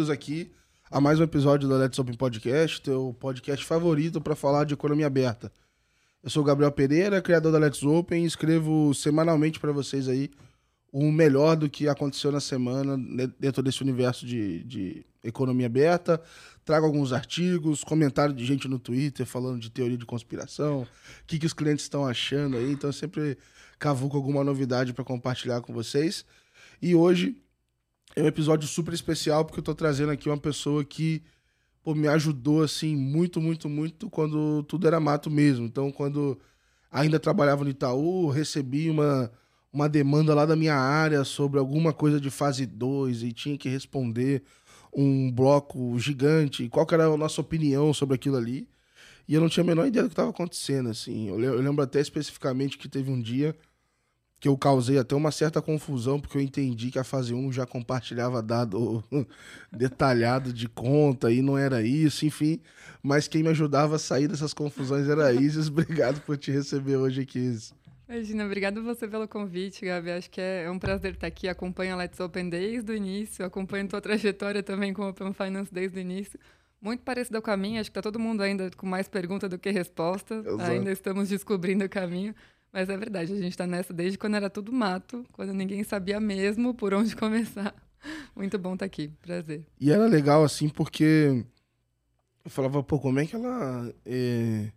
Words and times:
bem-vindos 0.00 0.08
aqui 0.08 0.50
a 0.90 0.98
mais 0.98 1.20
um 1.20 1.24
episódio 1.24 1.68
do 1.68 1.76
Let's 1.76 1.98
Open 1.98 2.14
Podcast, 2.14 2.80
teu 2.80 3.14
podcast 3.20 3.66
favorito 3.66 4.18
para 4.18 4.34
falar 4.34 4.64
de 4.64 4.72
economia 4.72 5.06
aberta. 5.06 5.52
Eu 6.22 6.30
sou 6.30 6.42
o 6.42 6.46
Gabriel 6.46 6.72
Pereira, 6.72 7.20
criador 7.20 7.52
da 7.52 7.58
Let's 7.58 7.82
Open, 7.82 8.24
e 8.24 8.26
escrevo 8.26 8.94
semanalmente 8.94 9.60
para 9.60 9.72
vocês 9.72 10.08
aí 10.08 10.30
o 10.90 11.12
melhor 11.12 11.54
do 11.54 11.68
que 11.68 11.86
aconteceu 11.86 12.32
na 12.32 12.40
semana 12.40 12.96
dentro 13.38 13.62
desse 13.62 13.82
universo 13.82 14.24
de, 14.24 14.64
de 14.64 15.04
economia 15.22 15.66
aberta. 15.66 16.18
Trago 16.64 16.86
alguns 16.86 17.12
artigos, 17.12 17.84
comentários 17.84 18.34
de 18.34 18.46
gente 18.46 18.66
no 18.68 18.78
Twitter 18.78 19.26
falando 19.26 19.60
de 19.60 19.68
teoria 19.70 19.98
de 19.98 20.06
conspiração, 20.06 20.82
o 20.82 20.86
que, 21.26 21.38
que 21.38 21.46
os 21.46 21.52
clientes 21.52 21.84
estão 21.84 22.06
achando 22.06 22.56
aí. 22.56 22.72
Então, 22.72 22.90
sempre 22.90 23.36
cavuco 23.78 24.16
alguma 24.16 24.42
novidade 24.42 24.94
para 24.94 25.04
compartilhar 25.04 25.60
com 25.60 25.74
vocês. 25.74 26.24
E 26.80 26.94
hoje 26.94 27.36
é 28.16 28.22
um 28.22 28.26
episódio 28.26 28.68
super 28.68 28.94
especial 28.94 29.44
porque 29.44 29.60
eu 29.60 29.62
estou 29.62 29.74
trazendo 29.74 30.10
aqui 30.12 30.28
uma 30.28 30.38
pessoa 30.38 30.84
que 30.84 31.22
pô, 31.82 31.94
me 31.94 32.08
ajudou 32.08 32.62
assim 32.62 32.96
muito, 32.96 33.40
muito, 33.40 33.68
muito 33.68 34.10
quando 34.10 34.62
tudo 34.64 34.86
era 34.86 35.00
mato 35.00 35.30
mesmo. 35.30 35.66
Então, 35.66 35.90
quando 35.92 36.38
ainda 36.90 37.18
trabalhava 37.20 37.64
no 37.64 37.70
Itaú, 37.70 38.28
recebi 38.28 38.90
uma 38.90 39.30
uma 39.72 39.88
demanda 39.88 40.34
lá 40.34 40.44
da 40.44 40.56
minha 40.56 40.74
área 40.74 41.24
sobre 41.24 41.58
alguma 41.58 41.92
coisa 41.92 42.20
de 42.20 42.30
fase 42.30 42.66
2 42.66 43.22
e 43.22 43.32
tinha 43.32 43.56
que 43.56 43.68
responder 43.68 44.42
um 44.92 45.30
bloco 45.30 45.98
gigante, 45.98 46.68
qual 46.68 46.86
era 46.90 47.06
a 47.06 47.16
nossa 47.16 47.40
opinião 47.40 47.94
sobre 47.94 48.16
aquilo 48.16 48.36
ali. 48.36 48.68
E 49.28 49.34
eu 49.34 49.40
não 49.40 49.48
tinha 49.48 49.62
a 49.62 49.66
menor 49.66 49.86
ideia 49.86 50.02
do 50.02 50.08
que 50.08 50.12
estava 50.12 50.30
acontecendo, 50.30 50.88
assim. 50.88 51.28
Eu, 51.28 51.36
lembro 51.36 51.84
até 51.84 52.00
especificamente 52.00 52.76
que 52.76 52.88
teve 52.88 53.10
um 53.12 53.20
dia 53.20 53.54
que 54.40 54.48
eu 54.48 54.56
causei 54.56 54.98
até 54.98 55.14
uma 55.14 55.30
certa 55.30 55.60
confusão, 55.60 56.18
porque 56.18 56.38
eu 56.38 56.40
entendi 56.40 56.90
que 56.90 56.98
a 56.98 57.04
fase 57.04 57.34
1 57.34 57.52
já 57.52 57.66
compartilhava 57.66 58.42
dado 58.42 59.04
detalhado 59.70 60.50
de 60.50 60.66
conta 60.66 61.30
e 61.30 61.42
não 61.42 61.58
era 61.58 61.82
isso, 61.82 62.24
enfim. 62.24 62.58
Mas 63.02 63.28
quem 63.28 63.42
me 63.42 63.50
ajudava 63.50 63.96
a 63.96 63.98
sair 63.98 64.26
dessas 64.26 64.54
confusões 64.54 65.06
era 65.06 65.26
a 65.26 65.32
Isis. 65.32 65.68
Obrigado 65.70 66.22
por 66.22 66.38
te 66.38 66.50
receber 66.50 66.96
hoje 66.96 67.20
aqui, 67.20 67.38
Isis. 67.38 67.74
Imagina, 68.08 68.44
obrigado 68.44 68.82
você 68.82 69.06
pelo 69.06 69.28
convite, 69.28 69.84
Gabi. 69.84 70.10
Acho 70.10 70.28
que 70.28 70.40
é 70.40 70.68
um 70.68 70.80
prazer 70.80 71.12
estar 71.12 71.28
aqui. 71.28 71.46
Acompanho 71.46 71.94
a 71.94 71.96
Let's 71.96 72.18
Open 72.18 72.48
desde 72.48 72.90
o 72.90 72.96
início, 72.96 73.44
acompanho 73.44 73.86
tua 73.86 74.00
trajetória 74.00 74.64
também 74.64 74.92
com 74.92 75.02
o 75.02 75.10
Open 75.10 75.32
Finance 75.32 75.72
desde 75.72 75.98
o 75.98 76.00
início. 76.00 76.36
Muito 76.80 77.04
parecido 77.04 77.40
com 77.40 77.52
a 77.52 77.56
minha, 77.56 77.80
acho 77.80 77.88
que 77.88 77.96
está 77.96 78.02
todo 78.02 78.18
mundo 78.18 78.42
ainda 78.42 78.68
com 78.76 78.84
mais 78.84 79.06
pergunta 79.06 79.48
do 79.48 79.56
que 79.58 79.70
resposta. 79.70 80.34
Exato. 80.34 80.62
Ainda 80.62 80.90
estamos 80.90 81.28
descobrindo 81.28 81.84
o 81.84 81.88
caminho. 81.88 82.34
Mas 82.72 82.88
é 82.88 82.96
verdade, 82.96 83.32
a 83.32 83.36
gente 83.36 83.50
está 83.50 83.66
nessa 83.66 83.92
desde 83.92 84.16
quando 84.16 84.36
era 84.36 84.48
tudo 84.48 84.72
mato, 84.72 85.24
quando 85.32 85.52
ninguém 85.52 85.82
sabia 85.82 86.20
mesmo 86.20 86.74
por 86.74 86.94
onde 86.94 87.14
começar. 87.16 87.74
Muito 88.34 88.58
bom 88.58 88.74
estar 88.74 88.86
aqui, 88.86 89.08
prazer. 89.20 89.66
E 89.78 89.90
era 89.90 90.06
legal, 90.06 90.44
assim, 90.44 90.68
porque 90.68 91.44
eu 92.44 92.50
falava, 92.50 92.82
pô, 92.82 92.98
como 92.98 93.18
é 93.18 93.26
que 93.26 93.34
ela. 93.34 93.92
É 94.06 94.72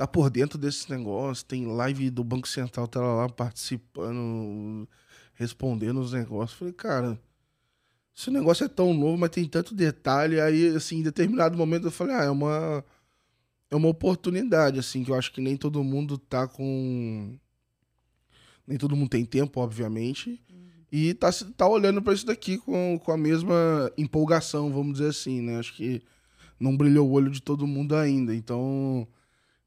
tá 0.00 0.06
por 0.06 0.30
dentro 0.30 0.56
desse 0.56 0.90
negócio, 0.90 1.44
tem 1.44 1.66
live 1.66 2.08
do 2.08 2.24
Banco 2.24 2.48
Central, 2.48 2.88
tá 2.88 2.98
lá 3.02 3.28
participando, 3.28 4.88
respondendo 5.34 6.00
os 6.00 6.14
negócios. 6.14 6.58
Falei, 6.58 6.72
cara, 6.72 7.20
esse 8.16 8.30
negócio 8.30 8.64
é 8.64 8.68
tão 8.68 8.94
novo, 8.94 9.18
mas 9.18 9.28
tem 9.28 9.46
tanto 9.46 9.74
detalhe. 9.74 10.40
Aí, 10.40 10.74
assim, 10.74 11.00
em 11.00 11.02
determinado 11.02 11.54
momento 11.54 11.88
eu 11.88 11.90
falei, 11.90 12.16
ah, 12.16 12.24
é 12.24 12.30
uma, 12.30 12.82
é 13.70 13.76
uma 13.76 13.88
oportunidade, 13.88 14.78
assim, 14.78 15.04
que 15.04 15.10
eu 15.10 15.14
acho 15.14 15.32
que 15.32 15.40
nem 15.40 15.56
todo 15.56 15.84
mundo 15.84 16.18
tá 16.18 16.48
com. 16.48 17.38
Nem 18.66 18.76
todo 18.76 18.96
mundo 18.96 19.08
tem 19.08 19.24
tempo, 19.24 19.60
obviamente. 19.60 20.42
Uhum. 20.50 20.70
E 20.92 21.14
tá, 21.14 21.30
tá 21.56 21.68
olhando 21.68 22.02
para 22.02 22.12
isso 22.12 22.26
daqui 22.26 22.58
com, 22.58 22.98
com 23.02 23.12
a 23.12 23.16
mesma 23.16 23.90
empolgação, 23.96 24.72
vamos 24.72 24.94
dizer 24.94 25.10
assim, 25.10 25.40
né? 25.40 25.58
Acho 25.58 25.74
que 25.74 26.02
não 26.58 26.76
brilhou 26.76 27.08
o 27.08 27.12
olho 27.12 27.30
de 27.30 27.40
todo 27.40 27.66
mundo 27.66 27.94
ainda. 27.94 28.34
Então 28.34 29.06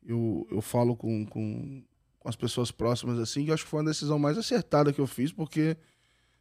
eu, 0.05 0.45
eu 0.51 0.61
falo 0.61 0.95
com, 0.95 1.25
com, 1.25 1.81
com 2.19 2.29
as 2.29 2.35
pessoas 2.35 2.71
próximas 2.71 3.17
assim, 3.19 3.45
que 3.45 3.51
eu 3.51 3.53
acho 3.53 3.63
que 3.63 3.69
foi 3.69 3.79
uma 3.79 3.89
decisão 3.89 4.19
mais 4.19 4.37
acertada 4.37 4.91
que 4.91 4.99
eu 4.99 5.07
fiz, 5.07 5.31
porque, 5.31 5.77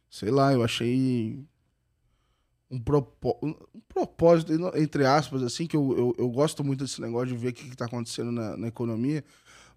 sei 0.09 0.29
lá, 0.29 0.53
eu 0.53 0.63
achei 0.63 1.45
um, 2.73 2.79
propó 2.79 3.37
um 3.43 3.53
propósito, 3.87 4.51
entre 4.75 5.05
aspas, 5.05 5.43
assim, 5.43 5.67
que 5.67 5.75
eu, 5.75 5.95
eu, 5.95 6.15
eu, 6.17 6.29
gosto 6.29 6.63
muito 6.63 6.83
desse 6.83 6.99
negócio 6.99 7.27
de 7.27 7.37
ver 7.37 7.49
o 7.49 7.53
que 7.53 7.69
está 7.69 7.85
acontecendo 7.85 8.31
na, 8.31 8.57
na 8.57 8.67
economia. 8.67 9.23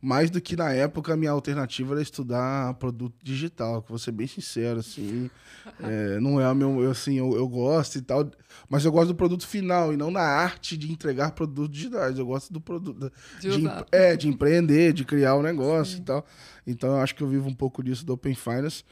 Mais 0.00 0.30
do 0.30 0.40
que 0.42 0.54
na 0.54 0.72
época 0.72 1.14
a 1.14 1.16
minha 1.16 1.30
alternativa 1.30 1.94
era 1.94 2.02
estudar 2.02 2.74
produto 2.74 3.14
digital, 3.22 3.82
que 3.82 3.88
vou 3.88 3.98
ser 3.98 4.12
bem 4.12 4.26
sincero, 4.26 4.80
assim, 4.80 5.30
é, 5.80 6.20
não 6.20 6.38
é 6.40 6.50
o 6.50 6.54
meu, 6.54 6.82
eu, 6.82 6.90
assim, 6.90 7.18
eu, 7.18 7.34
eu, 7.34 7.48
gosto 7.48 7.96
e 7.96 8.02
tal, 8.02 8.30
mas 8.68 8.84
eu 8.84 8.92
gosto 8.92 9.08
do 9.08 9.14
produto 9.14 9.46
final 9.46 9.94
e 9.94 9.96
não 9.96 10.10
na 10.10 10.20
arte 10.20 10.76
de 10.76 10.92
entregar 10.92 11.32
produtos 11.32 11.74
digitais, 11.74 12.18
eu 12.18 12.26
gosto 12.26 12.52
do 12.52 12.60
produto, 12.60 13.10
de, 13.40 13.48
de 13.58 13.68
é, 13.90 14.14
de 14.16 14.28
empreender, 14.28 14.92
de 14.92 15.04
criar 15.04 15.34
o 15.34 15.40
um 15.40 15.42
negócio 15.42 15.96
Sim. 15.96 16.02
e 16.02 16.04
tal, 16.04 16.26
então 16.66 16.90
eu 16.90 16.98
acho 16.98 17.14
que 17.14 17.22
eu 17.22 17.28
vivo 17.28 17.48
um 17.48 17.54
pouco 17.54 17.82
disso 17.82 18.04
do 18.04 18.12
Open 18.12 18.34
Finance, 18.34 18.84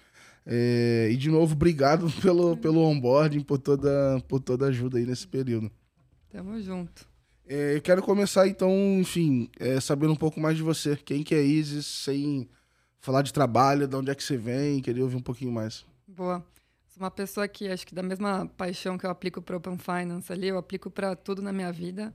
é, 0.47 1.09
e 1.11 1.17
de 1.17 1.31
novo, 1.31 1.55
obrigado 1.55 2.11
pelo, 2.21 2.57
pelo 2.57 2.81
onboarding, 2.81 3.41
por 3.41 3.59
toda, 3.59 4.21
por 4.29 4.41
toda 4.41 4.67
a 4.67 4.69
ajuda 4.69 4.99
aí 4.99 5.07
nesse 5.07 5.27
período. 5.27 5.71
Tamo 6.31 6.61
junto. 6.61 7.07
É, 7.47 7.77
eu 7.77 7.83
quero 7.83 8.03
começar, 8.03 8.47
então, 8.49 8.71
enfim, 9.01 9.51
é, 9.59 9.79
sabendo 9.81 10.13
um 10.13 10.17
pouco 10.17 10.41
mais 10.41 10.57
de 10.57 10.63
você. 10.63 10.97
Quem 10.97 11.23
que 11.23 11.35
é 11.35 11.43
Isis, 11.43 11.87
sem 11.87 12.49
falar 13.01 13.23
de 13.23 13.33
trabalho, 13.33 13.87
de 13.87 13.95
onde 13.97 14.11
é 14.11 14.15
que 14.15 14.25
você 14.25 14.37
vem, 14.37 14.81
queria 14.81 15.03
ouvir 15.03 15.17
um 15.17 15.23
pouquinho 15.23 15.53
mais. 15.53 15.85
Boa. 16.07 16.45
Sou 16.89 17.03
uma 17.03 17.11
pessoa 17.11 17.47
que, 17.47 17.69
acho 17.69 17.87
que 17.87 17.95
da 17.95 18.03
mesma 18.03 18.47
paixão 18.57 18.97
que 18.97 19.05
eu 19.05 19.11
aplico 19.11 19.43
para 19.43 19.57
Open 19.57 19.77
Finance 19.77 20.33
ali, 20.33 20.49
eu 20.49 20.57
aplico 20.57 20.91
para 20.91 21.15
tudo 21.15 21.43
na 21.43 21.53
minha 21.53 21.73
vida. 21.73 22.15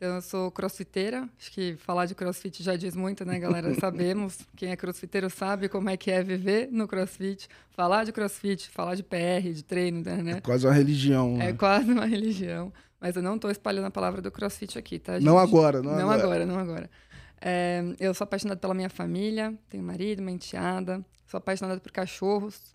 Então, 0.00 0.14
eu 0.14 0.22
sou 0.22 0.50
crossfiteira. 0.50 1.28
Acho 1.38 1.52
que 1.52 1.76
falar 1.76 2.06
de 2.06 2.14
crossfit 2.14 2.62
já 2.62 2.74
diz 2.74 2.96
muito, 2.96 3.22
né, 3.22 3.38
galera? 3.38 3.74
Sabemos. 3.78 4.38
Quem 4.56 4.70
é 4.70 4.76
crossfiteiro 4.76 5.28
sabe 5.28 5.68
como 5.68 5.90
é 5.90 5.96
que 5.98 6.10
é 6.10 6.22
viver 6.22 6.70
no 6.72 6.88
crossfit. 6.88 7.46
Falar 7.68 8.04
de 8.04 8.10
crossfit, 8.10 8.70
falar 8.70 8.94
de 8.94 9.02
PR, 9.02 9.52
de 9.52 9.62
treino, 9.62 10.00
né? 10.00 10.38
É 10.38 10.40
quase 10.40 10.66
uma 10.66 10.72
religião. 10.72 11.34
É 11.34 11.48
né? 11.48 11.52
quase 11.52 11.92
uma 11.92 12.06
religião. 12.06 12.72
Mas 12.98 13.14
eu 13.14 13.20
não 13.20 13.36
estou 13.36 13.50
espalhando 13.50 13.88
a 13.88 13.90
palavra 13.90 14.22
do 14.22 14.30
crossfit 14.30 14.78
aqui, 14.78 14.98
tá? 14.98 15.18
Gente? 15.18 15.26
Não 15.26 15.38
agora, 15.38 15.82
não, 15.82 15.92
não 15.92 16.10
agora. 16.10 16.22
agora. 16.22 16.46
Não 16.46 16.58
agora, 16.58 16.90
é, 17.38 17.84
eu 18.00 18.14
sou 18.14 18.24
apaixonada 18.24 18.58
pela 18.58 18.72
minha 18.72 18.88
família, 18.88 19.54
tenho 19.68 19.84
marido, 19.84 20.20
uma 20.20 20.30
enteada, 20.30 21.04
sou 21.26 21.36
apaixonada 21.36 21.78
por 21.78 21.92
cachorros. 21.92 22.74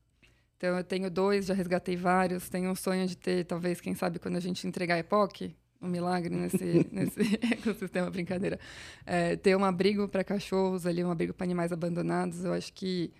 Então 0.57 0.77
eu 0.77 0.83
tenho 0.83 1.09
dois, 1.09 1.47
já 1.47 1.55
resgatei 1.55 1.95
vários. 1.95 2.49
Tenho 2.49 2.69
um 2.69 2.75
sonho 2.75 3.07
de 3.07 3.17
ter, 3.17 3.45
talvez, 3.45 3.81
quem 3.81 3.95
sabe, 3.95 4.19
quando 4.19 4.35
a 4.35 4.39
gente 4.39 4.67
entregar 4.67 4.93
a 4.93 4.99
EPOC, 4.99 5.55
um 5.85 5.89
milagre 5.89 6.35
nesse, 6.35 6.87
nesse 6.91 7.39
ecossistema, 7.51 8.09
brincadeira. 8.09 8.59
É, 9.05 9.35
ter 9.35 9.55
um 9.55 9.63
abrigo 9.63 10.07
para 10.07 10.23
cachorros 10.23 10.85
ali, 10.85 11.03
um 11.03 11.11
abrigo 11.11 11.33
para 11.33 11.45
animais 11.45 11.71
abandonados. 11.71 12.43
Eu 12.43 12.53
acho 12.53 12.73
que 12.73 13.13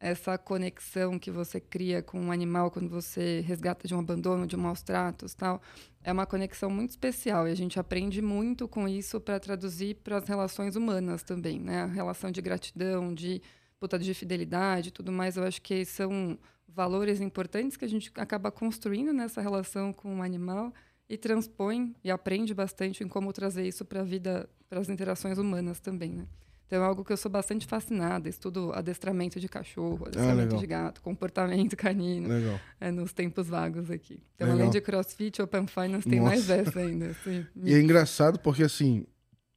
essa 0.00 0.38
conexão 0.38 1.18
que 1.18 1.30
você 1.30 1.60
cria 1.60 2.02
com 2.02 2.20
um 2.20 2.30
animal 2.30 2.70
quando 2.70 2.88
você 2.88 3.40
resgata 3.40 3.88
de 3.88 3.94
um 3.94 3.98
abandono, 3.98 4.46
de 4.46 4.54
um 4.54 4.60
maus 4.60 4.82
tratos, 4.82 5.34
tal, 5.34 5.60
é 6.02 6.12
uma 6.12 6.26
conexão 6.26 6.70
muito 6.70 6.90
especial 6.90 7.48
e 7.48 7.50
a 7.50 7.54
gente 7.54 7.80
aprende 7.80 8.22
muito 8.22 8.68
com 8.68 8.86
isso 8.86 9.20
para 9.20 9.40
traduzir 9.40 9.96
para 9.96 10.18
as 10.18 10.28
relações 10.28 10.76
humanas 10.76 11.22
também, 11.22 11.58
né? 11.58 11.82
A 11.82 11.86
relação 11.86 12.30
de 12.30 12.40
gratidão, 12.40 13.12
de 13.12 13.42
puta 13.80 13.98
de 13.98 14.14
fidelidade, 14.14 14.92
tudo 14.92 15.10
mais. 15.10 15.36
Eu 15.36 15.44
acho 15.44 15.60
que 15.60 15.84
são 15.84 16.38
valores 16.68 17.20
importantes 17.20 17.76
que 17.76 17.84
a 17.84 17.88
gente 17.88 18.12
acaba 18.14 18.52
construindo 18.52 19.12
nessa 19.12 19.40
relação 19.40 19.92
com 19.92 20.18
o 20.18 20.22
animal 20.22 20.72
e 21.08 21.16
transpõe 21.16 21.94
e 22.04 22.10
aprende 22.10 22.52
bastante 22.52 23.02
em 23.02 23.08
como 23.08 23.32
trazer 23.32 23.66
isso 23.66 23.84
para 23.84 24.00
a 24.00 24.04
vida, 24.04 24.48
para 24.68 24.80
as 24.80 24.88
interações 24.88 25.38
humanas 25.38 25.80
também, 25.80 26.12
né? 26.12 26.26
Então 26.68 26.82
é 26.82 26.86
algo 26.86 27.02
que 27.02 27.10
eu 27.10 27.16
sou 27.16 27.30
bastante 27.30 27.66
fascinada. 27.66 28.28
Estudo 28.28 28.72
adestramento 28.74 29.40
de 29.40 29.48
cachorro, 29.48 30.04
ah, 30.04 30.08
adestramento 30.08 30.54
ah, 30.54 30.58
de 30.58 30.66
gato, 30.66 31.00
comportamento 31.00 31.74
canino. 31.78 32.28
Legal. 32.28 32.60
É, 32.78 32.90
nos 32.90 33.14
tempos 33.14 33.48
vagos 33.48 33.90
aqui. 33.90 34.20
Então, 34.34 34.46
legal. 34.46 34.60
além 34.60 34.70
de 34.70 34.80
crossfit, 34.82 35.40
Open 35.40 35.66
Finance 35.66 36.06
tem 36.06 36.20
Nossa. 36.20 36.30
mais 36.30 36.50
essa 36.50 36.78
ainda. 36.78 37.06
Assim, 37.10 37.46
e 37.64 37.72
é 37.72 37.80
engraçado 37.80 38.38
porque, 38.38 38.62
assim, 38.62 39.06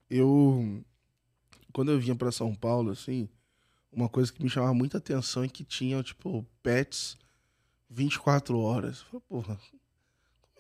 eu. 0.10 0.82
Quando 1.74 1.92
eu 1.92 2.00
vinha 2.00 2.16
para 2.16 2.32
São 2.32 2.56
Paulo, 2.56 2.92
assim, 2.92 3.28
uma 3.92 4.08
coisa 4.08 4.32
que 4.32 4.42
me 4.42 4.50
chamava 4.50 4.74
muita 4.74 4.98
atenção 4.98 5.44
é 5.44 5.50
que 5.50 5.66
tinha, 5.66 6.02
tipo, 6.02 6.46
pets 6.64 7.18
24 7.90 8.58
horas. 8.58 9.00
Eu 9.00 9.06
falei, 9.06 9.24
porra, 9.28 9.60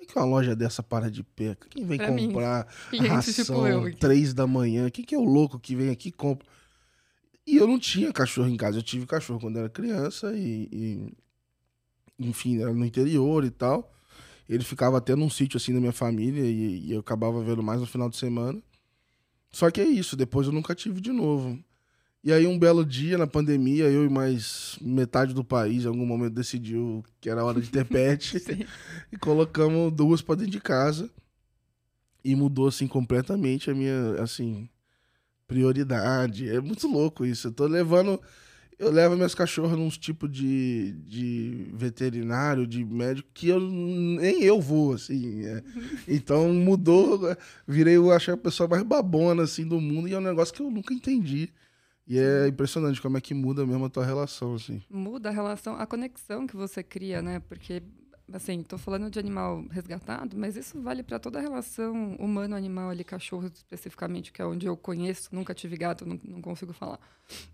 como 0.01 0.03
é 0.03 0.05
que 0.05 0.19
uma 0.19 0.25
loja 0.25 0.55
dessa 0.55 0.81
para 0.81 1.11
de 1.11 1.23
pé? 1.23 1.55
Quem 1.69 1.85
vem 1.85 1.97
pra 1.97 2.15
comprar 2.15 2.67
mim, 2.91 3.07
ração 3.07 3.83
tipo 3.85 3.99
três 3.99 4.33
da 4.33 4.47
manhã? 4.47 4.89
Quem 4.89 5.05
que 5.05 5.13
é 5.13 5.17
o 5.17 5.23
louco 5.23 5.59
que 5.59 5.75
vem 5.75 5.89
aqui 5.89 6.09
e 6.09 6.11
compra? 6.11 6.47
E 7.45 7.57
eu 7.57 7.67
não 7.67 7.79
tinha 7.79 8.11
cachorro 8.11 8.49
em 8.49 8.57
casa. 8.57 8.77
Eu 8.77 8.83
tive 8.83 9.05
cachorro 9.05 9.39
quando 9.39 9.57
era 9.57 9.69
criança 9.69 10.33
e, 10.35 10.69
e 10.71 11.13
enfim, 12.19 12.61
era 12.61 12.73
no 12.73 12.85
interior 12.85 13.43
e 13.43 13.51
tal. 13.51 13.93
Ele 14.47 14.63
ficava 14.63 14.97
até 14.97 15.15
num 15.15 15.29
sítio 15.29 15.57
assim 15.57 15.73
da 15.73 15.79
minha 15.79 15.91
família 15.91 16.43
e, 16.43 16.87
e, 16.87 16.91
eu 16.91 16.99
acabava 16.99 17.41
vendo 17.43 17.63
mais 17.63 17.79
no 17.79 17.87
final 17.87 18.09
de 18.09 18.17
semana. 18.17 18.61
Só 19.51 19.69
que 19.69 19.81
é 19.81 19.85
isso, 19.85 20.15
depois 20.15 20.47
eu 20.47 20.53
nunca 20.53 20.73
tive 20.75 21.01
de 21.01 21.11
novo. 21.11 21.59
E 22.23 22.31
aí, 22.31 22.45
um 22.45 22.57
belo 22.57 22.85
dia, 22.85 23.17
na 23.17 23.25
pandemia, 23.25 23.85
eu 23.85 24.05
e 24.05 24.09
mais 24.09 24.77
metade 24.79 25.33
do 25.33 25.43
país, 25.43 25.85
em 25.85 25.87
algum 25.87 26.05
momento, 26.05 26.33
decidiu 26.33 27.03
que 27.19 27.29
era 27.29 27.43
hora 27.43 27.59
de 27.59 27.69
ter 27.69 27.83
pet. 27.85 28.37
e 29.11 29.17
colocamos 29.17 29.91
duas 29.91 30.21
pra 30.21 30.35
dentro 30.35 30.51
de 30.51 30.61
casa. 30.61 31.09
E 32.23 32.35
mudou, 32.35 32.67
assim, 32.67 32.87
completamente 32.87 33.71
a 33.71 33.73
minha, 33.73 34.21
assim, 34.21 34.69
prioridade. 35.47 36.47
É 36.47 36.61
muito 36.61 36.87
louco 36.87 37.25
isso. 37.25 37.47
Eu 37.47 37.51
tô 37.53 37.65
levando 37.65 38.21
eu 38.81 38.89
levo 38.89 39.15
minhas 39.15 39.35
cachorras 39.35 39.77
num 39.77 39.89
tipo 39.89 40.27
de, 40.27 40.93
de 41.05 41.67
veterinário, 41.71 42.65
de 42.65 42.83
médico, 42.83 43.29
que 43.31 43.47
eu 43.47 43.59
nem 43.59 44.41
eu 44.41 44.59
vou, 44.59 44.93
assim. 44.93 45.45
É. 45.45 45.63
Então 46.07 46.51
mudou, 46.51 47.37
virei, 47.67 47.95
eu 47.95 48.11
acho 48.11 48.31
a 48.31 48.37
pessoa 48.37 48.67
mais 48.67 48.81
babona, 48.81 49.43
assim, 49.43 49.67
do 49.67 49.79
mundo, 49.79 50.07
e 50.07 50.13
é 50.13 50.17
um 50.17 50.21
negócio 50.21 50.51
que 50.51 50.63
eu 50.63 50.71
nunca 50.71 50.95
entendi. 50.95 51.51
E 52.11 52.19
é 52.19 52.45
impressionante 52.45 53.01
como 53.01 53.17
é 53.17 53.21
que 53.21 53.33
muda 53.33 53.65
mesmo 53.65 53.85
a 53.85 53.89
tua 53.89 54.03
relação, 54.03 54.55
assim. 54.55 54.83
Muda 54.89 55.29
a 55.29 55.31
relação, 55.31 55.77
a 55.77 55.87
conexão 55.87 56.45
que 56.45 56.57
você 56.57 56.83
cria, 56.83 57.21
né? 57.21 57.39
Porque 57.39 57.81
assim, 58.33 58.59
estou 58.59 58.77
falando 58.77 59.09
de 59.09 59.17
animal 59.17 59.63
resgatado, 59.71 60.37
mas 60.37 60.57
isso 60.57 60.81
vale 60.81 61.03
para 61.03 61.17
toda 61.19 61.39
a 61.39 61.41
relação 61.41 62.15
humano-animal 62.15 62.89
ali, 62.89 63.05
cachorro 63.05 63.49
especificamente, 63.53 64.33
que 64.33 64.41
é 64.41 64.45
onde 64.45 64.65
eu 64.65 64.75
conheço, 64.75 65.29
nunca 65.33 65.53
tive 65.53 65.77
gato, 65.77 66.05
não, 66.05 66.19
não 66.25 66.41
consigo 66.41 66.73
falar, 66.73 66.99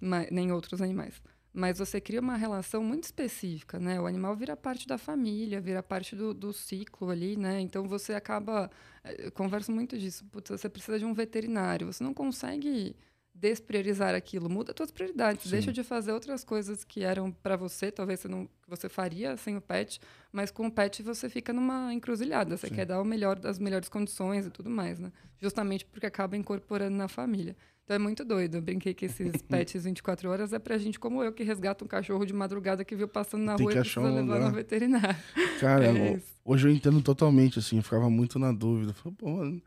mas, 0.02 0.28
nem 0.32 0.52
outros 0.52 0.82
animais. 0.82 1.22
Mas 1.54 1.78
você 1.78 2.02
cria 2.02 2.20
uma 2.20 2.36
relação 2.36 2.84
muito 2.84 3.04
específica, 3.04 3.80
né? 3.80 4.02
O 4.02 4.08
animal 4.08 4.36
vira 4.36 4.58
parte 4.58 4.88
da 4.88 4.98
família, 4.98 5.62
vira 5.62 5.84
parte 5.84 6.16
do, 6.16 6.34
do 6.34 6.52
ciclo 6.52 7.12
ali, 7.12 7.38
né? 7.38 7.62
Então 7.62 7.88
você 7.88 8.16
acaba. 8.16 8.72
Eh, 9.04 9.28
eu 9.28 9.32
converso 9.32 9.72
muito 9.72 9.98
disso. 10.00 10.26
Putz, 10.26 10.50
você 10.50 10.68
precisa 10.68 10.98
de 10.98 11.06
um 11.06 11.14
veterinário. 11.14 11.88
Você 11.88 12.04
não 12.04 12.14
consegue 12.14 12.96
despriorizar 13.40 14.16
aquilo, 14.16 14.50
muda 14.50 14.74
suas 14.76 14.92
prioridades, 14.92 15.44
Sim. 15.44 15.52
deixa 15.52 15.72
de 15.72 15.84
fazer 15.84 16.12
outras 16.12 16.44
coisas 16.44 16.84
que 16.84 17.04
eram 17.04 17.32
para 17.32 17.56
você, 17.56 17.92
talvez 17.92 18.20
você 18.20 18.28
não 18.28 18.50
você 18.68 18.90
faria 18.90 19.38
sem 19.38 19.56
o 19.56 19.62
pet, 19.62 20.02
mas 20.32 20.52
com 20.52 20.68
o 20.68 20.72
pet 20.72 21.02
você 21.04 21.30
fica 21.30 21.54
numa 21.54 21.94
encruzilhada, 21.94 22.58
você 22.58 22.68
Sim. 22.68 22.76
quer 22.76 22.86
dar 22.86 23.02
o 23.02 23.06
melhor 23.06 23.38
das 23.40 23.60
melhores 23.60 23.88
condições 23.90 24.46
e 24.46 24.50
tudo 24.50 24.70
mais, 24.70 25.00
né? 25.00 25.12
Justamente 25.40 25.86
porque 25.86 26.06
acaba 26.06 26.36
incorporando 26.36 26.98
na 26.98 27.08
família. 27.08 27.56
Então 27.88 27.96
é 27.96 28.00
muito 28.00 28.26
doido. 28.26 28.56
Eu 28.56 28.62
brinquei 28.62 28.94
que 28.94 29.06
esses 29.06 29.42
pets 29.48 29.86
24 29.86 30.30
horas 30.30 30.52
é 30.52 30.60
pra 30.60 30.78
gente 30.78 31.00
como 31.00 31.24
eu 31.24 31.32
que 31.32 31.44
resgata 31.44 31.86
um 31.86 31.88
cachorro 31.88 32.26
de 32.26 32.34
madrugada 32.34 32.84
que 32.84 32.94
viu 32.94 33.08
passando 33.08 33.44
na 33.44 33.56
Tem 33.56 33.66
rua 33.66 33.74
e 33.74 33.80
precisa 33.80 34.02
um 34.02 34.14
levar 34.14 34.40
no 34.42 34.52
veterinário. 34.52 35.16
Cara, 35.62 35.86
é 35.86 36.20
hoje 36.44 36.68
eu 36.68 36.72
entendo 36.72 37.02
totalmente 37.02 37.60
assim, 37.60 37.78
eu 37.78 37.84
ficava 37.84 38.10
muito 38.10 38.38
na 38.38 38.52
dúvida. 38.52 38.94
Falei, 38.94 39.16
pô, 39.18 39.62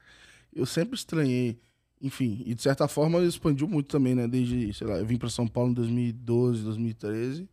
eu 0.52 0.66
sempre 0.66 0.96
estranhei 0.96 1.58
enfim, 2.00 2.42
e 2.46 2.54
de 2.54 2.62
certa 2.62 2.88
forma 2.88 3.20
expandiu 3.20 3.68
muito 3.68 3.88
também, 3.88 4.14
né? 4.14 4.26
Desde, 4.26 4.72
sei 4.72 4.86
lá, 4.86 4.98
eu 4.98 5.06
vim 5.06 5.18
para 5.18 5.28
São 5.28 5.46
Paulo 5.46 5.70
em 5.70 5.74
2012, 5.74 6.62
2013. 6.62 7.48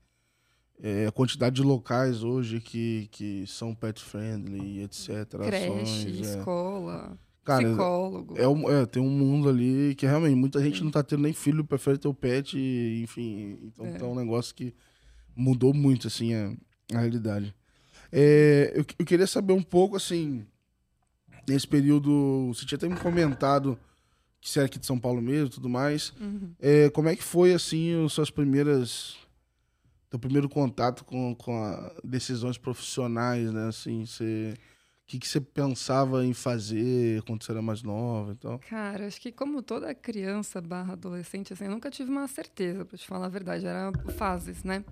É, 0.80 1.08
a 1.08 1.12
quantidade 1.12 1.56
de 1.56 1.64
locais 1.64 2.24
hoje 2.24 2.62
que, 2.62 3.10
que 3.12 3.46
são 3.48 3.74
pet 3.76 4.02
friendly, 4.02 4.84
etc. 4.84 5.28
Creche, 5.44 5.66
ações, 5.66 6.06
é. 6.06 6.38
escola, 6.38 7.20
Cara, 7.44 7.68
psicólogo. 7.68 8.36
É, 8.38 8.82
é, 8.82 8.86
tem 8.86 9.02
um 9.02 9.10
mundo 9.10 9.50
ali 9.50 9.96
que 9.96 10.06
realmente 10.06 10.36
muita 10.36 10.62
gente 10.62 10.84
não 10.84 10.92
tá 10.92 11.04
tendo 11.04 11.24
nem 11.24 11.34
filho, 11.34 11.66
prefere 11.66 11.98
ter 11.98 12.08
o 12.08 12.14
pet, 12.14 12.58
enfim. 13.04 13.58
Então 13.64 13.86
é. 13.86 13.94
tá 13.94 14.06
um 14.06 14.16
negócio 14.16 14.54
que 14.54 14.74
mudou 15.36 15.74
muito, 15.74 16.08
assim, 16.08 16.34
a, 16.34 16.54
a 16.94 17.00
realidade. 17.00 17.54
É, 18.12 18.72
eu, 18.76 18.86
eu 19.00 19.06
queria 19.06 19.28
saber 19.28 19.54
um 19.54 19.64
pouco, 19.64 19.98
assim, 19.98 20.46
nesse 21.48 21.68
período, 21.68 22.54
você 22.54 22.66
tinha 22.66 22.78
até 22.78 22.88
me 22.88 22.98
comentado 22.98 23.78
que 24.40 24.50
você 24.50 24.60
é 24.60 24.64
aqui 24.64 24.80
de 24.80 24.86
São 24.86 25.00
Paulo 25.00 25.22
mesmo 25.22 25.50
tudo 25.50 25.70
mais. 25.70 26.14
Uhum. 26.20 26.54
É, 26.60 26.90
como 26.90 27.10
é 27.10 27.16
que 27.16 27.24
foi, 27.24 27.54
assim, 27.54 28.06
as 28.06 28.14
suas 28.14 28.30
primeiras... 28.30 29.18
Teu 30.10 30.18
primeiro 30.18 30.48
contato 30.48 31.04
com, 31.04 31.36
com 31.36 31.92
decisões 32.04 32.58
profissionais, 32.58 33.52
né? 33.52 33.68
Assim, 33.68 34.06
você... 34.06 34.54
O 35.04 35.10
que, 35.10 35.20
que 35.20 35.28
você 35.28 35.40
pensava 35.40 36.26
em 36.26 36.34
fazer 36.34 37.22
quando 37.24 37.42
você 37.42 37.52
era 37.52 37.62
mais 37.62 37.82
nova 37.82 38.34
e 38.34 38.36
tal? 38.36 38.60
Cara, 38.60 39.08
acho 39.08 39.22
que 39.22 39.32
como 39.32 39.62
toda 39.62 39.96
criança 39.96 40.60
barra 40.60 40.94
adolescente, 40.94 41.54
assim, 41.54 41.64
eu 41.64 41.72
nunca 41.72 41.90
tive 41.90 42.12
uma 42.12 42.28
certeza, 42.28 42.84
pra 42.84 42.98
te 42.98 43.08
falar 43.08 43.28
a 43.28 43.30
verdade. 43.30 43.66
Era 43.66 43.90
fases, 44.18 44.66
né? 44.66 44.84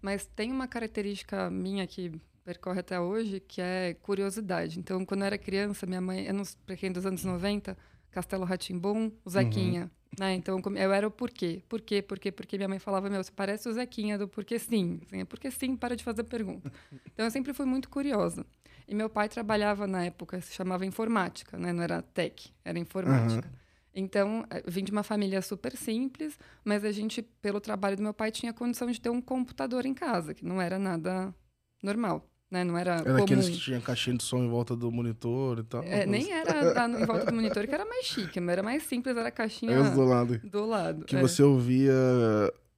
Mas 0.00 0.26
tem 0.26 0.52
uma 0.52 0.68
característica 0.68 1.50
minha 1.50 1.84
que 1.88 2.12
percorre 2.44 2.80
até 2.80 3.00
hoje, 3.00 3.40
que 3.40 3.60
é 3.60 3.94
curiosidade. 3.94 4.78
Então, 4.78 5.04
quando 5.04 5.22
eu 5.22 5.26
era 5.26 5.38
criança, 5.38 5.86
minha 5.86 6.00
mãe, 6.00 6.26
eu 6.26 6.34
não, 6.34 6.44
pra 6.66 6.76
quem 6.76 6.92
dos 6.92 7.06
anos 7.06 7.24
90, 7.24 7.76
Castelo 8.14 8.44
Ratimbum, 8.44 9.10
o 9.24 9.30
Zequinha. 9.30 9.82
Uhum. 9.82 10.24
Né? 10.24 10.34
Então, 10.34 10.62
eu 10.76 10.92
era 10.92 11.06
o 11.06 11.10
porquê. 11.10 11.62
Por 11.68 11.80
quê? 11.80 12.00
Porque, 12.00 12.56
minha 12.56 12.68
mãe 12.68 12.78
falava, 12.78 13.10
meu, 13.10 13.22
você 13.22 13.32
parece 13.32 13.68
o 13.68 13.72
Zequinha 13.72 14.16
do 14.16 14.28
porquê 14.28 14.58
sim. 14.58 15.00
Assim, 15.04 15.20
é 15.22 15.24
porque 15.24 15.50
sim, 15.50 15.76
para 15.76 15.96
de 15.96 16.04
fazer 16.04 16.22
pergunta. 16.24 16.72
Então, 17.12 17.26
eu 17.26 17.30
sempre 17.30 17.52
fui 17.52 17.66
muito 17.66 17.88
curiosa. 17.88 18.46
E 18.86 18.94
meu 18.94 19.08
pai 19.08 19.28
trabalhava 19.28 19.86
na 19.86 20.04
época, 20.04 20.40
se 20.40 20.52
chamava 20.52 20.84
informática, 20.84 21.56
né? 21.58 21.72
Não 21.72 21.82
era 21.82 22.02
tech, 22.02 22.52
era 22.64 22.78
informática. 22.78 23.48
Uhum. 23.48 23.54
Então, 23.94 24.44
eu 24.50 24.70
vim 24.70 24.84
de 24.84 24.92
uma 24.92 25.02
família 25.02 25.40
super 25.42 25.76
simples, 25.76 26.38
mas 26.64 26.84
a 26.84 26.92
gente, 26.92 27.22
pelo 27.22 27.60
trabalho 27.60 27.96
do 27.96 28.02
meu 28.02 28.14
pai, 28.14 28.30
tinha 28.30 28.52
condição 28.52 28.90
de 28.90 29.00
ter 29.00 29.10
um 29.10 29.20
computador 29.20 29.86
em 29.86 29.94
casa, 29.94 30.34
que 30.34 30.44
não 30.44 30.60
era 30.60 30.78
nada 30.78 31.34
normal 31.82 32.28
né? 32.50 32.64
Não 32.64 32.76
era, 32.76 32.96
era 32.96 33.04
comum. 33.04 33.24
aqueles 33.24 33.48
que 33.48 33.58
tinham 33.58 33.80
caixinha 33.80 34.16
de 34.16 34.22
som 34.22 34.38
em 34.38 34.48
volta 34.48 34.76
do 34.76 34.90
monitor 34.90 35.58
e 35.58 35.62
tal. 35.64 35.82
É, 35.82 36.06
nem 36.06 36.32
era 36.32 36.50
em 36.88 37.04
volta 37.06 37.26
do 37.26 37.34
monitor 37.34 37.66
que 37.66 37.74
era 37.74 37.84
mais 37.84 38.06
chique, 38.06 38.40
mas 38.40 38.52
era 38.52 38.62
mais 38.62 38.82
simples, 38.84 39.16
era 39.16 39.28
a 39.28 39.32
caixinha 39.32 39.72
é 39.72 39.90
do 39.90 40.04
lado. 40.04 40.40
Do 40.44 40.64
lado. 40.64 41.04
Que 41.04 41.16
é. 41.16 41.20
você 41.20 41.42
ouvia 41.42 41.92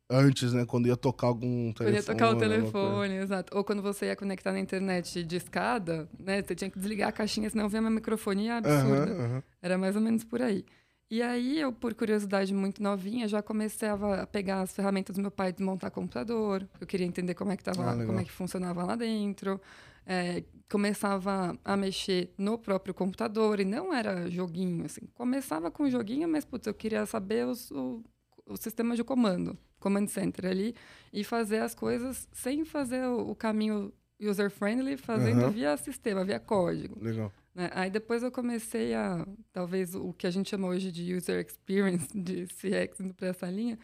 antes, 0.08 0.52
né? 0.52 0.64
Quando 0.64 0.86
ia 0.86 0.96
tocar 0.96 1.26
algum 1.26 1.72
telefone. 1.72 1.74
Quando 1.74 1.94
ia 1.94 2.02
tocar 2.02 2.30
o 2.30 2.38
telefone, 2.38 3.14
exato. 3.16 3.56
Ou 3.56 3.64
quando 3.64 3.82
você 3.82 4.06
ia 4.06 4.16
conectar 4.16 4.52
na 4.52 4.60
internet 4.60 5.22
de 5.24 5.36
escada, 5.36 6.08
né? 6.18 6.42
Você 6.42 6.54
tinha 6.54 6.70
que 6.70 6.78
desligar 6.78 7.08
a 7.08 7.12
caixinha, 7.12 7.50
senão 7.50 7.68
via 7.68 7.80
uma 7.80 7.90
microfonia 7.90 8.56
absurda. 8.56 9.12
Uhum, 9.12 9.34
uhum. 9.34 9.42
Era 9.60 9.76
mais 9.76 9.96
ou 9.96 10.02
menos 10.02 10.24
por 10.24 10.40
aí. 10.40 10.64
E 11.08 11.22
aí, 11.22 11.60
eu, 11.60 11.72
por 11.72 11.94
curiosidade 11.94 12.52
muito 12.52 12.82
novinha, 12.82 13.28
já 13.28 13.40
comecei 13.40 13.88
a 13.88 14.26
pegar 14.26 14.62
as 14.62 14.74
ferramentas 14.74 15.14
do 15.14 15.22
meu 15.22 15.30
pai 15.30 15.52
desmontar 15.52 15.90
computador. 15.90 16.68
Eu 16.80 16.86
queria 16.86 17.06
entender 17.06 17.34
como 17.34 17.52
é 17.52 17.56
que, 17.56 17.62
tava, 17.62 17.92
ah, 17.92 18.06
como 18.06 18.18
é 18.18 18.24
que 18.24 18.32
funcionava 18.32 18.82
lá 18.82 18.96
dentro. 18.96 19.60
É, 20.04 20.42
começava 20.68 21.56
a 21.64 21.76
mexer 21.76 22.32
no 22.36 22.58
próprio 22.58 22.92
computador 22.92 23.60
e 23.60 23.64
não 23.64 23.94
era 23.94 24.28
joguinho, 24.28 24.84
assim. 24.84 25.02
Começava 25.14 25.70
com 25.70 25.88
joguinho, 25.88 26.28
mas, 26.28 26.44
putz, 26.44 26.66
eu 26.66 26.74
queria 26.74 27.06
saber 27.06 27.46
os, 27.46 27.70
o, 27.70 28.02
o 28.44 28.56
sistema 28.56 28.96
de 28.96 29.04
comando, 29.04 29.56
command 29.78 30.08
center 30.08 30.50
ali, 30.50 30.74
e 31.12 31.22
fazer 31.22 31.58
as 31.58 31.74
coisas 31.74 32.28
sem 32.32 32.64
fazer 32.64 33.06
o, 33.06 33.30
o 33.30 33.34
caminho 33.36 33.92
user-friendly, 34.20 34.96
fazendo 34.96 35.44
uhum. 35.44 35.50
via 35.50 35.76
sistema, 35.76 36.24
via 36.24 36.40
código. 36.40 36.98
Legal. 37.00 37.32
Né? 37.56 37.70
Aí 37.72 37.88
depois 37.90 38.22
eu 38.22 38.30
comecei 38.30 38.92
a, 38.92 39.26
talvez 39.50 39.94
o 39.94 40.12
que 40.12 40.26
a 40.26 40.30
gente 40.30 40.50
chama 40.50 40.68
hoje 40.68 40.92
de 40.92 41.14
user 41.14 41.44
experience, 41.44 42.06
de 42.14 42.46
CX 42.48 43.00
indo 43.00 43.14
para 43.14 43.28
essa 43.28 43.50
linha, 43.50 43.78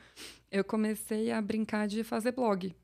eu 0.50 0.62
comecei 0.62 1.32
a 1.32 1.40
brincar 1.40 1.88
de 1.88 2.04
fazer 2.04 2.32
blog. 2.32 2.76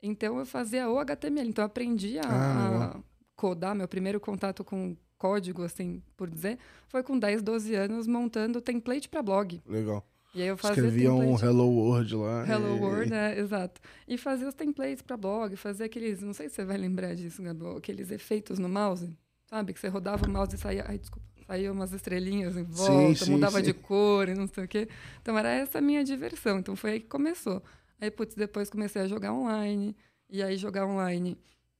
Então 0.00 0.38
eu 0.38 0.46
fazia 0.46 0.88
o 0.88 1.00
HTML, 1.00 1.48
então 1.48 1.64
eu 1.64 1.66
aprendi 1.66 2.16
a, 2.20 2.22
ah, 2.22 2.84
a 2.84 3.00
codar, 3.34 3.74
meu 3.74 3.88
primeiro 3.88 4.20
contato 4.20 4.62
com 4.62 4.96
código, 5.18 5.64
assim, 5.64 6.00
por 6.16 6.30
dizer, 6.30 6.58
foi 6.88 7.02
com 7.02 7.18
10, 7.18 7.42
12 7.42 7.74
anos 7.74 8.06
montando 8.06 8.60
template 8.60 9.08
para 9.08 9.22
blog. 9.22 9.60
Legal. 9.66 10.06
E 10.32 10.42
aí 10.42 10.48
eu 10.48 10.56
fazia 10.56 10.84
Escrevia 10.84 11.12
um 11.12 11.36
Hello 11.36 11.68
World 11.68 12.14
lá. 12.14 12.46
Hello 12.48 12.76
e... 12.76 12.80
World, 12.80 13.12
é, 13.12 13.38
exato. 13.38 13.80
E 14.06 14.16
fazia 14.16 14.48
os 14.48 14.54
templates 14.54 15.02
para 15.02 15.16
blog, 15.16 15.56
fazia 15.56 15.86
aqueles, 15.86 16.22
não 16.22 16.32
sei 16.32 16.48
se 16.48 16.54
você 16.54 16.64
vai 16.64 16.78
lembrar 16.78 17.14
disso, 17.16 17.42
Gabriel, 17.42 17.76
aqueles 17.76 18.12
efeitos 18.12 18.60
no 18.60 18.68
mouse. 18.68 19.12
Sabe? 19.50 19.74
Que 19.74 19.80
você 19.80 19.88
rodava 19.88 20.26
o 20.26 20.30
mouse 20.30 20.54
e 20.54 20.58
saía. 20.58 20.84
Ai, 20.86 20.98
desculpa. 20.98 21.28
Saía 21.46 21.72
umas 21.72 21.92
estrelinhas 21.92 22.56
em 22.56 22.62
volta, 22.62 23.18
sim, 23.18 23.24
sim, 23.24 23.30
mudava 23.32 23.58
sim. 23.58 23.64
de 23.64 23.72
cor 23.74 24.28
e 24.28 24.34
não 24.34 24.46
sei 24.46 24.64
o 24.64 24.68
quê. 24.68 24.88
Então 25.20 25.36
era 25.36 25.50
essa 25.50 25.78
a 25.78 25.80
minha 25.80 26.04
diversão. 26.04 26.60
Então 26.60 26.76
foi 26.76 26.92
aí 26.92 27.00
que 27.00 27.08
começou. 27.08 27.60
Aí, 28.00 28.08
putz, 28.08 28.36
depois 28.36 28.70
comecei 28.70 29.02
a 29.02 29.08
jogar 29.08 29.32
online. 29.32 29.96
E 30.28 30.44
aí 30.44 30.56
jogar 30.56 30.86
online 30.86 31.36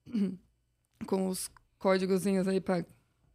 com 1.07 1.29
os 1.29 1.49
códigozinhos 1.79 2.49
aí 2.49 2.61
para 2.61 2.85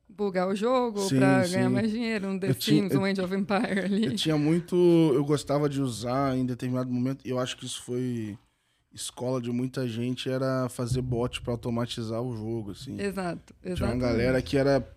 bugar 0.10 0.48
o 0.50 0.56
jogo, 0.56 1.08
para 1.08 1.48
ganhar 1.48 1.70
mais 1.70 1.89
dinheiro, 1.89 2.27
um 2.27 2.38
The 2.38 2.50
eu 2.50 2.54
Sims, 2.54 2.89
tinha, 2.89 3.00
um 3.00 3.06
Age 3.06 3.22
of 3.22 3.34
Empire 3.34 3.80
ali. 3.86 4.06
Eu 4.06 4.15
tinha 4.15 4.38
muito. 4.38 4.75
Eu 5.13 5.24
gostava 5.24 5.70
de 5.70 5.82
usar 5.82 6.38
em 6.38 6.46
determinado 6.46 6.92
momento. 6.92 7.25
Eu 7.25 7.39
acho 7.39 7.56
que 7.56 7.65
isso 7.65 7.82
foi 7.84 8.38
escola 8.96 9.42
de 9.42 9.52
muita 9.52 9.88
gente 9.88 10.30
era 10.30 10.70
fazer 10.70 11.02
bot 11.02 11.42
para 11.42 11.52
automatizar 11.52 12.22
o 12.22 12.36
jogo, 12.36 12.72
assim. 12.72 13.00
Exato, 13.00 13.54
exato. 13.64 13.75
Tinha 13.75 13.90
uma 13.90 13.98
galera 13.98 14.42
que 14.42 14.58
era 14.58 14.96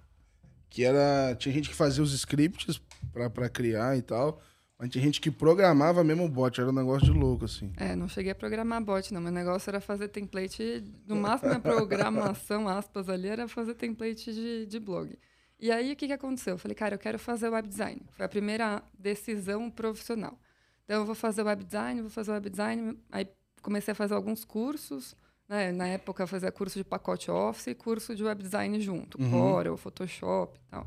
que 0.71 0.85
era 0.85 1.35
tinha 1.37 1.53
gente 1.53 1.69
que 1.69 1.75
fazia 1.75 2.03
os 2.03 2.13
scripts 2.15 2.81
para 3.13 3.49
criar 3.49 3.97
e 3.97 4.03
tal. 4.03 4.41
Mas 4.79 4.91
tinha 4.91 5.03
gente 5.03 5.21
que 5.21 5.29
programava 5.29 6.05
mesmo 6.05 6.25
o 6.25 6.29
bot, 6.29 6.61
era 6.61 6.71
um 6.71 6.73
negócio 6.73 7.13
de 7.13 7.19
louco, 7.19 7.47
assim. 7.47 7.73
É, 7.77 7.97
não 7.97 8.09
cheguei 8.09 8.31
a 8.31 8.35
programar 8.35 8.81
bot, 8.81 9.13
não. 9.13 9.21
Meu 9.21 9.33
negócio 9.33 9.69
era 9.69 9.81
fazer 9.81 10.07
template. 10.07 10.85
No 11.05 11.17
máximo, 11.17 11.53
a 11.53 11.59
programação, 11.59 12.69
aspas, 12.69 13.09
ali, 13.09 13.27
era 13.27 13.49
fazer 13.49 13.75
template 13.75 14.33
de, 14.33 14.67
de 14.67 14.79
blog. 14.79 15.19
E 15.59 15.73
aí, 15.73 15.93
o 15.93 15.97
que, 15.97 16.07
que 16.07 16.13
aconteceu? 16.13 16.55
Eu 16.55 16.59
falei, 16.59 16.77
cara, 16.77 16.95
eu 16.95 16.99
quero 16.99 17.19
fazer 17.19 17.49
web 17.49 17.67
design. 17.67 18.01
Foi 18.13 18.25
a 18.25 18.29
primeira 18.29 18.81
decisão 18.97 19.69
profissional. 19.69 20.39
Então, 20.85 20.99
eu 20.99 21.05
vou 21.05 21.17
fazer 21.17 21.43
web 21.43 21.65
design, 21.65 22.01
vou 22.01 22.11
fazer 22.11 22.31
web 22.31 22.49
design. 22.49 22.97
Aí 23.11 23.29
comecei 23.63 23.93
a 23.93 23.95
fazer 23.95 24.15
alguns 24.15 24.45
cursos. 24.45 25.15
Né? 25.49 25.73
Na 25.73 25.87
época, 25.89 26.27
fazia 26.27 26.53
curso 26.53 26.79
de 26.79 26.85
pacote 26.85 27.31
Office 27.31 27.69
e 27.69 27.75
curso 27.75 28.15
de 28.15 28.23
web 28.25 28.43
design 28.43 28.79
junto. 28.81 29.21
Uhum. 29.21 29.31
Corel, 29.31 29.77
Photoshop 29.77 30.59
e 30.59 30.71
tal. 30.71 30.87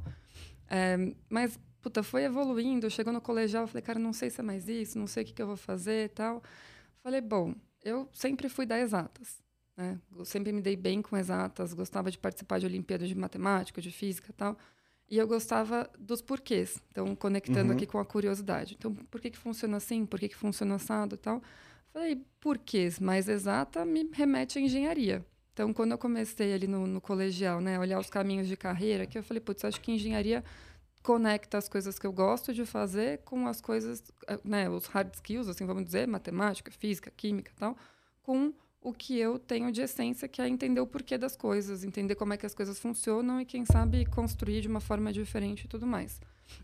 É, 0.70 0.98
mas, 1.30 1.60
puta, 1.82 2.04
foi 2.04 2.24
evoluindo. 2.24 2.90
Chegou 2.90 3.12
no 3.12 3.20
colegial, 3.22 3.64
eu 3.64 3.68
falei, 3.68 3.82
cara, 3.82 4.00
não 4.00 4.14
sei 4.14 4.30
se 4.30 4.40
é 4.40 4.44
mais 4.44 4.68
isso, 4.68 4.98
não 5.00 5.08
sei 5.08 5.24
o 5.24 5.26
que, 5.26 5.34
que 5.34 5.42
eu 5.42 5.48
vou 5.48 5.58
fazer 5.58 6.06
e 6.06 6.10
tal. 6.10 6.44
Falei, 7.04 7.22
bom, 7.22 7.56
eu 7.84 8.08
sempre 8.14 8.48
fui 8.50 8.66
da 8.66 8.78
exatas. 8.80 9.42
Né? 9.76 10.00
Eu 10.16 10.26
sempre 10.26 10.52
me 10.52 10.62
dei 10.62 10.76
bem 10.76 11.02
com 11.02 11.18
exatas, 11.18 11.74
gostava 11.74 12.12
de 12.12 12.18
participar 12.20 12.60
de 12.60 12.66
Olimpíadas 12.68 13.10
de 13.10 13.16
Matemática, 13.16 13.82
de 13.82 13.92
Física 13.92 14.30
e 14.30 14.34
tal. 14.34 14.58
E 15.10 15.18
eu 15.18 15.28
gostava 15.28 15.90
dos 16.00 16.22
porquês. 16.22 16.82
Então, 16.92 17.14
conectando 17.16 17.72
Uhum. 17.72 17.76
aqui 17.76 17.86
com 17.86 17.98
a 18.00 18.06
curiosidade. 18.06 18.76
Então, 18.78 18.94
por 18.94 19.20
que, 19.20 19.30
que 19.32 19.38
funciona 19.38 19.76
assim? 19.78 20.06
Por 20.06 20.20
que, 20.20 20.30
que 20.30 20.36
funciona 20.38 20.76
assado 20.76 21.16
e 21.16 21.18
tal? 21.18 21.42
Falei, 21.94 22.24
porquês 22.40 23.00
mais 23.00 23.28
exata 23.28 23.86
me 23.86 24.10
remete 24.14 24.58
à 24.58 24.62
engenharia. 24.62 25.26
Então, 25.54 25.74
quando 25.74 25.92
eu 25.92 25.98
comecei 25.98 26.54
ali 26.54 26.68
no, 26.68 26.88
no 26.88 27.02
colegial, 27.02 27.60
né, 27.60 27.78
olhar 27.78 28.00
os 28.00 28.10
caminhos 28.10 28.48
de 28.48 28.56
carreira, 28.56 29.06
que 29.06 29.18
eu 29.18 29.24
falei, 29.24 29.42
putz, 29.42 29.66
acho 29.66 29.82
que 29.82 29.92
engenharia 29.92 30.44
conecta 31.04 31.58
as 31.58 31.68
coisas 31.68 31.98
que 31.98 32.06
eu 32.06 32.14
gosto 32.14 32.54
de 32.54 32.66
fazer 32.66 33.20
com 33.26 33.48
as 33.48 33.60
coisas, 33.60 34.04
né, 34.44 34.70
os 34.70 34.86
hard 34.86 35.14
skills, 35.16 35.50
assim, 35.50 35.66
vamos 35.66 35.84
dizer, 35.84 36.08
matemática, 36.08 36.72
física, 36.72 37.12
química 37.12 37.52
tal, 37.58 37.76
com 38.22 38.54
o 38.80 38.94
que 38.94 39.18
eu 39.18 39.38
tenho 39.38 39.72
de 39.72 39.82
essência, 39.82 40.28
que 40.28 40.42
é 40.42 40.48
entender 40.48 40.80
o 40.80 40.88
porquê 40.88 41.18
das 41.18 41.36
coisas, 41.36 41.84
entender 41.84 42.16
como 42.16 42.34
é 42.34 42.38
que 42.38 42.46
as 42.46 42.56
coisas 42.56 42.80
funcionam 42.80 43.42
e, 43.42 43.46
quem 43.46 43.66
sabe, 43.66 44.06
construir 44.06 44.62
de 44.62 44.68
uma 44.68 44.80
forma 44.80 45.12
diferente 45.12 45.66
e 45.66 45.68
tudo 45.68 45.86
mais. 45.86 46.20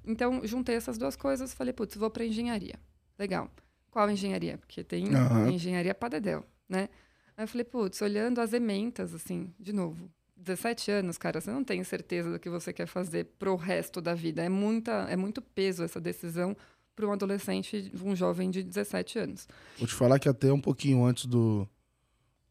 Então, 0.06 0.42
juntei 0.44 0.76
essas 0.76 0.98
duas 0.98 1.16
coisas, 1.16 1.54
falei, 1.54 1.74
putz, 1.74 1.96
vou 1.96 2.10
para 2.10 2.26
engenharia. 2.26 2.80
Legal. 3.20 3.52
Qual 3.98 4.12
engenharia? 4.12 4.60
Porque 4.60 4.84
tem 4.84 5.12
Aham. 5.12 5.50
engenharia 5.50 5.96
padedel, 5.96 6.46
né? 6.70 6.88
Aí 7.36 7.46
eu 7.46 7.48
falei, 7.48 7.64
putz, 7.64 8.00
olhando 8.00 8.40
as 8.40 8.54
ementas, 8.54 9.12
assim, 9.12 9.52
de 9.60 9.74
novo, 9.74 10.08
17 10.36 10.92
anos, 10.92 11.18
cara, 11.18 11.42
você 11.42 11.50
não 11.50 11.64
tem 11.64 11.84
certeza 11.84 12.32
do 12.32 12.38
que 12.38 12.48
você 12.48 12.72
quer 12.72 12.86
fazer 12.86 13.26
pro 13.40 13.56
resto 13.56 14.00
da 14.00 14.14
vida. 14.14 14.44
É, 14.44 14.50
muita, 14.50 14.92
é 15.10 15.16
muito 15.16 15.42
peso 15.42 15.84
essa 15.84 16.00
decisão 16.00 16.56
para 16.96 17.08
um 17.08 17.12
adolescente, 17.12 17.92
um 18.04 18.16
jovem 18.16 18.52
de 18.52 18.62
17 18.62 19.18
anos. 19.18 19.48
Vou 19.80 19.88
te 19.88 19.96
falar 19.96 20.20
que 20.20 20.30
até 20.30 20.54
um 20.54 20.62
pouquinho 20.62 21.04
antes 21.04 21.26
do, 21.26 21.68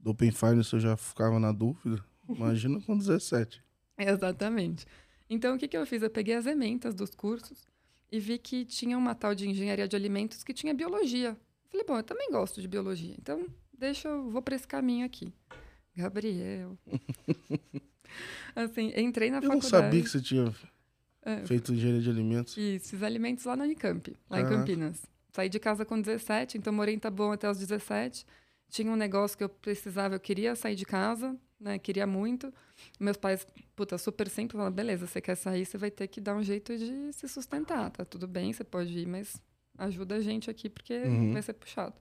do 0.00 0.11
Open 0.11 0.33
Finance 0.33 0.73
eu 0.73 0.81
já 0.81 0.97
ficava 0.97 1.38
na 1.38 1.53
dúvida. 1.53 2.05
Imagina 2.29 2.81
com 2.81 2.99
17. 2.99 3.62
Exatamente. 3.97 4.85
Então, 5.31 5.55
o 5.55 5.59
que, 5.61 5.69
que 5.69 5.76
eu 5.76 5.87
fiz? 5.87 6.03
Eu 6.03 6.11
peguei 6.11 6.35
as 6.35 6.45
ementas 6.45 6.93
dos 6.93 7.15
cursos 7.15 7.65
e 8.10 8.18
vi 8.20 8.38
que 8.38 8.64
tinha 8.64 8.96
uma 8.96 9.14
tal 9.14 9.34
de 9.34 9.48
engenharia 9.48 9.86
de 9.88 9.96
alimentos 9.96 10.42
que 10.44 10.52
tinha 10.54 10.72
biologia. 10.75 11.36
Falei, 11.70 11.84
bom, 11.86 11.96
eu 11.96 12.02
também 12.02 12.30
gosto 12.30 12.60
de 12.62 12.68
biologia, 12.68 13.14
então 13.18 13.46
deixa 13.76 14.08
eu 14.08 14.30
vou 14.30 14.40
para 14.42 14.54
esse 14.56 14.66
caminho 14.66 15.04
aqui. 15.04 15.32
Gabriel. 15.96 16.76
assim, 18.54 18.92
entrei 18.96 19.30
na 19.30 19.38
Eu 19.38 19.42
não 19.42 19.60
faculdade. 19.60 19.84
sabia 19.84 20.02
que 20.02 20.08
você 20.08 20.20
tinha 20.20 20.54
É, 21.22 21.44
feito 21.46 21.72
engenharia 21.72 22.00
de 22.02 22.10
alimentos. 22.10 22.56
Isso, 22.56 22.90
fiz 22.90 23.02
alimentos 23.02 23.44
lá 23.44 23.56
na 23.56 23.64
Unicamp, 23.64 24.14
lá 24.30 24.40
em 24.40 24.42
Caraca. 24.44 24.58
Campinas. 24.60 25.02
Saí 25.32 25.48
de 25.48 25.58
casa 25.58 25.84
com 25.84 26.00
17, 26.00 26.56
então 26.56 26.72
morei 26.72 26.94
em 26.94 26.98
Taboão 26.98 27.32
até 27.32 27.50
os 27.50 27.58
17. 27.58 28.25
Tinha 28.70 28.90
um 28.90 28.96
negócio 28.96 29.36
que 29.36 29.44
eu 29.44 29.48
precisava, 29.48 30.14
eu 30.14 30.20
queria 30.20 30.54
sair 30.54 30.75
de 30.75 30.84
casa, 30.84 31.36
né? 31.58 31.78
Queria 31.78 32.06
muito. 32.06 32.52
Meus 33.00 33.16
pais, 33.16 33.46
puta, 33.75 33.96
super 33.98 34.28
simples, 34.28 34.56
falaram, 34.58 34.75
beleza, 34.75 35.06
você 35.06 35.20
quer 35.20 35.34
sair, 35.36 35.64
você 35.64 35.78
vai 35.78 35.90
ter 35.90 36.06
que 36.08 36.20
dar 36.20 36.34
um 36.36 36.42
jeito 36.42 36.76
de 36.76 37.12
se 37.12 37.28
sustentar, 37.28 37.90
tá 37.90 38.04
tudo 38.04 38.26
bem, 38.26 38.52
você 38.52 38.64
pode 38.64 38.96
ir, 38.98 39.06
mas 39.06 39.40
ajuda 39.78 40.16
a 40.16 40.20
gente 40.20 40.50
aqui, 40.50 40.68
porque 40.68 40.94
Uhum. 40.94 41.32
vai 41.32 41.42
ser 41.42 41.54
puxado. 41.54 41.94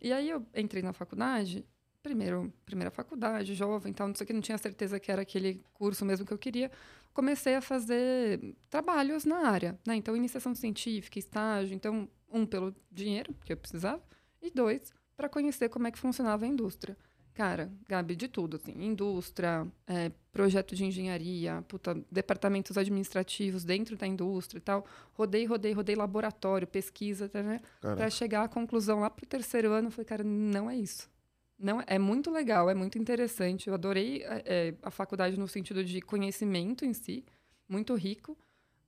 E 0.00 0.12
aí 0.12 0.30
eu 0.30 0.44
entrei 0.54 0.82
na 0.82 0.92
faculdade, 0.92 1.64
primeiro, 2.02 2.52
primeira 2.64 2.90
faculdade, 2.90 3.54
jovem, 3.54 3.92
tal, 3.92 4.08
não 4.08 4.14
sei 4.14 4.24
o 4.24 4.26
que, 4.26 4.32
não 4.32 4.40
tinha 4.40 4.58
certeza 4.58 5.00
que 5.00 5.10
era 5.10 5.22
aquele 5.22 5.62
curso 5.74 6.04
mesmo 6.04 6.24
que 6.26 6.32
eu 6.32 6.38
queria. 6.38 6.70
Comecei 7.12 7.54
a 7.54 7.60
fazer 7.60 8.54
trabalhos 8.68 9.24
na 9.24 9.48
área, 9.48 9.78
né? 9.86 9.94
Então, 9.94 10.16
iniciação 10.16 10.54
científica, 10.54 11.18
estágio. 11.18 11.74
Então, 11.74 12.08
um, 12.30 12.44
pelo 12.44 12.74
dinheiro, 12.90 13.32
que 13.44 13.52
eu 13.52 13.56
precisava, 13.56 14.02
e 14.42 14.50
dois, 14.50 14.92
para 15.16 15.28
conhecer 15.28 15.68
como 15.68 15.86
é 15.86 15.90
que 15.92 15.98
funcionava 15.98 16.44
a 16.44 16.48
indústria. 16.48 16.96
Cara, 17.34 17.68
Gabi, 17.88 18.14
de 18.14 18.28
tudo, 18.28 18.56
assim, 18.56 18.72
indústria, 18.80 19.66
é, 19.88 20.12
projeto 20.30 20.76
de 20.76 20.84
engenharia, 20.84 21.64
puta, 21.66 22.00
departamentos 22.10 22.78
administrativos 22.78 23.64
dentro 23.64 23.96
da 23.96 24.06
indústria 24.06 24.58
e 24.58 24.62
tal. 24.62 24.86
Rodei, 25.14 25.44
rodei, 25.44 25.72
rodei 25.72 25.96
laboratório, 25.96 26.64
pesquisa, 26.66 27.28
tá, 27.28 27.42
né? 27.42 27.60
Para 27.80 28.08
chegar 28.08 28.44
à 28.44 28.48
conclusão 28.48 29.00
lá 29.00 29.10
pro 29.10 29.26
terceiro 29.26 29.72
ano, 29.72 29.88
eu 29.88 29.90
falei, 29.90 30.04
cara, 30.06 30.22
não 30.22 30.70
é 30.70 30.76
isso. 30.76 31.10
Não, 31.58 31.82
é 31.88 31.98
muito 31.98 32.30
legal, 32.30 32.70
é 32.70 32.74
muito 32.74 32.98
interessante. 32.98 33.66
Eu 33.66 33.74
adorei 33.74 34.22
é, 34.22 34.42
é, 34.46 34.74
a 34.80 34.90
faculdade 34.90 35.36
no 35.38 35.48
sentido 35.48 35.84
de 35.84 36.00
conhecimento 36.00 36.84
em 36.84 36.92
si, 36.92 37.24
muito 37.68 37.94
rico, 37.96 38.38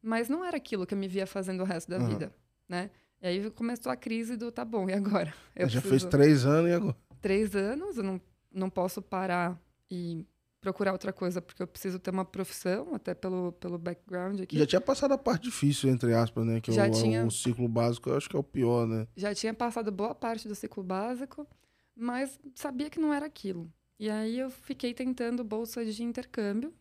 mas 0.00 0.28
não 0.28 0.44
era 0.44 0.56
aquilo 0.56 0.86
que 0.86 0.94
eu 0.94 0.98
me 0.98 1.08
via 1.08 1.26
fazendo 1.26 1.62
o 1.62 1.64
resto 1.64 1.90
da 1.90 1.96
Aham. 1.98 2.08
vida, 2.08 2.32
né? 2.68 2.90
E 3.20 3.26
aí 3.26 3.50
começou 3.50 3.90
a 3.90 3.96
crise 3.96 4.36
do, 4.36 4.52
tá 4.52 4.64
bom, 4.64 4.88
e 4.88 4.92
agora? 4.92 5.34
Eu 5.56 5.68
já 5.68 5.80
preciso- 5.80 6.08
fez 6.08 6.10
três 6.10 6.46
anos 6.46 6.70
e 6.70 6.74
agora? 6.74 6.96
três 7.20 7.56
anos, 7.56 7.96
eu 7.96 8.04
não, 8.04 8.20
não 8.52 8.70
posso 8.70 9.00
parar 9.02 9.60
e 9.90 10.26
procurar 10.60 10.92
outra 10.92 11.12
coisa, 11.12 11.40
porque 11.40 11.62
eu 11.62 11.66
preciso 11.66 11.98
ter 11.98 12.10
uma 12.10 12.24
profissão, 12.24 12.94
até 12.94 13.14
pelo, 13.14 13.52
pelo 13.52 13.78
background 13.78 14.40
aqui. 14.40 14.58
Já 14.58 14.66
tinha 14.66 14.80
passado 14.80 15.12
a 15.12 15.18
parte 15.18 15.44
difícil, 15.44 15.88
entre 15.90 16.12
aspas, 16.12 16.44
né? 16.44 16.60
Que 16.60 16.72
é 16.72 16.74
Já 16.74 16.88
o, 16.88 16.90
tinha. 16.90 17.24
o 17.24 17.30
ciclo 17.30 17.68
básico, 17.68 18.10
eu 18.10 18.16
acho 18.16 18.28
que 18.28 18.34
é 18.34 18.38
o 18.38 18.42
pior, 18.42 18.86
né? 18.86 19.06
já 19.16 19.32
tinha 19.34 19.54
passado 19.54 19.92
boa 19.92 20.14
parte 20.14 20.48
do 20.48 20.54
ciclo 20.54 20.82
básico, 20.82 21.46
mas 21.94 22.38
sabia 22.54 22.90
que 22.90 22.98
não 22.98 23.12
era 23.14 23.26
aquilo. 23.26 23.72
E 23.98 24.10
aí 24.10 24.38
eu 24.38 24.50
fiquei 24.50 24.92
tentando 24.92 25.44
bolsas 25.44 25.94
de 25.94 26.02
intercâmbio, 26.02 26.74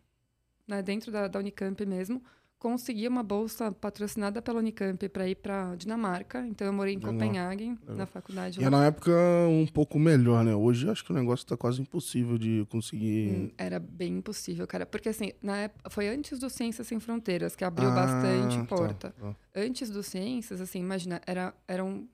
né, 0.67 0.81
dentro 0.81 1.11
da, 1.11 1.27
da 1.27 1.39
Unicamp 1.39 1.85
mesmo. 1.85 2.23
Consegui 2.59 3.07
uma 3.07 3.21
bolsa 3.21 3.71
patrocinada 3.71 4.41
pela 4.41 4.59
Unicamp 4.59 5.07
para 5.09 5.27
ir 5.27 5.35
para 5.35 5.75
Dinamarca. 5.75 6.39
Então 6.47 6.65
eu 6.65 6.73
morei 6.73 6.93
em 6.95 6.99
Copenhague, 6.99 7.77
legal. 7.81 7.95
na 7.97 8.05
faculdade 8.05 8.59
E 8.59 8.63
é 8.63 8.69
lá. 8.69 8.79
na 8.79 8.85
época 8.85 9.11
um 9.49 9.67
pouco 9.67 9.99
melhor, 9.99 10.43
né? 10.43 10.55
Hoje 10.55 10.89
acho 10.89 11.03
que 11.03 11.11
o 11.11 11.15
negócio 11.15 11.45
tá 11.45 11.55
quase 11.57 11.81
impossível 11.81 12.37
de 12.37 12.65
conseguir. 12.69 13.29
Hum, 13.29 13.51
Era 13.57 13.77
bem 13.77 14.17
impossível, 14.17 14.65
cara. 14.65 14.85
Porque 14.85 15.09
assim, 15.09 15.31
na 15.43 15.57
época, 15.57 15.89
foi 15.89 16.07
antes 16.07 16.39
do 16.39 16.49
Ciências 16.49 16.87
Sem 16.87 16.99
Fronteiras 16.99 17.55
que 17.55 17.63
abriu 17.63 17.89
Ah, 17.89 17.93
bastante 17.95 18.57
tá, 18.59 18.65
porta. 18.65 19.13
tá. 19.19 19.35
antes 19.53 19.89
do 19.89 20.01
Ciências, 20.01 20.59
assim, 20.61 20.79
imagina, 20.79 21.21
era, 21.27 21.53
era, 21.67 21.83
um, 21.83 22.07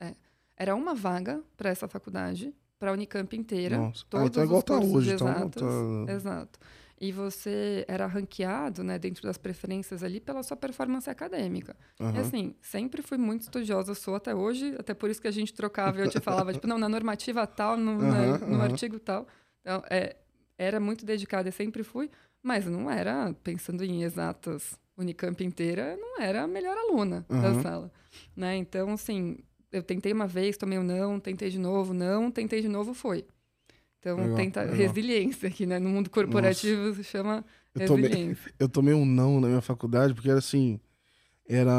é, 0.00 0.14
era 0.56 0.74
uma 0.74 0.94
vaga 0.94 1.42
para 1.56 1.68
essa 1.70 1.86
faculdade, 1.86 2.52
para 2.78 2.90
a 2.90 2.92
Unicamp 2.94 3.36
inteira. 3.36 3.76
Nossa. 3.76 4.02
Ah, 4.04 4.10
Todos 4.10 4.26
então 4.28 4.42
é 4.42 4.46
igual 4.46 4.58
os 4.58 4.64
tá 4.64 4.78
hoje, 4.78 5.08
de 5.10 5.14
então 5.14 5.28
exatas. 5.28 5.62
tá- 5.62 6.12
Exato. 6.12 6.58
E 6.98 7.12
você 7.12 7.84
era 7.86 8.06
ranqueado, 8.06 8.82
né, 8.82 8.98
dentro 8.98 9.22
das 9.22 9.36
preferências 9.36 10.02
ali, 10.02 10.18
pela 10.18 10.42
sua 10.42 10.56
performance 10.56 11.08
acadêmica. 11.10 11.76
E 12.00 12.02
Aham. 12.04 12.20
assim, 12.20 12.54
sempre 12.62 13.02
fui 13.02 13.18
muito 13.18 13.42
estudiosa, 13.42 13.94
sou 13.94 14.14
até 14.14 14.34
hoje, 14.34 14.74
até 14.78 14.94
por 14.94 15.10
isso 15.10 15.20
que 15.20 15.28
a 15.28 15.32
gente 15.32 15.52
trocava 15.52 15.98
e 15.98 16.02
eu 16.02 16.08
te 16.08 16.20
falava, 16.20 16.52
tipo, 16.54 16.66
não, 16.66 16.78
na 16.78 16.88
normativa 16.88 17.46
tal, 17.46 17.76
no, 17.76 18.00
na- 18.00 18.16
Aham, 18.22 18.38
no 18.46 18.54
aham. 18.54 18.62
artigo 18.62 18.98
tal. 18.98 19.26
Então, 19.60 19.82
é, 19.90 20.16
era 20.56 20.80
muito 20.80 21.04
dedicada 21.04 21.48
e 21.48 21.52
sempre 21.52 21.82
fui, 21.82 22.10
mas 22.42 22.64
não 22.64 22.90
era, 22.90 23.34
pensando 23.44 23.84
em 23.84 24.02
exatas 24.02 24.78
Unicamp 24.96 25.44
inteira, 25.44 25.96
não 26.00 26.18
era 26.22 26.44
a 26.44 26.46
melhor 26.46 26.76
aluna 26.78 27.26
da 27.28 27.60
sala. 27.62 27.92
Né? 28.34 28.56
Então, 28.56 28.92
assim, 28.94 29.36
eu 29.70 29.82
tentei 29.82 30.12
uma 30.14 30.26
vez, 30.26 30.56
tomei 30.56 30.78
um 30.78 30.82
não, 30.82 31.20
tentei 31.20 31.50
de 31.50 31.58
novo, 31.58 31.92
não, 31.92 32.30
tentei 32.30 32.62
de 32.62 32.68
novo, 32.68 32.94
foi. 32.94 33.26
Então, 34.00 34.16
Legal, 34.18 34.36
tenta 34.36 34.60
legal. 34.62 34.76
resiliência 34.76 35.48
aqui, 35.48 35.66
né? 35.66 35.78
No 35.78 35.88
mundo 35.90 36.08
corporativo 36.10 36.94
se 36.94 37.02
chama 37.04 37.44
Eu 37.74 37.86
tomei, 37.86 38.08
resiliência. 38.10 38.52
eu 38.58 38.68
tomei 38.68 38.94
um 38.94 39.04
não 39.04 39.40
na 39.40 39.48
minha 39.48 39.60
faculdade, 39.60 40.14
porque 40.14 40.30
era 40.30 40.38
assim. 40.38 40.78
Era. 41.48 41.72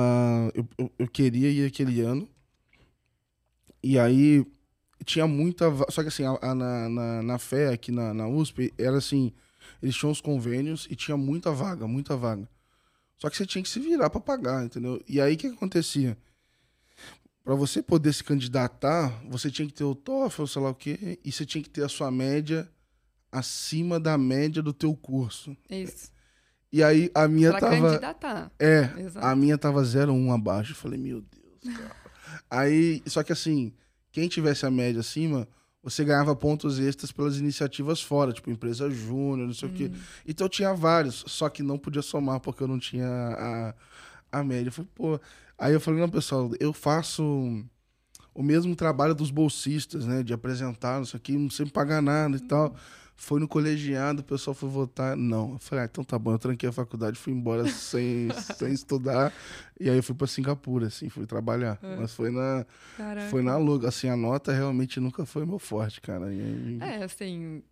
Eu, 0.54 0.68
eu, 0.78 0.92
eu 1.00 1.08
queria 1.08 1.50
ir 1.50 1.66
aquele 1.66 2.02
ano. 2.02 2.28
E 3.84 3.98
aí 3.98 4.46
tinha 5.06 5.28
muita. 5.28 5.66
Só 5.90 6.02
que 6.02 6.10
assim, 6.10 6.24
a, 6.24 6.38
a- 6.42 6.56
na, 6.56 6.90
na, 6.90 7.22
na 7.24 7.38
fé 7.40 7.70
aqui 7.70 7.92
na, 7.92 8.14
na 8.14 8.28
USP, 8.28 8.74
era 8.78 8.98
assim. 8.98 9.32
Eles 9.82 9.96
tinham 9.96 10.12
os 10.12 10.22
convênios 10.22 10.88
e 10.90 10.96
tinha 10.96 11.16
muita 11.18 11.52
vaga, 11.52 11.88
muita 11.88 12.16
vaga. 12.16 12.48
Só 13.18 13.30
que 13.30 13.38
você 13.38 13.46
tinha 13.46 13.62
que 13.64 13.70
se 13.70 13.80
virar 13.80 14.10
pra 14.10 14.20
pagar, 14.22 14.64
entendeu? 14.66 15.02
E 15.08 15.20
aí 15.20 15.34
o 15.36 15.38
que, 15.38 15.50
que 15.50 15.56
acontecia? 15.56 16.18
Pra 17.48 17.56
você 17.56 17.82
poder 17.82 18.12
se 18.12 18.26
candidatar, 18.26 19.22
você 19.30 19.50
tinha 19.50 19.66
que 19.66 19.74
ter 19.74 19.86
o 19.86 19.96
TOEFL, 19.96 20.46
sei 20.48 20.62
lá 20.62 20.70
o 20.70 20.76
quê, 20.76 21.18
e 21.24 21.32
você 21.32 21.46
tinha 21.46 21.64
que 21.64 21.70
ter 21.70 21.82
a 21.82 21.88
sua 21.88 22.12
média 22.12 22.70
acima 23.32 23.98
da 24.02 24.18
média 24.18 24.62
do 24.62 24.74
teu 24.74 24.94
curso. 24.94 25.56
Isso. 25.70 26.12
E 26.74 26.84
aí 26.84 27.10
a 27.16 27.26
minha 27.26 27.52
Pra 27.52 27.62
tava. 27.62 27.88
candidatar. 27.88 28.52
É, 28.60 28.92
Exato. 29.00 29.26
a 29.26 29.34
minha 29.34 29.58
tava 29.58 29.82
0,1 29.82 30.30
abaixo. 30.34 30.74
Eu 30.74 30.76
falei, 30.76 31.00
meu 31.00 31.22
Deus, 31.22 31.74
cara. 31.78 31.96
aí, 32.52 33.02
só 33.06 33.24
que 33.24 33.32
assim, 33.32 33.72
quem 34.12 34.28
tivesse 34.28 34.66
a 34.66 34.70
média 34.70 35.00
acima, 35.00 35.48
você 35.82 36.04
ganhava 36.04 36.36
pontos 36.36 36.80
extras 36.80 37.14
pelas 37.14 37.38
iniciativas 37.38 38.02
fora, 38.02 38.34
tipo 38.34 38.50
empresa 38.52 38.90
júnior, 38.90 39.48
não 39.48 39.54
sei 39.54 39.70
o 39.70 39.72
quê. 39.72 39.86
Hum. 39.94 39.98
Então 40.28 40.50
tinha 40.50 40.74
vários, 40.74 41.24
só 41.28 41.48
que 41.48 41.64
não 41.64 41.78
podia 41.78 42.02
somar 42.02 42.42
porque 42.42 42.62
eu 42.62 42.68
não 42.68 42.78
tinha 42.78 43.08
a, 43.08 43.74
a 44.32 44.44
média. 44.44 44.70
Eu 44.70 44.74
falei, 44.74 44.90
pô. 44.96 45.20
Aí 45.58 45.74
eu 45.74 45.80
falei, 45.80 46.00
não, 46.00 46.10
pessoal, 46.10 46.52
eu 46.60 46.72
faço. 46.74 47.24
o 48.34 48.44
mesmo 48.44 48.76
trabalho 48.76 49.16
dos 49.16 49.32
bolsistas, 49.32 50.06
né? 50.06 50.22
De 50.24 50.34
apresentar, 50.34 51.02
isso 51.02 51.16
aqui, 51.18 51.36
sem 51.52 51.66
pagar 51.68 52.02
nada 52.02 52.38
e 52.38 52.42
tal. 52.42 52.76
Foi 53.20 53.40
no 53.40 53.48
colegiado, 53.48 54.22
o 54.22 54.24
pessoal 54.24 54.54
foi 54.54 54.70
votar. 54.70 55.18
Não. 55.18 55.54
Eu 55.54 55.58
falei, 55.58 55.86
ah, 55.86 55.88
então 55.92 56.04
tá 56.04 56.20
bom. 56.20 56.34
Eu 56.34 56.38
tranquei 56.38 56.70
a 56.70 56.72
faculdade, 56.72 57.18
fui 57.18 57.34
embora 57.34 57.66
sem, 57.68 58.30
sem 58.56 58.72
estudar. 58.72 59.34
E 59.80 59.90
aí 59.90 59.98
eu 59.98 60.04
fui 60.04 60.14
pra 60.14 60.28
Singapura, 60.28 60.86
assim, 60.86 61.10
fui 61.10 61.26
trabalhar. 61.26 61.80
É. 61.82 61.96
Mas 61.96 62.14
foi 62.14 62.30
na, 62.30 62.64
Caraca. 62.96 63.28
foi 63.32 63.42
na 63.42 63.58
luga. 63.58 63.88
Assim, 63.88 64.08
a 64.08 64.16
nota 64.16 64.54
realmente 64.54 65.00
nunca 65.00 65.26
foi 65.26 65.44
meu 65.48 65.58
forte, 65.58 66.00
cara. 66.00 66.28
Aí- 66.28 66.78
É, 66.80 67.04
assim, 67.04 67.64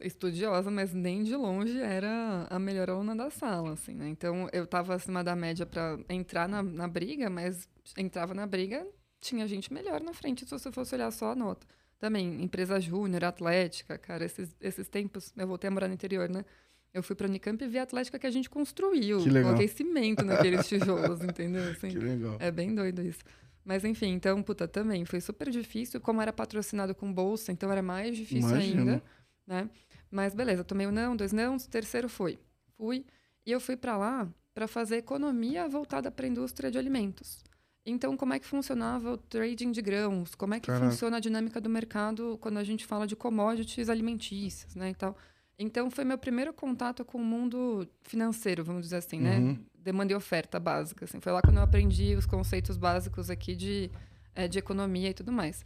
estudiosa, 0.00 0.70
mas 0.70 0.92
nem 0.92 1.22
de 1.22 1.34
longe 1.36 1.78
era 1.80 2.46
a 2.50 2.58
melhor 2.58 2.90
aluna 2.90 3.14
da 3.14 3.30
sala, 3.30 3.72
assim, 3.72 3.94
né? 3.94 4.08
Então, 4.08 4.48
eu 4.52 4.66
tava 4.66 4.94
acima 4.94 5.22
da 5.24 5.34
média 5.36 5.64
para 5.66 5.98
entrar 6.08 6.48
na, 6.48 6.62
na 6.62 6.86
briga, 6.88 7.28
mas 7.30 7.68
entrava 7.96 8.34
na 8.34 8.46
briga, 8.46 8.86
tinha 9.20 9.46
gente 9.46 9.72
melhor 9.72 10.00
na 10.00 10.12
frente, 10.12 10.44
se 10.44 10.50
você 10.50 10.70
fosse 10.72 10.94
olhar 10.94 11.10
só 11.10 11.32
a 11.32 11.34
nota. 11.34 11.66
Também, 11.98 12.42
empresa 12.42 12.80
júnior, 12.80 13.24
atlética, 13.24 13.98
cara, 13.98 14.24
esses, 14.24 14.54
esses 14.60 14.88
tempos, 14.88 15.32
eu 15.36 15.46
voltei 15.46 15.68
a 15.68 15.70
morar 15.70 15.88
no 15.88 15.94
interior, 15.94 16.28
né? 16.28 16.44
Eu 16.92 17.02
fui 17.02 17.14
pra 17.14 17.28
Unicamp 17.28 17.62
e 17.62 17.68
vi 17.68 17.78
a 17.78 17.82
atlética 17.82 18.18
que 18.18 18.26
a 18.26 18.30
gente 18.30 18.50
construiu. 18.50 19.22
Que 19.22 19.28
legal. 19.30 19.50
Coloquei 19.52 19.68
cimento 19.68 20.24
naqueles 20.24 20.66
tijolos, 20.66 21.20
entendeu? 21.22 21.62
Assim, 21.70 21.88
Que 21.90 21.98
legal. 21.98 22.36
é 22.40 22.50
bem 22.50 22.74
doido 22.74 23.00
isso. 23.02 23.20
Mas 23.64 23.84
enfim, 23.84 24.08
então, 24.08 24.42
puta, 24.42 24.66
também 24.66 25.04
foi 25.04 25.20
super 25.20 25.50
difícil. 25.50 26.00
Como 26.00 26.20
era 26.20 26.32
patrocinado 26.32 26.92
com 26.94 27.12
bolsa, 27.12 27.52
então 27.52 27.70
era 27.70 27.82
mais 27.82 28.16
difícil 28.16 28.48
Imagino. 28.50 28.80
ainda, 28.80 29.02
né? 29.50 29.68
Mas 30.10 30.32
beleza, 30.32 30.62
tomei 30.62 30.86
um 30.86 30.92
não, 30.92 31.16
dois 31.16 31.32
não, 31.32 31.58
terceiro 31.58 32.08
foi. 32.08 32.38
Fui. 32.76 33.04
E 33.44 33.50
eu 33.50 33.60
fui 33.60 33.76
para 33.76 33.98
lá 33.98 34.28
para 34.54 34.68
fazer 34.68 34.96
economia 34.96 35.68
voltada 35.68 36.10
para 36.10 36.24
a 36.24 36.28
indústria 36.28 36.70
de 36.70 36.78
alimentos. 36.78 37.42
Então, 37.84 38.16
como 38.16 38.32
é 38.32 38.38
que 38.38 38.46
funcionava 38.46 39.12
o 39.12 39.16
trading 39.16 39.72
de 39.72 39.82
grãos? 39.82 40.34
Como 40.34 40.54
é 40.54 40.60
que 40.60 40.66
Caraca. 40.66 40.90
funciona 40.90 41.16
a 41.16 41.20
dinâmica 41.20 41.60
do 41.60 41.68
mercado 41.68 42.38
quando 42.40 42.58
a 42.58 42.64
gente 42.64 42.86
fala 42.86 43.06
de 43.06 43.16
commodities 43.16 43.88
alimentícias, 43.88 44.74
né, 44.74 44.90
e 44.90 44.94
tal. 44.94 45.16
Então, 45.58 45.90
foi 45.90 46.04
meu 46.04 46.18
primeiro 46.18 46.52
contato 46.52 47.04
com 47.04 47.18
o 47.18 47.24
mundo 47.24 47.88
financeiro, 48.02 48.64
vamos 48.64 48.82
dizer 48.82 48.96
assim, 48.96 49.20
né? 49.20 49.38
Uhum. 49.38 49.58
Demanda 49.74 50.12
e 50.12 50.16
oferta 50.16 50.58
básica. 50.60 51.04
Assim. 51.04 51.20
Foi 51.20 51.32
lá 51.32 51.42
quando 51.42 51.56
eu 51.56 51.62
aprendi 51.62 52.14
os 52.14 52.24
conceitos 52.26 52.76
básicos 52.78 53.28
aqui 53.28 53.54
de, 53.54 53.90
eh, 54.34 54.48
de 54.48 54.58
economia 54.58 55.10
e 55.10 55.14
tudo 55.14 55.32
mais. 55.32 55.62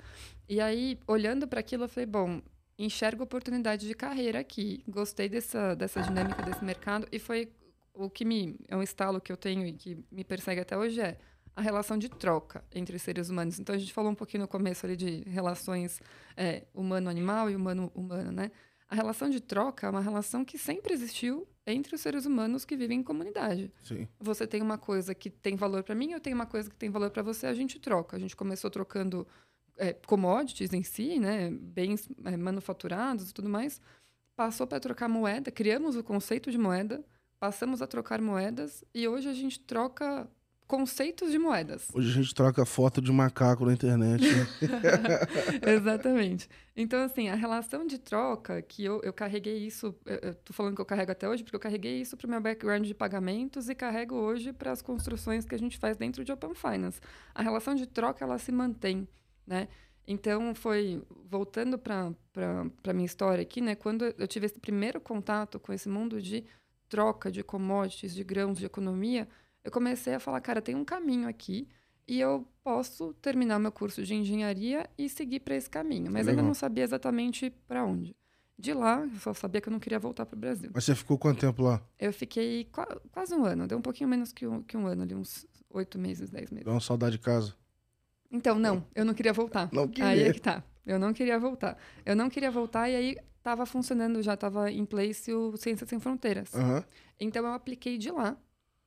E 0.48 0.60
aí, 0.60 0.98
olhando 1.06 1.46
para 1.46 1.60
aquilo, 1.60 1.84
eu 1.84 1.88
falei, 1.88 2.06
bom, 2.06 2.40
enxergo 2.78 3.22
oportunidade 3.22 3.86
de 3.86 3.94
carreira 3.94 4.40
aqui. 4.40 4.82
Gostei 4.88 5.28
dessa, 5.28 5.74
dessa 5.74 6.02
dinâmica 6.02 6.42
desse 6.42 6.64
mercado 6.64 7.06
e 7.10 7.18
foi 7.18 7.52
o 7.94 8.10
que 8.10 8.24
me 8.24 8.58
é 8.68 8.76
um 8.76 8.82
estalo 8.82 9.20
que 9.20 9.30
eu 9.30 9.36
tenho 9.36 9.66
e 9.66 9.72
que 9.72 10.04
me 10.10 10.24
persegue 10.24 10.60
até 10.60 10.76
hoje 10.76 11.00
é 11.00 11.16
a 11.56 11.62
relação 11.62 11.96
de 11.96 12.08
troca 12.08 12.64
entre 12.74 12.98
seres 12.98 13.28
humanos. 13.28 13.60
Então 13.60 13.74
a 13.74 13.78
gente 13.78 13.92
falou 13.92 14.10
um 14.10 14.14
pouquinho 14.14 14.42
no 14.42 14.48
começo 14.48 14.84
ali 14.84 14.96
de 14.96 15.22
relações 15.28 16.00
é, 16.36 16.64
humano-animal 16.74 17.48
e 17.48 17.56
humano-humano, 17.56 18.32
né? 18.32 18.50
A 18.88 18.94
relação 18.94 19.30
de 19.30 19.40
troca 19.40 19.86
é 19.86 19.90
uma 19.90 20.00
relação 20.00 20.44
que 20.44 20.58
sempre 20.58 20.92
existiu 20.92 21.48
entre 21.66 21.94
os 21.94 22.00
seres 22.00 22.26
humanos 22.26 22.64
que 22.64 22.76
vivem 22.76 23.00
em 23.00 23.02
comunidade. 23.02 23.72
Sim. 23.82 24.06
Você 24.20 24.46
tem 24.46 24.60
uma 24.60 24.76
coisa 24.76 25.14
que 25.14 25.30
tem 25.30 25.56
valor 25.56 25.82
para 25.82 25.94
mim, 25.94 26.12
eu 26.12 26.20
tenho 26.20 26.36
uma 26.36 26.46
coisa 26.46 26.68
que 26.68 26.76
tem 26.76 26.90
valor 26.90 27.10
para 27.10 27.22
você, 27.22 27.46
a 27.46 27.54
gente 27.54 27.78
troca. 27.78 28.16
A 28.16 28.20
gente 28.20 28.36
começou 28.36 28.70
trocando 28.70 29.26
é, 29.76 29.92
commodities 29.92 30.72
em 30.72 30.82
si, 30.82 31.18
né, 31.18 31.50
bens 31.50 32.08
é, 32.24 32.36
manufaturados 32.36 33.30
e 33.30 33.34
tudo 33.34 33.48
mais. 33.48 33.80
Passou 34.36 34.66
para 34.66 34.80
trocar 34.80 35.08
moeda, 35.08 35.50
criamos 35.50 35.96
o 35.96 36.02
conceito 36.02 36.50
de 36.50 36.58
moeda, 36.58 37.04
passamos 37.38 37.80
a 37.80 37.86
trocar 37.86 38.20
moedas 38.20 38.84
e 38.92 39.06
hoje 39.06 39.28
a 39.28 39.34
gente 39.34 39.60
troca 39.60 40.28
conceitos 40.66 41.30
de 41.30 41.38
moedas. 41.38 41.88
Hoje 41.92 42.10
a 42.10 42.22
gente 42.22 42.34
troca 42.34 42.64
foto 42.64 43.00
de 43.00 43.12
macaco 43.12 43.64
na 43.66 43.72
internet. 43.72 44.24
né? 44.24 44.46
Exatamente. 45.74 46.48
Então, 46.74 47.00
assim, 47.04 47.28
a 47.28 47.34
relação 47.34 47.86
de 47.86 47.98
troca, 47.98 48.60
que 48.62 48.84
eu, 48.84 49.00
eu 49.02 49.12
carreguei 49.12 49.58
isso, 49.58 49.94
eu, 50.06 50.16
eu 50.16 50.34
tô 50.34 50.52
falando 50.52 50.74
que 50.74 50.80
eu 50.80 50.86
carrego 50.86 51.12
até 51.12 51.28
hoje, 51.28 51.44
porque 51.44 51.56
eu 51.56 51.60
carreguei 51.60 52.00
isso 52.00 52.16
para 52.16 52.26
o 52.26 52.30
meu 52.30 52.40
background 52.40 52.86
de 52.86 52.94
pagamentos 52.94 53.68
e 53.68 53.74
carrego 53.74 54.14
hoje 54.16 54.52
para 54.52 54.72
as 54.72 54.82
construções 54.82 55.44
que 55.44 55.54
a 55.54 55.58
gente 55.58 55.78
faz 55.78 55.96
dentro 55.96 56.24
de 56.24 56.32
Open 56.32 56.54
Finance. 56.54 57.00
A 57.34 57.42
relação 57.42 57.74
de 57.74 57.86
troca, 57.86 58.24
ela 58.24 58.38
se 58.38 58.50
mantém, 58.50 59.06
né? 59.46 59.68
Então, 60.06 60.54
foi, 60.54 61.02
voltando 61.30 61.78
para 61.78 62.12
a 62.86 62.92
minha 62.92 63.06
história 63.06 63.42
aqui, 63.42 63.60
né? 63.60 63.74
Quando 63.74 64.04
eu 64.18 64.28
tive 64.28 64.46
esse 64.46 64.58
primeiro 64.60 65.00
contato 65.00 65.58
com 65.58 65.72
esse 65.72 65.88
mundo 65.88 66.20
de 66.20 66.44
troca 66.88 67.30
de 67.30 67.42
commodities, 67.42 68.14
de 68.14 68.22
grãos, 68.22 68.58
de 68.58 68.66
economia, 68.66 69.26
eu 69.64 69.70
comecei 69.70 70.14
a 70.14 70.20
falar, 70.20 70.40
cara, 70.42 70.60
tem 70.60 70.74
um 70.74 70.84
caminho 70.84 71.26
aqui 71.26 71.66
e 72.06 72.20
eu 72.20 72.46
posso 72.62 73.14
terminar 73.14 73.58
meu 73.58 73.72
curso 73.72 74.02
de 74.02 74.14
engenharia 74.14 74.88
e 74.98 75.08
seguir 75.08 75.40
para 75.40 75.56
esse 75.56 75.70
caminho. 75.70 76.12
Mas 76.12 76.28
ainda 76.28 76.32
Legal. 76.32 76.44
não 76.46 76.54
sabia 76.54 76.84
exatamente 76.84 77.48
para 77.66 77.82
onde. 77.84 78.14
De 78.58 78.72
lá, 78.74 79.00
eu 79.00 79.18
só 79.20 79.32
sabia 79.32 79.60
que 79.60 79.68
eu 79.68 79.72
não 79.72 79.80
queria 79.80 79.98
voltar 79.98 80.26
para 80.26 80.36
o 80.36 80.38
Brasil. 80.38 80.70
Mas 80.72 80.84
você 80.84 80.94
ficou 80.94 81.18
quanto 81.18 81.40
tempo 81.40 81.62
lá? 81.62 81.82
Eu 81.98 82.12
fiquei 82.12 82.66
qua- 82.66 83.00
quase 83.10 83.34
um 83.34 83.44
ano, 83.44 83.66
deu 83.66 83.78
um 83.78 83.82
pouquinho 83.82 84.08
menos 84.08 84.32
que 84.32 84.46
um, 84.46 84.62
que 84.62 84.76
um 84.76 84.86
ano, 84.86 85.02
ali, 85.02 85.14
uns 85.14 85.46
oito 85.70 85.98
meses, 85.98 86.28
dez 86.30 86.50
meses. 86.50 86.64
Deu 86.64 86.74
uma 86.74 86.80
saudade 86.80 87.16
de 87.16 87.22
casa? 87.22 87.54
Então, 88.30 88.58
não, 88.58 88.84
eu 88.94 89.04
não 89.04 89.14
queria 89.14 89.32
voltar. 89.32 89.68
Não 89.72 89.84
Aí 89.84 89.88
queria. 89.90 90.28
é 90.28 90.32
que 90.32 90.40
tá. 90.40 90.62
Eu 90.84 90.98
não 90.98 91.12
queria 91.12 91.38
voltar. 91.38 91.78
Eu 92.04 92.14
não 92.16 92.28
queria 92.28 92.50
voltar 92.50 92.88
e 92.90 92.96
aí 92.96 93.16
estava 93.38 93.64
funcionando, 93.66 94.22
já 94.22 94.34
estava 94.34 94.70
em 94.70 94.84
place 94.84 95.32
o 95.32 95.56
Ciências 95.56 95.88
Sem 95.88 95.98
Fronteiras. 96.00 96.54
Aham. 96.54 96.84
Então 97.20 97.44
eu 97.46 97.52
apliquei 97.52 97.96
de 97.96 98.10
lá, 98.10 98.36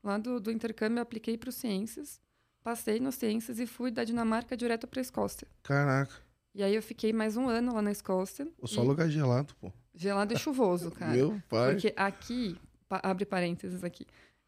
lá 0.03 0.17
do, 0.17 0.39
do 0.39 0.51
intercâmbio, 0.51 0.97
eu 0.99 1.03
apliquei 1.03 1.37
para 1.37 1.49
o 1.49 1.51
Ciências, 1.51 2.19
passei 2.63 2.99
no 2.99 3.11
Ciências 3.11 3.59
e 3.59 3.65
fui 3.65 3.89
da 3.89 4.03
Dinamarca 4.03 4.55
direto 4.57 4.85
para 4.87 4.99
a 4.99 5.01
Escócia. 5.01 5.47
Caraca. 5.63 6.13
E 6.53 6.61
aí 6.63 6.75
eu 6.75 6.81
fiquei 6.81 7.13
mais 7.13 7.37
um 7.37 7.47
ano 7.47 7.73
lá 7.73 7.81
na 7.81 7.91
Escócia. 7.91 8.47
Pô, 8.59 8.67
Só 8.67 8.83
e- 8.83 8.87
lugar 8.87 9.09
gelado, 9.09 9.55
pô. 9.61 9.71
Gelado 9.93 10.33
e 10.33 10.37
chuvoso, 10.37 10.89
cara. 10.91 11.13
Meu 11.13 11.41
pai. 11.47 11.71
Porque 11.71 11.93
aqui, 11.95 12.57
abre 12.89 13.25
parênteses 13.25 13.83
aqui, 13.83 14.05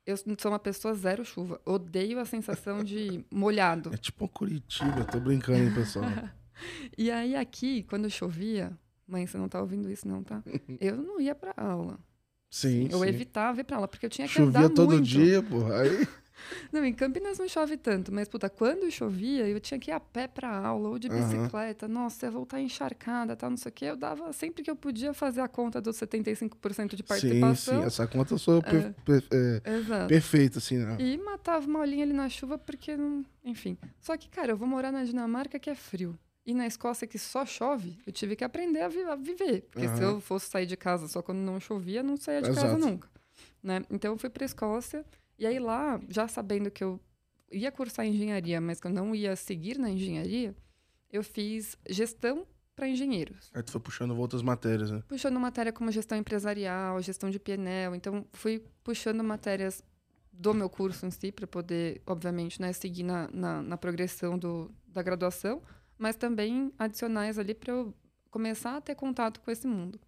eu 0.09 0.17
sou 0.37 0.51
uma 0.51 0.59
pessoa 0.59 0.93
zero 0.93 1.23
chuva. 1.25 1.59
Odeio 1.65 2.19
a 2.19 2.25
sensação 2.25 2.83
de 2.83 3.23
molhado. 3.31 3.91
É 3.93 3.97
tipo 3.97 4.27
Curitiba, 4.27 5.03
tô 5.05 5.19
brincando, 5.19 5.59
hein, 5.63 5.73
pessoal. 5.73 6.05
E 6.97 7.09
aí 7.09 7.37
aqui, 7.37 7.83
quando 7.83 8.09
chovia, 8.09 8.77
mãe, 9.07 9.25
você 9.25 9.37
não 9.37 9.47
tá 9.47 9.61
ouvindo 9.61 9.89
isso 9.89 10.05
não, 10.05 10.21
tá? 10.21 10.43
Eu 10.81 10.97
não 10.97 11.21
ia 11.21 11.33
pra 11.33 11.53
aula. 11.55 11.97
Sim, 12.51 12.89
Eu 12.91 12.99
sim. 12.99 13.07
evitava 13.07 13.61
ir 13.61 13.63
pra 13.63 13.77
aula, 13.77 13.87
porque 13.87 14.05
eu 14.05 14.09
tinha 14.09 14.27
que 14.27 14.33
Chovia 14.33 14.59
andar 14.61 14.69
todo 14.71 14.89
muito. 14.95 15.05
dia, 15.05 15.41
pô. 15.41 15.71
Aí, 15.71 16.05
Não, 16.71 16.83
em 16.85 16.93
Campinas 16.93 17.37
não 17.39 17.47
chove 17.47 17.77
tanto, 17.77 18.13
mas, 18.13 18.27
puta, 18.27 18.49
quando 18.49 18.89
chovia, 18.91 19.47
eu 19.47 19.59
tinha 19.59 19.79
que 19.79 19.91
ir 19.91 19.93
a 19.93 19.99
pé 19.99 20.27
pra 20.27 20.49
aula 20.55 20.89
ou 20.89 20.99
de 20.99 21.09
bicicleta. 21.09 21.87
Nossa, 21.87 22.25
ia 22.25 22.31
voltar 22.31 22.61
encharcada, 22.61 23.35
tal, 23.35 23.49
não 23.49 23.57
sei 23.57 23.69
o 23.69 23.73
quê. 23.73 23.85
Eu 23.85 23.97
dava, 23.97 24.31
sempre 24.33 24.63
que 24.63 24.69
eu 24.69 24.75
podia, 24.75 25.13
fazer 25.13 25.41
a 25.41 25.47
conta 25.47 25.81
dos 25.81 25.95
75% 25.97 26.89
de 26.95 26.97
sim, 26.97 27.03
participação. 27.03 27.79
sim. 27.81 27.85
Essa 27.85 28.07
conta 28.07 28.37
sou 28.37 28.61
per- 28.61 28.93
per- 29.05 29.23
é, 29.31 30.07
perfeita, 30.07 30.59
assim, 30.59 30.77
né? 30.77 30.97
E 30.99 31.17
matava 31.17 31.65
uma 31.67 31.79
olhinha 31.79 32.03
ali 32.03 32.13
na 32.13 32.29
chuva, 32.29 32.57
porque, 32.57 32.95
não... 32.95 33.25
enfim. 33.43 33.77
Só 33.99 34.15
que, 34.17 34.29
cara, 34.29 34.51
eu 34.51 34.57
vou 34.57 34.67
morar 34.67 34.91
na 34.91 35.03
Dinamarca, 35.03 35.59
que 35.59 35.69
é 35.69 35.75
frio. 35.75 36.17
E 36.45 36.53
na 36.53 36.65
Escócia, 36.65 37.05
que 37.05 37.19
só 37.19 37.45
chove, 37.45 37.99
eu 38.07 38.11
tive 38.13 38.35
que 38.35 38.43
aprender 38.43 38.81
a, 38.81 38.87
vi- 38.87 39.03
a 39.03 39.15
viver. 39.15 39.67
Porque 39.71 39.87
se 39.87 39.93
Aham. 39.95 40.01
eu 40.13 40.19
fosse 40.21 40.49
sair 40.49 40.65
de 40.65 40.75
casa 40.77 41.07
só 41.07 41.21
quando 41.21 41.39
não 41.39 41.59
chovia, 41.59 41.99
eu 41.99 42.03
não 42.03 42.17
saía 42.17 42.41
de 42.41 42.49
casa 42.49 42.67
Exato. 42.67 42.79
nunca. 42.79 43.07
Né? 43.61 43.83
Então, 43.89 44.13
eu 44.13 44.17
fui 44.17 44.29
pra 44.29 44.45
Escócia. 44.45 45.05
E 45.39 45.47
aí 45.47 45.57
lá, 45.57 45.99
já 46.09 46.27
sabendo 46.27 46.69
que 46.69 46.83
eu 46.83 46.99
ia 47.51 47.71
cursar 47.71 48.05
engenharia, 48.05 48.59
mas 48.59 48.79
que 48.79 48.87
eu 48.87 48.91
não 48.91 49.15
ia 49.15 49.35
seguir 49.35 49.79
na 49.79 49.89
engenharia, 49.89 50.53
eu 51.09 51.23
fiz 51.23 51.77
gestão 51.89 52.45
para 52.75 52.87
engenheiros. 52.87 53.49
Aí 53.53 53.63
tu 53.63 53.71
foi 53.71 53.81
puxando 53.81 54.15
outras 54.17 54.41
matérias, 54.41 54.91
né? 54.91 55.01
Puxando 55.07 55.39
matéria 55.39 55.71
como 55.71 55.91
gestão 55.91 56.17
empresarial, 56.17 57.01
gestão 57.01 57.29
de 57.29 57.39
PNL. 57.39 57.95
Então, 57.95 58.25
fui 58.33 58.63
puxando 58.83 59.23
matérias 59.23 59.83
do 60.31 60.53
meu 60.53 60.69
curso 60.69 61.05
em 61.05 61.11
si, 61.11 61.31
para 61.31 61.47
poder, 61.47 62.01
obviamente, 62.05 62.61
né, 62.61 62.71
seguir 62.71 63.03
na, 63.03 63.29
na, 63.33 63.61
na 63.61 63.77
progressão 63.77 64.37
do, 64.37 64.71
da 64.87 65.01
graduação, 65.01 65.61
mas 65.97 66.15
também 66.15 66.71
adicionais 66.77 67.37
ali 67.37 67.53
para 67.53 67.73
eu 67.73 67.93
começar 68.29 68.77
a 68.77 68.81
ter 68.81 68.95
contato 68.95 69.41
com 69.41 69.51
esse 69.51 69.67
mundo. 69.67 69.99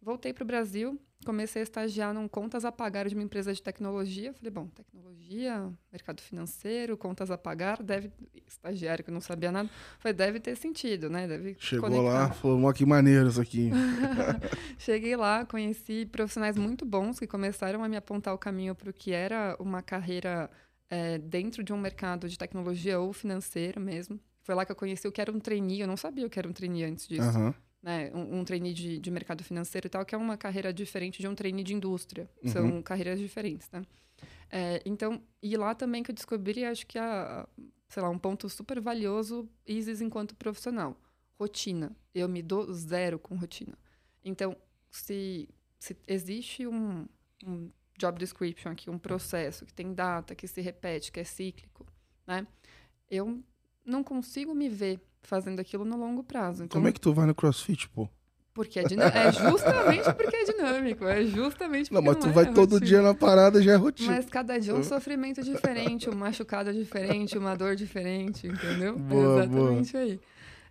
Voltei 0.00 0.32
para 0.32 0.44
o 0.44 0.46
Brasil, 0.46 0.98
comecei 1.24 1.60
a 1.60 1.62
estagiar 1.62 2.14
num 2.14 2.26
contas 2.26 2.64
a 2.64 2.72
pagar 2.72 3.08
de 3.08 3.14
uma 3.14 3.22
empresa 3.22 3.52
de 3.52 3.62
tecnologia. 3.62 4.32
Falei, 4.32 4.50
bom, 4.50 4.66
tecnologia, 4.68 5.70
mercado 5.92 6.20
financeiro, 6.20 6.96
contas 6.96 7.30
a 7.30 7.38
pagar, 7.38 7.82
deve. 7.82 8.10
Estagiário 8.46 9.04
que 9.04 9.10
não 9.10 9.20
sabia 9.20 9.52
nada. 9.52 9.70
Falei, 10.00 10.12
deve 10.12 10.40
ter 10.40 10.56
sentido, 10.56 11.08
né? 11.08 11.28
Deve 11.28 11.56
Chegou 11.58 11.88
conectar. 11.88 12.12
lá, 12.12 12.32
falou, 12.32 12.62
"Ó, 12.64 12.72
que 12.72 12.84
maneiro 12.84 13.28
isso 13.28 13.40
aqui. 13.40 13.70
Cheguei 14.78 15.14
lá, 15.16 15.44
conheci 15.44 16.06
profissionais 16.06 16.56
muito 16.56 16.84
bons 16.84 17.18
que 17.18 17.26
começaram 17.26 17.84
a 17.84 17.88
me 17.88 17.96
apontar 17.96 18.34
o 18.34 18.38
caminho 18.38 18.74
para 18.74 18.90
o 18.90 18.92
que 18.92 19.12
era 19.12 19.56
uma 19.60 19.82
carreira 19.82 20.50
eh, 20.90 21.18
dentro 21.18 21.62
de 21.62 21.72
um 21.72 21.78
mercado 21.78 22.28
de 22.28 22.36
tecnologia 22.36 22.98
ou 22.98 23.12
financeiro 23.12 23.80
mesmo. 23.80 24.18
Foi 24.42 24.54
lá 24.54 24.64
que 24.64 24.72
eu 24.72 24.76
conheci 24.76 25.06
o 25.06 25.12
que 25.12 25.20
era 25.20 25.30
um 25.30 25.38
trainee. 25.38 25.80
Eu 25.80 25.86
não 25.86 25.96
sabia 25.96 26.26
o 26.26 26.30
que 26.30 26.38
era 26.38 26.48
um 26.48 26.52
trainee 26.52 26.84
antes 26.84 27.06
disso. 27.06 27.22
Aham. 27.22 27.54
Né? 27.82 28.10
Um, 28.14 28.40
um 28.40 28.44
trainee 28.44 28.74
de, 28.74 28.98
de 28.98 29.10
mercado 29.10 29.42
financeiro 29.42 29.86
e 29.86 29.90
tal, 29.90 30.04
que 30.04 30.14
é 30.14 30.18
uma 30.18 30.36
carreira 30.36 30.72
diferente 30.72 31.20
de 31.20 31.28
um 31.28 31.34
trainee 31.34 31.64
de 31.64 31.74
indústria. 31.74 32.28
Uhum. 32.42 32.50
São 32.50 32.82
carreiras 32.82 33.18
diferentes, 33.18 33.70
né? 33.70 33.82
Eh, 34.50 34.82
então, 34.84 35.22
e 35.42 35.56
lá 35.56 35.74
também 35.74 36.02
que 36.02 36.10
eu 36.10 36.14
descobri, 36.14 36.64
acho 36.64 36.86
que 36.86 36.98
a 36.98 37.48
sei 37.90 38.02
lá, 38.02 38.08
um 38.08 38.18
ponto 38.18 38.48
super 38.48 38.80
valioso, 38.80 39.48
Isis 39.66 40.00
enquanto 40.00 40.34
profissional. 40.36 40.96
Rotina. 41.38 41.94
Eu 42.14 42.28
me 42.28 42.40
dou 42.40 42.72
zero 42.72 43.18
com 43.18 43.34
rotina. 43.34 43.76
Então, 44.24 44.56
se, 44.90 45.48
se 45.78 45.96
existe 46.06 46.66
um, 46.66 47.06
um 47.44 47.70
job 47.98 48.18
description 48.18 48.70
aqui, 48.70 48.88
um 48.88 48.98
processo 48.98 49.66
que 49.66 49.74
tem 49.74 49.92
data, 49.92 50.36
que 50.36 50.46
se 50.46 50.60
repete, 50.60 51.10
que 51.10 51.18
é 51.18 51.24
cíclico, 51.24 51.84
né? 52.26 52.46
Eu 53.10 53.42
não 53.84 54.04
consigo 54.04 54.54
me 54.54 54.68
ver 54.68 55.00
fazendo 55.22 55.60
aquilo 55.60 55.84
no 55.84 55.96
longo 55.96 56.22
prazo. 56.22 56.64
Então, 56.64 56.78
Como 56.80 56.88
é 56.88 56.92
que 56.92 57.00
tu 57.00 57.12
vai 57.12 57.26
no 57.26 57.34
crossfit, 57.34 57.88
pô? 57.88 58.08
Porque 58.52 58.80
é, 58.80 58.82
é 58.82 59.32
justamente 59.32 60.12
porque 60.12 60.36
é 60.36 60.44
dinâmico, 60.44 61.04
é 61.06 61.24
justamente 61.24 61.88
porque 61.88 61.94
Não, 61.94 62.02
mas 62.02 62.16
tu 62.16 62.28
é 62.28 62.32
vai 62.32 62.46
todo 62.52 62.72
rotina. 62.72 62.86
dia 62.86 63.02
na 63.02 63.14
parada, 63.14 63.62
já 63.62 63.72
é 63.72 63.76
rotina. 63.76 64.12
Mas 64.12 64.26
cada 64.26 64.58
dia 64.58 64.74
um 64.74 64.82
sofrimento 64.82 65.42
diferente, 65.42 66.10
um 66.10 66.14
machucado 66.14 66.72
diferente, 66.72 67.38
uma 67.38 67.54
dor 67.54 67.76
diferente, 67.76 68.48
entendeu? 68.48 68.98
Boa, 68.98 69.42
é 69.42 69.44
exatamente 69.44 69.96
aí. 69.96 70.20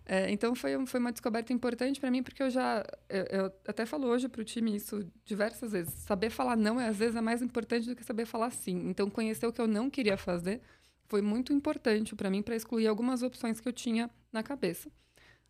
É, 0.05 0.29
então 0.31 0.55
foi, 0.55 0.85
foi 0.87 0.99
uma 0.99 1.11
descoberta 1.11 1.53
importante 1.53 1.99
para 1.99 2.09
mim, 2.09 2.23
porque 2.23 2.41
eu 2.41 2.49
já. 2.49 2.83
Eu, 3.07 3.23
eu 3.25 3.51
até 3.67 3.85
falo 3.85 4.07
hoje 4.07 4.27
pro 4.27 4.43
time 4.43 4.75
isso 4.75 5.05
diversas 5.23 5.71
vezes. 5.71 5.93
Saber 5.93 6.31
falar 6.31 6.57
não, 6.57 6.81
é, 6.81 6.87
às 6.87 6.97
vezes, 6.97 7.15
é 7.15 7.21
mais 7.21 7.43
importante 7.43 7.87
do 7.87 7.95
que 7.95 8.03
saber 8.03 8.25
falar 8.25 8.49
sim. 8.49 8.89
Então, 8.89 9.07
conhecer 9.07 9.45
o 9.45 9.53
que 9.53 9.61
eu 9.61 9.67
não 9.67 9.87
queria 9.87 10.17
fazer 10.17 10.61
foi 11.09 11.21
muito 11.21 11.51
importante 11.51 12.15
para 12.15 12.29
mim, 12.29 12.41
para 12.41 12.55
excluir 12.55 12.87
algumas 12.87 13.23
opções 13.23 13.59
que 13.59 13.67
eu 13.67 13.73
tinha 13.73 14.09
na 14.31 14.43
cabeça. 14.43 14.89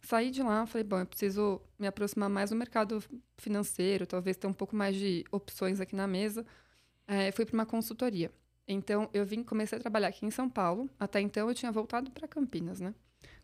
Saí 0.01 0.31
de 0.31 0.41
lá, 0.41 0.65
falei, 0.65 0.83
bom, 0.83 0.99
eu 0.99 1.05
preciso 1.05 1.61
me 1.77 1.85
aproximar 1.85 2.29
mais 2.29 2.49
do 2.49 2.55
mercado 2.55 3.03
financeiro, 3.37 4.07
talvez 4.07 4.37
ter 4.37 4.47
um 4.47 4.53
pouco 4.53 4.73
mais 4.75 4.95
de 4.95 5.25
opções 5.29 5.81
aqui 5.81 5.95
na 5.95 6.07
mesa. 6.07 6.45
É, 7.05 7.31
fui 7.33 7.45
para 7.45 7.53
uma 7.53 7.65
consultoria. 7.65 8.31
Então, 8.65 9.09
eu 9.13 9.25
vim, 9.25 9.43
comecei 9.43 9.77
a 9.77 9.81
trabalhar 9.81 10.07
aqui 10.07 10.25
em 10.25 10.31
São 10.31 10.49
Paulo. 10.49 10.89
Até 10.97 11.19
então, 11.19 11.49
eu 11.49 11.53
tinha 11.53 11.71
voltado 11.71 12.09
para 12.11 12.27
Campinas, 12.27 12.79
né? 12.79 12.95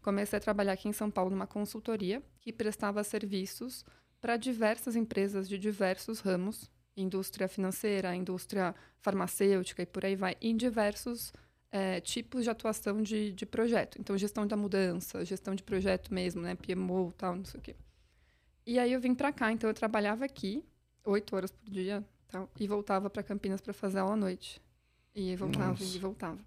Comecei 0.02 0.38
a 0.38 0.40
trabalhar 0.40 0.74
aqui 0.74 0.88
em 0.88 0.94
São 0.94 1.12
Paulo 1.12 1.32
numa 1.32 1.48
consultoria 1.48 2.24
que 2.40 2.54
prestava 2.54 3.04
serviços 3.04 3.84
para 4.22 4.38
diversas 4.38 4.96
empresas 4.96 5.50
de 5.50 5.58
diversos 5.58 6.20
ramos, 6.20 6.72
indústria 6.96 7.48
financeira, 7.48 8.16
indústria 8.16 8.74
farmacêutica 9.00 9.82
e 9.82 9.86
por 9.86 10.06
aí 10.06 10.16
vai, 10.16 10.38
em 10.40 10.56
diversos 10.56 11.34
eh, 11.72 12.00
tipos 12.02 12.44
de 12.44 12.50
atuação 12.50 13.02
de, 13.02 13.32
de 13.34 13.46
projeto. 13.46 13.98
Então, 14.00 14.18
gestão 14.18 14.46
da 14.48 14.56
mudança, 14.56 15.24
gestão 15.26 15.56
de 15.56 15.64
projeto 15.64 16.14
mesmo, 16.14 16.42
né? 16.42 16.56
PMO, 16.56 17.14
tal, 17.18 17.36
não 17.36 17.46
sei 17.46 17.60
o 17.60 17.64
quê. 17.64 17.76
E 18.66 18.80
aí 18.80 18.92
eu 18.92 19.00
vim 19.00 19.14
para 19.14 19.32
cá, 19.32 19.52
então 19.52 19.70
eu 19.70 19.74
trabalhava 19.74 20.26
aqui 20.26 20.64
oito 21.06 21.36
horas 21.36 21.52
por 21.52 21.70
dia, 21.70 22.04
tal, 22.28 22.50
e 22.60 22.68
voltava 22.68 23.10
para 23.10 23.24
Campinas 23.24 23.62
para 23.62 23.74
fazer 23.74 24.00
aula 24.00 24.14
à 24.14 24.18
noite. 24.18 24.62
E 25.14 25.36
voltava 25.36 25.70
Nossa. 25.70 25.84
e 25.84 26.00
voltava. 26.00 26.40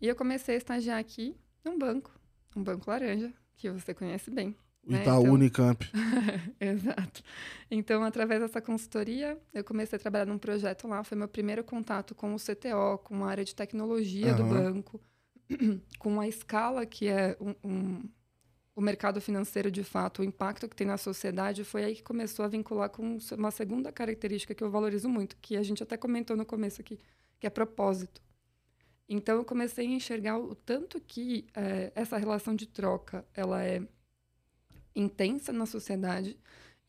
E 0.00 0.06
eu 0.06 0.16
comecei 0.16 0.54
a 0.54 0.58
estagiar 0.58 0.98
aqui 0.98 1.36
num 1.64 1.78
banco, 1.78 2.10
um 2.56 2.62
banco 2.62 2.88
laranja, 2.88 3.32
que 3.56 3.68
você 3.68 3.92
conhece 3.92 4.30
bem. 4.30 4.56
Né, 4.86 5.02
Itaú 5.02 5.22
então- 5.22 5.34
Unicamp. 5.34 5.84
Exato. 6.60 7.22
Então, 7.70 8.02
através 8.02 8.40
dessa 8.40 8.60
consultoria, 8.60 9.38
eu 9.54 9.62
comecei 9.64 9.96
a 9.96 10.00
trabalhar 10.00 10.26
num 10.26 10.38
projeto 10.38 10.88
lá. 10.88 11.04
Foi 11.04 11.16
meu 11.16 11.28
primeiro 11.28 11.62
contato 11.64 12.14
com 12.14 12.34
o 12.34 12.38
CTO, 12.38 12.98
com 13.04 13.24
a 13.24 13.30
área 13.30 13.44
de 13.44 13.54
tecnologia 13.54 14.34
do 14.34 14.42
Aham. 14.42 14.72
banco, 14.72 15.00
com 15.98 16.20
a 16.20 16.26
escala 16.28 16.84
que 16.86 17.08
é 17.08 17.36
um, 17.40 17.54
um- 17.62 18.08
o 18.74 18.80
mercado 18.80 19.20
financeiro 19.20 19.70
de 19.70 19.84
fato, 19.84 20.22
o 20.22 20.24
impacto 20.24 20.66
que 20.68 20.74
tem 20.76 20.86
na 20.86 20.96
sociedade. 20.96 21.64
Foi 21.64 21.84
aí 21.84 21.94
que 21.96 22.02
começou 22.02 22.44
a 22.44 22.48
vincular 22.48 22.88
com 22.88 23.18
uma 23.36 23.50
segunda 23.50 23.92
característica 23.92 24.54
que 24.54 24.64
eu 24.64 24.70
valorizo 24.70 25.08
muito, 25.08 25.36
que 25.40 25.56
a 25.56 25.62
gente 25.62 25.82
até 25.82 25.96
comentou 25.96 26.36
no 26.36 26.46
começo 26.46 26.80
aqui, 26.80 26.98
que 27.38 27.46
é 27.46 27.50
propósito. 27.50 28.22
Então, 29.08 29.36
eu 29.36 29.44
comecei 29.44 29.86
a 29.86 29.90
enxergar 29.90 30.38
o 30.38 30.54
tanto 30.54 31.00
que 31.00 31.46
eh, 31.54 31.92
essa 31.96 32.16
relação 32.16 32.54
de 32.54 32.66
troca 32.66 33.26
ela 33.34 33.62
é 33.62 33.82
intensa 34.94 35.52
na 35.52 35.66
sociedade 35.66 36.38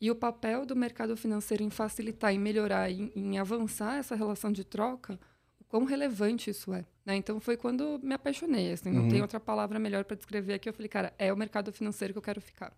e 0.00 0.10
o 0.10 0.16
papel 0.16 0.66
do 0.66 0.74
mercado 0.74 1.16
financeiro 1.16 1.62
em 1.62 1.70
facilitar, 1.70 2.32
em 2.32 2.38
melhorar, 2.38 2.90
em, 2.90 3.12
em 3.14 3.38
avançar 3.38 3.98
essa 3.98 4.14
relação 4.16 4.50
de 4.50 4.64
troca, 4.64 5.18
o 5.60 5.64
quão 5.64 5.84
relevante 5.84 6.50
isso 6.50 6.72
é. 6.72 6.84
né? 7.04 7.14
Então 7.16 7.38
foi 7.38 7.56
quando 7.56 8.00
me 8.02 8.14
apaixonei, 8.14 8.72
assim, 8.72 8.90
não 8.90 9.02
Uhum. 9.02 9.08
tem 9.08 9.22
outra 9.22 9.38
palavra 9.38 9.78
melhor 9.78 10.04
para 10.04 10.16
descrever 10.16 10.54
aqui. 10.54 10.68
Eu 10.68 10.72
falei, 10.72 10.88
cara, 10.88 11.14
é 11.18 11.32
o 11.32 11.36
mercado 11.36 11.72
financeiro 11.72 12.12
que 12.14 12.18
eu 12.18 12.22
quero 12.22 12.40
ficar. 12.40 12.72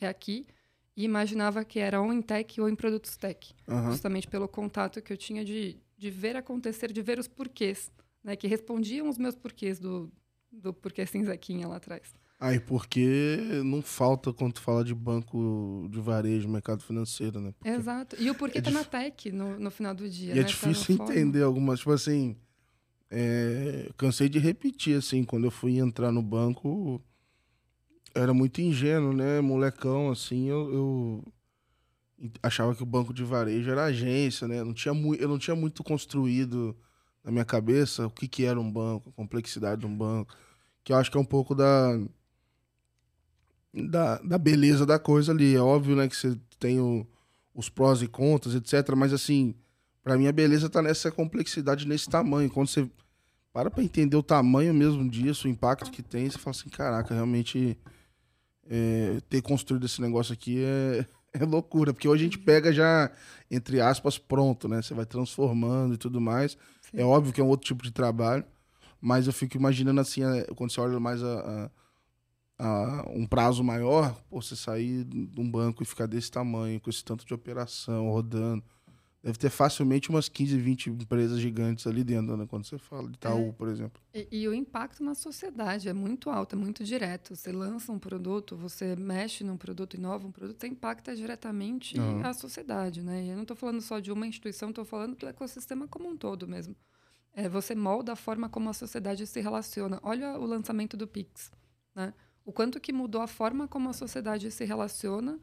É 0.00 0.06
aqui. 0.08 0.46
E 0.96 1.04
imaginava 1.04 1.64
que 1.64 1.78
era 1.78 2.00
ou 2.00 2.12
em 2.12 2.20
tech 2.20 2.60
ou 2.60 2.68
em 2.68 2.74
produtos 2.74 3.16
tech 3.16 3.54
Aham. 3.68 3.90
justamente 3.92 4.26
pelo 4.28 4.46
contato 4.48 5.00
que 5.00 5.12
eu 5.12 5.16
tinha 5.16 5.42
de, 5.44 5.78
de 5.96 6.10
ver 6.10 6.36
acontecer, 6.36 6.92
de 6.92 7.00
ver 7.00 7.18
os 7.18 7.26
porquês, 7.28 7.90
né? 8.24 8.34
Que 8.36 8.46
respondiam 8.46 9.08
os 9.08 9.16
meus 9.18 9.34
porquês 9.34 9.78
do, 9.78 10.10
do 10.50 10.72
porquê 10.74 11.06
cinzaquinha 11.06 11.66
lá 11.68 11.76
atrás. 11.76 12.14
Aí, 12.44 12.58
porque 12.58 13.36
não 13.64 13.80
falta 13.80 14.32
quando 14.32 14.54
tu 14.54 14.60
fala 14.60 14.82
de 14.82 14.92
banco 14.92 15.86
de 15.88 16.00
varejo, 16.00 16.48
mercado 16.48 16.82
financeiro, 16.82 17.40
né? 17.40 17.52
Porque- 17.56 17.68
Exato. 17.70 18.16
E 18.20 18.28
o 18.28 18.34
porquê 18.34 18.58
é 18.58 18.60
tá 18.60 18.68
dif- 18.70 18.78
na 18.80 18.84
tech 18.84 19.30
no, 19.30 19.60
no 19.60 19.70
final 19.70 19.94
do 19.94 20.08
dia, 20.10 20.30
E 20.34 20.38
é 20.40 20.42
né? 20.42 20.42
Tá 20.42 20.48
na 20.66 20.72
difícil 20.72 20.96
forma. 20.96 21.12
entender 21.12 21.42
algumas, 21.44 21.78
tipo 21.78 21.92
assim, 21.92 22.36
é, 23.08 23.88
cansei 23.96 24.28
de 24.28 24.40
repetir, 24.40 24.96
assim, 24.98 25.22
quando 25.22 25.44
eu 25.44 25.52
fui 25.52 25.78
entrar 25.78 26.10
no 26.10 26.20
banco, 26.20 27.00
era 28.12 28.34
muito 28.34 28.60
ingênuo, 28.60 29.12
né, 29.12 29.40
molecão, 29.40 30.10
assim, 30.10 30.48
eu, 30.48 30.74
eu 30.74 31.32
achava 32.42 32.74
que 32.74 32.82
o 32.82 32.86
banco 32.86 33.14
de 33.14 33.22
varejo 33.22 33.70
era 33.70 33.84
agência, 33.84 34.48
né, 34.48 34.64
não 34.64 34.74
tinha 34.74 34.92
eu 35.18 35.28
não 35.28 35.38
tinha 35.38 35.54
muito 35.54 35.84
construído 35.84 36.76
na 37.22 37.30
minha 37.30 37.44
cabeça 37.44 38.06
o 38.06 38.10
que 38.10 38.26
que 38.26 38.44
era 38.44 38.58
um 38.60 38.68
banco, 38.68 39.10
a 39.10 39.12
complexidade 39.12 39.82
de 39.82 39.86
um 39.86 39.96
banco, 39.96 40.34
que 40.82 40.92
eu 40.92 40.96
acho 40.96 41.08
que 41.08 41.16
é 41.16 41.20
um 41.20 41.24
pouco 41.24 41.54
da 41.54 41.96
da, 43.72 44.18
da 44.18 44.38
beleza 44.38 44.84
da 44.86 44.98
coisa 44.98 45.32
ali, 45.32 45.54
é 45.54 45.60
óbvio, 45.60 45.96
né, 45.96 46.08
que 46.08 46.16
você 46.16 46.36
tem 46.58 46.78
o- 46.80 47.06
os 47.54 47.68
prós 47.68 48.02
e 48.02 48.08
contras, 48.08 48.54
etc, 48.54 48.94
mas 48.96 49.12
assim, 49.12 49.54
Pra 50.04 50.18
mim, 50.18 50.26
a 50.26 50.32
beleza 50.32 50.68
tá 50.68 50.82
nessa 50.82 51.12
complexidade, 51.12 51.86
nesse 51.86 52.08
tamanho. 52.08 52.50
Quando 52.50 52.66
você 52.66 52.90
para 53.52 53.70
pra 53.70 53.84
entender 53.84 54.16
o 54.16 54.22
tamanho 54.22 54.74
mesmo 54.74 55.08
disso, 55.08 55.46
o 55.46 55.50
impacto 55.50 55.92
que 55.92 56.02
tem, 56.02 56.28
você 56.28 56.38
fala 56.38 56.56
assim: 56.56 56.68
caraca, 56.68 57.14
realmente 57.14 57.78
é, 58.68 59.20
ter 59.28 59.42
construído 59.42 59.86
esse 59.86 60.00
negócio 60.00 60.32
aqui 60.32 60.62
é, 60.64 61.06
é 61.40 61.44
loucura. 61.44 61.92
Porque 61.92 62.08
hoje 62.08 62.22
a 62.22 62.24
gente 62.24 62.38
pega 62.38 62.72
já, 62.72 63.10
entre 63.50 63.80
aspas, 63.80 64.18
pronto, 64.18 64.68
né? 64.68 64.82
Você 64.82 64.94
vai 64.94 65.06
transformando 65.06 65.94
e 65.94 65.98
tudo 65.98 66.20
mais. 66.20 66.52
Sim. 66.90 66.98
É 67.00 67.04
óbvio 67.04 67.32
que 67.32 67.40
é 67.40 67.44
um 67.44 67.48
outro 67.48 67.66
tipo 67.66 67.82
de 67.82 67.90
trabalho, 67.92 68.44
mas 69.00 69.26
eu 69.26 69.32
fico 69.32 69.56
imaginando 69.56 70.00
assim, 70.00 70.22
é, 70.24 70.44
quando 70.56 70.70
você 70.72 70.80
olha 70.80 70.98
mais 70.98 71.22
a, 71.22 71.26
a- 71.40 71.70
a 72.64 73.04
um 73.10 73.26
prazo 73.26 73.64
maior, 73.64 74.14
pô, 74.30 74.40
você 74.40 74.54
sair 74.54 75.04
de 75.04 75.40
um 75.40 75.50
banco 75.50 75.82
e 75.82 75.86
ficar 75.86 76.06
desse 76.06 76.30
tamanho, 76.30 76.80
com 76.80 76.88
esse 76.88 77.04
tanto 77.04 77.24
de 77.26 77.34
operação 77.34 78.08
rodando. 78.10 78.62
Deve 79.22 79.38
ter 79.38 79.50
facilmente 79.50 80.10
umas 80.10 80.28
15, 80.28 80.56
20 80.58 80.90
empresas 80.90 81.38
gigantes 81.38 81.86
ali 81.86 82.02
dentro, 82.02 82.36
né? 82.36 82.44
Quando 82.44 82.64
você 82.64 82.76
fala 82.76 83.08
de 83.08 83.14
Itaú, 83.14 83.50
É. 83.50 83.52
por 83.52 83.68
exemplo. 83.68 84.02
E, 84.12 84.26
e 84.32 84.48
o 84.48 84.54
impacto 84.54 85.02
na 85.04 85.14
sociedade 85.14 85.88
é 85.88 85.92
muito 85.92 86.28
alto, 86.28 86.56
é 86.56 86.58
muito 86.58 86.82
direto. 86.82 87.36
Você 87.36 87.52
lança 87.52 87.92
um 87.92 88.00
produto, 88.00 88.56
você 88.56 88.96
mexe 88.96 89.44
num 89.44 89.56
produto, 89.56 89.94
inova 89.96 90.26
um 90.26 90.32
produto, 90.32 90.58
você 90.60 90.66
impacta 90.66 91.14
diretamente 91.14 91.96
Aham. 92.00 92.26
a 92.26 92.34
sociedade, 92.34 93.00
né? 93.00 93.24
E 93.24 93.28
eu 93.28 93.36
não 93.36 93.42
estou 93.42 93.56
falando 93.56 93.80
só 93.80 94.00
de 94.00 94.10
uma 94.10 94.26
instituição, 94.26 94.70
estou 94.70 94.84
falando 94.84 95.14
do 95.16 95.26
ecossistema 95.28 95.86
como 95.86 96.08
um 96.08 96.16
todo 96.16 96.48
mesmo. 96.48 96.74
É, 97.32 97.48
você 97.48 97.76
molda 97.76 98.14
a 98.14 98.16
forma 98.16 98.48
como 98.48 98.70
a 98.70 98.72
sociedade 98.72 99.24
se 99.26 99.40
relaciona. 99.40 100.00
Olha 100.02 100.36
o 100.36 100.44
lançamento 100.44 100.96
do 100.96 101.06
Pix, 101.06 101.52
né? 101.94 102.12
O 102.44 102.52
quanto 102.52 102.80
que 102.80 102.92
mudou 102.92 103.20
a 103.20 103.26
forma 103.26 103.68
como 103.68 103.88
a 103.88 103.92
sociedade 103.92 104.50
se 104.50 104.64
relaciona 104.64 105.38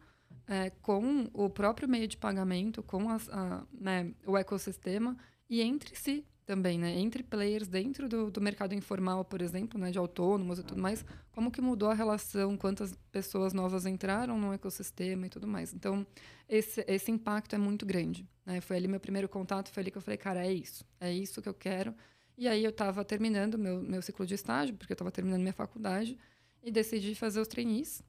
é, 0.47 0.69
com 0.81 1.29
o 1.33 1.49
próprio 1.49 1.87
meio 1.87 2.07
de 2.07 2.17
pagamento, 2.17 2.81
com 2.81 3.09
as- 3.09 3.29
a- 3.29 3.63
né, 3.71 4.11
o 4.25 4.35
ecossistema 4.37 5.15
e 5.47 5.61
entre 5.61 5.95
si 5.95 6.25
também, 6.45 6.79
né? 6.79 6.97
Entre 6.97 7.21
players 7.21 7.67
dentro 7.67 8.09
do, 8.09 8.31
do 8.31 8.41
mercado 8.41 8.73
informal, 8.73 9.23
por 9.23 9.39
exemplo, 9.39 9.79
né, 9.79 9.91
de 9.91 9.99
autônomos 9.99 10.57
e 10.57 10.63
tudo 10.63 10.81
mais, 10.81 11.05
como 11.31 11.51
que 11.51 11.61
mudou 11.61 11.89
a 11.91 11.93
relação, 11.93 12.57
quantas 12.57 12.91
pessoas 13.11 13.53
novas 13.53 13.85
entraram 13.85 14.39
no 14.39 14.51
ecossistema 14.51 15.27
e 15.27 15.29
tudo 15.29 15.45
mais. 15.47 15.71
Então, 15.75 16.05
esse, 16.47 16.83
esse 16.87 17.11
impacto 17.11 17.53
é 17.53 17.59
muito 17.59 17.85
grande. 17.85 18.27
Né? 18.43 18.59
Foi 18.61 18.77
ali 18.77 18.87
meu 18.87 18.99
primeiro 18.99 19.29
contato, 19.29 19.69
foi 19.71 19.81
ali 19.81 19.91
que 19.91 19.97
eu 19.99 20.01
falei, 20.01 20.17
cara, 20.17 20.43
é 20.43 20.51
isso, 20.51 20.83
é 20.99 21.13
isso 21.13 21.39
que 21.39 21.47
eu 21.49 21.53
quero. 21.53 21.93
E 22.35 22.47
aí 22.47 22.63
eu 22.63 22.71
estava 22.71 23.05
terminando 23.05 23.55
meu, 23.57 23.83
meu 23.83 24.01
ciclo 24.01 24.25
de 24.25 24.33
estágio, 24.33 24.75
porque 24.75 24.91
eu 24.91 24.95
estava 24.95 25.11
terminando 25.11 25.41
minha 25.41 25.53
faculdade, 25.53 26.17
e 26.63 26.71
decidi 26.71 27.15
fazer 27.15 27.39
os 27.39 27.47
trainees, 27.47 28.01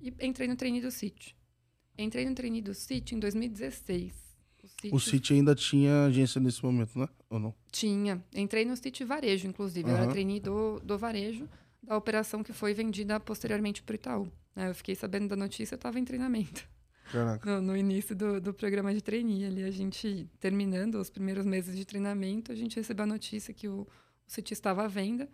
e 0.00 0.12
entrei 0.20 0.48
no 0.48 0.56
trainee 0.56 0.80
do 0.80 0.90
City. 0.90 1.36
Entrei 1.98 2.28
no 2.28 2.34
trainee 2.34 2.60
do 2.62 2.74
City 2.74 3.14
em 3.14 3.18
2016. 3.18 4.12
O 4.92 4.98
City 4.98 5.32
ainda 5.34 5.54
tinha 5.54 6.04
agência 6.06 6.40
nesse 6.40 6.62
momento, 6.64 6.98
né? 6.98 7.08
Ou 7.30 7.38
não? 7.38 7.54
Tinha. 7.70 8.22
Entrei 8.34 8.64
no 8.64 8.76
City 8.76 9.04
Varejo, 9.04 9.46
inclusive. 9.46 9.88
Eu 9.88 9.96
era 9.96 10.08
trainee 10.08 10.40
do, 10.40 10.80
do 10.80 10.98
Varejo, 10.98 11.48
da 11.82 11.96
operação 11.96 12.42
que 12.42 12.52
foi 12.52 12.74
vendida 12.74 13.18
posteriormente 13.20 13.82
para 13.82 13.92
o 13.92 13.96
Itaú. 13.96 14.32
né? 14.54 14.68
Eu 14.70 14.74
fiquei 14.74 14.94
sabendo 14.94 15.28
da 15.28 15.36
notícia, 15.36 15.74
eu 15.74 15.76
estava 15.76 15.98
em 15.98 16.04
treinamento. 16.04 16.68
Caraca. 17.10 17.60
No, 17.60 17.68
no 17.68 17.76
início 17.76 18.14
do, 18.16 18.40
do 18.40 18.52
programa 18.52 18.92
de 18.92 19.00
trainee. 19.00 19.46
Ali, 19.46 19.62
a 19.62 19.70
gente, 19.70 20.28
terminando 20.40 20.96
os 20.96 21.08
primeiros 21.08 21.46
meses 21.46 21.76
de 21.76 21.84
treinamento, 21.84 22.50
a 22.50 22.54
gente 22.54 22.76
recebeu 22.76 23.04
a 23.04 23.06
notícia 23.06 23.54
que 23.54 23.68
o, 23.68 23.82
o 23.82 23.88
City 24.26 24.52
estava 24.52 24.84
à 24.84 24.88
venda. 24.88 25.28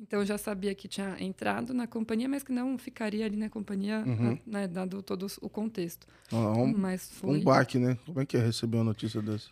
Então 0.00 0.20
eu 0.20 0.26
já 0.26 0.38
sabia 0.38 0.74
que 0.74 0.86
tinha 0.86 1.16
entrado 1.20 1.74
na 1.74 1.86
companhia, 1.86 2.28
mas 2.28 2.42
que 2.44 2.52
não 2.52 2.78
ficaria 2.78 3.26
ali 3.26 3.36
na 3.36 3.48
companhia, 3.50 4.04
Uhum. 4.06 4.38
né, 4.46 4.68
dado 4.68 5.02
todo 5.02 5.26
o 5.42 5.48
contexto. 5.50 6.06
Ah, 6.30 6.52
um, 6.52 6.72
Mas 6.76 7.10
foi. 7.10 7.40
um 7.40 7.44
baque, 7.44 7.78
né? 7.78 7.98
Como 8.06 8.20
é 8.20 8.24
que 8.26 8.36
é 8.36 8.40
receber 8.40 8.76
uma 8.76 8.84
notícia 8.84 9.20
dessa? 9.20 9.48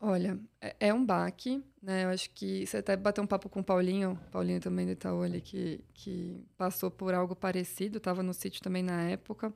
Olha, 0.00 0.38
é, 0.60 0.74
é 0.80 0.94
um 0.94 1.04
baque, 1.04 1.62
né? 1.80 2.04
Eu 2.04 2.08
acho 2.10 2.30
que 2.30 2.66
você 2.66 2.78
até 2.78 2.96
bateu 2.96 3.22
um 3.22 3.26
papo 3.26 3.48
com 3.48 3.60
o 3.60 3.64
Paulinho, 3.64 4.18
Paulinho 4.32 4.60
também 4.60 4.84
do 4.86 4.92
Itaú 4.92 5.22
ali, 5.22 5.40
que, 5.40 5.80
que 5.94 6.44
passou 6.56 6.90
por 6.90 7.14
algo 7.14 7.34
parecido, 7.36 7.98
estava 7.98 8.22
no 8.22 8.34
sítio 8.34 8.60
também 8.62 8.82
na 8.82 9.02
época. 9.10 9.52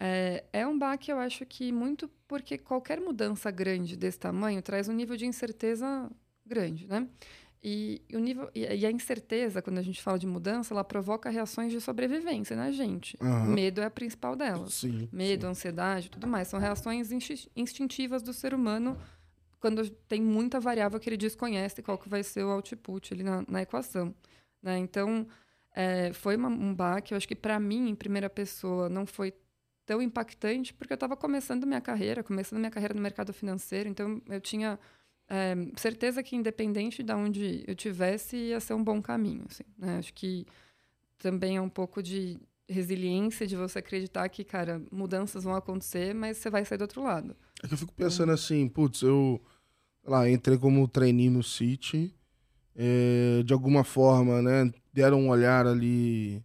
É, 0.00 0.44
é 0.52 0.66
um 0.66 0.78
baque, 0.78 1.12
eu 1.12 1.18
acho 1.18 1.44
que 1.46 1.70
muito 1.70 2.10
porque 2.26 2.56
qualquer 2.58 3.00
mudança 3.00 3.50
grande 3.50 3.96
desse 3.96 4.18
tamanho 4.18 4.60
traz 4.62 4.88
um 4.88 4.92
nível 4.92 5.16
de 5.16 5.26
incerteza 5.26 6.10
grande, 6.44 6.86
né? 6.88 7.06
E, 7.64 8.02
o 8.12 8.18
nível, 8.18 8.50
e, 8.54 8.84
a 8.84 8.90
incerteza, 8.90 9.62
quando 9.62 9.78
a 9.78 9.82
gente 9.82 10.02
fala 10.02 10.18
de 10.18 10.26
mudança, 10.26 10.74
ela 10.74 10.82
provoca 10.82 11.30
reações 11.30 11.70
de 11.70 11.80
sobrevivência 11.80 12.56
na 12.56 12.72
gente. 12.72 13.16
Aham. 13.20 13.46
Medo 13.54 13.80
é 13.80 13.84
a 13.84 13.90
principal 13.90 14.34
delas 14.34 14.74
Sim. 14.74 15.08
medo, 15.12 15.46
ansiedade, 15.46 16.10
tudo 16.10 16.26
mais. 16.26 16.48
São 16.48 16.58
reações 16.58 17.12
insti- 17.12 17.48
instintivas 17.54 18.20
do 18.20 18.32
ser 18.32 18.52
humano 18.52 18.98
quando 19.60 19.88
tem 19.88 20.20
muita 20.20 20.58
variável 20.58 20.98
que 20.98 21.08
ele 21.08 21.16
desconhece 21.16 21.82
qual 21.82 21.96
que 21.96 22.08
vai 22.08 22.24
ser 22.24 22.42
o 22.44 22.50
output 22.50 23.14
ali 23.14 23.22
na, 23.22 23.44
na 23.46 23.62
equação. 23.62 24.12
Né? 24.60 24.78
Então, 24.78 25.24
é, 25.72 26.12
foi 26.12 26.34
uma, 26.34 26.48
um 26.48 26.74
baque. 26.74 27.14
Eu 27.14 27.16
acho 27.16 27.28
que 27.28 27.36
para 27.36 27.60
mim, 27.60 27.88
em 27.90 27.94
primeira 27.94 28.28
pessoa, 28.28 28.88
não 28.88 29.06
foi 29.06 29.32
tão 29.86 30.02
impactante 30.02 30.74
porque 30.74 30.92
eu 30.92 30.96
estava 30.96 31.16
começando 31.16 31.64
minha 31.64 31.80
carreira, 31.80 32.24
começando 32.24 32.58
minha 32.58 32.72
carreira 32.72 32.92
no 32.94 33.00
mercado 33.00 33.32
financeiro. 33.32 33.88
Então, 33.88 34.20
eu 34.28 34.40
tinha 34.40 34.80
é, 35.28 35.54
certeza 35.76 36.22
que 36.22 36.36
independente 36.36 37.02
de 37.02 37.12
onde 37.12 37.64
eu 37.66 37.74
tivesse, 37.74 38.36
ia 38.36 38.60
ser 38.60 38.74
um 38.74 38.84
bom 38.84 39.00
caminho. 39.00 39.44
Assim, 39.50 39.64
né? 39.78 39.98
Acho 39.98 40.12
que 40.12 40.46
também 41.18 41.56
é 41.56 41.60
um 41.60 41.68
pouco 41.68 42.02
de 42.02 42.38
resiliência 42.68 43.46
de 43.46 43.56
você 43.56 43.78
acreditar 43.78 44.28
que, 44.28 44.44
cara, 44.44 44.82
mudanças 44.90 45.44
vão 45.44 45.54
acontecer, 45.54 46.14
mas 46.14 46.38
você 46.38 46.50
vai 46.50 46.64
sair 46.64 46.78
do 46.78 46.82
outro 46.82 47.02
lado. 47.02 47.36
É 47.62 47.68
que 47.68 47.74
eu 47.74 47.78
fico 47.78 47.92
pensando 47.92 48.32
assim, 48.32 48.68
putz, 48.68 49.02
eu 49.02 49.40
lá, 50.04 50.28
entrei 50.28 50.58
como 50.58 50.88
trainee 50.88 51.30
no 51.30 51.42
City, 51.42 52.14
é, 52.74 53.42
de 53.44 53.52
alguma 53.52 53.84
forma, 53.84 54.42
né, 54.42 54.72
deram 54.92 55.20
um 55.20 55.28
olhar 55.28 55.66
ali 55.66 56.42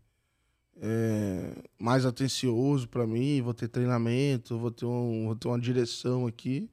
é, 0.82 1.54
mais 1.80 2.06
atencioso 2.06 2.88
pra 2.88 3.08
mim, 3.08 3.42
vou 3.42 3.54
ter 3.54 3.68
treinamento, 3.68 4.58
vou 4.58 4.72
ter, 4.72 4.86
um, 4.86 5.26
vou 5.26 5.36
ter 5.36 5.48
uma 5.48 5.60
direção 5.60 6.28
aqui, 6.28 6.70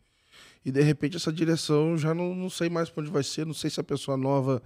e 0.64 0.72
de 0.72 0.80
repente 0.82 1.16
essa 1.16 1.32
direção 1.32 1.96
já 1.98 2.14
não, 2.14 2.34
não 2.34 2.48
sei 2.48 2.68
mais 2.70 2.88
pra 2.88 3.02
onde 3.02 3.10
vai 3.10 3.22
ser, 3.22 3.44
não 3.44 3.52
sei 3.54 3.68
se 3.70 3.78
a 3.80 3.84
pessoa 3.84 4.16
nova 4.16 4.62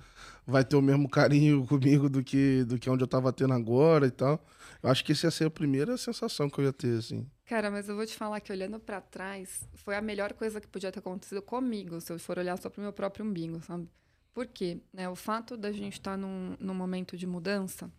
vai 0.46 0.64
ter 0.64 0.76
o 0.76 0.82
mesmo 0.82 1.08
carinho 1.08 1.64
comigo 1.68 2.08
do 2.08 2.22
que, 2.22 2.64
do 2.64 2.78
que 2.78 2.88
onde 2.88 3.02
eu 3.02 3.08
tava 3.08 3.32
tendo 3.32 3.52
agora 3.54 4.06
e 4.06 4.10
tal. 4.10 4.44
Eu 4.82 4.90
acho 4.90 5.04
que 5.04 5.12
essa 5.12 5.26
ia 5.26 5.30
ser 5.30 5.44
a 5.46 5.50
primeira 5.50 5.96
sensação 5.96 6.48
que 6.48 6.60
eu 6.60 6.64
ia 6.66 6.72
ter, 6.72 6.98
assim. 6.98 7.26
Cara, 7.46 7.70
mas 7.70 7.88
eu 7.88 7.96
vou 7.96 8.06
te 8.06 8.14
falar 8.14 8.40
que 8.40 8.52
olhando 8.52 8.78
pra 8.78 9.00
trás, 9.00 9.66
foi 9.74 9.96
a 9.96 10.00
melhor 10.00 10.32
coisa 10.34 10.60
que 10.60 10.68
podia 10.68 10.92
ter 10.92 11.00
acontecido 11.00 11.42
comigo, 11.42 12.00
se 12.00 12.12
eu 12.12 12.18
for 12.18 12.38
olhar 12.38 12.56
só 12.58 12.70
pro 12.70 12.80
meu 12.82 12.92
próprio 12.92 13.24
umbigo, 13.26 13.60
sabe? 13.62 13.88
Por 14.32 14.46
quê? 14.46 14.80
Né, 14.92 15.08
o 15.08 15.16
fato 15.16 15.56
da 15.56 15.72
gente 15.72 15.94
estar 15.94 16.16
num, 16.16 16.54
num 16.60 16.74
momento 16.74 17.16
de 17.16 17.26
mudança. 17.26 17.90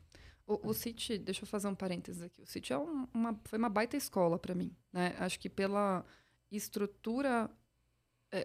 O, 0.48 0.70
o 0.70 0.74
City, 0.74 1.18
deixa 1.18 1.44
eu 1.44 1.48
fazer 1.48 1.68
um 1.68 1.76
parênteses 1.76 2.22
aqui. 2.22 2.42
O 2.42 2.46
City 2.48 2.72
é 2.72 2.78
um- 2.78 3.08
uma, 3.14 3.38
foi 3.44 3.60
uma 3.60 3.68
baita 3.70 3.98
escola 3.98 4.40
para 4.40 4.56
mim. 4.56 4.72
Né? 4.94 5.14
Acho 5.20 5.38
que 5.40 5.50
pela 5.50 6.06
estrutura 6.50 7.50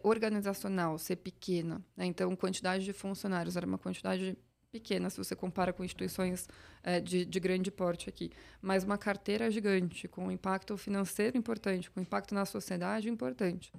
organizacional 0.03 0.99
ser 0.99 1.17
pequena, 1.17 1.85
né? 1.97 2.07
então 2.07 2.35
quantidade 2.37 2.85
de 2.85 2.93
funcionários 2.93 3.57
era 3.57 3.67
uma 3.67 3.79
quantidade 3.79 4.37
pequena 4.73 5.09
se 5.09 5.17
você 5.17 5.37
compara 5.37 5.73
com 5.73 5.85
instituições 5.85 6.49
eh, 6.83 7.01
de, 7.01 7.25
de 7.25 7.39
grande 7.39 7.71
porte 7.71 8.09
aqui, 8.09 8.31
mas 8.61 8.83
uma 8.83 8.99
carteira 8.99 9.49
gigante, 9.51 10.09
com 10.09 10.27
um 10.27 10.31
impacto 10.31 10.77
financeiro 10.77 11.39
importante, 11.39 11.91
com 11.91 12.01
impacto 12.01 12.35
na 12.35 12.45
sociedade 12.45 13.09
importante, 13.09 13.73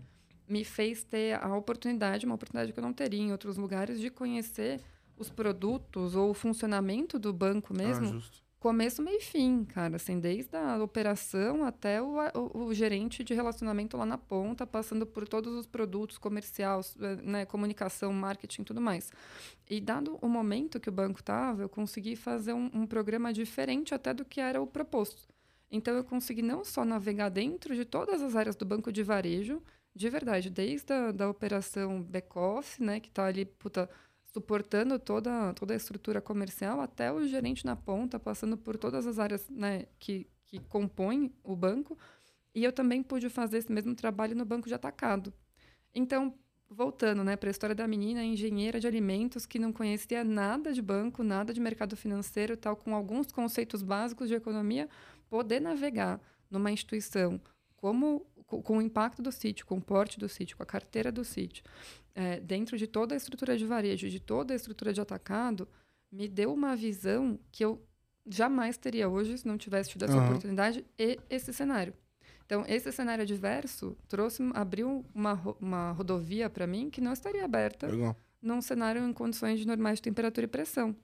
me 0.47 0.63
fez 0.63 1.03
ter 1.03 1.43
a 1.43 1.53
oportunidade, 1.57 2.25
uma 2.25 2.35
oportunidade 2.35 2.71
que 2.71 2.79
eu 2.79 2.83
não 2.83 2.93
teria 2.93 3.19
em 3.19 3.31
outros 3.31 3.57
lugares, 3.57 3.99
de 3.99 4.09
conhecer 4.09 4.79
os 5.17 5.29
produtos 5.29 6.15
ou 6.15 6.29
o 6.29 6.33
funcionamento 6.33 7.19
do 7.19 7.33
banco 7.33 7.73
mesmo 7.73 8.07
Ah. 8.07 8.44
Começo, 8.59 9.01
meio 9.01 9.17
e 9.17 9.21
fim, 9.21 9.63
cara. 9.65 9.95
Assim, 9.95 10.19
desde 10.19 10.55
a 10.55 10.81
operação 10.83 11.63
até 11.63 12.01
o, 12.01 12.15
o, 12.33 12.65
o 12.65 12.73
gerente 12.73 13.23
de 13.23 13.33
relacionamento 13.33 13.95
lá 13.97 14.05
na 14.05 14.17
ponta, 14.17 14.65
passando 14.65 15.05
por 15.05 15.27
todos 15.27 15.53
os 15.53 15.65
produtos 15.67 16.17
comerciais, 16.17 16.95
eh, 16.99 17.15
né, 17.17 17.45
comunicação, 17.45 18.11
marketing 18.13 18.63
tudo 18.63 18.81
mais. 18.81 19.11
E 19.69 19.79
dado 19.79 20.17
o 20.21 20.27
momento 20.27 20.79
que 20.79 20.89
o 20.89 20.91
banco 20.91 21.19
estava, 21.19 21.61
eu 21.61 21.69
consegui 21.69 22.15
fazer 22.15 22.53
um, 22.53 22.69
um 22.73 22.87
programa 22.87 23.31
diferente 23.33 23.93
até 23.93 24.13
do 24.13 24.25
que 24.25 24.41
era 24.41 24.61
o 24.61 24.67
proposto. 24.67 25.27
Então, 25.71 25.95
eu 25.95 26.03
consegui 26.03 26.41
não 26.41 26.63
só 26.63 26.85
navegar 26.85 27.29
dentro 27.29 27.75
de 27.75 27.85
todas 27.85 28.21
as 28.21 28.35
áreas 28.35 28.55
do 28.55 28.65
banco 28.65 28.91
de 28.91 29.03
varejo, 29.03 29.61
de 29.95 30.09
verdade, 30.09 30.49
desde 30.49 30.91
a 30.93 31.11
da 31.11 31.29
operação 31.29 32.01
back-office, 32.01 32.79
né, 32.79 32.99
que 32.99 33.07
está 33.07 33.25
ali, 33.25 33.45
puta, 33.45 33.89
suportando 34.35 34.99
toda, 34.99 35.53
toda 35.53 35.73
a 35.73 35.77
estrutura 35.77 36.19
comercial, 36.19 36.81
até 36.81 37.09
o 37.09 37.25
gerente 37.25 37.65
na 37.65 37.73
ponta, 37.73 38.19
passando 38.19 38.57
por 38.57 38.75
todas 38.75 39.07
as 39.07 39.17
áreas 39.17 39.49
né, 39.49 39.85
que, 39.97 40.27
que 40.43 40.59
compõem 40.59 41.33
o 41.41 41.55
banco. 41.55 41.97
E 42.53 42.61
eu 42.61 42.73
também 42.73 43.01
pude 43.01 43.29
fazer 43.29 43.59
esse 43.59 43.71
mesmo 43.71 43.95
trabalho 43.95 44.35
no 44.35 44.43
banco 44.43 44.67
de 44.67 44.73
atacado. 44.73 45.33
Então, 45.93 46.33
voltando 46.69 47.23
né, 47.23 47.37
para 47.37 47.49
a 47.49 47.51
história 47.51 47.73
da 47.73 47.87
menina, 47.87 48.25
engenheira 48.25 48.77
de 48.77 48.85
alimentos 48.87 49.45
que 49.45 49.57
não 49.57 49.71
conhecia 49.71 50.21
nada 50.21 50.73
de 50.73 50.81
banco, 50.81 51.23
nada 51.23 51.53
de 51.53 51.61
mercado 51.61 51.95
financeiro, 51.95 52.57
tal, 52.57 52.75
com 52.75 52.93
alguns 52.93 53.31
conceitos 53.31 53.81
básicos 53.81 54.27
de 54.27 54.35
economia, 54.35 54.89
poder 55.29 55.61
navegar 55.61 56.19
numa 56.51 56.71
instituição 56.71 57.39
como 57.77 58.25
com, 58.45 58.61
com 58.61 58.77
o 58.77 58.81
impacto 58.81 59.21
do 59.21 59.31
sítio, 59.31 59.65
com 59.65 59.77
o 59.77 59.81
porte 59.81 60.19
do 60.19 60.27
sítio, 60.29 60.55
com 60.57 60.63
a 60.63 60.65
carteira 60.65 61.11
do 61.11 61.23
sítio, 61.23 61.63
é, 62.13 62.39
dentro 62.39 62.77
de 62.77 62.87
toda 62.87 63.13
a 63.15 63.17
estrutura 63.17 63.57
de 63.57 63.65
varejo, 63.65 64.09
de 64.09 64.19
toda 64.19 64.53
a 64.53 64.55
estrutura 64.55 64.93
de 64.93 65.01
atacado, 65.01 65.67
me 66.11 66.27
deu 66.27 66.53
uma 66.53 66.75
visão 66.75 67.39
que 67.51 67.63
eu 67.65 67.81
jamais 68.27 68.77
teria 68.77 69.07
hoje 69.09 69.37
se 69.37 69.47
não 69.47 69.57
tivesse 69.57 69.89
tido 69.89 70.05
essa 70.05 70.17
Aham. 70.17 70.25
oportunidade 70.29 70.85
e 70.97 71.19
esse 71.29 71.51
cenário. 71.53 71.93
Então, 72.45 72.63
esse 72.67 72.91
cenário 72.91 73.23
adverso 73.23 73.97
trouxe, 74.07 74.41
abriu 74.53 75.03
uma, 75.13 75.33
uma 75.59 75.91
rodovia 75.91 76.49
para 76.49 76.67
mim 76.67 76.89
que 76.89 77.01
não 77.01 77.11
estaria 77.11 77.43
aberta 77.43 77.87
Legal. 77.87 78.15
num 78.41 78.61
cenário 78.61 79.03
em 79.03 79.11
condições 79.13 79.59
de 79.59 79.65
normais 79.67 79.97
de 79.97 80.03
temperatura 80.03 80.45
e 80.45 80.47
pressão. 80.47 80.95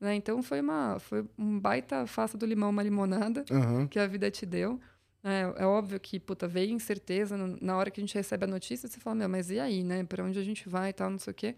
né? 0.00 0.14
Então, 0.14 0.42
foi, 0.42 0.60
uma, 0.60 0.98
foi 0.98 1.24
um 1.38 1.58
baita 1.58 2.04
faça 2.06 2.36
do 2.36 2.44
limão 2.44 2.70
uma 2.70 2.82
limonada 2.82 3.44
Aham. 3.50 3.86
que 3.86 3.98
a 3.98 4.06
vida 4.06 4.28
te 4.30 4.44
deu. 4.44 4.80
É, 5.22 5.62
é 5.62 5.66
óbvio 5.66 5.98
que, 5.98 6.20
puta, 6.20 6.46
veio 6.46 6.70
incerteza 6.70 7.36
na 7.60 7.76
hora 7.76 7.90
que 7.90 8.00
a 8.00 8.02
gente 8.02 8.14
recebe 8.14 8.44
a 8.44 8.46
notícia, 8.46 8.88
você 8.88 9.00
fala, 9.00 9.16
meu, 9.16 9.28
mas 9.28 9.50
e 9.50 9.58
aí, 9.58 9.82
né? 9.82 10.04
Pra 10.04 10.24
onde 10.24 10.38
a 10.38 10.42
gente 10.42 10.68
vai 10.68 10.90
e 10.90 10.92
tal, 10.92 11.10
não 11.10 11.18
sei 11.18 11.32
o 11.32 11.34
quê. 11.34 11.56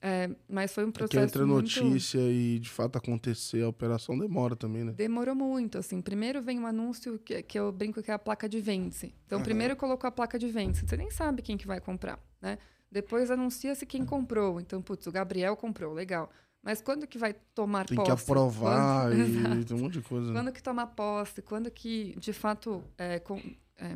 É, 0.00 0.30
mas 0.48 0.72
foi 0.72 0.84
um 0.84 0.92
Porque 0.92 1.16
processo 1.16 1.24
entre 1.26 1.42
a 1.42 1.46
muito... 1.46 1.84
notícia 1.84 2.20
e 2.20 2.58
de 2.58 2.70
fato 2.70 2.96
acontecer, 2.96 3.62
a 3.62 3.68
operação 3.68 4.16
demora 4.16 4.54
também, 4.54 4.84
né? 4.84 4.92
Demorou 4.92 5.34
muito, 5.34 5.78
assim. 5.78 6.00
Primeiro 6.00 6.40
vem 6.40 6.60
um 6.60 6.66
anúncio 6.66 7.18
que, 7.18 7.42
que 7.42 7.58
eu 7.58 7.72
brinco 7.72 8.00
que 8.02 8.10
é 8.10 8.14
a 8.14 8.18
placa 8.18 8.48
de 8.48 8.60
vence. 8.60 9.12
Então, 9.26 9.42
primeiro 9.42 9.74
colocou 9.76 10.06
a 10.06 10.12
placa 10.12 10.38
de 10.38 10.48
vence. 10.48 10.86
Você 10.86 10.96
nem 10.96 11.10
sabe 11.10 11.42
quem 11.42 11.56
que 11.56 11.66
vai 11.66 11.80
comprar, 11.80 12.18
né? 12.40 12.58
Depois 12.90 13.30
anuncia-se 13.30 13.86
quem 13.86 14.04
comprou. 14.04 14.60
Então, 14.60 14.80
putz, 14.80 15.06
o 15.06 15.12
Gabriel 15.12 15.56
comprou, 15.56 15.92
legal. 15.92 16.30
Mas 16.62 16.82
quando 16.82 17.06
que 17.06 17.16
vai 17.18 17.34
tomar 17.54 17.86
Tem 17.86 17.96
posse? 17.96 18.06
que 18.06 18.12
aprovar 18.12 19.08
Quando- 19.10 19.60
e 19.60 19.64
tem 19.64 19.76
um 19.76 19.80
monte 19.80 19.94
de 19.94 20.02
coisa. 20.02 20.30
né? 20.32 20.38
Quando 20.40 20.52
que 20.52 20.62
toma 20.62 20.86
posse? 20.86 21.40
Quando 21.42 21.70
que, 21.70 22.14
de 22.18 22.32
fato, 22.32 22.84
é, 22.98 23.18
com- 23.18 23.40
é, 23.78 23.88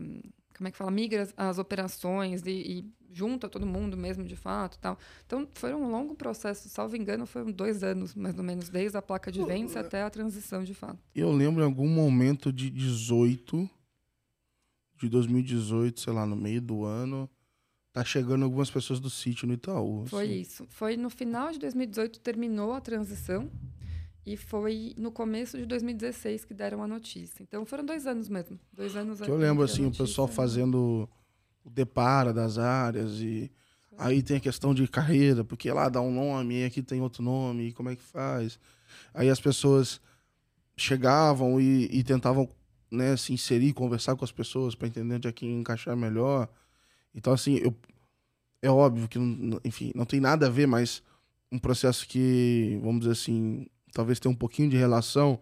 como 0.56 0.68
é 0.68 0.70
que 0.70 0.76
fala? 0.78 0.90
Migra 0.90 1.22
as, 1.22 1.34
as 1.36 1.58
operações 1.58 2.42
e, 2.46 2.50
e 2.50 2.92
junta 3.12 3.48
todo 3.48 3.66
mundo 3.66 3.96
mesmo, 3.96 4.24
de 4.24 4.34
fato, 4.34 4.78
tal. 4.78 4.98
Então, 5.26 5.46
foi 5.52 5.74
um 5.74 5.90
longo 5.90 6.14
processo. 6.14 6.68
Salvo 6.68 6.96
engano, 6.96 7.26
foram 7.26 7.52
dois 7.52 7.82
anos, 7.84 8.14
mais 8.14 8.36
ou 8.38 8.42
menos, 8.42 8.68
desde 8.70 8.96
a 8.96 9.02
placa 9.02 9.30
de 9.30 9.44
vence 9.44 9.78
até 9.78 10.02
a 10.02 10.08
transição, 10.10 10.64
de 10.64 10.72
fato. 10.74 10.98
Eu 11.14 11.30
lembro 11.30 11.62
em 11.62 11.66
algum 11.66 11.88
momento 11.88 12.52
de 12.52 12.70
18, 12.70 13.68
de 14.96 15.08
2018, 15.08 16.00
sei 16.00 16.12
lá, 16.12 16.24
no 16.24 16.34
meio 16.36 16.62
do 16.62 16.84
ano, 16.84 17.28
tá 17.94 18.04
chegando 18.04 18.44
algumas 18.44 18.68
pessoas 18.68 18.98
do 18.98 19.08
sítio 19.08 19.46
no 19.46 19.54
Itaú. 19.54 20.04
Foi 20.06 20.24
assim. 20.24 20.40
isso. 20.40 20.66
Foi 20.68 20.96
no 20.96 21.08
final 21.08 21.52
de 21.52 21.60
2018 21.60 22.18
terminou 22.18 22.72
a 22.72 22.80
transição 22.80 23.48
e 24.26 24.36
foi 24.36 24.92
no 24.98 25.12
começo 25.12 25.56
de 25.56 25.64
2016 25.64 26.44
que 26.44 26.52
deram 26.52 26.82
a 26.82 26.88
notícia. 26.88 27.40
Então 27.40 27.64
foram 27.64 27.86
dois 27.86 28.04
anos 28.04 28.28
mesmo, 28.28 28.58
dois 28.72 28.96
anos. 28.96 29.20
Que 29.20 29.30
eu 29.30 29.36
lembro, 29.36 29.62
assim, 29.62 29.82
o 29.82 29.84
notícia, 29.84 30.04
pessoal 30.04 30.26
né? 30.26 30.34
fazendo 30.34 31.08
o 31.64 31.70
depara 31.70 32.32
das 32.32 32.58
áreas 32.58 33.20
e 33.20 33.48
aí 33.96 34.24
tem 34.24 34.38
a 34.38 34.40
questão 34.40 34.74
de 34.74 34.88
carreira, 34.88 35.44
porque 35.44 35.70
lá 35.70 35.88
dá 35.88 36.00
um 36.00 36.12
nome, 36.12 36.62
e 36.62 36.64
aqui 36.64 36.82
tem 36.82 37.00
outro 37.00 37.22
nome, 37.22 37.68
e 37.68 37.72
como 37.72 37.90
é 37.90 37.94
que 37.94 38.02
faz? 38.02 38.58
Aí 39.14 39.30
as 39.30 39.38
pessoas 39.38 40.00
chegavam 40.76 41.60
e, 41.60 41.84
e 41.96 42.02
tentavam 42.02 42.48
né, 42.90 43.16
se 43.16 43.32
inserir, 43.32 43.72
conversar 43.72 44.16
com 44.16 44.24
as 44.24 44.32
pessoas 44.32 44.74
para 44.74 44.88
entender 44.88 45.14
onde 45.14 45.28
é 45.28 45.32
que 45.32 45.46
encaixar 45.46 45.96
melhor. 45.96 46.48
Então, 47.14 47.32
assim, 47.32 47.56
eu, 47.56 47.74
é 48.62 48.70
óbvio 48.70 49.08
que, 49.08 49.18
não- 49.18 49.60
enfim, 49.64 49.92
não 49.94 50.04
tem 50.04 50.20
nada 50.20 50.46
a 50.46 50.50
ver, 50.50 50.66
mas 50.66 51.02
um 51.52 51.58
processo 51.58 52.06
que, 52.08 52.78
vamos 52.82 53.00
dizer 53.00 53.12
assim, 53.12 53.66
talvez 53.92 54.18
tenha 54.18 54.32
um 54.32 54.36
pouquinho 54.36 54.68
de 54.68 54.76
relação, 54.76 55.38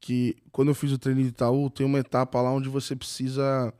que 0.00 0.36
quando 0.52 0.68
eu 0.68 0.74
fiz 0.74 0.92
o 0.92 0.98
treino 0.98 1.22
de 1.22 1.28
Itaú, 1.28 1.70
tem 1.70 1.86
uma 1.86 1.98
etapa 1.98 2.40
lá 2.40 2.52
onde 2.52 2.68
você 2.68 2.94
precisa 2.94 3.72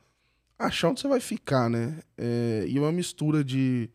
achar 0.57 0.89
onde 0.89 0.99
você 0.99 1.07
vai 1.07 1.19
ficar, 1.19 1.69
né? 1.69 1.99
É, 2.17 2.65
e 2.67 2.77
uma 2.79 2.91
mistura 2.91 3.43
de 3.43 3.89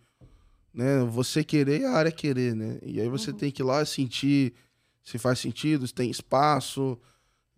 né, 0.72 1.04
você 1.04 1.44
querer 1.44 1.82
e 1.82 1.84
a 1.84 1.92
área 1.92 2.10
querer, 2.12 2.54
né? 2.54 2.78
E 2.82 3.00
aí 3.00 3.08
você 3.08 3.30
uhum. 3.30 3.36
tem 3.36 3.50
que 3.50 3.62
ir 3.62 3.64
lá 3.64 3.84
sentir 3.84 4.54
se 5.04 5.18
faz 5.18 5.38
sentido, 5.38 5.86
se 5.86 5.92
tem 5.92 6.10
espaço, 6.10 6.98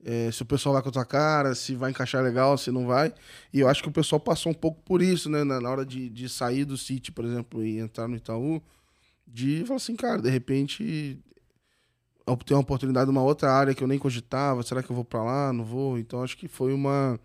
é, 0.05 0.31
se 0.31 0.43
o 0.43 0.47
pessoal 0.47 0.75
vai 0.75 0.83
com 0.83 0.89
a 0.89 0.93
tua 0.93 1.05
cara, 1.05 1.55
se 1.55 1.75
vai 1.75 1.91
encaixar 1.91 2.23
legal, 2.23 2.57
se 2.57 2.71
não 2.71 2.87
vai. 2.87 3.13
E 3.53 3.61
eu 3.61 3.69
acho 3.69 3.83
que 3.83 3.89
o 3.89 3.93
pessoal 3.93 4.21
passou 4.21 4.53
um 4.53 4.55
pouco 4.55 4.81
por 4.83 5.03
isso, 5.03 5.29
né? 5.29 5.45
Na, 5.45 5.61
na 5.61 5.71
hora 5.71 5.85
de, 5.85 6.09
de 6.09 6.29
sair 6.29 6.65
do 6.65 6.77
City, 6.77 7.11
por 7.11 7.25
exemplo, 7.25 7.65
e 7.65 7.79
entrar 7.79 8.07
no 8.09 8.17
Itaú, 8.17 8.63
de 9.27 9.65
falar 9.65 9.77
assim, 9.77 9.97
cara, 9.97 10.23
de 10.23 10.31
repente 10.31 11.19
ter 12.45 12.55
uma 12.55 12.61
oportunidade 12.61 13.07
numa 13.07 13.23
outra 13.23 13.53
área 13.53 13.75
que 13.75 13.83
eu 13.83 13.89
nem 13.89 13.99
cogitava, 13.99 14.63
será 14.63 14.83
que 14.83 14.91
eu 14.91 14.97
vou 14.97 15.05
para 15.05 15.23
lá? 15.23 15.53
Não 15.53 15.65
vou? 15.65 15.99
Então 15.99 16.23
acho 16.23 16.37
que 16.37 16.49
foi 16.49 16.73
uma 16.73 17.19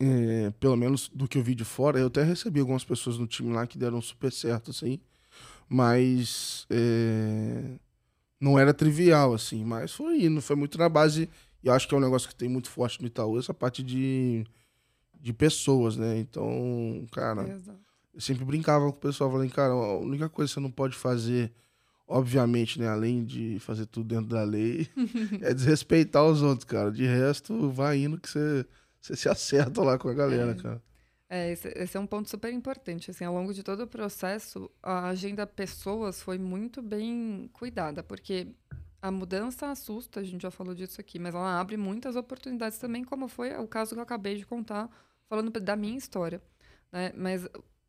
é, 0.00 0.50
pelo 0.58 0.76
menos 0.76 1.08
do 1.14 1.28
que 1.28 1.38
eu 1.38 1.42
vi 1.42 1.54
de 1.54 1.64
fora, 1.64 1.98
eu 1.98 2.06
até 2.08 2.22
recebi 2.22 2.60
algumas 2.60 2.84
pessoas 2.84 3.18
no 3.18 3.26
time 3.26 3.52
lá 3.52 3.66
que 3.66 3.78
deram 3.78 4.00
super 4.00 4.32
certo, 4.32 4.70
assim, 4.70 4.98
mas 5.68 6.66
é, 6.70 7.78
não 8.42 8.58
era 8.58 8.74
trivial, 8.74 9.32
assim, 9.34 9.64
mas 9.64 9.92
foi 9.92 10.24
indo, 10.24 10.42
foi 10.42 10.56
muito 10.56 10.76
na 10.76 10.88
base, 10.88 11.28
e 11.62 11.68
eu 11.68 11.72
acho 11.72 11.88
que 11.88 11.94
é 11.94 11.98
um 11.98 12.00
negócio 12.00 12.28
que 12.28 12.34
tem 12.34 12.48
muito 12.48 12.68
forte 12.68 13.00
no 13.00 13.06
Itaú, 13.06 13.38
essa 13.38 13.54
parte 13.54 13.82
de, 13.82 14.44
de 15.20 15.32
pessoas, 15.32 15.96
né, 15.96 16.18
então, 16.18 17.06
cara, 17.12 17.48
Exato. 17.48 17.78
eu 18.14 18.20
sempre 18.20 18.44
brincava 18.44 18.84
com 18.90 18.96
o 18.96 19.00
pessoal, 19.00 19.30
falando, 19.30 19.50
cara, 19.50 19.72
a 19.72 19.98
única 19.98 20.28
coisa 20.28 20.50
que 20.50 20.54
você 20.54 20.60
não 20.60 20.70
pode 20.70 20.96
fazer 20.96 21.52
obviamente, 22.04 22.78
né, 22.78 22.88
além 22.88 23.24
de 23.24 23.58
fazer 23.60 23.86
tudo 23.86 24.08
dentro 24.08 24.26
da 24.26 24.42
lei, 24.42 24.86
é 25.40 25.54
desrespeitar 25.54 26.22
os 26.22 26.42
outros, 26.42 26.64
cara. 26.64 26.90
De 26.90 27.06
resto, 27.06 27.70
vai 27.70 28.02
indo 28.02 28.20
que 28.20 28.28
você 28.28 28.66
você 29.02 29.16
se 29.16 29.28
acerta 29.28 29.82
lá 29.82 29.98
com 29.98 30.08
a 30.08 30.14
galera, 30.14 30.52
é. 30.52 30.54
cara. 30.54 30.82
É, 31.34 31.50
esse, 31.50 31.68
esse, 31.68 31.96
é 31.96 32.00
um 32.00 32.06
ponto 32.06 32.28
super 32.28 32.52
importante. 32.52 33.10
Assim, 33.10 33.24
ao 33.24 33.32
longo 33.32 33.54
de 33.54 33.62
todo 33.62 33.84
o 33.84 33.86
processo, 33.86 34.70
a 34.82 35.08
agenda 35.08 35.46
pessoas 35.46 36.20
foi 36.20 36.36
muito 36.36 36.82
bem 36.82 37.48
cuidada, 37.54 38.02
porque 38.02 38.48
a 39.00 39.10
mudança 39.10 39.70
assusta, 39.70 40.20
a 40.20 40.22
gente 40.22 40.42
já 40.42 40.50
falou 40.50 40.74
disso 40.74 41.00
aqui, 41.00 41.18
mas 41.18 41.34
ela 41.34 41.58
abre 41.58 41.78
muitas 41.78 42.16
oportunidades 42.16 42.76
também, 42.76 43.02
como 43.02 43.28
foi 43.28 43.56
o 43.56 43.66
caso 43.66 43.94
que 43.94 43.98
eu 43.98 44.02
acabei 44.02 44.36
de 44.36 44.44
contar, 44.44 44.90
falando 45.26 45.50
da 45.58 45.74
minha 45.74 45.96
história. 45.96 46.38
Né? 46.92 47.14
Mas 47.16 47.48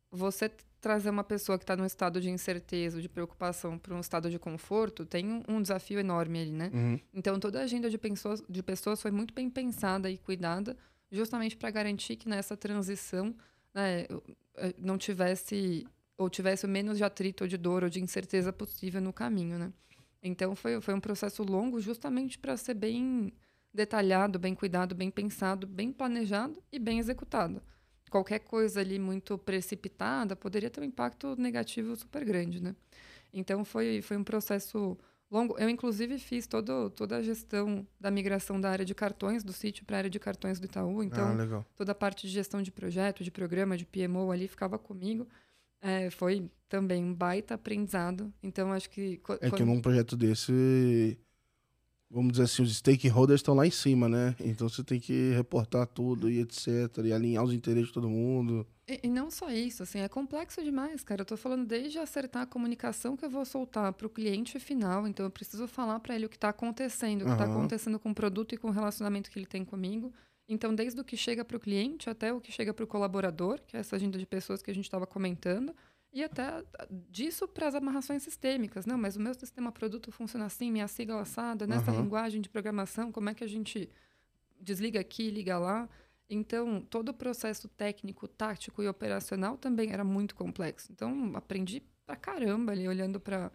você 0.09 0.49
trazer 0.79 1.09
uma 1.09 1.23
pessoa 1.25 1.57
que 1.57 1.65
está 1.65 1.75
num 1.75 1.85
estado 1.85 2.21
de 2.21 2.29
incerteza, 2.29 3.01
de 3.01 3.09
preocupação, 3.09 3.77
para 3.77 3.93
um 3.93 3.99
estado 3.99 4.29
de 4.29 4.39
conforto, 4.39 5.05
tem 5.05 5.43
um, 5.49 5.61
desafio 5.61 5.99
enorme 5.99 6.39
ali, 6.41 6.51
né? 6.51 6.71
Uhum. 6.73 6.99
Então, 7.13 7.37
toda 7.41 7.59
a 7.59 7.63
agenda 7.63 7.89
de 7.89 7.97
pessoas, 7.97 8.41
de 8.49 8.63
pessoas 8.63 9.01
foi 9.01 9.11
muito 9.11 9.33
bem 9.33 9.49
pensada 9.49 10.09
e 10.09 10.17
cuidada 10.17 10.77
justamente 11.13 11.55
para 11.55 11.69
garantir 11.69 12.15
que 12.15 12.27
nessa 12.27 12.57
transição 12.57 13.33
né, 13.73 14.07
eh, 14.57 14.73
não 14.77 14.97
tivesse 14.97 15.87
ou 16.17 16.29
tivesse 16.29 16.65
o 16.65 16.69
menos 16.69 16.97
de 16.97 17.03
atrito 17.03 17.43
ou 17.43 17.47
de 17.47 17.57
dor 17.57 17.83
ou 17.83 17.89
de 17.89 18.01
incerteza 18.01 18.51
possível 18.51 19.01
no 19.01 19.13
caminho, 19.13 19.57
né? 19.57 19.71
Então 20.21 20.55
foi, 20.55 20.79
foi 20.81 20.93
um 20.93 20.99
processo 20.99 21.43
longo 21.43 21.79
justamente 21.79 22.37
para 22.37 22.55
ser 22.57 22.73
bem 22.73 23.31
detalhado, 23.73 24.39
bem 24.39 24.55
cuidado, 24.55 24.95
bem 24.95 25.09
pensado, 25.09 25.65
bem 25.67 25.91
planejado 25.91 26.61
e 26.71 26.79
bem 26.79 26.99
executado. 26.99 27.61
Qualquer 28.09 28.39
coisa 28.39 28.79
ali 28.79 28.99
muito 28.99 29.37
precipitada 29.37 30.35
poderia 30.35 30.69
ter 30.69 30.81
um 30.81 30.83
impacto 30.83 31.35
negativo 31.35 31.95
super 31.95 32.23
grande, 32.23 32.61
né? 32.61 32.75
Então 33.33 33.65
foi, 33.65 34.01
foi 34.01 34.15
um 34.15 34.23
processo 34.23 34.97
longo. 35.33 35.57
Eu, 35.57 35.69
inclusive, 35.69 36.17
fiz 36.19 36.47
todo, 36.47 36.89
toda 36.91 37.17
a 37.17 37.21
gestão 37.21 37.85
da 37.99 38.11
migração 38.11 38.61
da 38.61 38.69
área 38.69 38.85
de 38.85 38.93
cartões 38.93 39.43
do 39.43 39.51
sítio 39.51 39.85
para 39.85 39.97
a 39.97 39.99
área 39.99 40.09
de 40.09 40.19
cartões 40.19 40.59
do 40.59 40.65
Itaú. 40.65 41.03
Então, 41.03 41.25
ah, 41.25 41.65
toda 41.75 41.91
a 41.91 41.95
parte 41.95 42.27
de 42.27 42.33
gestão 42.33 42.61
de 42.61 42.71
projeto, 42.71 43.23
de 43.23 43.31
programa, 43.31 43.75
de 43.75 43.85
PMO 43.85 44.31
ali 44.31 44.47
ficava 44.47 44.77
comigo. 44.77 45.27
É, 45.81 46.09
foi 46.09 46.49
também 46.69 47.03
um 47.03 47.13
baita 47.13 47.55
aprendizado. 47.55 48.31
Então, 48.41 48.71
acho 48.71 48.89
que. 48.89 49.15
É 49.41 49.49
quando... 49.49 49.55
que 49.55 49.63
num 49.65 49.81
projeto 49.81 50.15
desse 50.15 51.17
vamos 52.13 52.33
dizer 52.33 52.43
assim, 52.43 52.61
os 52.61 52.77
stakeholders 52.77 53.39
estão 53.39 53.55
lá 53.55 53.65
em 53.65 53.71
cima, 53.71 54.07
né? 54.07 54.35
Então 54.39 54.69
você 54.69 54.83
tem 54.83 54.99
que 54.99 55.31
reportar 55.31 55.87
tudo 55.87 56.29
e 56.29 56.39
etc. 56.39 56.67
E 57.03 57.11
alinhar 57.11 57.43
os 57.43 57.51
interesses 57.51 57.87
de 57.87 57.93
todo 57.93 58.07
mundo. 58.07 58.65
E, 58.87 58.99
e 59.03 59.09
não 59.09 59.31
só 59.31 59.49
isso, 59.49 59.81
assim, 59.81 59.99
é 59.99 60.07
complexo 60.07 60.63
demais, 60.63 61.03
cara. 61.03 61.21
Eu 61.21 61.25
tô 61.25 61.35
falando 61.35 61.65
desde 61.65 61.97
acertar 61.97 62.43
a 62.43 62.45
comunicação 62.45 63.17
que 63.17 63.25
eu 63.25 63.29
vou 63.29 63.43
soltar 63.43 63.91
para 63.93 64.05
o 64.05 64.09
cliente 64.09 64.59
final. 64.59 65.07
Então 65.07 65.25
eu 65.25 65.31
preciso 65.31 65.67
falar 65.67 65.99
para 65.99 66.13
ele 66.13 66.27
o 66.27 66.29
que 66.29 66.35
está 66.35 66.49
acontecendo, 66.49 67.23
o 67.23 67.25
que 67.25 67.31
está 67.31 67.45
acontecendo 67.45 67.97
com 67.97 68.11
o 68.11 68.15
produto 68.15 68.53
e 68.53 68.57
com 68.57 68.67
o 68.67 68.71
relacionamento 68.71 69.31
que 69.31 69.39
ele 69.39 69.47
tem 69.47 69.65
comigo. 69.65 70.13
Então, 70.47 70.75
desde 70.75 70.99
o 70.99 71.03
que 71.03 71.15
chega 71.15 71.43
para 71.43 71.57
o 71.57 71.59
cliente 71.59 72.09
até 72.09 72.31
o 72.33 72.41
que 72.41 72.51
chega 72.51 72.73
para 72.73 72.83
o 72.83 72.87
colaborador, 72.87 73.61
que 73.65 73.77
é 73.77 73.79
essa 73.79 73.95
agenda 73.95 74.17
de 74.17 74.25
pessoas 74.25 74.61
que 74.61 74.69
a 74.69 74.75
gente 74.75 74.85
estava 74.85 75.07
comentando 75.07 75.73
e 76.13 76.23
até 76.23 76.63
disso 77.09 77.47
para 77.47 77.67
as 77.67 77.73
amarrações 77.73 78.21
sistêmicas. 78.21 78.85
Não, 78.85 78.97
mas 78.99 79.15
o 79.15 79.19
meu 79.19 79.33
sistema 79.33 79.71
produto 79.71 80.11
funciona 80.11 80.45
assim, 80.45 80.71
minha 80.71 80.87
sigla 80.87 81.21
assada, 81.21 81.65
nessa 81.65 81.91
uhum. 81.91 82.03
linguagem 82.03 82.39
de 82.39 82.49
programação, 82.49 83.11
como 83.11 83.29
é 83.29 83.33
que 83.33 83.43
a 83.43 83.47
gente 83.47 83.89
desliga 84.61 84.99
aqui, 84.99 85.31
liga 85.31 85.57
lá. 85.57 85.89
Então, 86.29 86.81
todo 86.81 87.09
o 87.09 87.13
processo 87.13 87.67
técnico, 87.67 88.27
tático 88.27 88.83
e 88.83 88.87
operacional 88.87 89.57
também 89.57 89.91
era 89.91 90.03
muito 90.03 90.35
complexo. 90.35 90.91
Então, 90.91 91.31
aprendi 91.35 91.81
pra 92.05 92.15
caramba 92.15 92.71
ali, 92.71 92.87
olhando 92.87 93.19
para 93.19 93.51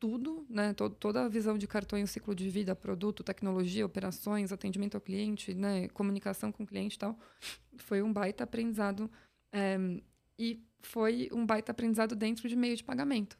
tudo, 0.00 0.44
né? 0.50 0.74
Todo, 0.74 0.96
toda 0.96 1.24
a 1.24 1.28
visão 1.28 1.56
de 1.56 1.68
cartões, 1.68 2.10
ciclo 2.10 2.34
de 2.34 2.50
vida, 2.50 2.74
produto, 2.74 3.22
tecnologia, 3.22 3.86
operações, 3.86 4.50
atendimento 4.50 4.96
ao 4.96 5.00
cliente, 5.00 5.54
né? 5.54 5.86
Comunicação 5.90 6.50
com 6.50 6.64
o 6.64 6.66
cliente 6.66 6.96
e 6.96 6.98
tal. 6.98 7.16
Foi 7.76 8.02
um 8.02 8.12
baita 8.12 8.42
aprendizado. 8.42 9.08
É, 9.52 9.78
e 10.42 10.60
foi 10.80 11.28
um 11.32 11.46
baita 11.46 11.70
aprendizado 11.70 12.16
dentro 12.16 12.48
de 12.48 12.56
meio 12.56 12.76
de 12.76 12.82
pagamento, 12.82 13.38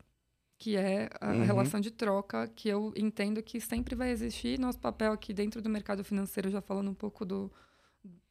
que 0.56 0.76
é 0.76 1.10
a 1.20 1.32
uhum. 1.32 1.44
relação 1.44 1.80
de 1.80 1.90
troca 1.90 2.46
que 2.46 2.68
eu 2.68 2.92
entendo 2.96 3.42
que 3.42 3.60
sempre 3.60 3.96
vai 3.96 4.10
existir. 4.10 4.56
Nosso 4.60 4.78
papel 4.78 5.12
aqui 5.12 5.34
dentro 5.34 5.60
do 5.60 5.68
mercado 5.68 6.04
financeiro, 6.04 6.48
já 6.48 6.60
falando 6.60 6.88
um 6.92 6.94
pouco 6.94 7.24
do, 7.24 7.50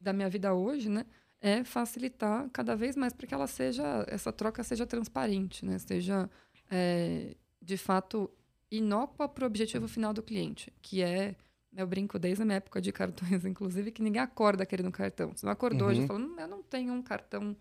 da 0.00 0.14
minha 0.14 0.30
vida 0.30 0.54
hoje, 0.54 0.88
né? 0.88 1.04
É 1.38 1.62
facilitar 1.62 2.48
cada 2.50 2.74
vez 2.74 2.96
mais 2.96 3.12
para 3.12 3.26
que 3.26 3.34
ela 3.34 3.46
seja, 3.46 4.06
essa 4.08 4.32
troca 4.32 4.64
seja 4.64 4.86
transparente, 4.86 5.66
né? 5.66 5.78
Seja, 5.78 6.30
é, 6.70 7.36
de 7.60 7.76
fato, 7.76 8.30
inócua 8.70 9.28
para 9.28 9.44
o 9.44 9.46
objetivo 9.46 9.86
final 9.86 10.14
do 10.14 10.22
cliente, 10.22 10.72
que 10.80 11.02
é 11.02 11.36
eu 11.76 11.86
brinco 11.86 12.18
desde 12.18 12.42
a 12.42 12.46
minha 12.46 12.56
época 12.56 12.80
de 12.80 12.92
cartões, 12.92 13.44
inclusive, 13.46 13.90
que 13.90 14.02
ninguém 14.02 14.22
acorda 14.22 14.64
querendo 14.64 14.90
cartão. 14.90 15.32
Você 15.34 15.44
não 15.44 15.52
acordou 15.52 15.88
uhum. 15.88 15.92
hoje 15.92 16.06
falando, 16.06 16.40
eu 16.40 16.48
não 16.48 16.62
tenho 16.62 16.94
um 16.94 17.02
cartão 17.02 17.54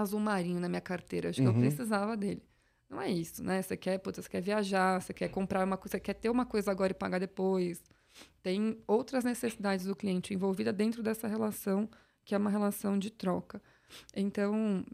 azul 0.00 0.20
marinho 0.20 0.60
na 0.60 0.68
minha 0.68 0.80
carteira. 0.80 1.30
Acho 1.30 1.40
uhum. 1.40 1.46
que 1.46 1.50
eu 1.50 1.54
uhum. 1.54 1.60
precisava 1.60 2.16
dele. 2.16 2.42
Não 2.90 3.00
é 3.00 3.10
isso, 3.10 3.42
né? 3.42 3.62
Você 3.62 3.76
quer, 3.76 3.98
putz, 3.98 4.18
você 4.18 4.28
quer 4.28 4.40
viajar, 4.40 5.00
você 5.00 5.12
quer 5.12 5.28
comprar 5.28 5.64
uma 5.64 5.76
coisa, 5.76 5.92
você 5.92 6.00
quer 6.00 6.14
ter 6.14 6.28
uma 6.28 6.44
coisa 6.44 6.70
agora 6.70 6.92
e 6.92 6.94
pagar 6.94 7.18
depois. 7.18 7.82
Tem 8.42 8.78
outras 8.86 9.24
necessidades 9.24 9.86
do 9.86 9.96
cliente 9.96 10.34
envolvida 10.34 10.72
dentro 10.72 11.02
dessa 11.02 11.26
relação, 11.26 11.88
que 12.24 12.34
é 12.34 12.38
uma 12.38 12.50
relação 12.50 12.98
de 12.98 13.10
troca. 13.10 13.60
Então, 14.14 14.84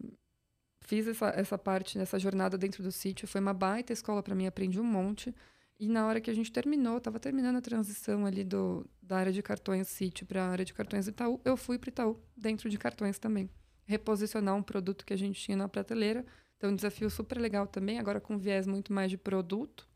fiz 0.81 1.07
essa, 1.07 1.29
essa 1.29 1.59
parte, 1.59 1.99
nessa 1.99 2.19
jornada 2.19 2.57
dentro 2.57 2.83
do 2.83 2.93
sítio. 2.93 3.29
Foi 3.29 3.41
uma 3.41 3.53
baita 3.53 3.93
escola 3.93 4.23
para 4.23 4.35
mim, 4.35 4.47
aprendi 4.47 4.81
um 4.81 4.85
monte. 4.85 5.35
E 5.79 5.89
na 5.89 6.07
hora 6.07 6.21
que 6.21 6.31
a 6.31 6.35
gente 6.35 6.53
terminou, 6.53 6.99
estava 6.99 7.19
terminando 7.19 7.57
a 7.57 7.61
transição 7.61 8.25
ali 8.27 8.45
do, 8.45 8.87
da 9.03 9.17
área 9.17 9.33
de 9.33 9.43
cartões 9.43 9.89
sítio 9.89 10.27
para 10.27 10.43
a 10.45 10.49
área 10.49 10.65
de 10.65 10.75
cartões 10.75 11.07
Itaú, 11.07 11.41
eu 11.45 11.57
fui 11.57 11.79
para 11.79 11.89
Itaú, 11.89 12.23
dentro 12.37 12.69
de 12.69 12.79
cartões 12.79 13.19
também 13.19 13.51
reposicionar 13.91 14.55
um 14.55 14.63
produto 14.63 15.05
que 15.05 15.13
a 15.13 15.17
gente 15.17 15.41
tinha 15.41 15.57
na 15.57 15.69
prateleira. 15.69 16.25
Então, 16.57 16.71
um 16.71 16.77
desafio 16.77 17.11
super 17.11 17.39
legal 17.39 17.67
também, 17.67 17.99
agora 17.99 18.21
com 18.21 18.39
viés 18.39 18.67
muito 18.67 18.93
mais 18.93 19.11
de 19.11 19.19
produto. 19.19 19.89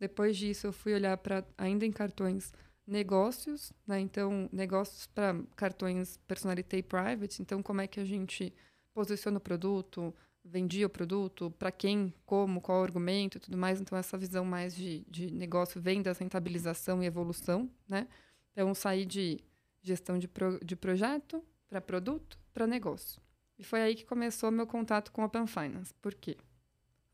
Depois 0.00 0.36
disso, 0.36 0.66
eu 0.66 0.72
fui 0.72 0.92
olhar 0.92 1.16
para, 1.18 1.44
ainda 1.56 1.86
em 1.86 1.92
cartões, 1.92 2.52
negócios, 2.84 3.72
né? 3.86 4.00
Então, 4.00 4.48
negócios 4.52 5.06
para 5.06 5.40
cartões 5.54 6.16
personalité 6.26 6.82
private. 6.82 7.40
Então, 7.40 7.62
como 7.62 7.80
é 7.80 7.86
que 7.86 8.00
a 8.00 8.04
gente 8.04 8.52
posiciona 8.92 9.38
o 9.38 9.40
produto, 9.40 10.12
vendia 10.44 10.86
o 10.86 10.90
produto, 10.90 11.50
para 11.52 11.70
quem, 11.70 12.12
como, 12.26 12.60
qual 12.60 12.82
argumento 12.82 13.36
e 13.36 13.40
tudo 13.40 13.56
mais. 13.56 13.80
Então, 13.80 13.96
essa 13.96 14.18
visão 14.18 14.44
mais 14.44 14.74
de, 14.74 15.04
de 15.08 15.30
negócio, 15.30 15.80
vendas, 15.80 16.18
rentabilização 16.18 17.02
e 17.02 17.06
evolução, 17.06 17.70
né? 17.88 18.08
Então, 18.52 18.74
sair 18.74 19.06
de 19.06 19.38
gestão 19.80 20.18
de, 20.18 20.26
pro, 20.26 20.58
de 20.64 20.74
projeto 20.74 21.44
para 21.68 21.80
produto 21.80 22.36
para 22.52 22.66
negócio. 22.66 23.20
E 23.58 23.64
foi 23.64 23.80
aí 23.80 23.94
que 23.94 24.04
começou 24.04 24.50
meu 24.50 24.66
contato 24.66 25.10
com 25.10 25.24
Open 25.24 25.46
Finance. 25.46 25.92
Por 26.00 26.14
quê? 26.14 26.36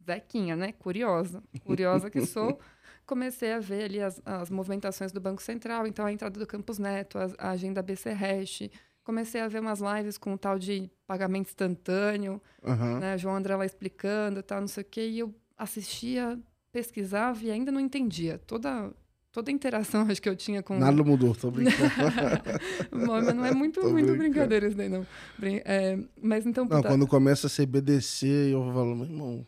Zequinha, 0.05 0.55
né? 0.55 0.72
Curiosa. 0.72 1.42
Curiosa 1.64 2.11
que 2.11 2.24
sou. 2.26 2.59
Comecei 3.07 3.53
a 3.53 3.59
ver 3.59 3.84
ali 3.84 4.01
as, 4.01 4.20
as 4.24 4.51
movimentações 4.51 5.12
do 5.12 5.20
Banco 5.20 5.42
Central, 5.42 5.86
então 5.86 6.07
a 6.07 6.12
entrada 6.12 6.38
do 6.38 6.47
Campus 6.47 6.78
Neto, 6.78 7.18
a, 7.18 7.30
a 7.38 7.51
agenda 7.51 7.82
BC 7.82 8.11
Hash. 8.11 8.62
Comecei 9.03 9.40
a 9.40 9.49
ver 9.49 9.61
umas 9.61 9.80
lives 9.80 10.16
com 10.16 10.32
o 10.32 10.38
tal 10.38 10.59
de 10.59 10.90
pagamento 11.07 11.49
instantâneo, 11.49 12.40
uhum. 12.62 12.99
né? 12.99 13.18
João 13.18 13.36
André 13.36 13.55
lá 13.57 13.66
explicando 13.66 14.42
tal, 14.42 14.61
não 14.61 14.68
sei 14.68 14.82
o 14.82 14.86
quê. 14.86 15.07
E 15.09 15.18
eu 15.18 15.34
assistia, 15.57 16.38
pesquisava 16.72 17.45
e 17.45 17.51
ainda 17.51 17.70
não 17.70 17.80
entendia. 17.80 18.38
Toda 18.38 18.90
toda 19.35 19.51
a 19.51 19.53
interação 19.53 20.03
acho 20.09 20.22
que 20.22 20.28
eu 20.28 20.37
tinha 20.37 20.62
com. 20.62 20.78
Nada 20.78 21.03
mudou, 21.03 21.35
tô 21.35 21.51
brincando. 21.51 21.76
mas 23.07 23.35
não 23.35 23.45
é 23.45 23.53
muito, 23.53 23.82
muito 23.91 24.16
brincadeira 24.16 24.68
isso 24.68 24.76
daí, 24.76 24.89
não. 24.89 25.05
É, 25.43 25.99
mas 26.22 26.47
então. 26.47 26.64
Não, 26.64 26.82
quando 26.82 27.07
começa 27.07 27.49
a 27.49 27.51
ser 27.51 27.66
BDC, 27.66 28.26
eu 28.53 28.64
falo, 28.72 28.95
meu 28.95 29.07
irmão. 29.07 29.47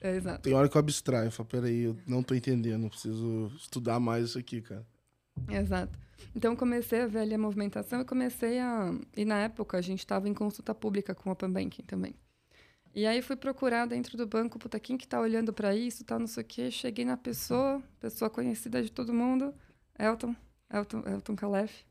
É, 0.00 0.16
exato. 0.16 0.42
Tem 0.42 0.54
hora 0.54 0.68
que 0.68 0.76
eu 0.76 0.80
abstraio, 0.80 1.26
eu 1.26 1.32
falo, 1.32 1.48
peraí, 1.48 1.82
eu 1.82 1.96
não 2.06 2.22
tô 2.22 2.34
entendendo, 2.34 2.88
preciso 2.88 3.52
estudar 3.56 4.00
mais 4.00 4.30
isso 4.30 4.38
aqui, 4.38 4.60
cara. 4.60 4.86
Exato. 5.48 5.98
Então 6.34 6.56
comecei 6.56 7.02
a 7.02 7.06
ver 7.06 7.20
ali 7.20 7.34
a 7.34 7.38
movimentação 7.38 8.00
e 8.00 8.04
comecei 8.04 8.58
a. 8.60 8.94
E 9.16 9.24
na 9.24 9.38
época 9.40 9.76
a 9.76 9.80
gente 9.80 9.98
estava 9.98 10.28
em 10.28 10.34
consulta 10.34 10.74
pública 10.74 11.14
com 11.14 11.28
o 11.28 11.32
Open 11.32 11.50
Banking 11.50 11.82
também. 11.82 12.14
E 12.94 13.06
aí 13.06 13.22
fui 13.22 13.36
procurar 13.36 13.86
dentro 13.86 14.16
do 14.18 14.26
banco, 14.26 14.58
puta, 14.58 14.78
quem 14.78 14.98
que 14.98 15.08
tá 15.08 15.18
olhando 15.18 15.52
para 15.52 15.74
isso, 15.74 16.04
tal, 16.04 16.18
não 16.18 16.26
sei 16.26 16.42
o 16.42 16.46
quê. 16.46 16.70
Cheguei 16.70 17.04
na 17.04 17.16
pessoa, 17.16 17.82
pessoa 17.98 18.28
conhecida 18.28 18.82
de 18.82 18.92
todo 18.92 19.14
mundo, 19.14 19.54
Elton, 19.98 20.36
Elton, 20.70 21.02
Elton 21.06 21.36
Calef. 21.36 21.84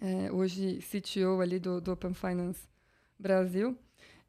É, 0.00 0.32
hoje 0.32 0.78
CTO 0.78 1.40
ali 1.42 1.58
do, 1.58 1.78
do 1.80 1.92
Open 1.92 2.14
Finance 2.14 2.66
Brasil. 3.18 3.76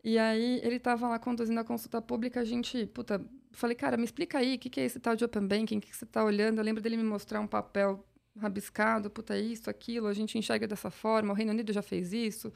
E 0.03 0.17
aí 0.17 0.59
ele 0.63 0.75
estava 0.75 1.07
lá 1.07 1.17
conduzindo 1.17 1.59
a 1.59 1.63
consulta 1.63 2.01
pública, 2.01 2.41
a 2.41 2.43
gente, 2.43 2.85
puta, 2.87 3.23
falei, 3.51 3.75
cara, 3.75 3.95
me 3.95 4.03
explica 4.03 4.39
aí, 4.39 4.55
o 4.55 4.59
que, 4.59 4.69
que 4.69 4.81
é 4.81 4.85
esse 4.85 4.99
tal 4.99 5.15
de 5.15 5.23
Open 5.23 5.47
Banking, 5.47 5.77
o 5.77 5.81
que, 5.81 5.91
que 5.91 5.95
você 5.95 6.05
está 6.05 6.23
olhando? 6.25 6.57
Eu 6.57 6.63
lembro 6.63 6.81
dele 6.81 6.97
me 6.97 7.03
mostrar 7.03 7.39
um 7.39 7.47
papel 7.47 8.03
rabiscado, 8.37 9.09
puta, 9.09 9.37
isso, 9.37 9.69
aquilo, 9.69 10.07
a 10.07 10.13
gente 10.13 10.37
enxerga 10.37 10.67
dessa 10.67 10.89
forma, 10.89 11.31
o 11.31 11.35
Reino 11.35 11.51
Unido 11.51 11.71
já 11.71 11.81
fez 11.81 12.11
isso, 12.11 12.51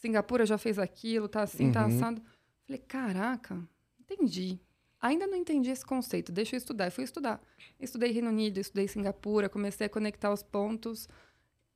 Singapura 0.00 0.46
já 0.46 0.56
fez 0.56 0.78
aquilo, 0.78 1.28
tá 1.28 1.42
assim, 1.42 1.70
tá 1.70 1.84
uhum. 1.84 1.90
tá 1.90 1.94
assado. 1.94 2.22
Falei, 2.66 2.82
caraca, 2.88 3.62
entendi. 4.00 4.58
Ainda 4.98 5.26
não 5.26 5.36
entendi 5.36 5.70
esse 5.70 5.84
conceito, 5.84 6.32
deixa 6.32 6.56
eu 6.56 6.58
estudar. 6.58 6.86
Eu 6.86 6.92
fui 6.92 7.04
estudar. 7.04 7.40
Estudei 7.78 8.10
Reino 8.10 8.28
Unido, 8.28 8.58
estudei 8.58 8.88
Singapura, 8.88 9.48
comecei 9.48 9.86
a 9.86 9.90
conectar 9.90 10.32
os 10.32 10.42
pontos. 10.42 11.06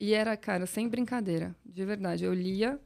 E 0.01 0.15
era, 0.15 0.37
cara, 0.37 0.67
sem 0.67 0.89
brincadeira, 0.89 1.55
de 1.65 1.85
verdade. 1.85 2.25
Eu 2.25 2.33
lia, 2.33 2.81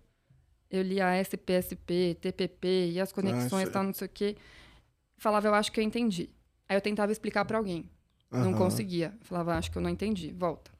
eu 0.68 0.82
lia 0.82 1.20
SPSP, 1.20 2.18
TPP 2.20 2.90
e 2.92 3.00
as 3.00 3.12
conexões, 3.12 3.68
ah, 3.68 3.72
tal, 3.72 3.84
não 3.84 3.94
sei 3.94 4.06
o 4.06 4.10
quê. 4.10 4.36
Falava, 5.16 5.46
eu 5.46 5.54
acho 5.54 5.70
que 5.70 5.78
eu 5.78 5.84
entendi. 5.84 6.30
Aí 6.68 6.76
eu 6.76 6.80
tentava 6.80 7.12
explicar 7.12 7.44
para 7.44 7.58
alguém. 7.58 7.88
Uhum. 8.30 8.44
Não 8.44 8.54
conseguia. 8.54 9.16
Falava, 9.22 9.56
acho 9.56 9.70
que 9.70 9.78
eu 9.78 9.82
não 9.82 9.90
entendi. 9.90 10.32
Volta 10.32 10.77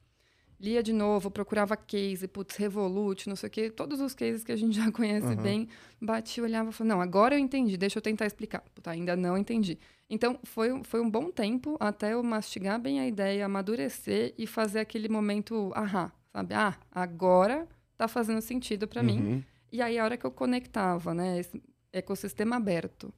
lia 0.61 0.83
de 0.83 0.93
novo, 0.93 1.31
procurava 1.31 1.77
case, 1.77 2.27
putz, 2.27 2.57
Revolut, 2.57 3.29
não 3.29 3.37
sei 3.37 3.47
o 3.47 3.51
quê, 3.51 3.71
todos 3.71 4.01
os 4.01 4.15
cases 4.15 4.43
que 4.43 4.53
a 4.53 4.57
gente 4.57 4.77
já 4.77 4.91
conhece 4.93 5.27
uhum. 5.27 5.37
bem, 5.37 5.69
bati, 6.01 6.41
olhava 6.41 6.71
e 6.71 6.73
falava, 6.73 6.97
não, 6.97 7.01
agora 7.01 7.35
eu 7.35 7.39
entendi, 7.39 7.77
deixa 7.77 7.99
eu 7.99 8.03
tentar 8.03 8.27
explicar. 8.27 8.61
Puta, 8.75 8.91
ainda 8.91 9.15
não 9.15 9.39
entendi. 9.39 9.79
Então, 10.11 10.39
foi, 10.43 10.83
foi 10.85 11.01
um 11.01 11.11
bom 11.11 11.31
tempo 11.31 11.77
até 11.79 12.15
eu 12.15 12.23
mastigar 12.23 12.81
bem 12.81 12.99
a 12.99 13.07
ideia, 13.07 13.45
amadurecer 13.45 14.35
e 14.37 14.47
fazer 14.47 14.81
aquele 14.81 15.09
momento, 15.09 15.71
ahá, 15.75 16.11
sabe? 16.33 16.55
Ah, 16.55 16.77
agora 16.91 17.69
tá 17.97 18.09
fazendo 18.09 18.41
sentido 18.41 18.89
para 18.89 19.03
uhum. 19.03 19.07
mim. 19.07 19.45
E 19.71 19.83
aí, 19.83 19.99
a 19.99 20.05
hora 20.05 20.17
que 20.17 20.25
eu 20.25 20.31
conectava, 20.31 21.13
né, 21.13 21.39
esse 21.39 21.63
ecossistema 21.93 22.57
aberto, 22.57 23.13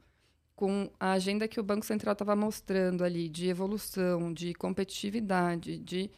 com 0.57 0.91
a 0.99 1.12
agenda 1.12 1.49
que 1.49 1.61
o 1.61 1.62
Banco 1.62 1.86
Central 1.86 2.12
estava 2.12 2.36
mostrando 2.36 3.03
ali 3.03 3.28
de 3.28 3.49
evolução, 3.49 4.32
de 4.32 4.53
competitividade, 4.53 5.78
de 5.78 6.11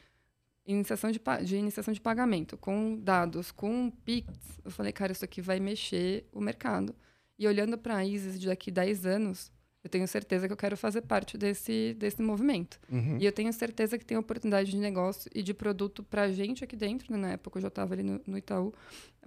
iniciação 0.66 1.10
de, 1.10 1.20
de 1.44 1.56
iniciação 1.56 1.92
de 1.92 2.00
pagamento, 2.00 2.56
com 2.56 2.96
dados, 2.96 3.50
com 3.50 3.90
Pix, 4.04 4.28
eu 4.64 4.70
falei, 4.70 4.92
cara, 4.92 5.12
isso 5.12 5.24
aqui 5.24 5.40
vai 5.40 5.58
mexer 5.58 6.26
o 6.32 6.40
mercado. 6.40 6.94
E 7.38 7.46
olhando 7.46 7.76
para 7.76 7.96
a 7.96 8.04
ISIS 8.04 8.38
de 8.38 8.46
daqui 8.46 8.70
10 8.70 9.06
anos, 9.06 9.50
eu 9.82 9.90
tenho 9.90 10.06
certeza 10.06 10.46
que 10.46 10.52
eu 10.52 10.56
quero 10.56 10.76
fazer 10.76 11.02
parte 11.02 11.36
desse, 11.36 11.94
desse 11.98 12.22
movimento. 12.22 12.78
Uhum. 12.90 13.18
E 13.18 13.26
eu 13.26 13.32
tenho 13.32 13.52
certeza 13.52 13.98
que 13.98 14.04
tem 14.04 14.16
oportunidade 14.16 14.70
de 14.70 14.76
negócio 14.76 15.28
e 15.34 15.42
de 15.42 15.52
produto 15.52 16.04
para 16.04 16.22
a 16.22 16.32
gente 16.32 16.62
aqui 16.62 16.76
dentro, 16.76 17.12
né? 17.12 17.18
na 17.18 17.32
época 17.32 17.58
eu 17.58 17.62
já 17.62 17.68
estava 17.68 17.94
ali 17.94 18.04
no, 18.04 18.20
no 18.24 18.38
Itaú, 18.38 18.72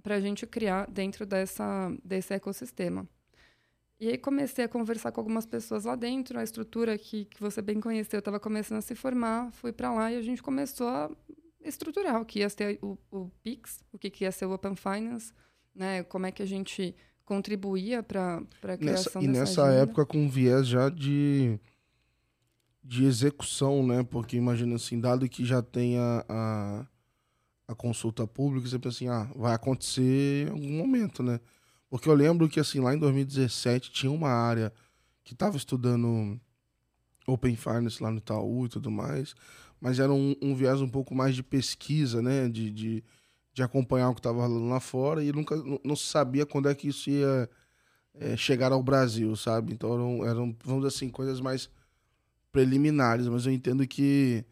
para 0.01 0.15
a 0.15 0.19
gente 0.21 0.47
criar 0.47 0.89
dentro 0.89 1.25
dessa, 1.25 1.93
desse 2.03 2.33
ecossistema. 2.33 3.07
E 3.99 4.09
aí 4.09 4.17
comecei 4.17 4.65
a 4.65 4.69
conversar 4.69 5.11
com 5.11 5.21
algumas 5.21 5.45
pessoas 5.45 5.85
lá 5.85 5.95
dentro, 5.95 6.37
a 6.37 6.43
estrutura 6.43 6.97
que, 6.97 7.25
que 7.25 7.39
você 7.39 7.61
bem 7.61 7.79
conheceu 7.79 8.19
estava 8.19 8.39
começando 8.39 8.79
a 8.79 8.81
se 8.81 8.93
formar, 8.93 9.51
fui 9.53 9.71
para 9.71 9.93
lá 9.93 10.11
e 10.11 10.17
a 10.17 10.21
gente 10.21 10.43
começou 10.43 10.87
a 10.87 11.09
estruturar 11.63 12.21
o 12.21 12.25
que 12.25 12.39
ia 12.39 12.49
ser 12.49 12.77
o, 12.81 12.97
o 13.09 13.29
Pix, 13.41 13.83
o 13.93 13.97
que, 13.97 14.09
que 14.09 14.25
ia 14.25 14.31
ser 14.31 14.45
o 14.45 14.53
Open 14.53 14.75
Finance, 14.75 15.33
né? 15.73 16.03
Como 16.03 16.25
é 16.25 16.31
que 16.31 16.43
a 16.43 16.45
gente 16.45 16.93
contribuía 17.23 18.03
para 18.03 18.43
a 18.63 18.77
criação 18.77 19.21
nessa, 19.21 19.23
E 19.23 19.27
nessa 19.27 19.63
agenda. 19.63 19.83
época 19.83 20.05
com 20.05 20.29
viés 20.29 20.67
já 20.67 20.89
de, 20.89 21.59
de 22.83 23.05
execução, 23.05 23.85
né? 23.85 24.03
Porque 24.03 24.35
imagina 24.35 24.75
assim, 24.75 24.99
dado 24.99 25.27
que 25.27 25.43
já 25.45 25.61
tem 25.61 25.97
a, 25.97 26.25
a, 26.29 26.87
a 27.69 27.75
consulta 27.75 28.27
pública, 28.27 28.67
você 28.67 28.77
pensa 28.77 28.97
assim, 28.97 29.07
ah, 29.07 29.31
vai 29.35 29.53
acontecer 29.53 30.47
em 30.47 30.51
algum 30.51 30.71
momento, 30.77 31.23
né? 31.23 31.39
Porque 31.89 32.09
eu 32.09 32.13
lembro 32.13 32.49
que, 32.49 32.59
assim, 32.59 32.79
lá 32.79 32.93
em 32.93 32.99
2017 32.99 33.91
tinha 33.91 34.11
uma 34.11 34.29
área 34.29 34.73
que 35.23 35.33
estava 35.33 35.57
estudando 35.57 36.39
Open 37.27 37.55
Finance 37.55 38.01
lá 38.01 38.11
no 38.11 38.17
Itaú 38.17 38.65
e 38.65 38.69
tudo 38.69 38.91
mais, 38.91 39.35
mas 39.79 39.99
era 39.99 40.11
um, 40.11 40.35
um 40.41 40.55
viés 40.55 40.81
um 40.81 40.89
pouco 40.89 41.13
mais 41.15 41.35
de 41.35 41.43
pesquisa, 41.43 42.21
né? 42.21 42.47
De, 42.49 42.71
de, 42.71 43.03
de 43.53 43.63
acompanhar 43.63 44.09
o 44.09 44.13
que 44.13 44.19
estava 44.19 44.41
rolando 44.41 44.67
lá 44.67 44.79
fora 44.79 45.23
e 45.23 45.31
nunca 45.31 45.55
não 45.83 45.95
sabia 45.95 46.45
quando 46.45 46.69
é 46.69 46.75
que 46.75 46.87
isso 46.87 47.09
ia 47.09 47.49
é, 48.13 48.37
chegar 48.37 48.71
ao 48.71 48.83
Brasil, 48.83 49.35
sabe? 49.35 49.73
Então 49.73 49.93
eram, 49.93 50.25
eram, 50.25 50.57
vamos 50.63 50.83
dizer 50.83 50.95
assim, 50.95 51.09
coisas 51.09 51.39
mais 51.39 51.69
preliminares, 52.51 53.27
mas 53.27 53.45
eu 53.45 53.51
entendo 53.51 53.85
que 53.87 54.45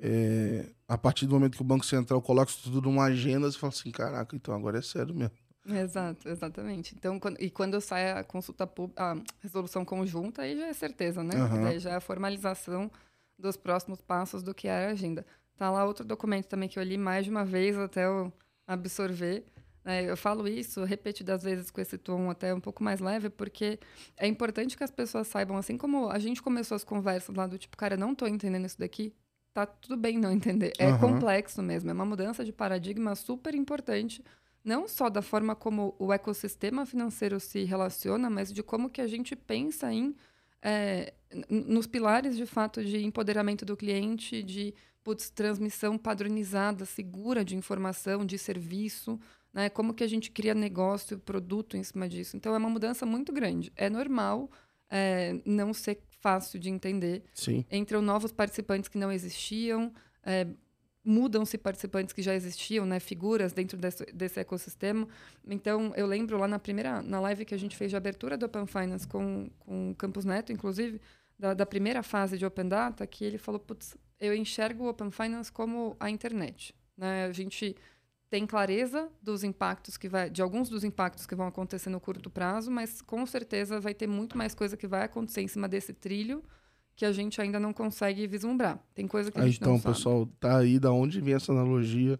é, 0.00 0.66
a 0.88 0.98
partir 0.98 1.26
do 1.26 1.34
momento 1.34 1.56
que 1.56 1.62
o 1.62 1.64
Banco 1.64 1.84
Central 1.84 2.20
coloca 2.20 2.50
isso 2.50 2.62
tudo 2.62 2.82
numa 2.82 3.04
agenda, 3.04 3.50
você 3.50 3.58
fala 3.58 3.72
assim, 3.72 3.90
caraca, 3.90 4.34
então 4.34 4.54
agora 4.54 4.78
é 4.78 4.82
sério 4.82 5.14
mesmo. 5.14 5.36
Exato, 5.68 6.28
exatamente. 6.28 6.94
Então, 6.96 7.18
quando, 7.18 7.40
e 7.40 7.50
quando 7.50 7.80
sai 7.80 8.12
a 8.12 8.22
consulta 8.22 8.70
a 8.96 9.16
resolução 9.40 9.84
conjunta, 9.84 10.42
aí 10.42 10.56
já 10.56 10.66
é 10.66 10.72
certeza, 10.72 11.22
né? 11.22 11.34
Uhum. 11.34 11.64
Daí 11.64 11.78
já 11.78 11.90
é 11.90 11.94
a 11.96 12.00
formalização 12.00 12.90
dos 13.38 13.56
próximos 13.56 14.00
passos 14.00 14.42
do 14.42 14.54
que 14.54 14.68
era 14.68 14.88
a 14.88 14.92
agenda. 14.92 15.26
Tá 15.56 15.70
lá 15.70 15.84
outro 15.84 16.04
documento 16.04 16.46
também 16.46 16.68
que 16.68 16.78
eu 16.78 16.82
li 16.82 16.96
mais 16.96 17.24
de 17.24 17.30
uma 17.30 17.44
vez 17.44 17.76
até 17.76 18.04
eu 18.06 18.32
absorver. 18.66 19.44
É, 19.84 20.02
eu 20.02 20.16
falo 20.16 20.48
isso 20.48 20.82
repetidas 20.84 21.44
vezes 21.44 21.70
com 21.70 21.80
esse 21.80 21.96
tom 21.96 22.28
até 22.28 22.52
um 22.52 22.60
pouco 22.60 22.82
mais 22.82 22.98
leve, 22.98 23.30
porque 23.30 23.78
é 24.16 24.26
importante 24.26 24.76
que 24.76 24.82
as 24.82 24.90
pessoas 24.90 25.28
saibam, 25.28 25.56
assim 25.56 25.78
como 25.78 26.10
a 26.10 26.18
gente 26.18 26.42
começou 26.42 26.74
as 26.74 26.82
conversas 26.82 27.34
lá 27.34 27.46
do 27.46 27.56
tipo, 27.56 27.76
cara, 27.76 27.96
não 27.96 28.12
estou 28.12 28.26
entendendo 28.26 28.66
isso 28.66 28.78
daqui, 28.78 29.14
tá 29.54 29.64
tudo 29.64 29.96
bem 29.96 30.18
não 30.18 30.32
entender. 30.32 30.72
É 30.76 30.88
uhum. 30.88 30.98
complexo 30.98 31.62
mesmo, 31.62 31.88
é 31.88 31.92
uma 31.92 32.04
mudança 32.04 32.44
de 32.44 32.52
paradigma 32.52 33.14
super 33.14 33.54
importante 33.54 34.24
não 34.66 34.88
só 34.88 35.08
da 35.08 35.22
forma 35.22 35.54
como 35.54 35.94
o 35.96 36.12
ecossistema 36.12 36.84
financeiro 36.84 37.38
se 37.38 37.62
relaciona, 37.62 38.28
mas 38.28 38.52
de 38.52 38.64
como 38.64 38.90
que 38.90 39.00
a 39.00 39.06
gente 39.06 39.36
pensa 39.36 39.92
em 39.92 40.16
é, 40.60 41.14
nos 41.48 41.86
pilares 41.86 42.36
de 42.36 42.44
fato 42.44 42.84
de 42.84 43.04
empoderamento 43.04 43.64
do 43.64 43.76
cliente, 43.76 44.42
de 44.42 44.74
putz, 45.04 45.30
transmissão 45.30 45.96
padronizada, 45.96 46.84
segura 46.84 47.44
de 47.44 47.54
informação, 47.54 48.26
de 48.26 48.36
serviço, 48.36 49.20
né? 49.52 49.70
Como 49.70 49.94
que 49.94 50.02
a 50.02 50.08
gente 50.08 50.32
cria 50.32 50.52
negócio, 50.52 51.16
produto 51.16 51.76
em 51.76 51.84
cima 51.84 52.08
disso. 52.08 52.36
Então 52.36 52.52
é 52.52 52.58
uma 52.58 52.68
mudança 52.68 53.06
muito 53.06 53.32
grande. 53.32 53.72
É 53.76 53.88
normal 53.88 54.50
é, 54.90 55.40
não 55.44 55.72
ser 55.72 56.02
fácil 56.20 56.58
de 56.58 56.68
entender. 56.68 57.22
Sim. 57.32 57.64
Entram 57.70 58.02
novos 58.02 58.32
participantes 58.32 58.88
que 58.88 58.98
não 58.98 59.12
existiam. 59.12 59.92
É, 60.24 60.48
mudam-se 61.06 61.56
participantes 61.56 62.12
que 62.12 62.20
já 62.20 62.34
existiam, 62.34 62.84
né, 62.84 62.98
figuras 62.98 63.52
dentro 63.52 63.78
desse, 63.78 64.04
desse, 64.06 64.40
ecossistema. 64.40 65.06
Então, 65.46 65.92
eu 65.96 66.04
lembro 66.04 66.36
lá 66.36 66.48
na 66.48 66.58
primeira, 66.58 67.00
na 67.00 67.20
live 67.20 67.44
que 67.44 67.54
a 67.54 67.58
gente 67.58 67.76
fez 67.76 67.90
de 67.90 67.96
abertura 67.96 68.36
do 68.36 68.44
Open 68.44 68.66
Finance 68.66 69.06
com, 69.06 69.48
com 69.60 69.92
o 69.92 69.94
Campus 69.94 70.24
Neto, 70.24 70.52
inclusive, 70.52 71.00
da, 71.38 71.54
da 71.54 71.64
primeira 71.64 72.02
fase 72.02 72.36
de 72.36 72.44
Open 72.44 72.68
Data, 72.68 73.06
que 73.06 73.24
ele 73.24 73.38
falou, 73.38 73.60
putz, 73.60 73.96
eu 74.18 74.34
enxergo 74.34 74.84
o 74.84 74.88
Open 74.88 75.12
Finance 75.12 75.52
como 75.52 75.96
a 76.00 76.10
internet. 76.10 76.74
Né? 76.96 77.26
A 77.26 77.32
gente 77.32 77.76
tem 78.28 78.44
clareza 78.44 79.08
dos 79.22 79.44
impactos 79.44 79.96
que 79.96 80.08
vai, 80.08 80.28
de 80.28 80.42
alguns 80.42 80.68
dos 80.68 80.82
impactos 80.82 81.24
que 81.24 81.36
vão 81.36 81.46
acontecer 81.46 81.88
no 81.88 82.00
curto 82.00 82.28
prazo, 82.28 82.68
mas 82.68 83.00
com 83.00 83.24
certeza 83.24 83.78
vai 83.78 83.94
ter 83.94 84.08
muito 84.08 84.36
mais 84.36 84.56
coisa 84.56 84.76
que 84.76 84.88
vai 84.88 85.04
acontecer 85.04 85.42
em 85.42 85.48
cima 85.48 85.68
desse 85.68 85.92
trilho 85.92 86.42
que 86.96 87.04
a 87.04 87.12
gente 87.12 87.40
ainda 87.40 87.60
não 87.60 87.74
consegue 87.74 88.26
vislumbrar. 88.26 88.82
Tem 88.94 89.06
coisa 89.06 89.30
que 89.30 89.38
a 89.38 89.46
gente 89.46 89.58
então, 89.58 89.72
não 89.72 89.78
sabe. 89.78 89.90
Então, 89.90 89.94
pessoal, 89.94 90.28
tá 90.40 90.58
aí 90.58 90.78
da 90.78 90.90
onde 90.90 91.20
vem 91.20 91.34
essa 91.34 91.52
analogia 91.52 92.18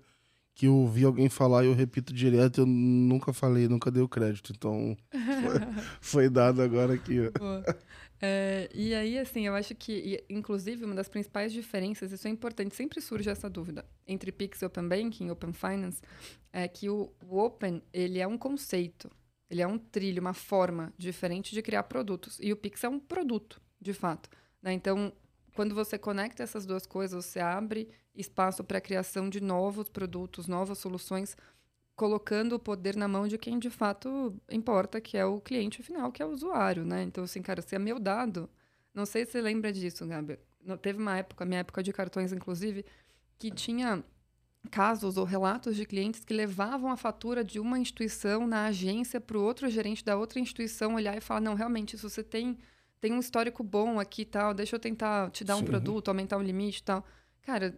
que 0.55 0.67
eu 0.67 0.75
ouvi 0.75 1.05
alguém 1.05 1.29
falar 1.29 1.65
e 1.65 1.67
eu 1.67 1.75
repito 1.75 2.15
direto, 2.15 2.63
eu 2.63 2.67
nunca 2.67 3.33
falei, 3.33 3.69
nunca 3.69 3.91
dei 3.91 4.03
o 4.03 4.09
crédito. 4.09 4.53
Então, 4.55 4.97
foi, 5.11 5.21
foi 6.01 6.31
dado 6.31 6.63
agora 6.63 6.95
aqui. 6.95 7.17
É, 8.21 8.69
e 8.73 8.95
aí, 8.95 9.19
assim, 9.19 9.47
eu 9.47 9.55
acho 9.55 9.75
que, 9.75 10.25
inclusive, 10.31 10.85
uma 10.85 10.95
das 10.95 11.09
principais 11.09 11.53
diferenças, 11.53 12.13
isso 12.13 12.27
é 12.27 12.31
importante, 12.31 12.75
sempre 12.75 13.01
surge 13.01 13.29
essa 13.29 13.51
dúvida, 13.51 13.85
entre 14.07 14.33
Pix 14.33 14.63
e 14.63 14.65
Open 14.65 14.89
Banking, 14.89 15.31
Open 15.31 15.53
Finance, 15.53 16.01
é 16.51 16.67
que 16.67 16.89
o, 16.89 17.13
o 17.29 17.39
Open, 17.39 17.83
ele 17.93 18.19
é 18.19 18.27
um 18.27 18.39
conceito, 18.39 19.11
ele 19.51 19.61
é 19.61 19.67
um 19.67 19.79
trilho, 19.79 20.23
uma 20.23 20.33
forma 20.33 20.93
diferente 20.97 21.55
de 21.55 21.61
criar 21.61 21.83
produtos. 21.83 22.39
E 22.41 22.51
o 22.51 22.57
Pix 22.57 22.83
é 22.83 22.89
um 22.89 22.99
produto, 22.99 23.61
de 23.79 23.93
fato. 23.93 24.31
Né? 24.63 24.73
Então, 24.73 25.13
quando 25.55 25.75
você 25.75 25.99
conecta 25.99 26.43
essas 26.43 26.67
duas 26.67 26.87
coisas, 26.87 27.25
você 27.25 27.41
abre 27.41 27.89
espaço 28.15 28.63
para 28.65 28.79
a 28.79 28.81
criação 28.81 29.29
de 29.29 29.41
novos 29.41 29.89
produtos, 29.89 30.47
novas 30.47 30.79
soluções, 30.79 31.37
colocando 31.95 32.55
o 32.55 32.59
poder 32.59 32.95
na 32.95 33.09
mão 33.09 33.27
de 33.27 33.39
quem 33.39 33.59
de 33.59 33.71
fato 33.71 34.35
importa, 34.51 35.01
que 35.01 35.17
é 35.17 35.25
o 35.25 35.41
cliente 35.41 35.83
final, 35.83 36.13
que 36.13 36.23
é 36.23 36.27
o 36.27 36.31
usuário, 36.31 36.85
né? 36.85 37.03
Então, 37.03 37.25
assim, 37.25 37.41
cara, 37.41 37.63
se 37.63 37.75
é 37.75 37.79
meu 37.79 37.99
dado, 37.99 38.51
não 38.93 39.07
sei 39.07 39.25
se 39.25 39.33
você 39.33 39.41
lembra 39.41 39.73
disso, 39.73 40.07
Gabi. 40.07 40.39
Teve 40.83 40.99
uma 41.01 41.17
época, 41.17 41.45
minha 41.45 41.61
época 41.61 41.83
de 41.83 41.93
cartões, 41.93 42.33
inclusive, 42.33 42.85
que 43.39 43.51
tinha 43.51 44.05
casos 44.67 45.17
ou 45.17 45.25
relatos 45.25 45.77
de 45.77 45.87
clientes 45.87 46.25
que 46.25 46.35
levavam 46.35 46.91
a 46.91 46.97
fatura 46.97 47.45
de 47.45 47.61
uma 47.61 47.79
instituição 47.79 48.47
na 48.47 48.67
agência 48.67 49.21
para 49.21 49.39
o 49.39 49.43
outro 49.43 49.69
gerente 49.69 50.05
da 50.05 50.17
outra 50.17 50.41
instituição 50.41 50.95
olhar 50.95 51.17
e 51.17 51.21
falar: 51.21 51.41
não, 51.41 51.55
realmente, 51.55 51.95
isso 51.95 52.09
você 52.09 52.23
tem, 52.23 52.59
tem 53.01 53.13
um 53.13 53.21
histórico 53.21 53.63
bom 53.63 54.01
aqui 54.01 54.23
e 54.23 54.27
tal, 54.27 54.55
deixa 54.55 54.77
eu 54.77 54.81
tentar 54.81 55.31
te 55.31 55.45
dar 55.45 55.57
Sim. 55.57 55.63
um 55.63 55.65
produto, 55.65 56.09
aumentar 56.09 56.37
o 56.39 56.43
limite 56.43 56.81
e 56.81 56.85
tal. 56.85 57.05
Cara, 57.43 57.77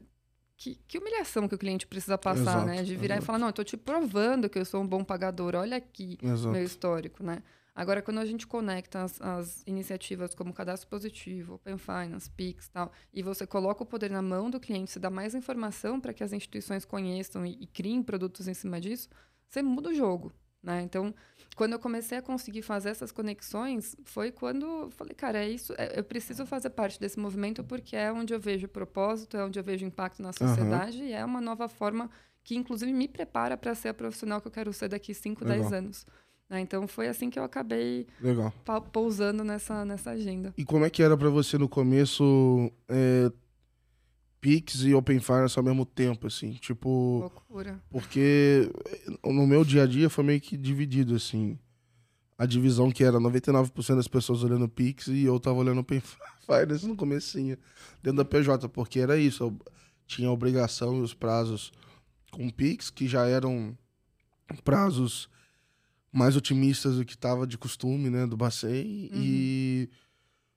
que, 0.57 0.75
que, 0.89 0.99
humilhação 0.99 1.47
que 1.49 1.55
o 1.55 1.59
cliente 1.59 1.87
precisa 1.87 2.19
passar, 2.19 2.41
exato, 2.41 2.67
né? 2.67 2.83
De 2.83 2.97
virar 2.97 3.15
exato. 3.15 3.25
e 3.25 3.27
falar: 3.27 3.39
não, 3.39 3.47
eu 3.47 3.51
estou 3.51 3.65
te 3.65 3.77
provando 3.77 4.49
que 4.49 4.59
eu 4.59 4.65
sou 4.65 4.83
um 4.83 4.87
bom 4.87 5.05
pagador, 5.05 5.55
olha 5.55 5.77
aqui 5.77 6.19
exato. 6.23 6.51
meu 6.51 6.63
histórico, 6.63 7.23
né? 7.23 7.43
Agora, 7.79 8.03
quando 8.03 8.19
a 8.19 8.27
gente 8.27 8.45
conecta 8.45 9.05
as, 9.05 9.21
as, 9.21 9.63
iniciativas 9.65 10.35
como 10.35 10.53
Cadastro 10.53 10.89
Positivo, 10.89 11.55
Open 11.55 11.79
Finance, 11.79 12.29
Pix 12.29 12.69
tal, 12.69 12.91
e 13.15 13.23
você 13.23 13.47
coloca 13.47 13.85
o 13.85 13.87
poder 13.87 14.11
na 14.11 14.21
mão 14.21 14.51
do 14.51 14.59
cliente, 14.59 14.91
você 14.91 14.99
dá 14.99 15.09
mais 15.09 15.33
informação 15.33 16.01
para 16.01 16.13
que 16.13 16.25
as 16.25 16.33
instituições 16.33 16.85
conheçam 16.85 17.47
e, 17.47 17.57
e 17.61 17.67
criem 17.69 18.03
produtos 18.03 18.49
em 18.49 18.55
cima 18.55 18.81
disso, 18.81 19.09
você 19.49 19.63
muda 19.63 19.91
o 19.91 19.95
jogo. 19.95 20.33
Né? 20.63 20.83
Então, 20.83 21.15
quando 21.57 21.73
eu 21.73 21.79
comecei 21.79 22.19
a 22.19 22.23
conseguir 22.23 22.63
fazer 22.63 22.91
essas 22.91 23.11
conexões, 23.11 23.97
foi 24.05 24.31
quando 24.31 24.65
eu 24.65 24.91
falei, 24.91 25.15
cara, 25.15 25.39
é 25.39 25.49
isso, 25.49 25.75
é, 25.77 25.99
eu 25.99 26.05
preciso 26.05 26.47
fazer 26.47 26.71
parte 26.71 27.01
desse 27.01 27.19
movimento 27.19 27.65
porque 27.65 27.97
é 27.97 28.13
onde 28.13 28.33
eu 28.33 28.41
vejo 28.41 28.69
propósito, 28.69 29.37
é 29.37 29.45
onde 29.45 29.59
eu 29.59 29.65
vejo 29.65 29.85
impacto 29.85 30.23
na 30.23 30.33
sociedade 30.33 30.99
uhum. 30.99 31.09
e 31.09 31.13
é 31.13 31.25
uma 31.25 31.41
nova 31.41 31.69
forma 31.69 32.11
que, 32.43 32.57
inclusive, 32.57 32.93
me 32.93 33.09
prepara 33.09 33.57
para 33.57 33.75
ser 33.75 33.89
a 33.89 33.95
profissional 33.95 34.41
que 34.41 34.49
eu 34.49 34.53
quero 34.53 34.73
ser 34.73 34.89
daqui 34.89 35.13
5, 35.13 35.45
10 35.45 35.73
anos. 35.73 36.07
Né? 36.49 36.61
Então 36.61 36.89
foi 36.89 37.09
assim 37.09 37.29
que 37.29 37.39
eu 37.39 37.45
acabei 37.45 38.07
Legal. 38.21 38.53
pousando 38.93 39.45
nessa, 39.45 39.85
nessa 39.85 40.11
agenda. 40.11 40.55
E 40.57 40.65
como 40.65 40.85
é 40.85 40.91
que 40.91 41.03
era 41.03 41.17
para 41.17 41.29
você 41.29 41.59
no 41.59 41.69
começo 41.69 42.73
é, 42.89 43.31
Pix 44.41 44.83
e 44.83 44.95
Open 44.95 45.19
Finance 45.21 45.59
ao 45.59 45.65
mesmo 45.65 45.85
tempo, 45.85 46.27
assim? 46.27 46.53
Tipo. 46.53 47.21
Loucura. 47.21 47.83
Porque 47.91 48.71
no 49.25 49.47
meu 49.47 49.65
dia 49.65 49.83
a 49.83 49.87
dia 49.87 50.09
foi 50.09 50.25
meio 50.25 50.41
que 50.41 50.57
dividido, 50.57 51.15
assim. 51.15 51.59
A 52.37 52.47
divisão 52.47 52.91
que 52.91 53.03
era 53.03 53.19
99% 53.19 53.97
das 53.97 54.07
pessoas 54.07 54.45
olhando 54.45 54.69
Pix 54.69 55.09
e 55.09 55.25
eu 55.25 55.41
tava 55.41 55.59
olhando 55.59 55.81
Open 55.81 56.01
Finance 56.47 56.87
no 56.87 56.97
comecinho, 56.97 57.59
dentro 58.03 58.19
da 58.19 58.25
PJ, 58.25 58.69
porque 58.69 59.01
era 59.01 59.19
isso. 59.19 59.43
Eu 59.43 59.59
tinha 60.07 60.29
a 60.29 60.33
obrigação 60.33 60.99
e 60.99 61.01
os 61.03 61.13
prazos 61.13 61.73
com 62.31 62.49
Pix, 62.49 62.91
que 62.91 63.09
já 63.09 63.27
eram 63.27 63.77
prazos 64.65 65.29
mais 66.13 66.37
otimistas 66.37 66.97
do 66.97 67.05
que 67.05 67.15
estava 67.15 67.47
de 67.47 67.59
costume, 67.59 68.09
né, 68.09 68.27
do 68.27 68.37
Bacen. 68.37 69.11
Uhum. 69.13 69.21
E 69.21 69.91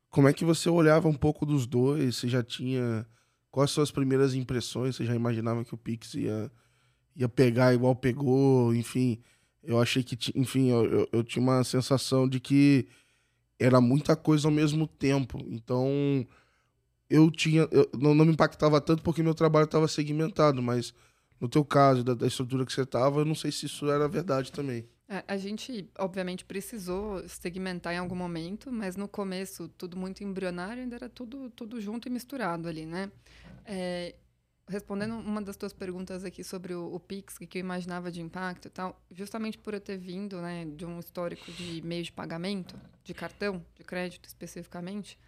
como 0.10 0.28
é 0.28 0.34
que 0.34 0.46
você 0.46 0.70
olhava 0.70 1.08
um 1.08 1.14
pouco 1.14 1.46
dos 1.46 1.66
dois? 1.66 2.18
Você 2.18 2.28
já 2.28 2.44
tinha 2.44 3.06
quais 3.52 3.72
são 3.72 3.84
as 3.84 3.92
primeiras 3.92 4.34
impressões? 4.34 4.96
Você 4.96 5.06
já 5.06 5.16
imaginava 5.16 5.64
que 5.66 5.74
o 5.74 5.78
Pix 5.78 6.14
ia 6.16 6.52
ia 7.16 7.30
pegar 7.30 7.74
igual 7.74 7.96
pegou? 7.96 8.74
Enfim, 8.74 9.22
eu 9.64 9.80
achei 9.80 10.04
que, 10.04 10.18
enfim, 10.36 10.70
eu, 10.70 10.86
eu, 10.86 11.10
eu 11.12 11.24
tinha 11.24 11.44
uma 11.44 11.64
sensação 11.64 12.28
de 12.28 12.40
que 12.40 12.88
era 13.60 13.80
muita 13.80 14.16
coisa 14.16 14.48
ao 14.48 14.52
mesmo 14.52 14.88
tempo. 14.88 15.40
Então, 15.48 16.26
eu 17.10 17.30
tinha, 17.30 17.68
eu, 17.72 17.90
não, 18.00 18.16
não 18.16 18.26
me 18.26 18.34
impactava 18.34 18.82
tanto 18.82 19.04
porque 19.04 19.22
meu 19.22 19.36
trabalho 19.36 19.66
estava 19.66 19.88
segmentado, 19.88 20.62
mas 20.62 20.94
no 21.40 21.50
teu 21.50 21.64
caso, 21.66 22.04
da, 22.04 22.14
da 22.14 22.28
estrutura 22.28 22.66
que 22.66 22.74
você 22.74 22.84
estava, 22.84 23.22
eu 23.22 23.26
não 23.26 23.36
sei 23.36 23.52
se 23.52 23.66
isso 23.66 23.90
era 23.90 24.08
verdade 24.08 24.52
também. 24.52 24.86
A 25.28 25.36
gente, 25.36 25.90
obviamente, 26.00 26.46
precisou 26.46 27.28
segmentar 27.28 27.94
em 27.94 27.98
algum 27.98 28.16
momento, 28.16 28.72
mas 28.72 28.96
no 28.96 29.10
começo, 29.10 29.68
tudo 29.68 29.98
muito 29.98 30.24
embrionário, 30.24 30.82
ainda 30.82 30.96
era 30.96 31.10
tudo, 31.10 31.50
tudo 31.50 31.82
junto 31.82 32.08
e 32.08 32.12
misturado 32.12 32.70
ali, 32.70 32.86
né? 32.86 33.12
É, 33.66 34.16
respondendo 34.70 35.16
uma 35.16 35.42
das 35.42 35.58
tuas 35.58 35.74
perguntas 35.74 36.24
aqui 36.24 36.46
sobre 36.46 36.74
o, 36.74 36.94
o 36.94 37.00
Pix, 37.00 37.38
que 37.38 37.58
eu 37.58 37.60
imaginava 37.60 38.10
de 38.10 38.22
impacto 38.22 38.70
e 38.70 38.72
tal, 38.72 39.02
justamente 39.12 39.58
por 39.58 39.74
eu 39.74 39.82
ter 39.82 39.98
vindo 39.98 40.42
né, 40.42 40.66
de 40.66 40.86
um 40.86 40.98
histórico 40.98 41.52
de 41.52 41.82
meio 41.82 42.04
de 42.04 42.12
pagamento, 42.14 42.80
de 43.04 43.14
cartão, 43.14 43.66
de 43.76 43.84
crédito 43.84 44.26
especificamente, 44.26 45.20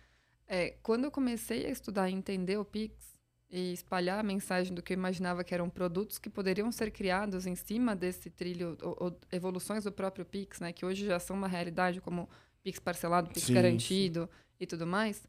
é, 0.47 0.77
quando 0.81 1.03
eu 1.03 1.11
comecei 1.11 1.65
a 1.65 1.69
estudar 1.69 2.09
e 2.09 2.13
entender 2.13 2.57
o 2.57 2.63
Pix, 2.63 3.12
e 3.55 3.71
espalhar 3.71 4.19
a 4.19 4.23
mensagem 4.23 4.73
do 4.73 4.81
que 4.81 4.93
eu 4.93 4.97
imaginava 4.97 5.43
que 5.43 5.53
eram 5.53 5.69
produtos 5.69 6.17
que 6.17 6.27
poderiam 6.27 6.71
ser 6.71 6.89
criados 6.89 7.45
em 7.45 7.55
cima 7.55 7.95
desse 7.95 8.27
trilho, 8.31 8.75
ou, 8.81 8.97
ou 8.99 9.19
evoluções 9.31 9.83
do 9.83 9.91
próprio 9.91 10.25
Pix, 10.25 10.59
né, 10.59 10.73
que 10.73 10.83
hoje 10.83 11.05
já 11.05 11.19
são 11.19 11.37
uma 11.37 11.47
realidade, 11.47 12.01
como 12.01 12.27
Pix 12.63 12.79
parcelado, 12.79 13.29
Pix 13.29 13.43
sim, 13.43 13.53
garantido 13.53 14.21
sim. 14.23 14.47
e 14.61 14.65
tudo 14.65 14.87
mais. 14.87 15.27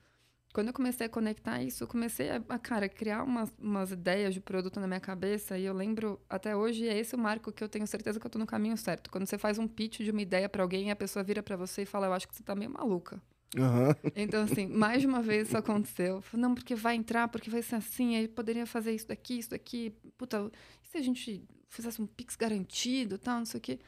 Quando 0.54 0.68
eu 0.68 0.72
comecei 0.72 1.04
a 1.04 1.08
conectar 1.10 1.62
isso, 1.62 1.84
eu 1.84 1.88
comecei 1.88 2.30
a, 2.30 2.42
a, 2.48 2.58
cara, 2.58 2.88
criar 2.88 3.24
umas, 3.24 3.52
umas 3.58 3.90
ideias 3.90 4.32
de 4.32 4.40
produto 4.40 4.80
na 4.80 4.86
minha 4.86 5.00
cabeça. 5.00 5.58
E 5.58 5.64
eu 5.64 5.74
lembro, 5.74 6.18
até 6.30 6.56
hoje, 6.56 6.88
é 6.88 6.96
esse 6.96 7.14
o 7.14 7.18
marco 7.18 7.52
que 7.52 7.62
eu 7.62 7.68
tenho 7.68 7.86
certeza 7.86 8.18
que 8.18 8.24
eu 8.24 8.28
estou 8.28 8.38
no 8.38 8.46
caminho 8.46 8.76
certo. 8.76 9.10
Quando 9.10 9.26
você 9.26 9.36
faz 9.36 9.58
um 9.58 9.66
pitch 9.66 9.98
de 9.98 10.12
uma 10.12 10.22
ideia 10.22 10.48
para 10.48 10.62
alguém, 10.62 10.92
a 10.92 10.96
pessoa 10.96 11.24
vira 11.24 11.42
para 11.42 11.56
você 11.56 11.82
e 11.82 11.86
fala: 11.86 12.06
Eu 12.06 12.12
acho 12.12 12.28
que 12.28 12.36
você 12.36 12.42
está 12.42 12.54
meio 12.54 12.70
maluca. 12.70 13.20
Uhum. 13.56 14.12
Então, 14.16 14.42
assim, 14.44 14.66
mais 14.66 15.00
de 15.00 15.06
uma 15.06 15.22
vez 15.22 15.48
isso 15.48 15.56
aconteceu. 15.56 16.20
Falei, 16.20 16.42
não, 16.42 16.54
porque 16.54 16.74
vai 16.74 16.96
entrar, 16.96 17.28
porque 17.28 17.50
vai 17.50 17.62
ser 17.62 17.76
assim, 17.76 18.16
aí 18.16 18.28
poderia 18.28 18.66
fazer 18.66 18.92
isso 18.92 19.08
daqui, 19.08 19.38
isso 19.38 19.50
daqui. 19.50 19.94
Puta, 20.16 20.50
e 20.82 20.88
se 20.88 20.98
a 20.98 21.02
gente 21.02 21.44
fizesse 21.68 22.00
um 22.00 22.06
Pix 22.06 22.36
garantido 22.36 23.18
tal, 23.18 23.38
não 23.38 23.46
sei 23.46 23.58
o 23.58 23.60
quê? 23.60 23.78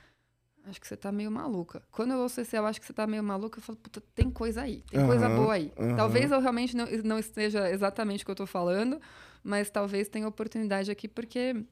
Acho 0.65 0.81
que 0.81 0.87
você 0.87 0.97
tá 0.97 1.13
meio 1.13 1.31
maluca. 1.31 1.83
Quando 1.93 2.13
eu 2.13 2.19
ouço 2.19 2.41
esse, 2.41 2.57
eu 2.57 2.67
acho 2.67 2.81
que 2.81 2.87
você 2.87 2.93
tá 2.93 3.07
meio 3.07 3.23
maluca, 3.23 3.59
eu 3.59 3.63
falo, 3.63 3.79
puta, 3.79 4.03
tem 4.15 4.29
coisa 4.29 4.63
aí, 4.63 4.83
tem 4.91 5.01
uhum, 5.01 5.07
coisa 5.07 5.29
boa 5.29 5.55
aí. 5.55 5.73
Uhum. 5.79 5.95
Talvez 5.95 6.31
eu 6.33 6.41
realmente 6.41 6.77
não, 6.77 6.87
não 7.05 7.19
esteja 7.19 7.71
exatamente 7.71 8.23
o 8.23 8.27
que 8.27 8.31
eu 8.33 8.37
tô 8.37 8.47
falando, 8.47 9.01
mas 9.45 9.71
talvez 9.71 10.09
tenha 10.09 10.27
oportunidade 10.27 10.91
aqui, 10.91 11.07
porque 11.07 11.65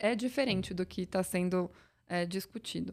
é 0.00 0.16
diferente 0.16 0.74
do 0.74 0.84
que 0.84 1.02
está 1.02 1.22
sendo 1.22 1.70
é, 2.08 2.26
discutido. 2.26 2.92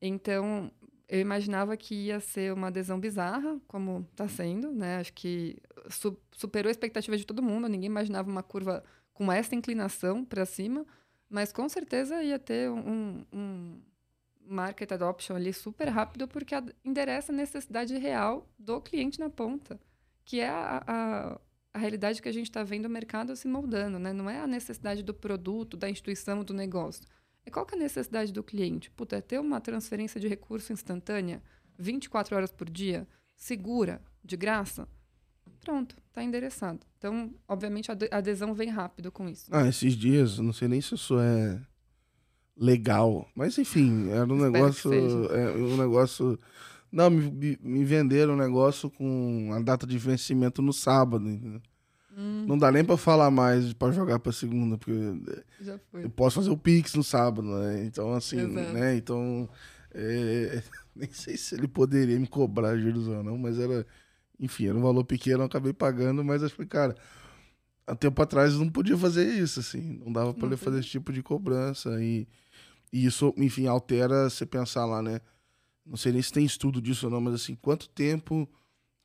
Então, 0.00 0.70
eu 1.12 1.20
imaginava 1.20 1.76
que 1.76 1.94
ia 1.94 2.20
ser 2.20 2.54
uma 2.54 2.68
adesão 2.68 2.98
bizarra, 2.98 3.60
como 3.68 4.08
está 4.12 4.26
sendo, 4.26 4.72
né? 4.72 4.96
Acho 4.96 5.12
que 5.12 5.58
su 5.90 6.16
superou 6.34 6.68
a 6.68 6.70
expectativa 6.70 7.14
de 7.18 7.26
todo 7.26 7.42
mundo. 7.42 7.68
Ninguém 7.68 7.90
imaginava 7.90 8.30
uma 8.30 8.42
curva 8.42 8.82
com 9.12 9.30
essa 9.30 9.54
inclinação 9.54 10.24
para 10.24 10.46
cima, 10.46 10.86
mas 11.28 11.52
com 11.52 11.68
certeza 11.68 12.22
ia 12.22 12.38
ter 12.38 12.70
um, 12.70 13.26
um 13.30 13.78
market 14.40 14.90
adoption 14.90 15.36
ali 15.36 15.52
super 15.52 15.86
rápido, 15.88 16.26
porque 16.26 16.54
endereça 16.82 17.30
a 17.30 17.36
necessidade 17.36 17.94
real 17.98 18.48
do 18.58 18.80
cliente 18.80 19.20
na 19.20 19.28
ponta, 19.28 19.78
que 20.24 20.40
é 20.40 20.48
a, 20.48 20.82
a, 20.86 21.40
a 21.74 21.78
realidade 21.78 22.22
que 22.22 22.28
a 22.30 22.32
gente 22.32 22.48
está 22.48 22.64
vendo 22.64 22.86
o 22.86 22.90
mercado 22.90 23.36
se 23.36 23.46
moldando, 23.46 23.98
né? 23.98 24.14
Não 24.14 24.30
é 24.30 24.40
a 24.40 24.46
necessidade 24.46 25.02
do 25.02 25.12
produto, 25.12 25.76
da 25.76 25.90
instituição, 25.90 26.42
do 26.42 26.54
negócio 26.54 27.06
e 27.46 27.50
qual 27.50 27.66
que 27.66 27.74
é 27.74 27.78
a 27.78 27.80
necessidade 27.80 28.32
do 28.32 28.42
cliente? 28.42 28.90
Puta, 28.90 29.16
é 29.16 29.20
ter 29.20 29.40
uma 29.40 29.60
transferência 29.60 30.20
de 30.20 30.28
recurso 30.28 30.72
instantânea, 30.72 31.42
24 31.78 32.36
horas 32.36 32.52
por 32.52 32.70
dia, 32.70 33.06
segura, 33.36 34.00
de 34.24 34.36
graça? 34.36 34.88
Pronto, 35.60 35.96
está 36.08 36.22
endereçado. 36.22 36.80
Então, 36.98 37.34
obviamente, 37.48 37.90
a 37.90 37.96
adesão 38.10 38.54
vem 38.54 38.68
rápido 38.68 39.10
com 39.10 39.28
isso. 39.28 39.46
Ah, 39.50 39.66
esses 39.68 39.94
dias, 39.94 40.38
não 40.38 40.52
sei 40.52 40.68
nem 40.68 40.80
se 40.80 40.94
isso 40.94 41.18
é 41.18 41.60
legal, 42.56 43.28
mas 43.34 43.58
enfim, 43.58 44.10
era 44.10 44.24
um 44.24 44.50
negócio. 44.50 44.92
É, 45.32 45.52
um 45.52 45.76
negócio. 45.76 46.38
Não, 46.90 47.08
me, 47.08 47.58
me 47.62 47.84
venderam 47.84 48.34
um 48.34 48.36
negócio 48.36 48.90
com 48.90 49.50
a 49.52 49.60
data 49.60 49.86
de 49.86 49.96
vencimento 49.98 50.60
no 50.60 50.72
sábado. 50.72 51.28
Entendeu? 51.28 51.62
Hum. 52.16 52.44
Não 52.46 52.58
dá 52.58 52.70
nem 52.70 52.84
pra 52.84 52.96
falar 52.96 53.30
mais 53.30 53.72
pra 53.72 53.90
jogar 53.90 54.18
pra 54.18 54.32
segunda, 54.32 54.76
porque 54.76 54.92
eu 55.94 56.10
posso 56.10 56.36
fazer 56.36 56.50
o 56.50 56.56
Pix 56.56 56.94
no 56.94 57.02
sábado, 57.02 57.42
né? 57.42 57.84
Então, 57.84 58.12
assim, 58.12 58.38
Exato. 58.40 58.72
né? 58.72 58.96
Então, 58.96 59.48
é... 59.94 60.62
nem 60.94 61.10
sei 61.10 61.36
se 61.36 61.54
ele 61.54 61.66
poderia 61.66 62.18
me 62.18 62.26
cobrar 62.26 62.76
juros 62.76 63.08
ou 63.08 63.22
não, 63.22 63.38
mas 63.38 63.58
era, 63.58 63.86
enfim, 64.38 64.66
era 64.66 64.76
um 64.76 64.82
valor 64.82 65.04
pequeno, 65.04 65.42
eu 65.42 65.46
acabei 65.46 65.72
pagando, 65.72 66.22
mas 66.22 66.42
acho 66.42 66.54
que, 66.54 66.66
cara, 66.66 66.94
há 67.86 67.94
tempo 67.94 68.20
atrás 68.20 68.54
não 68.54 68.68
podia 68.68 68.96
fazer 68.96 69.26
isso, 69.26 69.60
assim, 69.60 70.00
não 70.04 70.12
dava 70.12 70.34
pra 70.34 70.46
ele 70.46 70.56
fazer 70.56 70.80
esse 70.80 70.88
tipo 70.88 71.12
de 71.12 71.22
cobrança 71.22 72.02
e, 72.02 72.28
e 72.92 73.06
isso, 73.06 73.32
enfim, 73.36 73.66
altera 73.66 74.28
você 74.28 74.44
pensar 74.44 74.84
lá, 74.84 75.02
né? 75.02 75.20
Não 75.84 75.96
sei 75.96 76.12
nem 76.12 76.22
se 76.22 76.32
tem 76.32 76.44
estudo 76.44 76.80
disso 76.80 77.06
ou 77.06 77.12
não, 77.12 77.20
mas 77.20 77.34
assim, 77.34 77.54
quanto 77.54 77.88
tempo 77.88 78.48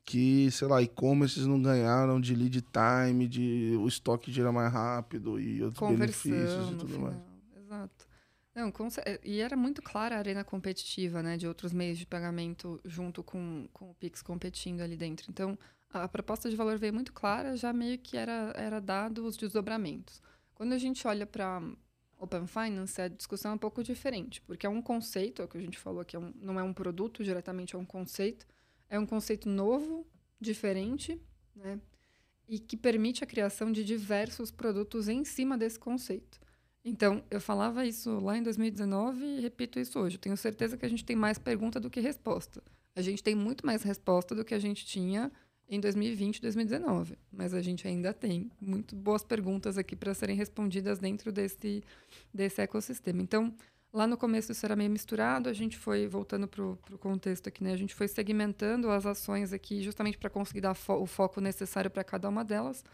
que, 0.08 0.50
sei 0.50 0.66
lá, 0.66 0.80
e-commerces 0.80 1.44
não 1.44 1.60
ganharam 1.60 2.18
de 2.18 2.34
lead 2.34 2.62
time, 2.62 3.28
de 3.28 3.76
o 3.78 3.86
estoque 3.86 4.32
gira 4.32 4.50
mais 4.50 4.72
rápido 4.72 5.38
e 5.38 5.62
outros 5.62 5.86
benefícios 5.90 6.70
e 6.70 6.76
tudo 6.76 6.88
final. 6.88 7.10
mais. 7.10 7.18
Exato. 7.62 8.08
Não, 8.54 8.72
com, 8.72 8.88
e 9.22 9.40
era 9.40 9.54
muito 9.54 9.82
clara 9.82 10.16
a 10.16 10.18
arena 10.18 10.42
competitiva, 10.42 11.22
né, 11.22 11.36
de 11.36 11.46
outros 11.46 11.74
meios 11.74 11.98
de 11.98 12.06
pagamento 12.06 12.80
junto 12.86 13.22
com, 13.22 13.68
com 13.70 13.90
o 13.90 13.94
Pix 13.96 14.22
competindo 14.22 14.80
ali 14.80 14.96
dentro. 14.96 15.26
Então, 15.28 15.58
a 15.90 16.08
proposta 16.08 16.48
de 16.48 16.56
valor 16.56 16.78
veio 16.78 16.94
muito 16.94 17.12
clara, 17.12 17.54
já 17.54 17.70
meio 17.70 17.98
que 17.98 18.16
era, 18.16 18.54
era 18.56 18.80
dado 18.80 19.26
os 19.26 19.36
desdobramentos. 19.36 20.22
Quando 20.54 20.72
a 20.72 20.78
gente 20.78 21.06
olha 21.06 21.26
para 21.26 21.60
Open 22.18 22.46
Finance, 22.46 22.98
a 22.98 23.08
discussão 23.08 23.52
é 23.52 23.54
um 23.56 23.58
pouco 23.58 23.84
diferente, 23.84 24.40
porque 24.40 24.66
é 24.66 24.70
um 24.70 24.80
conceito, 24.80 25.42
é 25.42 25.44
o 25.44 25.48
que 25.48 25.58
a 25.58 25.60
gente 25.60 25.78
falou 25.78 26.00
aqui, 26.00 26.16
é 26.16 26.18
um, 26.18 26.32
não 26.40 26.58
é 26.58 26.62
um 26.62 26.72
produto 26.72 27.22
diretamente, 27.22 27.76
é 27.76 27.78
um 27.78 27.84
conceito. 27.84 28.46
É 28.88 28.98
um 28.98 29.06
conceito 29.06 29.48
novo, 29.48 30.06
diferente, 30.40 31.20
né? 31.54 31.80
E 32.48 32.58
que 32.58 32.76
permite 32.76 33.22
a 33.22 33.26
criação 33.26 33.70
de 33.70 33.84
diversos 33.84 34.50
produtos 34.50 35.08
em 35.08 35.24
cima 35.24 35.58
desse 35.58 35.78
conceito. 35.78 36.40
Então, 36.84 37.22
eu 37.30 37.40
falava 37.40 37.84
isso 37.84 38.18
lá 38.20 38.38
em 38.38 38.42
2019 38.42 39.22
e 39.22 39.40
repito 39.40 39.78
isso 39.78 39.98
hoje. 39.98 40.16
Tenho 40.16 40.36
certeza 40.36 40.76
que 40.76 40.86
a 40.86 40.88
gente 40.88 41.04
tem 41.04 41.16
mais 41.16 41.38
pergunta 41.38 41.78
do 41.78 41.90
que 41.90 42.00
resposta. 42.00 42.62
A 42.96 43.02
gente 43.02 43.22
tem 43.22 43.34
muito 43.34 43.66
mais 43.66 43.82
resposta 43.82 44.34
do 44.34 44.44
que 44.44 44.54
a 44.54 44.58
gente 44.58 44.86
tinha 44.86 45.30
em 45.68 45.78
2020 45.78 46.38
e 46.38 46.40
2019. 46.40 47.18
Mas 47.30 47.52
a 47.52 47.60
gente 47.60 47.86
ainda 47.86 48.14
tem 48.14 48.50
muito 48.58 48.96
boas 48.96 49.22
perguntas 49.22 49.76
aqui 49.76 49.94
para 49.94 50.14
serem 50.14 50.34
respondidas 50.34 50.98
dentro 50.98 51.30
desse, 51.30 51.84
desse 52.32 52.62
ecossistema. 52.62 53.20
Então, 53.20 53.54
lá 53.92 54.06
no 54.06 54.16
começo 54.16 54.52
isso 54.52 54.64
era 54.64 54.76
meio 54.76 54.90
misturado, 54.90 55.48
a 55.48 55.52
gente 55.52 55.76
foi, 55.76 56.06
voltando 56.06 56.46
para 56.46 56.62
o 56.64 56.98
contexto 56.98 57.48
aqui, 57.48 57.62
né? 57.62 57.72
A 57.72 57.76
gente 57.76 57.94
foi 57.94 58.08
segmentando 58.08 58.90
as 58.90 59.06
ações 59.06 59.52
aqui 59.52 59.82
justamente 59.82 60.18
para 60.18 60.30
conseguir 60.30 60.60
dar 60.60 60.74
fo 60.74 60.94
o 60.94 61.06
foco 61.06 61.40
necessário 61.40 61.90
para 61.90 62.04
cada 62.04 62.28
uma 62.28 62.44
delas. 62.44 62.84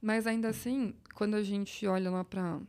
Mas 0.00 0.26
ainda 0.26 0.48
assim, 0.48 0.94
quando 1.14 1.34
a 1.34 1.42
gente 1.42 1.86
olha 1.86 2.10
lá 2.10 2.24
para 2.24 2.60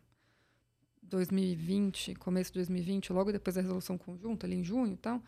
2020, 1.04 2.16
começo 2.16 2.52
de 2.52 2.60
2020, 2.60 3.14
logo 3.14 3.32
depois 3.32 3.56
da 3.56 3.62
resolução 3.62 3.98
conjunta, 3.98 4.46
ali 4.46 4.58
em 4.58 4.64
junho 4.64 4.94
e 4.94 4.98
tal, 4.98 5.22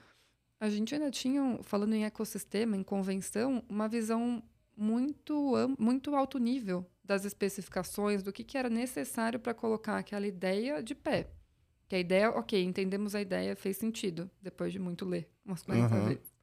a 0.60 0.70
gente 0.70 0.94
ainda 0.96 1.12
tinha, 1.12 1.60
falando 1.62 1.94
em 1.94 2.06
ecossistema, 2.06 2.76
em 2.76 2.84
convenção, 2.84 3.64
uma 3.70 3.88
visão 3.88 4.44
muito, 4.76 5.54
muito 5.78 6.16
alto 6.16 6.40
nível 6.40 6.86
das 7.04 7.26
especificações, 7.26 8.24
do 8.24 8.34
que, 8.34 8.44
que 8.44 8.58
era 8.58 8.70
necessário 8.70 9.40
para 9.40 9.54
colocar 9.54 9.98
aquela 9.98 10.28
ideia 10.28 10.82
de 10.82 10.96
pé. 10.96 11.30
Que 11.88 11.96
a 11.96 12.00
ideia, 12.00 12.30
ok, 12.32 12.62
entendemos 12.64 13.16
a 13.16 13.22
ideia, 13.22 13.56
fez 13.56 13.78
sentido, 13.78 14.30
depois 14.42 14.74
de 14.74 14.80
muito 14.80 15.06
ler, 15.06 15.30
umas 15.46 15.64
40 15.64 15.96
uhum. 15.96 16.06
vezes. 16.08 16.34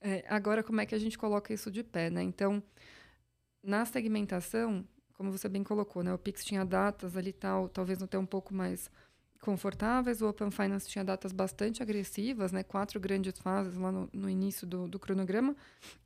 É, 0.00 0.24
agora, 0.28 0.62
como 0.62 0.80
é 0.80 0.86
que 0.86 0.94
a 0.94 0.98
gente 0.98 1.18
coloca 1.18 1.52
isso 1.52 1.70
de 1.70 1.82
pé, 1.82 2.08
né? 2.08 2.22
Então, 2.22 2.62
na 3.62 3.84
segmentação, 3.84 4.86
como 5.14 5.30
você 5.30 5.48
bem 5.48 5.64
colocou, 5.64 6.02
né? 6.02 6.14
O 6.14 6.18
Pix 6.18 6.44
tinha 6.44 6.64
datas 6.64 7.16
ali 7.16 7.32
tal, 7.32 7.68
talvez 7.68 7.98
não 7.98 8.06
ter 8.06 8.16
um 8.16 8.26
pouco 8.26 8.54
mais 8.54 8.90
confortáveis. 9.40 10.22
O 10.22 10.28
Open 10.28 10.50
Finance 10.50 10.88
tinha 10.88 11.04
datas 11.04 11.32
bastante 11.32 11.82
agressivas, 11.82 12.52
né? 12.52 12.62
quatro 12.62 13.00
grandes 13.00 13.38
fases 13.38 13.76
lá 13.76 13.90
no, 13.90 14.08
no 14.12 14.28
início 14.28 14.66
do, 14.66 14.88
do, 14.88 14.98
cronograma, 14.98 15.56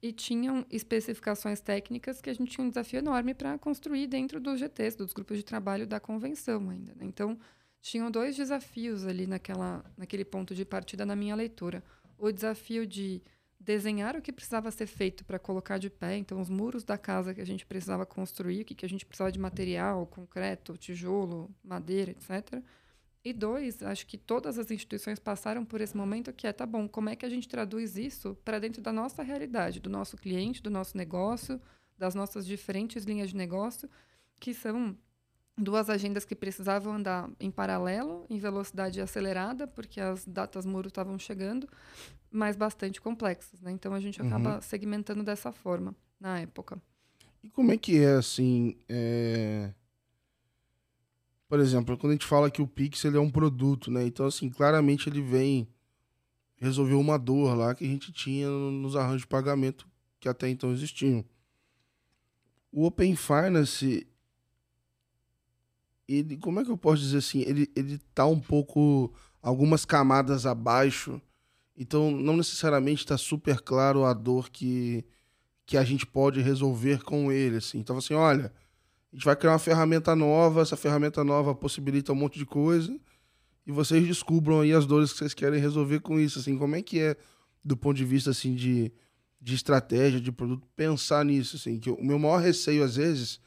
e 0.00 0.12
tinham 0.12 0.64
especificações 0.70 1.60
técnicas 1.60 2.20
que 2.20 2.30
a 2.30 2.34
gente 2.34 2.50
tinha 2.50 2.64
um 2.64 2.68
desafio 2.68 2.98
enorme 2.98 3.34
para 3.34 3.58
construir 3.58 4.06
dentro 4.06 4.40
dos 4.40 4.58
GTs, 4.58 4.96
dos 4.96 5.12
grupos 5.12 5.36
de 5.36 5.44
trabalho 5.44 5.86
da 5.86 6.00
convenção 6.00 6.70
ainda. 6.70 6.94
Né? 6.94 7.04
Então, 7.04 7.38
tinham 7.82 8.10
dois 8.10 8.36
desafios 8.36 9.04
ali 9.04 9.26
naquela, 9.26 9.84
naquele 9.96 10.24
ponto 10.24 10.54
de 10.54 10.64
partida 10.64 11.04
na 11.04 11.16
minha 11.16 11.34
leitura. 11.34 11.82
O 12.16 12.30
desafio 12.30 12.86
de 12.86 13.20
desenhar 13.58 14.16
o 14.16 14.22
que 14.22 14.32
precisava 14.32 14.70
ser 14.70 14.86
feito 14.86 15.24
para 15.24 15.38
colocar 15.38 15.78
de 15.78 15.90
pé, 15.90 16.16
então 16.16 16.40
os 16.40 16.48
muros 16.48 16.84
da 16.84 16.96
casa 16.96 17.34
que 17.34 17.40
a 17.40 17.46
gente 17.46 17.66
precisava 17.66 18.06
construir, 18.06 18.62
o 18.62 18.64
que, 18.64 18.74
que 18.74 18.86
a 18.86 18.88
gente 18.88 19.04
precisava 19.04 19.32
de 19.32 19.38
material, 19.38 20.06
concreto, 20.06 20.76
tijolo, 20.76 21.50
madeira, 21.62 22.12
etc., 22.12 22.62
e 23.24 23.32
dois, 23.32 23.80
acho 23.84 24.04
que 24.04 24.18
todas 24.18 24.58
as 24.58 24.68
instituições 24.68 25.20
passaram 25.20 25.64
por 25.64 25.80
esse 25.80 25.96
momento 25.96 26.32
que 26.32 26.44
é, 26.44 26.52
tá 26.52 26.66
bom, 26.66 26.88
como 26.88 27.08
é 27.08 27.14
que 27.14 27.24
a 27.24 27.28
gente 27.28 27.48
traduz 27.48 27.96
isso 27.96 28.36
para 28.44 28.58
dentro 28.58 28.82
da 28.82 28.92
nossa 28.92 29.22
realidade, 29.22 29.78
do 29.78 29.88
nosso 29.88 30.16
cliente, 30.16 30.60
do 30.60 30.70
nosso 30.70 30.96
negócio, 30.96 31.60
das 31.96 32.16
nossas 32.16 32.44
diferentes 32.44 33.04
linhas 33.04 33.30
de 33.30 33.36
negócio, 33.36 33.88
que 34.40 34.52
são 34.52 34.98
duas 35.56 35.90
agendas 35.90 36.24
que 36.24 36.34
precisavam 36.34 36.94
andar 36.94 37.30
em 37.38 37.50
paralelo, 37.50 38.26
em 38.28 38.38
velocidade 38.38 39.00
acelerada, 39.00 39.66
porque 39.66 40.00
as 40.00 40.24
datas 40.26 40.64
muro 40.64 40.88
estavam 40.88 41.18
chegando, 41.18 41.68
mas 42.30 42.56
bastante 42.56 43.00
complexas, 43.00 43.60
né? 43.60 43.70
Então 43.70 43.92
a 43.92 44.00
gente 44.00 44.20
acaba 44.20 44.56
uhum. 44.56 44.62
segmentando 44.62 45.22
dessa 45.22 45.52
forma 45.52 45.94
na 46.18 46.40
época. 46.40 46.80
E 47.42 47.50
como 47.50 47.72
é 47.72 47.76
que 47.76 47.98
é 47.98 48.14
assim? 48.14 48.76
É 48.88 49.72
por 51.52 51.60
exemplo, 51.60 51.98
quando 51.98 52.12
a 52.12 52.14
gente 52.14 52.24
fala 52.24 52.50
que 52.50 52.62
o 52.62 52.66
Pix 52.66 53.04
ele 53.04 53.18
é 53.18 53.20
um 53.20 53.28
produto, 53.28 53.90
né? 53.90 54.06
Então, 54.06 54.24
assim, 54.24 54.48
claramente 54.48 55.10
ele 55.10 55.20
vem 55.20 55.68
resolver 56.56 56.94
uma 56.94 57.18
dor 57.18 57.54
lá 57.54 57.74
que 57.74 57.84
a 57.84 57.86
gente 57.86 58.10
tinha 58.10 58.48
nos 58.48 58.96
arranjos 58.96 59.20
de 59.20 59.26
pagamento 59.26 59.86
que 60.18 60.30
até 60.30 60.48
então 60.48 60.72
existiam. 60.72 61.22
O 62.72 62.86
Open 62.86 63.14
Finance, 63.14 64.06
ele, 66.08 66.36
como 66.36 66.60
é 66.60 66.64
que 66.64 66.70
eu 66.70 66.76
posso 66.76 67.02
dizer 67.02 67.18
assim? 67.18 67.40
Ele, 67.42 67.70
ele 67.74 67.98
tá 68.14 68.26
um 68.26 68.40
pouco, 68.40 69.12
algumas 69.40 69.84
camadas 69.84 70.46
abaixo, 70.46 71.20
então 71.76 72.10
não 72.10 72.36
necessariamente 72.36 73.02
está 73.02 73.16
super 73.16 73.60
claro 73.60 74.04
a 74.04 74.12
dor 74.12 74.50
que, 74.50 75.04
que 75.66 75.76
a 75.76 75.84
gente 75.84 76.06
pode 76.06 76.40
resolver 76.40 77.02
com 77.02 77.32
ele, 77.32 77.56
assim. 77.56 77.78
Então, 77.78 77.96
assim, 77.96 78.14
olha, 78.14 78.52
a 79.12 79.16
gente 79.16 79.24
vai 79.24 79.36
criar 79.36 79.52
uma 79.52 79.58
ferramenta 79.58 80.14
nova, 80.16 80.62
essa 80.62 80.76
ferramenta 80.76 81.22
nova 81.22 81.54
possibilita 81.54 82.12
um 82.12 82.16
monte 82.16 82.38
de 82.38 82.46
coisa 82.46 82.98
e 83.66 83.70
vocês 83.70 84.06
descubram 84.06 84.60
aí 84.60 84.72
as 84.72 84.86
dores 84.86 85.12
que 85.12 85.18
vocês 85.18 85.34
querem 85.34 85.60
resolver 85.60 86.00
com 86.00 86.18
isso, 86.18 86.38
assim, 86.38 86.58
como 86.58 86.74
é 86.74 86.82
que 86.82 86.98
é 86.98 87.16
do 87.64 87.76
ponto 87.76 87.96
de 87.96 88.04
vista 88.04 88.30
assim 88.30 88.54
de, 88.54 88.92
de 89.40 89.54
estratégia, 89.54 90.20
de 90.20 90.32
produto, 90.32 90.66
pensar 90.74 91.24
nisso, 91.24 91.56
assim, 91.56 91.78
que 91.78 91.90
o 91.90 92.02
meu 92.02 92.18
maior 92.18 92.40
receio 92.40 92.82
às 92.82 92.96
vezes 92.96 93.40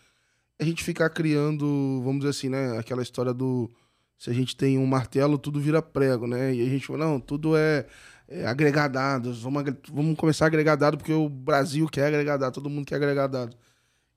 a 0.59 0.63
gente 0.63 0.83
ficar 0.83 1.09
criando, 1.09 2.01
vamos 2.03 2.19
dizer 2.19 2.29
assim, 2.29 2.49
né, 2.49 2.77
aquela 2.77 3.01
história 3.01 3.33
do 3.33 3.69
se 4.17 4.29
a 4.29 4.33
gente 4.33 4.55
tem 4.55 4.77
um 4.77 4.85
martelo, 4.85 5.37
tudo 5.37 5.59
vira 5.59 5.81
prego, 5.81 6.25
né? 6.25 6.53
E 6.53 6.61
a 6.65 6.69
gente 6.69 6.87
fala, 6.87 7.05
não, 7.05 7.19
tudo 7.19 7.55
é, 7.57 7.85
é 8.27 8.45
agregadados, 8.45 9.41
vamos, 9.41 9.63
vamos 9.91 10.15
começar 10.17 10.45
agregadado 10.45 10.97
porque 10.97 11.13
o 11.13 11.27
Brasil 11.27 11.87
quer 11.87 12.07
agregadado, 12.07 12.53
todo 12.53 12.69
mundo 12.69 12.85
quer 12.85 12.95
agregadado. 12.95 13.55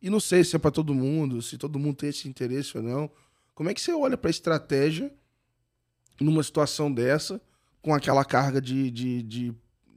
E 0.00 0.08
não 0.08 0.20
sei 0.20 0.44
se 0.44 0.54
é 0.54 0.58
para 0.58 0.70
todo 0.70 0.94
mundo, 0.94 1.42
se 1.42 1.58
todo 1.58 1.78
mundo 1.78 1.96
tem 1.96 2.10
esse 2.10 2.28
interesse 2.28 2.76
ou 2.76 2.82
não. 2.82 3.10
Como 3.54 3.68
é 3.68 3.74
que 3.74 3.80
você 3.80 3.92
olha 3.92 4.16
para 4.16 4.28
a 4.28 4.30
estratégia 4.30 5.12
numa 6.20 6.42
situação 6.42 6.92
dessa, 6.92 7.40
com 7.82 7.92
aquela 7.92 8.24
carga 8.24 8.60
de, 8.60 8.90
de, 8.90 9.22
de, 9.22 9.54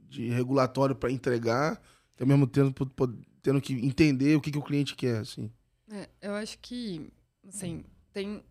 de 0.08 0.28
regulatório 0.30 0.96
para 0.96 1.12
entregar, 1.12 1.80
e 2.18 2.22
ao 2.22 2.26
mesmo 2.26 2.46
tempo 2.46 2.86
tendo 3.40 3.60
que 3.60 3.74
entender 3.74 4.36
o 4.36 4.40
que, 4.40 4.50
que 4.50 4.58
o 4.58 4.62
cliente 4.62 4.96
quer? 4.96 5.18
Assim? 5.18 5.50
É, 5.92 6.08
eu 6.20 6.34
acho 6.34 6.58
que, 6.58 7.12
assim, 7.46 7.84
tem. 8.12 8.42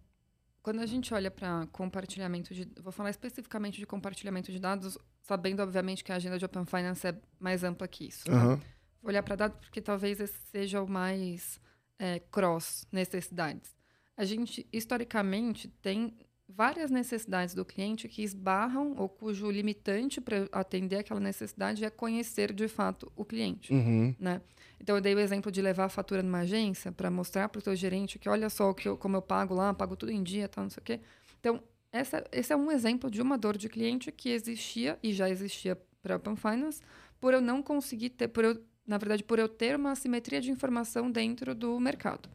Quando 0.61 0.79
a 0.79 0.85
gente 0.85 1.11
olha 1.13 1.31
para 1.31 1.65
compartilhamento 1.71 2.53
de. 2.53 2.71
Vou 2.81 2.91
falar 2.91 3.09
especificamente 3.09 3.79
de 3.79 3.85
compartilhamento 3.87 4.51
de 4.51 4.59
dados, 4.59 4.97
sabendo, 5.23 5.61
obviamente, 5.61 6.03
que 6.03 6.11
a 6.11 6.15
agenda 6.15 6.37
de 6.37 6.45
Open 6.45 6.65
Finance 6.65 7.07
é 7.07 7.19
mais 7.39 7.63
ampla 7.63 7.87
que 7.87 8.07
isso. 8.07 8.29
Uhum. 8.31 8.57
Né? 8.57 8.61
olhar 9.03 9.23
para 9.23 9.35
dados 9.35 9.57
porque 9.59 9.81
talvez 9.81 10.19
esse 10.19 10.39
seja 10.51 10.81
o 10.81 10.87
mais 10.87 11.59
é, 11.97 12.19
cross 12.19 12.85
necessidades. 12.91 13.75
A 14.15 14.23
gente, 14.23 14.67
historicamente, 14.71 15.67
tem 15.81 16.15
várias 16.55 16.91
necessidades 16.91 17.53
do 17.53 17.65
cliente 17.65 18.07
que 18.07 18.23
esbarram 18.23 18.93
ou 18.97 19.07
cujo 19.07 19.49
limitante 19.49 20.19
para 20.21 20.47
atender 20.51 20.97
aquela 20.97 21.19
necessidade 21.19 21.83
é 21.83 21.89
conhecer 21.89 22.53
de 22.53 22.67
fato 22.67 23.11
o 23.15 23.25
cliente, 23.25 23.73
uhum. 23.73 24.15
né? 24.19 24.41
Então 24.79 24.95
eu 24.95 25.01
dei 25.01 25.13
o 25.13 25.19
exemplo 25.19 25.51
de 25.51 25.61
levar 25.61 25.85
a 25.85 25.89
fatura 25.89 26.23
numa 26.23 26.39
agência 26.39 26.91
para 26.91 27.11
mostrar 27.11 27.49
para 27.49 27.59
o 27.59 27.61
teu 27.61 27.75
gerente 27.75 28.17
que 28.17 28.27
olha 28.27 28.49
só 28.49 28.73
que 28.73 28.87
eu, 28.87 28.97
como 28.97 29.15
eu 29.17 29.21
pago 29.21 29.53
lá, 29.53 29.73
pago 29.73 29.95
tudo 29.95 30.11
em 30.11 30.23
dia, 30.23 30.47
tal, 30.47 30.63
não 30.63 30.71
sei 30.71 30.81
o 30.81 30.83
quê. 30.83 30.99
Então 31.39 31.61
essa, 31.91 32.23
esse 32.31 32.51
é 32.53 32.55
um 32.55 32.71
exemplo 32.71 33.09
de 33.09 33.21
uma 33.21 33.37
dor 33.37 33.57
de 33.57 33.69
cliente 33.69 34.11
que 34.11 34.29
existia 34.29 34.97
e 35.03 35.13
já 35.13 35.29
existia 35.29 35.77
para 36.01 36.15
Open 36.15 36.35
Finance 36.35 36.81
por 37.19 37.33
eu 37.33 37.41
não 37.41 37.61
conseguir 37.61 38.09
ter, 38.09 38.27
por 38.27 38.43
eu 38.43 38.61
na 38.85 38.97
verdade, 38.97 39.23
por 39.23 39.39
eu 39.39 39.47
ter 39.47 39.75
uma 39.75 39.91
assimetria 39.91 40.41
de 40.41 40.51
informação 40.51 41.09
dentro 41.09 41.53
do 41.55 41.79
mercado. 41.79 42.29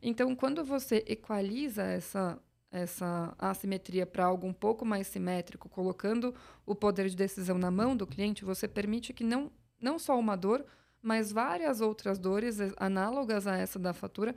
Então, 0.00 0.34
quando 0.34 0.64
você 0.64 1.04
equaliza 1.06 1.82
essa, 1.82 2.38
essa 2.70 3.34
assimetria 3.38 4.06
para 4.06 4.24
algo 4.24 4.46
um 4.46 4.52
pouco 4.52 4.84
mais 4.84 5.06
simétrico, 5.06 5.68
colocando 5.68 6.34
o 6.66 6.74
poder 6.74 7.08
de 7.08 7.16
decisão 7.16 7.58
na 7.58 7.70
mão 7.70 7.96
do 7.96 8.06
cliente, 8.06 8.44
você 8.44 8.68
permite 8.68 9.12
que 9.12 9.24
não, 9.24 9.50
não 9.80 9.98
só 9.98 10.18
uma 10.18 10.36
dor, 10.36 10.64
mas 11.00 11.32
várias 11.32 11.80
outras 11.80 12.18
dores 12.18 12.58
análogas 12.76 13.46
a 13.46 13.56
essa 13.56 13.78
da 13.78 13.92
fatura 13.92 14.34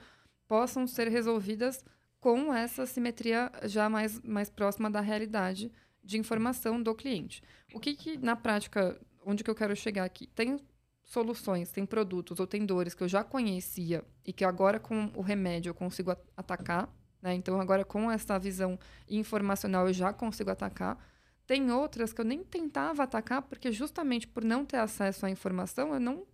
possam 0.47 0.87
ser 0.87 1.07
resolvidas 1.07 1.83
com 2.19 2.53
essa 2.53 2.85
simetria 2.85 3.51
já 3.63 3.89
mais, 3.89 4.21
mais 4.21 4.49
próxima 4.49 4.89
da 4.89 5.01
realidade 5.01 5.71
de 6.03 6.17
informação 6.17 6.81
do 6.81 6.93
cliente. 6.95 7.43
O 7.73 7.79
que, 7.79 7.95
que 7.95 8.17
na 8.17 8.35
prática, 8.35 8.99
onde 9.25 9.43
que 9.43 9.49
eu 9.49 9.55
quero 9.55 9.75
chegar 9.75 10.03
aqui? 10.03 10.27
Tem 10.27 10.59
soluções, 11.03 11.71
tem 11.71 11.85
produtos 11.85 12.39
ou 12.39 12.47
tem 12.47 12.65
dores 12.65 12.93
que 12.93 13.03
eu 13.03 13.07
já 13.07 13.23
conhecia 13.23 14.03
e 14.25 14.31
que 14.31 14.45
agora 14.45 14.79
com 14.79 15.11
o 15.15 15.21
remédio 15.21 15.71
eu 15.71 15.73
consigo 15.73 16.15
atacar, 16.37 16.93
né? 17.21 17.33
Então 17.33 17.59
agora 17.59 17.85
com 17.85 18.11
essa 18.11 18.37
visão 18.39 18.79
informacional 19.09 19.87
eu 19.87 19.93
já 19.93 20.11
consigo 20.11 20.49
atacar. 20.49 20.97
Tem 21.45 21.71
outras 21.71 22.13
que 22.13 22.21
eu 22.21 22.25
nem 22.25 22.43
tentava 22.43 23.03
atacar 23.03 23.41
porque 23.41 23.71
justamente 23.71 24.27
por 24.27 24.43
não 24.43 24.65
ter 24.65 24.77
acesso 24.77 25.25
à 25.25 25.29
informação 25.29 25.93
eu 25.93 25.99
não 25.99 26.25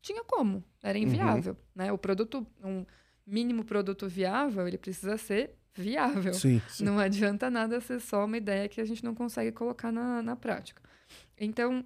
tinha 0.00 0.22
como, 0.24 0.64
era 0.82 0.96
inviável, 0.96 1.52
uhum. 1.52 1.58
né? 1.74 1.92
O 1.92 1.98
produto, 1.98 2.46
um 2.62 2.86
mínimo 3.26 3.64
produto 3.64 4.08
viável, 4.08 4.66
ele 4.66 4.78
precisa 4.78 5.16
ser 5.18 5.54
viável. 5.74 6.34
Sim, 6.34 6.60
sim. 6.70 6.84
Não 6.84 6.98
adianta 6.98 7.50
nada 7.50 7.80
ser 7.80 8.00
só 8.00 8.24
uma 8.24 8.36
ideia 8.36 8.68
que 8.68 8.80
a 8.80 8.84
gente 8.84 9.04
não 9.04 9.14
consegue 9.14 9.52
colocar 9.52 9.92
na, 9.92 10.22
na 10.22 10.36
prática. 10.36 10.82
Então, 11.36 11.84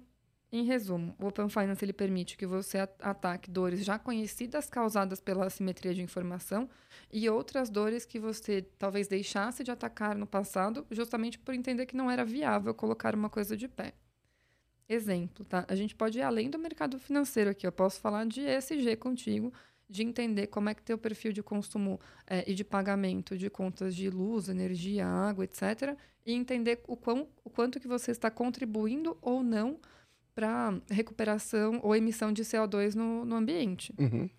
em 0.55 0.63
resumo, 0.65 1.15
o 1.19 1.25
Open 1.25 1.49
Finance 1.49 1.83
ele 1.83 1.91
permite 1.91 2.37
que 2.37 2.45
você 2.45 2.77
ataque 2.99 3.49
dores 3.49 3.83
já 3.83 3.97
conhecidas 3.97 4.69
causadas 4.69 5.19
pela 5.19 5.47
assimetria 5.47 5.95
de 5.95 6.03
informação 6.03 6.69
e 7.11 7.27
outras 7.27 7.71
dores 7.71 8.05
que 8.05 8.19
você 8.19 8.61
talvez 8.77 9.07
deixasse 9.07 9.63
de 9.63 9.71
atacar 9.71 10.15
no 10.15 10.27
passado, 10.27 10.85
justamente 10.91 11.39
por 11.39 11.55
entender 11.55 11.87
que 11.87 11.97
não 11.97 12.09
era 12.09 12.23
viável 12.23 12.71
colocar 12.71 13.15
uma 13.15 13.31
coisa 13.31 13.57
de 13.57 13.67
pé. 13.67 13.95
Exemplo, 14.87 15.43
tá? 15.43 15.65
A 15.67 15.73
gente 15.73 15.95
pode 15.95 16.19
ir 16.19 16.21
além 16.21 16.51
do 16.51 16.59
mercado 16.59 16.99
financeiro 16.99 17.49
aqui. 17.49 17.65
Eu 17.65 17.71
posso 17.71 17.99
falar 17.99 18.23
de 18.27 18.41
ESG 18.41 18.95
contigo, 18.97 19.51
de 19.89 20.03
entender 20.03 20.45
como 20.45 20.69
é 20.69 20.75
que 20.75 20.83
teu 20.83 20.99
perfil 20.99 21.33
de 21.33 21.41
consumo 21.41 21.99
é, 22.27 22.43
e 22.47 22.53
de 22.53 22.63
pagamento 22.63 23.35
de 23.35 23.49
contas 23.49 23.95
de 23.95 24.07
luz, 24.07 24.49
energia, 24.49 25.07
água, 25.07 25.45
etc. 25.45 25.97
E 26.23 26.33
entender 26.33 26.79
o, 26.87 26.95
quão, 26.95 27.27
o 27.43 27.49
quanto 27.49 27.79
que 27.79 27.87
você 27.87 28.11
está 28.11 28.29
contribuindo 28.29 29.17
ou 29.19 29.41
não 29.41 29.79
para 30.35 30.79
recuperação 30.89 31.79
ou 31.83 31.95
emissão 31.95 32.31
de 32.31 32.43
CO2 32.43 32.95
no, 32.95 33.25
no 33.25 33.35
ambiente. 33.35 33.93
Uhum. 33.99 34.29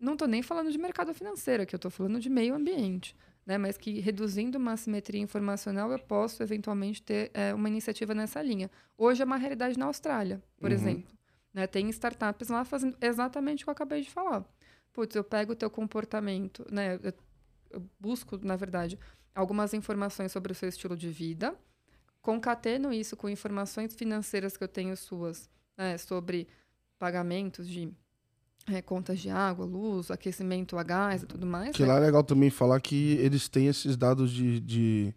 Não 0.00 0.12
estou 0.12 0.28
nem 0.28 0.42
falando 0.42 0.70
de 0.70 0.78
mercado 0.78 1.12
financeiro 1.12 1.62
aqui, 1.62 1.74
eu 1.74 1.78
estou 1.78 1.90
falando 1.90 2.20
de 2.20 2.28
meio 2.28 2.54
ambiente. 2.54 3.16
Né? 3.44 3.56
Mas 3.58 3.78
que 3.78 4.00
reduzindo 4.00 4.58
uma 4.58 4.72
assimetria 4.72 5.20
informacional, 5.20 5.90
eu 5.90 5.98
posso 5.98 6.42
eventualmente 6.42 7.02
ter 7.02 7.30
é, 7.32 7.54
uma 7.54 7.68
iniciativa 7.68 8.14
nessa 8.14 8.42
linha. 8.42 8.70
Hoje 8.96 9.22
é 9.22 9.24
uma 9.24 9.36
realidade 9.36 9.78
na 9.78 9.86
Austrália, 9.86 10.42
por 10.60 10.70
uhum. 10.70 10.76
exemplo. 10.76 11.18
Né? 11.52 11.66
Tem 11.66 11.88
startups 11.88 12.48
lá 12.48 12.64
fazendo 12.64 12.96
exatamente 13.00 13.62
o 13.62 13.66
que 13.66 13.70
eu 13.70 13.72
acabei 13.72 14.02
de 14.02 14.10
falar 14.10 14.44
putz, 14.98 15.14
eu 15.14 15.22
pego 15.22 15.52
o 15.52 15.56
teu 15.56 15.70
comportamento, 15.70 16.66
né? 16.72 16.98
Eu, 17.02 17.12
eu 17.70 17.82
busco, 18.00 18.36
na 18.44 18.56
verdade, 18.56 18.98
algumas 19.32 19.72
informações 19.72 20.32
sobre 20.32 20.50
o 20.50 20.54
seu 20.54 20.68
estilo 20.68 20.96
de 20.96 21.08
vida, 21.08 21.54
concateno 22.28 22.92
isso 22.92 23.16
com 23.16 23.26
informações 23.26 23.94
financeiras 23.94 24.54
que 24.54 24.62
eu 24.62 24.68
tenho 24.68 24.94
suas, 24.98 25.48
né, 25.78 25.96
sobre 25.96 26.46
pagamentos 26.98 27.66
de 27.66 27.90
é, 28.70 28.82
contas 28.82 29.18
de 29.18 29.30
água, 29.30 29.64
luz, 29.64 30.10
aquecimento 30.10 30.76
a 30.76 30.82
gás 30.82 31.22
e 31.22 31.26
tudo 31.26 31.46
mais. 31.46 31.74
Que 31.74 31.84
né? 31.84 31.88
lá 31.88 31.96
é 31.96 32.00
legal 32.00 32.22
também 32.22 32.50
falar 32.50 32.78
que 32.82 33.12
eles 33.12 33.48
têm 33.48 33.68
esses 33.68 33.96
dados 33.96 34.30
de, 34.30 34.60
de 34.60 35.14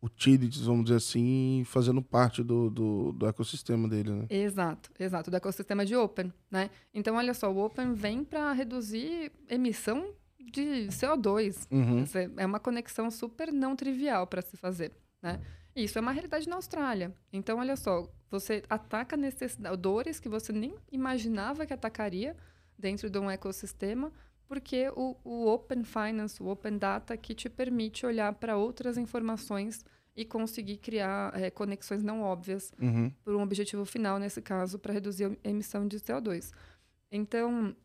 utilities, 0.00 0.60
vamos 0.60 0.84
dizer 0.84 0.98
assim, 0.98 1.64
fazendo 1.66 2.00
parte 2.00 2.44
do, 2.44 2.70
do, 2.70 3.10
do, 3.10 3.26
ecossistema 3.26 3.88
dele, 3.88 4.10
né? 4.10 4.26
Exato, 4.30 4.90
exato, 5.00 5.32
do 5.32 5.36
ecossistema 5.36 5.84
de 5.84 5.96
Open, 5.96 6.32
né? 6.48 6.70
Então, 6.94 7.16
olha 7.16 7.34
só, 7.34 7.52
o 7.52 7.58
Open 7.58 7.92
vem 7.92 8.22
para 8.22 8.52
reduzir 8.52 9.32
emissão 9.48 10.12
de 10.38 10.86
CO2. 10.92 11.66
Uhum. 11.72 12.04
É 12.36 12.46
uma 12.46 12.60
conexão 12.60 13.10
super 13.10 13.52
não 13.52 13.74
trivial 13.74 14.28
para 14.28 14.42
se 14.42 14.56
fazer, 14.56 14.92
né? 15.20 15.40
Isso 15.76 15.98
é 15.98 16.00
uma 16.00 16.10
realidade 16.12 16.48
na 16.48 16.56
Austrália. 16.56 17.12
Então, 17.30 17.58
olha 17.58 17.76
só, 17.76 18.10
você 18.30 18.62
ataca 18.68 19.14
necessidades, 19.16 19.78
dores 19.78 20.18
que 20.18 20.28
você 20.28 20.50
nem 20.52 20.74
imaginava 20.90 21.66
que 21.66 21.72
atacaria 21.74 22.34
dentro 22.78 23.10
de 23.10 23.18
um 23.18 23.30
ecossistema, 23.30 24.10
porque 24.48 24.88
o, 24.96 25.16
o 25.22 25.46
Open 25.46 25.84
Finance, 25.84 26.42
o 26.42 26.48
Open 26.48 26.78
Data, 26.78 27.14
que 27.16 27.34
te 27.34 27.50
permite 27.50 28.06
olhar 28.06 28.32
para 28.34 28.56
outras 28.56 28.96
informações 28.96 29.84
e 30.16 30.24
conseguir 30.24 30.78
criar 30.78 31.38
é, 31.38 31.50
conexões 31.50 32.02
não 32.02 32.22
óbvias 32.22 32.72
uhum. 32.80 33.12
por 33.22 33.34
um 33.34 33.42
objetivo 33.42 33.84
final, 33.84 34.18
nesse 34.18 34.40
caso, 34.40 34.78
para 34.78 34.94
reduzir 34.94 35.26
a 35.26 35.48
emissão 35.48 35.86
de 35.86 35.98
CO2. 35.98 36.52
Então, 37.12 37.76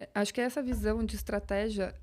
é, 0.00 0.08
acho 0.12 0.34
que 0.34 0.40
essa 0.40 0.60
visão 0.60 1.04
de 1.04 1.14
estratégia 1.14 1.94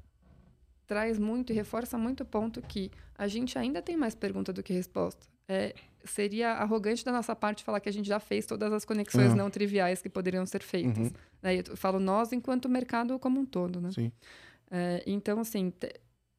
traz 0.85 1.17
muito 1.17 1.51
e 1.51 1.55
reforça 1.55 1.97
muito 1.97 2.21
o 2.21 2.25
ponto 2.25 2.61
que 2.61 2.91
a 3.17 3.27
gente 3.27 3.57
ainda 3.57 3.81
tem 3.81 3.97
mais 3.97 4.15
pergunta 4.15 4.53
do 4.53 4.63
que 4.63 4.73
resposta. 4.73 5.25
É, 5.47 5.75
seria 6.03 6.53
arrogante 6.53 7.05
da 7.05 7.11
nossa 7.11 7.35
parte 7.35 7.63
falar 7.63 7.79
que 7.79 7.89
a 7.89 7.93
gente 7.93 8.07
já 8.07 8.19
fez 8.19 8.45
todas 8.45 8.71
as 8.73 8.83
conexões 8.83 9.31
uhum. 9.31 9.35
não 9.35 9.49
triviais 9.49 10.01
que 10.01 10.09
poderiam 10.09 10.45
ser 10.45 10.63
feitas. 10.63 11.07
Uhum. 11.07 11.13
Né? 11.41 11.57
Eu 11.57 11.77
falo 11.77 11.99
nós 11.99 12.31
enquanto 12.31 12.69
mercado 12.69 13.17
como 13.19 13.39
um 13.39 13.45
todo. 13.45 13.79
Né? 13.79 13.91
Sim. 13.91 14.11
É, 14.71 15.03
então, 15.05 15.39
assim, 15.39 15.71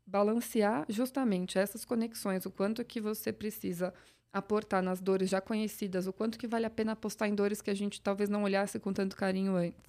balancear 0.06 0.84
justamente 0.88 1.58
essas 1.58 1.84
conexões, 1.84 2.46
o 2.46 2.50
quanto 2.50 2.84
que 2.84 3.00
você 3.00 3.32
precisa 3.32 3.92
aportar 4.32 4.82
nas 4.82 5.00
dores 5.00 5.30
já 5.30 5.40
conhecidas, 5.40 6.06
o 6.06 6.12
quanto 6.12 6.38
que 6.38 6.46
vale 6.46 6.66
a 6.66 6.70
pena 6.70 6.92
apostar 6.92 7.28
em 7.28 7.34
dores 7.34 7.62
que 7.62 7.70
a 7.70 7.74
gente 7.74 8.00
talvez 8.00 8.28
não 8.28 8.42
olhasse 8.42 8.78
com 8.78 8.92
tanto 8.92 9.16
carinho 9.16 9.56
antes. 9.56 9.80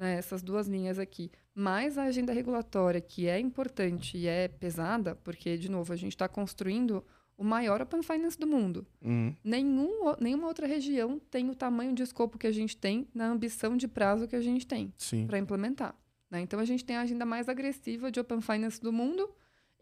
Né? 0.00 0.14
Essas 0.14 0.42
duas 0.42 0.66
linhas 0.66 0.98
aqui. 0.98 1.30
Mais 1.54 1.98
a 1.98 2.04
agenda 2.04 2.32
regulatória, 2.32 3.02
que 3.02 3.28
é 3.28 3.38
importante 3.38 4.16
e 4.16 4.26
é 4.26 4.48
pesada, 4.48 5.14
porque, 5.14 5.58
de 5.58 5.70
novo, 5.70 5.92
a 5.92 5.96
gente 5.96 6.12
está 6.12 6.26
construindo 6.26 7.04
o 7.36 7.44
maior 7.44 7.82
Open 7.82 8.02
Finance 8.02 8.38
do 8.38 8.46
mundo. 8.46 8.86
Uhum. 9.02 9.34
Nenhum, 9.44 10.14
nenhuma 10.18 10.48
outra 10.48 10.66
região 10.66 11.20
tem 11.30 11.50
o 11.50 11.54
tamanho 11.54 11.94
de 11.94 12.02
escopo 12.02 12.38
que 12.38 12.46
a 12.46 12.52
gente 12.52 12.76
tem 12.76 13.06
na 13.14 13.28
ambição 13.28 13.76
de 13.76 13.86
prazo 13.86 14.26
que 14.26 14.36
a 14.36 14.40
gente 14.40 14.66
tem 14.66 14.92
para 15.26 15.38
implementar. 15.38 15.94
Né? 16.30 16.40
Então, 16.40 16.58
a 16.58 16.64
gente 16.64 16.82
tem 16.82 16.96
a 16.96 17.02
agenda 17.02 17.26
mais 17.26 17.48
agressiva 17.48 18.10
de 18.10 18.18
Open 18.18 18.40
Finance 18.40 18.80
do 18.80 18.92
mundo 18.92 19.28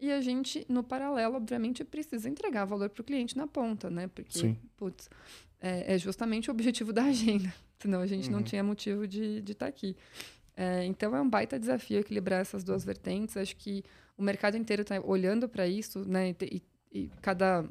e 0.00 0.10
a 0.10 0.20
gente, 0.20 0.66
no 0.68 0.82
paralelo, 0.82 1.36
obviamente, 1.36 1.84
precisa 1.84 2.28
entregar 2.28 2.64
valor 2.64 2.88
para 2.90 3.02
o 3.02 3.04
cliente 3.04 3.36
na 3.36 3.46
ponta, 3.46 3.90
né? 3.90 4.06
Porque, 4.06 4.38
Sim. 4.38 4.56
putz, 4.76 5.10
é, 5.60 5.94
é, 5.94 5.98
justamente 5.98 6.48
o 6.48 6.52
objetivo 6.52 6.92
da 6.92 7.04
agenda. 7.04 7.52
Senão 7.78 8.00
a 8.00 8.06
gente 8.06 8.26
uhum. 8.26 8.36
não 8.36 8.42
tinha 8.42 8.62
motivo 8.62 9.06
de 9.06 9.38
estar 9.38 9.54
tá 9.54 9.66
aqui. 9.66 9.96
É, 10.56 10.84
então, 10.84 11.14
é 11.14 11.20
um 11.20 11.28
baita 11.28 11.58
desafio 11.58 12.00
equilibrar 12.00 12.40
essas 12.40 12.64
duas 12.64 12.84
vertentes. 12.84 13.36
Acho 13.36 13.54
que 13.56 13.84
o 14.16 14.22
mercado 14.22 14.56
inteiro 14.56 14.82
está 14.82 15.00
olhando 15.00 15.48
para 15.48 15.68
isso, 15.68 16.04
né? 16.08 16.34
E, 16.42 16.62
e 16.92 17.10
cada 17.22 17.64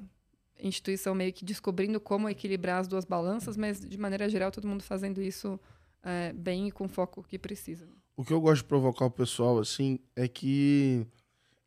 instituição 0.60 1.14
meio 1.14 1.34
que 1.34 1.44
descobrindo 1.44 2.00
como 2.00 2.30
equilibrar 2.30 2.80
as 2.80 2.88
duas 2.88 3.06
balanças, 3.06 3.58
mas 3.58 3.80
de 3.80 3.98
maneira 3.98 4.28
geral 4.30 4.52
todo 4.52 4.68
mundo 4.68 4.84
fazendo 4.84 5.22
isso 5.22 5.60
é, 6.02 6.34
bem 6.34 6.68
e 6.68 6.72
com 6.72 6.88
foco 6.88 7.24
que 7.24 7.38
precisa. 7.38 7.88
O 8.16 8.24
que 8.24 8.34
eu 8.34 8.42
gosto 8.42 8.64
de 8.64 8.68
provocar 8.68 9.06
o 9.06 9.12
pessoal 9.12 9.60
assim 9.60 10.00
é 10.16 10.28
que 10.28 11.06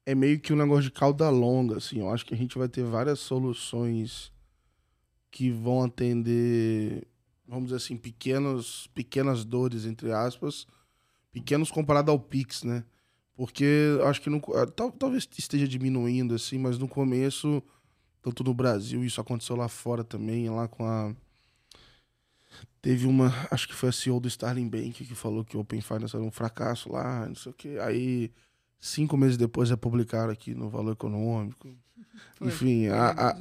é 0.05 0.15
meio 0.15 0.41
que 0.41 0.53
um 0.53 0.57
negócio 0.57 0.85
de 0.85 0.91
cauda 0.91 1.29
longa, 1.31 1.77
assim. 1.77 2.01
Eu 2.01 2.11
acho 2.11 2.27
que 2.27 2.35
a 2.35 2.37
gente 2.37 2.59
vai 2.59 2.69
ter 2.69 2.83
várias 2.83 3.21
soluções 3.21 4.33
que 5.31 5.51
vão 5.51 5.85
atender, 5.85 7.07
vamos 7.51 7.67
dizer 7.67 7.77
assim, 7.77 7.97
pequenos, 7.97 8.87
pequenas 8.95 9.45
dores 9.45 9.85
entre 9.85 10.13
aspas, 10.13 10.67
pequenos 11.33 11.71
comparado 11.71 12.11
ao 12.11 12.19
Pix, 12.19 12.63
né? 12.63 12.85
Porque 13.35 13.99
acho 14.05 14.21
que 14.21 14.31
no, 14.31 14.41
ah, 14.55 14.67
tal, 14.67 14.93
talvez 14.93 15.29
esteja 15.37 15.67
diminuindo, 15.67 16.35
assim, 16.35 16.59
mas 16.59 16.79
no 16.79 16.87
começo, 16.87 17.63
tanto 18.23 18.45
no 18.45 18.55
Brasil, 18.55 19.05
isso 19.05 19.21
aconteceu 19.21 19.57
lá 19.57 19.69
fora 19.69 20.05
também, 20.05 20.49
lá 20.49 20.69
com 20.69 20.85
a. 20.85 21.15
Teve 22.83 23.07
uma, 23.07 23.33
acho 23.51 23.67
que 23.67 23.75
foi 23.75 23.89
a 23.89 23.93
CEO 23.93 24.21
do 24.21 24.29
Starling 24.29 24.69
Bank 24.69 25.05
que 25.05 25.15
falou 25.15 25.45
que 25.45 25.57
o 25.57 25.61
Open 25.61 25.81
Finance 25.81 26.15
era 26.15 26.25
um 26.25 26.31
fracasso 26.31 26.91
lá, 26.93 27.27
não 27.27 27.35
sei 27.35 27.53
o 27.53 27.55
quê. 27.55 27.79
Aí, 27.81 28.31
cinco 28.79 29.17
meses 29.17 29.37
depois, 29.37 29.71
é 29.71 29.77
publicaram 29.77 30.33
aqui 30.33 30.55
no 30.55 30.69
Valor 30.69 30.93
Econômico. 30.93 31.69
Foi. 32.37 32.49
Enfim, 32.49 32.89
a, 32.89 33.11
a, 33.11 33.39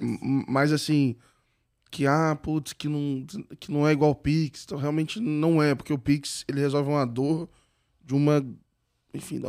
mas 0.48 0.72
assim, 0.72 1.16
que, 1.92 2.06
ah, 2.06 2.38
putz, 2.42 2.74
que 2.74 2.88
não, 2.88 3.26
que 3.60 3.72
não 3.72 3.88
é 3.88 3.92
igual 3.92 4.12
o 4.12 4.16
Pix. 4.16 4.64
Então, 4.66 4.78
realmente 4.78 5.20
não 5.20 5.62
é, 5.62 5.74
porque 5.76 5.94
o 5.94 5.98
Pix, 5.98 6.46
ele 6.48 6.60
resolve 6.60 6.90
uma 6.90 7.06
dor 7.06 7.50
de 8.04 8.14
uma 8.14 8.44
enfim, 9.14 9.40
de 9.40 9.48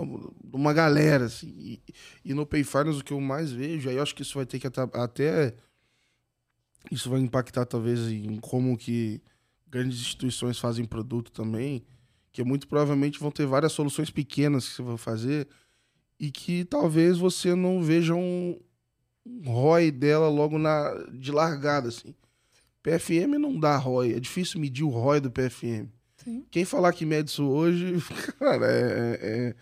uma 0.57 0.72
galera, 0.72 1.26
assim. 1.26 1.49
E, 1.49 1.82
e 2.24 2.34
no 2.34 2.47
Pay 2.47 2.64
Finance, 2.64 3.01
o 3.01 3.05
que 3.05 3.12
eu 3.12 3.20
mais 3.20 3.53
vejo, 3.53 3.88
aí 3.88 3.97
eu 3.97 4.03
acho 4.03 4.14
que 4.14 4.22
isso 4.22 4.34
vai 4.34 4.47
ter 4.47 4.59
que 4.59 4.66
até. 4.66 5.55
Isso 6.91 7.11
vai 7.11 7.20
impactar, 7.20 7.66
talvez, 7.66 8.01
em 8.09 8.36
como 8.36 8.76
que 8.76 9.22
grandes 9.68 10.01
instituições 10.01 10.59
fazem 10.59 10.84
produto 10.84 11.30
também, 11.30 11.84
que 12.32 12.43
muito 12.43 12.66
provavelmente 12.66 13.20
vão 13.20 13.30
ter 13.30 13.47
várias 13.47 13.72
soluções 13.72 14.11
pequenas 14.11 14.68
que 14.68 14.76
você 14.76 14.82
vai 14.82 14.97
fazer 14.97 15.47
e 16.18 16.30
que 16.30 16.64
talvez 16.64 17.18
você 17.18 17.55
não 17.55 17.82
veja 17.82 18.14
um, 18.14 18.59
um 19.24 19.51
ROI 19.51 19.91
dela 19.91 20.28
logo 20.28 20.59
na, 20.59 20.93
de 21.12 21.30
largada, 21.30 21.88
assim. 21.88 22.14
PFM 22.83 23.39
não 23.39 23.59
dá 23.59 23.76
ROI, 23.76 24.14
é 24.14 24.20
difícil 24.20 24.61
medir 24.61 24.85
o 24.85 24.89
ROI 24.89 25.20
do 25.20 25.31
PFM. 25.31 25.89
Sim. 26.16 26.45
Quem 26.51 26.64
falar 26.64 26.93
que 26.93 27.07
mede 27.07 27.31
isso 27.31 27.47
hoje, 27.47 27.97
cara, 28.39 28.66
é, 28.66 28.81
é, 28.81 29.18
é, 29.22 29.55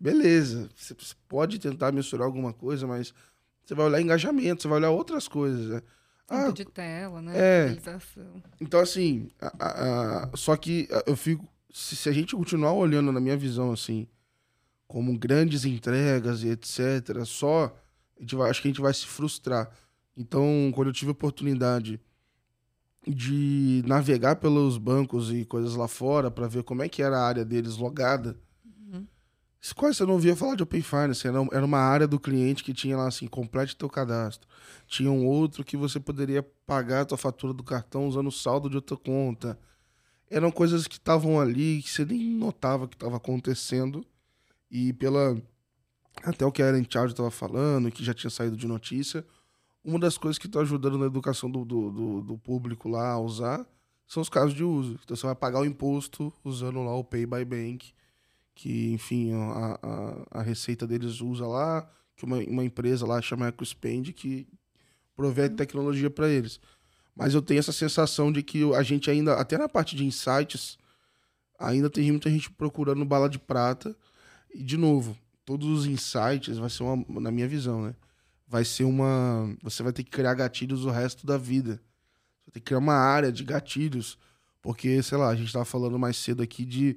beleza. 0.00 0.68
Você 0.74 0.94
pode 1.28 1.58
tentar 1.58 1.92
mensurar 1.92 2.26
alguma 2.26 2.52
coisa, 2.52 2.86
mas 2.86 3.12
você 3.64 3.74
vai 3.74 3.86
olhar 3.86 4.00
engajamento, 4.00 4.62
você 4.62 4.68
vai 4.68 4.78
olhar 4.78 4.90
outras 4.90 5.28
coisas. 5.28 5.68
Né? 5.68 5.82
Ah, 6.28 6.50
de 6.50 6.64
tela, 6.64 7.22
né? 7.22 7.32
É. 7.36 7.76
Então, 8.60 8.80
assim, 8.80 9.28
a, 9.40 9.52
a, 9.58 10.24
a, 10.24 10.36
só 10.36 10.56
que 10.56 10.88
eu 11.06 11.16
fico. 11.16 11.46
Se, 11.72 11.94
se, 11.94 12.08
a 12.08 12.12
gente 12.12 12.34
continuar 12.34 12.72
olhando, 12.72 13.12
na 13.12 13.20
minha 13.20 13.36
visão, 13.36 13.70
assim, 13.70 14.08
como 14.88 15.16
grandes 15.18 15.64
entregas 15.64 16.42
e 16.42 16.48
etc., 16.48 17.24
só. 17.24 17.76
Vai, 18.32 18.50
acho 18.50 18.62
que 18.62 18.68
a 18.68 18.70
gente 18.70 18.80
vai 18.80 18.94
se 18.94 19.06
frustrar. 19.06 19.70
Então, 20.16 20.72
quando 20.74 20.88
eu 20.88 20.92
tive 20.94 21.10
a 21.10 21.12
oportunidade 21.12 22.00
de 23.06 23.84
navegar 23.86 24.36
pelos 24.36 24.78
bancos 24.78 25.30
e 25.32 25.44
coisas 25.44 25.76
lá 25.76 25.86
fora 25.86 26.30
para 26.30 26.48
ver 26.48 26.64
como 26.64 26.82
é 26.82 26.88
que 26.88 27.02
era 27.02 27.18
a 27.18 27.26
área 27.26 27.44
deles 27.44 27.76
logada. 27.76 28.36
Uhum. 28.64 29.06
Quase 29.76 29.98
você 29.98 30.04
não 30.04 30.14
ouvia 30.14 30.34
falar 30.34 30.56
de 30.56 30.64
Open 30.64 30.82
Finance, 30.82 31.26
era, 31.26 31.64
uma 31.64 31.78
área 31.78 32.08
do 32.08 32.18
cliente 32.18 32.64
que 32.64 32.74
tinha 32.74 32.96
lá 32.96 33.06
assim, 33.06 33.28
complete 33.28 33.76
teu 33.76 33.88
cadastro. 33.88 34.48
Tinha 34.88 35.10
um 35.10 35.24
outro 35.24 35.64
que 35.64 35.76
você 35.76 36.00
poderia 36.00 36.42
pagar 36.66 37.02
a 37.02 37.04
tua 37.04 37.18
fatura 37.18 37.52
do 37.52 37.62
cartão 37.62 38.08
usando 38.08 38.26
o 38.26 38.32
saldo 38.32 38.68
de 38.68 38.76
outra 38.76 38.96
conta. 38.96 39.58
Eram 40.28 40.50
coisas 40.50 40.88
que 40.88 40.96
estavam 40.96 41.40
ali 41.40 41.82
que 41.82 41.90
você 41.90 42.04
nem 42.04 42.30
notava 42.30 42.88
que 42.88 42.96
estava 42.96 43.16
acontecendo. 43.16 44.04
E 44.68 44.92
pela 44.92 45.40
até 46.24 46.44
o 46.44 46.50
que 46.50 46.62
a 46.62 46.68
Ellen 46.68 46.86
Charles 46.88 47.12
estava 47.12 47.30
falando, 47.30 47.90
que 47.90 48.04
já 48.04 48.14
tinha 48.14 48.30
saído 48.30 48.56
de 48.56 48.66
notícia, 48.66 49.24
uma 49.86 50.00
das 50.00 50.18
coisas 50.18 50.36
que 50.36 50.48
está 50.48 50.60
ajudando 50.60 50.98
na 50.98 51.06
educação 51.06 51.48
do, 51.48 51.64
do, 51.64 51.90
do, 51.92 52.20
do, 52.22 52.38
público 52.38 52.88
lá 52.88 53.12
a 53.12 53.20
usar 53.20 53.64
são 54.04 54.20
os 54.20 54.28
casos 54.28 54.52
de 54.52 54.64
uso. 54.64 54.98
Então 55.04 55.16
você 55.16 55.24
vai 55.24 55.34
pagar 55.34 55.60
o 55.60 55.64
imposto 55.64 56.32
usando 56.44 56.82
lá 56.82 56.92
o 56.96 57.04
Pay 57.04 57.24
by 57.24 57.44
Bank, 57.44 57.94
que, 58.52 58.92
enfim, 58.92 59.32
a, 59.32 59.78
a, 59.80 60.40
a 60.40 60.42
receita 60.42 60.88
deles 60.88 61.20
usa 61.20 61.46
lá, 61.46 61.88
que 62.16 62.24
uma, 62.24 62.38
uma 62.38 62.64
empresa 62.64 63.06
lá 63.06 63.22
chama 63.22 63.46
EcoSpend, 63.46 64.12
que 64.12 64.48
provê 65.14 65.48
tecnologia 65.48 66.10
para 66.10 66.28
eles. 66.28 66.58
Mas 67.14 67.32
eu 67.32 67.40
tenho 67.40 67.60
essa 67.60 67.72
sensação 67.72 68.32
de 68.32 68.42
que 68.42 68.74
a 68.74 68.82
gente 68.82 69.08
ainda, 69.08 69.34
até 69.34 69.56
na 69.56 69.68
parte 69.68 69.94
de 69.94 70.04
insights, 70.04 70.78
ainda 71.58 71.88
tem 71.88 72.10
muita 72.10 72.28
gente 72.28 72.50
procurando 72.50 73.04
bala 73.04 73.28
de 73.28 73.38
prata. 73.38 73.96
E, 74.52 74.64
de 74.64 74.76
novo, 74.76 75.16
todos 75.44 75.68
os 75.68 75.86
insights 75.86 76.58
vai 76.58 76.68
ser 76.68 76.82
uma, 76.82 77.20
na 77.20 77.30
minha 77.30 77.46
visão, 77.46 77.82
né? 77.82 77.94
Vai 78.46 78.64
ser 78.64 78.84
uma. 78.84 79.54
Você 79.62 79.82
vai 79.82 79.92
ter 79.92 80.04
que 80.04 80.10
criar 80.10 80.34
gatilhos 80.34 80.84
o 80.84 80.90
resto 80.90 81.26
da 81.26 81.36
vida. 81.36 81.80
Você 82.44 82.52
ter 82.52 82.60
que 82.60 82.66
criar 82.66 82.78
uma 82.78 82.94
área 82.94 83.32
de 83.32 83.44
gatilhos. 83.44 84.18
Porque, 84.62 85.02
sei 85.02 85.18
lá, 85.18 85.28
a 85.28 85.34
gente 85.34 85.46
estava 85.46 85.64
falando 85.64 85.98
mais 85.98 86.16
cedo 86.16 86.42
aqui 86.42 86.64
de 86.64 86.96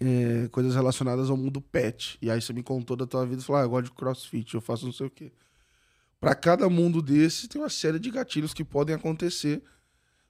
é, 0.00 0.48
coisas 0.48 0.74
relacionadas 0.74 1.30
ao 1.30 1.36
mundo 1.36 1.60
pet. 1.60 2.18
E 2.20 2.30
aí 2.30 2.40
você 2.40 2.52
me 2.52 2.62
contou 2.62 2.96
da 2.96 3.06
tua 3.06 3.26
vida 3.26 3.40
e 3.40 3.44
falou: 3.44 3.62
ah, 3.62 3.64
eu 3.64 3.70
gosto 3.70 3.84
de 3.86 3.92
crossfit, 3.92 4.54
eu 4.54 4.60
faço 4.60 4.84
não 4.84 4.92
sei 4.92 5.06
o 5.06 5.10
quê. 5.10 5.32
Para 6.20 6.34
cada 6.34 6.68
mundo 6.70 7.02
desse, 7.02 7.48
tem 7.48 7.60
uma 7.60 7.68
série 7.68 7.98
de 7.98 8.10
gatilhos 8.10 8.54
que 8.54 8.64
podem 8.64 8.94
acontecer 8.94 9.62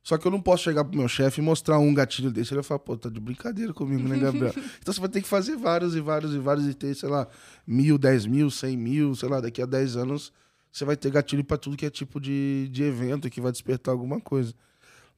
só 0.05 0.19
que 0.19 0.27
eu 0.27 0.31
não 0.31 0.41
posso 0.41 0.65
chegar 0.65 0.85
pro 0.85 0.99
meu 0.99 1.09
chefe 1.09 1.41
e 1.41 1.43
mostrar 1.43 1.79
um 1.79 1.95
gatilho 1.95 2.31
desse. 2.31 2.53
Ele 2.53 2.57
vai 2.57 2.65
falar, 2.65 2.81
pô, 2.81 2.95
tá 2.95 3.09
de 3.09 3.19
brincadeira 3.19 3.73
comigo, 3.73 4.07
né, 4.07 4.19
Gabriel? 4.19 4.53
então 4.79 4.93
você 4.93 5.01
vai 5.01 5.09
ter 5.09 5.23
que 5.23 5.27
fazer 5.27 5.57
vários 5.57 5.97
e 5.97 6.01
vários 6.01 6.35
e 6.35 6.39
vários 6.39 6.69
e 6.69 6.75
ter, 6.75 6.95
sei 6.95 7.09
lá, 7.09 7.27
mil, 7.67 7.97
dez 7.97 8.27
mil, 8.27 8.51
cem 8.51 8.77
mil, 8.77 9.15
sei 9.15 9.31
lá, 9.31 9.41
daqui 9.41 9.63
a 9.63 9.67
dez 9.67 9.97
anos 9.97 10.31
você 10.71 10.85
vai 10.85 10.95
ter 10.95 11.11
gatilho 11.11 11.43
para 11.43 11.57
tudo 11.57 11.77
que 11.77 11.87
é 11.87 11.91
tipo 11.91 12.21
de, 12.21 12.69
de 12.71 12.83
evento 12.83 13.31
que 13.31 13.41
vai 13.41 13.51
despertar 13.51 13.93
alguma 13.93 14.21
coisa. 14.21 14.53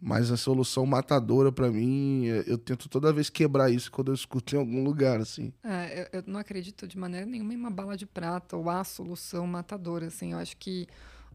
Mas 0.01 0.30
a 0.30 0.37
solução 0.37 0.87
matadora 0.87 1.51
para 1.51 1.68
mim, 1.68 2.28
é, 2.28 2.45
eu 2.47 2.57
tento 2.57 2.89
toda 2.89 3.12
vez 3.12 3.28
quebrar 3.28 3.70
isso 3.70 3.91
quando 3.91 4.12
eu 4.12 4.14
escuto 4.14 4.55
em 4.55 4.59
algum 4.59 4.84
lugar, 4.84 5.18
assim. 5.18 5.53
É, 5.64 6.03
eu, 6.12 6.20
eu 6.20 6.24
não 6.28 6.39
acredito 6.39 6.87
de 6.87 6.97
maneira 6.97 7.26
nenhuma 7.26 7.55
em 7.55 7.57
uma 7.57 7.70
bala 7.70 7.97
de 7.97 8.07
prata 8.07 8.57
ou 8.57 8.70
a 8.70 8.84
solução 8.84 9.49
matadora, 9.49 10.07
assim. 10.07 10.32
Eu 10.32 10.39
acho 10.39 10.57
que 10.59 10.87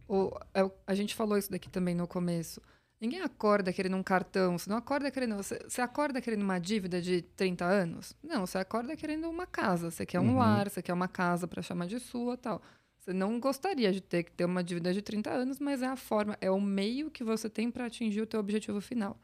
o, 0.07 0.31
é, 0.53 0.71
a 0.87 0.95
gente 0.95 1.15
falou 1.15 1.37
isso 1.37 1.51
daqui 1.51 1.69
também 1.69 1.95
no 1.95 2.07
começo 2.07 2.61
Ninguém 3.01 3.21
acorda 3.21 3.73
querendo 3.73 3.97
um 3.97 4.03
cartão, 4.03 4.59
você 4.59 4.69
não 4.69 4.77
acorda 4.77 5.09
querendo. 5.09 5.35
Você, 5.35 5.59
você 5.67 5.81
acorda 5.81 6.21
querendo 6.21 6.43
uma 6.43 6.59
dívida 6.59 7.01
de 7.01 7.23
30 7.23 7.65
anos? 7.65 8.15
Não, 8.21 8.45
você 8.45 8.59
acorda 8.59 8.95
querendo 8.95 9.27
uma 9.27 9.47
casa. 9.47 9.89
Você 9.89 10.05
quer 10.05 10.19
um 10.19 10.33
uhum. 10.33 10.37
lar, 10.37 10.69
você 10.69 10.83
quer 10.83 10.93
uma 10.93 11.07
casa 11.07 11.47
para 11.47 11.63
chamar 11.63 11.87
de 11.87 11.99
sua 11.99 12.37
tal. 12.37 12.61
Você 12.99 13.11
não 13.11 13.39
gostaria 13.39 13.91
de 13.91 14.01
ter 14.01 14.21
que 14.21 14.31
ter 14.31 14.45
uma 14.45 14.63
dívida 14.63 14.93
de 14.93 15.01
30 15.01 15.31
anos, 15.31 15.59
mas 15.59 15.81
é 15.81 15.87
a 15.87 15.95
forma, 15.95 16.37
é 16.39 16.51
o 16.51 16.61
meio 16.61 17.09
que 17.09 17.23
você 17.23 17.49
tem 17.49 17.71
para 17.71 17.87
atingir 17.87 18.21
o 18.21 18.27
teu 18.27 18.39
objetivo 18.39 18.79
final. 18.79 19.19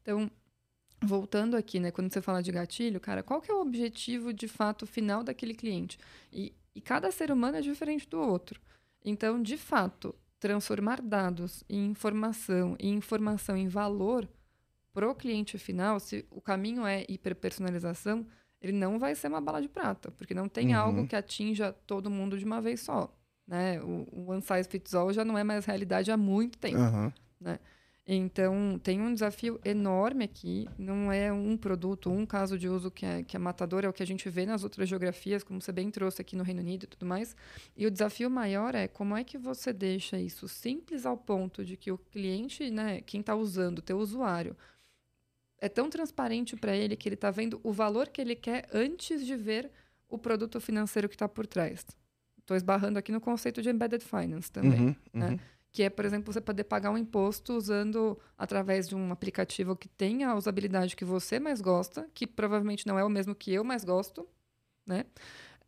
Então, 0.00 0.30
voltando 1.02 1.56
aqui, 1.56 1.80
né, 1.80 1.90
quando 1.90 2.12
você 2.12 2.22
fala 2.22 2.40
de 2.40 2.52
gatilho, 2.52 3.00
cara, 3.00 3.24
qual 3.24 3.40
que 3.40 3.50
é 3.50 3.54
o 3.54 3.60
objetivo 3.60 4.32
de 4.32 4.46
fato 4.46 4.86
final 4.86 5.24
daquele 5.24 5.54
cliente? 5.54 5.98
E, 6.32 6.54
e 6.72 6.80
cada 6.80 7.10
ser 7.10 7.32
humano 7.32 7.56
é 7.56 7.60
diferente 7.60 8.08
do 8.08 8.20
outro. 8.20 8.60
Então, 9.04 9.42
de 9.42 9.56
fato, 9.56 10.14
transformar 10.38 11.00
dados 11.00 11.64
em 11.68 11.86
informação 11.86 12.76
e 12.78 12.88
informação 12.88 13.56
em 13.56 13.68
valor 13.68 14.28
para 14.92 15.08
o 15.08 15.14
cliente 15.14 15.58
final, 15.58 16.00
se 16.00 16.26
o 16.30 16.40
caminho 16.40 16.86
é 16.86 17.04
hiperpersonalização, 17.08 18.26
ele 18.60 18.72
não 18.72 18.98
vai 18.98 19.14
ser 19.14 19.28
uma 19.28 19.40
bala 19.40 19.60
de 19.60 19.68
prata, 19.68 20.10
porque 20.10 20.32
não 20.32 20.48
tem 20.48 20.74
uhum. 20.74 20.80
algo 20.80 21.06
que 21.06 21.14
atinja 21.14 21.72
todo 21.86 22.10
mundo 22.10 22.38
de 22.38 22.44
uma 22.44 22.60
vez 22.60 22.80
só. 22.80 23.14
Né? 23.46 23.80
O, 23.82 24.06
o 24.10 24.30
one 24.30 24.42
size 24.42 24.68
fits 24.68 24.94
all 24.94 25.12
já 25.12 25.24
não 25.24 25.36
é 25.36 25.44
mais 25.44 25.64
realidade 25.66 26.10
há 26.10 26.16
muito 26.16 26.58
tempo. 26.58 26.78
Uhum. 26.78 27.12
Né? 27.40 27.58
Então, 28.08 28.78
tem 28.84 29.00
um 29.00 29.12
desafio 29.12 29.60
enorme 29.64 30.24
aqui. 30.24 30.68
Não 30.78 31.10
é 31.10 31.32
um 31.32 31.56
produto, 31.56 32.08
um 32.08 32.24
caso 32.24 32.56
de 32.56 32.68
uso 32.68 32.88
que 32.88 33.04
é, 33.04 33.24
que 33.24 33.34
é 33.34 33.38
matador, 33.38 33.84
é 33.84 33.88
o 33.88 33.92
que 33.92 34.02
a 34.02 34.06
gente 34.06 34.30
vê 34.30 34.46
nas 34.46 34.62
outras 34.62 34.88
geografias, 34.88 35.42
como 35.42 35.60
você 35.60 35.72
bem 35.72 35.90
trouxe 35.90 36.22
aqui 36.22 36.36
no 36.36 36.44
Reino 36.44 36.60
Unido 36.60 36.84
e 36.84 36.86
tudo 36.86 37.04
mais. 37.04 37.34
E 37.76 37.84
o 37.84 37.90
desafio 37.90 38.30
maior 38.30 38.76
é 38.76 38.86
como 38.86 39.16
é 39.16 39.24
que 39.24 39.36
você 39.36 39.72
deixa 39.72 40.20
isso 40.20 40.46
simples 40.46 41.04
ao 41.04 41.16
ponto 41.16 41.64
de 41.64 41.76
que 41.76 41.90
o 41.90 41.98
cliente, 41.98 42.70
né, 42.70 43.00
quem 43.00 43.20
está 43.20 43.34
usando, 43.34 43.82
teu 43.82 43.98
usuário, 43.98 44.56
é 45.58 45.68
tão 45.68 45.90
transparente 45.90 46.54
para 46.54 46.76
ele 46.76 46.94
que 46.94 47.08
ele 47.08 47.16
está 47.16 47.32
vendo 47.32 47.58
o 47.64 47.72
valor 47.72 48.08
que 48.08 48.20
ele 48.20 48.36
quer 48.36 48.68
antes 48.72 49.26
de 49.26 49.34
ver 49.34 49.68
o 50.08 50.16
produto 50.16 50.60
financeiro 50.60 51.08
que 51.08 51.16
está 51.16 51.28
por 51.28 51.44
trás. 51.44 51.84
Estou 52.38 52.56
esbarrando 52.56 53.00
aqui 53.00 53.10
no 53.10 53.20
conceito 53.20 53.60
de 53.60 53.68
embedded 53.68 54.04
finance 54.04 54.52
também. 54.52 54.80
Uhum, 54.80 54.96
né? 55.12 55.30
Uhum 55.30 55.38
que 55.76 55.82
é, 55.82 55.90
por 55.90 56.06
exemplo, 56.06 56.32
você 56.32 56.40
poder 56.40 56.64
pagar 56.64 56.90
um 56.90 56.96
imposto 56.96 57.52
usando 57.52 58.18
através 58.38 58.88
de 58.88 58.96
um 58.96 59.12
aplicativo 59.12 59.76
que 59.76 59.86
tenha 59.86 60.30
a 60.30 60.34
usabilidade 60.34 60.96
que 60.96 61.04
você 61.04 61.38
mais 61.38 61.60
gosta, 61.60 62.08
que 62.14 62.26
provavelmente 62.26 62.86
não 62.86 62.98
é 62.98 63.04
o 63.04 63.10
mesmo 63.10 63.34
que 63.34 63.52
eu 63.52 63.62
mais 63.62 63.84
gosto, 63.84 64.26
né? 64.86 65.04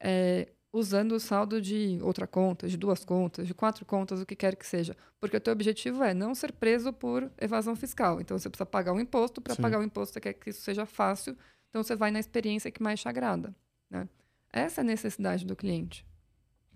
É, 0.01 0.49
usando 0.73 1.13
o 1.13 1.21
saldo 1.21 1.61
de 1.61 1.99
outra 2.01 2.27
conta, 2.27 2.67
de 2.67 2.79
duas 2.79 3.05
contas, 3.05 3.47
de 3.47 3.53
quatro 3.53 3.85
contas, 3.85 4.19
o 4.19 4.25
que 4.25 4.35
quer 4.35 4.57
que 4.57 4.67
seja. 4.67 4.97
Porque 5.21 5.37
o 5.37 5.41
teu 5.41 5.53
objetivo 5.53 6.03
é 6.03 6.15
não 6.15 6.35
ser 6.35 6.53
preso 6.53 6.91
por 6.91 7.31
evasão 7.39 7.77
fiscal. 7.77 8.19
Então, 8.19 8.39
você 8.39 8.49
precisa 8.49 8.65
pagar 8.65 8.95
um 8.95 9.01
imposto. 9.01 9.43
Para 9.43 9.57
pagar 9.57 9.79
o 9.79 9.83
imposto, 9.83 10.15
você 10.15 10.21
quer 10.21 10.33
que 10.33 10.49
isso 10.49 10.63
seja 10.63 10.87
fácil. 10.87 11.37
Então, 11.69 11.83
você 11.83 11.95
vai 11.95 12.11
na 12.11 12.19
experiência 12.19 12.71
que 12.71 12.83
mais 12.83 12.99
te 12.99 13.09
agrada. 13.11 13.55
Né? 13.91 14.09
Essa 14.51 14.81
é 14.81 14.83
a 14.83 14.87
necessidade 14.87 15.45
do 15.45 15.55
cliente. 15.55 16.07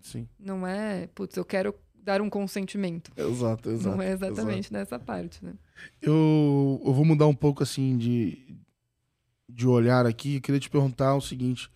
Sim. 0.02 0.28
Não 0.38 0.66
é, 0.66 1.06
putz, 1.14 1.34
eu 1.34 1.46
quero 1.46 1.74
dar 2.02 2.20
um 2.20 2.28
consentimento. 2.28 3.12
Exato, 3.16 3.70
exato. 3.70 3.96
Não 3.96 4.02
é 4.02 4.12
exatamente 4.12 4.66
exato. 4.66 4.74
nessa 4.74 4.98
parte, 4.98 5.44
né? 5.44 5.54
Eu, 6.00 6.80
eu 6.84 6.92
vou 6.92 7.04
mudar 7.04 7.26
um 7.26 7.34
pouco, 7.34 7.62
assim, 7.62 7.96
de, 7.96 8.56
de 9.48 9.66
olhar 9.66 10.04
aqui. 10.04 10.36
Eu 10.36 10.40
queria 10.40 10.60
te 10.60 10.68
perguntar 10.68 11.14
o 11.14 11.20
seguinte. 11.20 11.70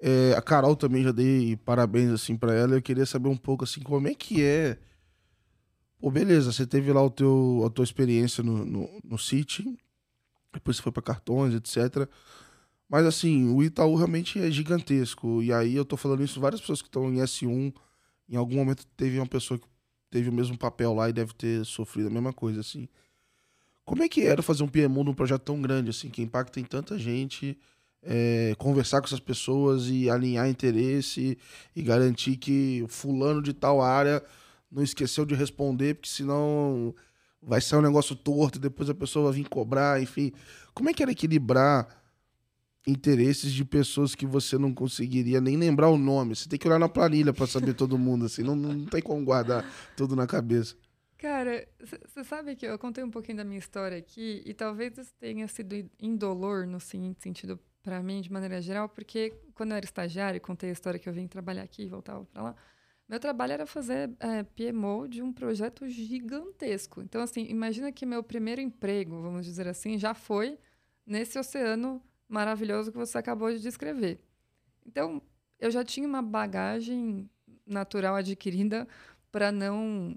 É, 0.00 0.34
a 0.36 0.42
Carol 0.42 0.76
também 0.76 1.02
já 1.02 1.12
dei 1.12 1.56
parabéns, 1.56 2.10
assim, 2.10 2.36
para 2.36 2.54
ela. 2.54 2.74
Eu 2.74 2.82
queria 2.82 3.06
saber 3.06 3.28
um 3.28 3.36
pouco, 3.36 3.64
assim, 3.64 3.80
como 3.80 4.08
é 4.08 4.14
que 4.14 4.42
é... 4.42 4.78
Pô, 5.98 6.10
beleza, 6.10 6.52
você 6.52 6.66
teve 6.66 6.92
lá 6.92 7.02
o 7.02 7.10
teu, 7.10 7.62
a 7.66 7.70
tua 7.70 7.84
experiência 7.84 8.42
no, 8.44 8.66
no, 8.66 9.00
no 9.02 9.18
City, 9.18 9.64
depois 10.52 10.76
você 10.76 10.82
foi 10.82 10.92
para 10.92 11.02
cartões, 11.02 11.54
etc. 11.54 12.06
Mas, 12.88 13.06
assim, 13.06 13.48
o 13.48 13.62
Itaú 13.62 13.94
realmente 13.96 14.38
é 14.38 14.50
gigantesco. 14.50 15.42
E 15.42 15.52
aí 15.52 15.74
eu 15.74 15.84
tô 15.84 15.96
falando 15.96 16.22
isso 16.22 16.38
várias 16.38 16.60
pessoas 16.60 16.82
que 16.82 16.88
estão 16.88 17.10
em 17.12 17.16
S1 17.16 17.72
em 18.28 18.36
algum 18.36 18.56
momento 18.56 18.86
teve 18.96 19.18
uma 19.18 19.26
pessoa 19.26 19.58
que 19.58 19.66
teve 20.10 20.28
o 20.28 20.32
mesmo 20.32 20.56
papel 20.56 20.94
lá 20.94 21.08
e 21.08 21.12
deve 21.12 21.34
ter 21.34 21.64
sofrido 21.64 22.08
a 22.08 22.10
mesma 22.10 22.32
coisa, 22.32 22.60
assim. 22.60 22.88
Como 23.84 24.02
é 24.02 24.08
que 24.08 24.22
era 24.22 24.42
fazer 24.42 24.62
um 24.62 24.68
PMO 24.68 25.04
num 25.04 25.14
projeto 25.14 25.42
tão 25.42 25.60
grande, 25.60 25.90
assim, 25.90 26.08
que 26.08 26.22
impacta 26.22 26.58
em 26.58 26.64
tanta 26.64 26.98
gente, 26.98 27.56
é, 28.02 28.54
conversar 28.58 29.00
com 29.00 29.06
essas 29.06 29.20
pessoas 29.20 29.88
e 29.88 30.10
alinhar 30.10 30.48
interesse 30.48 31.38
e 31.74 31.82
garantir 31.82 32.36
que 32.36 32.84
fulano 32.88 33.42
de 33.42 33.52
tal 33.52 33.80
área 33.80 34.22
não 34.70 34.82
esqueceu 34.82 35.24
de 35.24 35.34
responder, 35.34 35.94
porque 35.94 36.08
senão 36.08 36.94
vai 37.40 37.60
ser 37.60 37.76
um 37.76 37.82
negócio 37.82 38.16
torto 38.16 38.58
e 38.58 38.60
depois 38.60 38.90
a 38.90 38.94
pessoa 38.94 39.26
vai 39.30 39.40
vir 39.40 39.48
cobrar, 39.48 40.02
enfim. 40.02 40.32
Como 40.74 40.90
é 40.90 40.92
que 40.92 41.02
era 41.02 41.12
equilibrar 41.12 41.86
interesses 42.86 43.52
de 43.52 43.64
pessoas 43.64 44.14
que 44.14 44.24
você 44.24 44.56
não 44.56 44.72
conseguiria 44.72 45.40
nem 45.40 45.56
lembrar 45.56 45.88
o 45.88 45.98
nome. 45.98 46.36
Você 46.36 46.48
tem 46.48 46.58
que 46.58 46.68
olhar 46.68 46.78
na 46.78 46.88
planilha 46.88 47.32
para 47.32 47.46
saber 47.46 47.74
todo 47.74 47.98
mundo, 47.98 48.26
assim. 48.26 48.42
Não, 48.42 48.54
não 48.54 48.86
tem 48.86 49.02
como 49.02 49.24
guardar 49.24 49.64
tudo 49.96 50.14
na 50.14 50.26
cabeça. 50.26 50.76
Cara, 51.18 51.66
você 51.80 52.22
sabe 52.22 52.54
que 52.54 52.66
eu 52.66 52.78
contei 52.78 53.02
um 53.02 53.10
pouquinho 53.10 53.38
da 53.38 53.44
minha 53.44 53.58
história 53.58 53.96
aqui 53.96 54.42
e 54.44 54.52
talvez 54.52 54.96
isso 54.98 55.14
tenha 55.18 55.48
sido 55.48 55.74
indolor 55.98 56.66
no 56.66 56.78
seguinte 56.78 57.22
sentido 57.22 57.58
para 57.82 58.02
mim, 58.02 58.20
de 58.20 58.30
maneira 58.30 58.60
geral, 58.60 58.88
porque 58.88 59.32
quando 59.54 59.70
eu 59.70 59.76
era 59.76 59.86
estagiária, 59.86 60.38
contei 60.40 60.70
a 60.70 60.72
história 60.72 60.98
que 61.00 61.08
eu 61.08 61.12
vim 61.12 61.26
trabalhar 61.26 61.62
aqui 61.62 61.84
e 61.84 61.88
voltava 61.88 62.24
para 62.24 62.42
lá. 62.42 62.56
Meu 63.08 63.20
trabalho 63.20 63.52
era 63.52 63.66
fazer 63.66 64.10
é, 64.18 64.42
PMO 64.42 65.08
de 65.08 65.22
um 65.22 65.32
projeto 65.32 65.88
gigantesco. 65.88 67.00
Então, 67.00 67.22
assim, 67.22 67.46
imagina 67.48 67.92
que 67.92 68.04
meu 68.04 68.22
primeiro 68.22 68.60
emprego, 68.60 69.22
vamos 69.22 69.46
dizer 69.46 69.68
assim, 69.68 69.96
já 69.96 70.12
foi 70.12 70.58
nesse 71.06 71.38
oceano 71.38 72.02
maravilhoso 72.28 72.90
que 72.90 72.98
você 72.98 73.18
acabou 73.18 73.52
de 73.52 73.60
descrever. 73.60 74.18
Então, 74.84 75.20
eu 75.58 75.70
já 75.70 75.84
tinha 75.84 76.06
uma 76.06 76.22
bagagem 76.22 77.28
natural 77.66 78.14
adquirida 78.14 78.86
para 79.30 79.50
não 79.50 80.16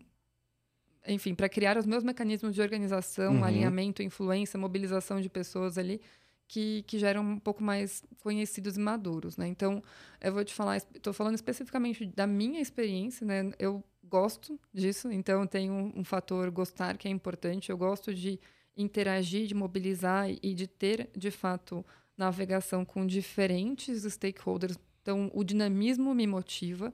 enfim, 1.07 1.33
para 1.33 1.49
criar 1.49 1.77
os 1.77 1.85
meus 1.85 2.03
mecanismos 2.03 2.53
de 2.53 2.61
organização, 2.61 3.35
Uhum. 3.37 3.43
alinhamento, 3.43 4.03
influência, 4.03 4.59
mobilização 4.59 5.19
de 5.21 5.29
pessoas 5.29 5.77
ali 5.77 6.01
que, 6.47 6.83
que 6.83 6.99
geram 6.99 7.21
um 7.23 7.39
pouco 7.39 7.63
mais 7.63 8.03
conhecidos 8.21 8.75
e 8.75 8.79
maduros, 8.79 9.37
né? 9.37 9.47
Então, 9.47 9.81
eu 10.19 10.33
vou 10.33 10.43
te 10.43 10.53
falar, 10.53 10.77
estou 10.77 11.13
falando 11.13 11.35
especificamente 11.35 12.05
da 12.05 12.27
minha 12.27 12.59
experiência, 12.59 13.25
né? 13.25 13.51
Eu 13.57 13.83
gosto 14.03 14.59
disso, 14.73 15.11
então 15.11 15.45
tem 15.47 15.69
um, 15.71 15.93
um 15.95 16.03
fator 16.03 16.49
gostar 16.51 16.97
que 16.97 17.07
é 17.07 17.11
importante. 17.11 17.69
Eu 17.69 17.77
gosto 17.77 18.13
de 18.13 18.39
interagir, 18.81 19.45
de 19.45 19.53
mobilizar 19.53 20.29
e 20.29 20.53
de 20.53 20.65
ter, 20.65 21.09
de 21.15 21.29
fato, 21.29 21.85
navegação 22.17 22.85
com 22.85 23.05
diferentes 23.05 24.03
stakeholders. 24.03 24.77
Então, 25.01 25.29
o 25.33 25.43
dinamismo 25.43 26.15
me 26.15 26.25
motiva 26.25 26.93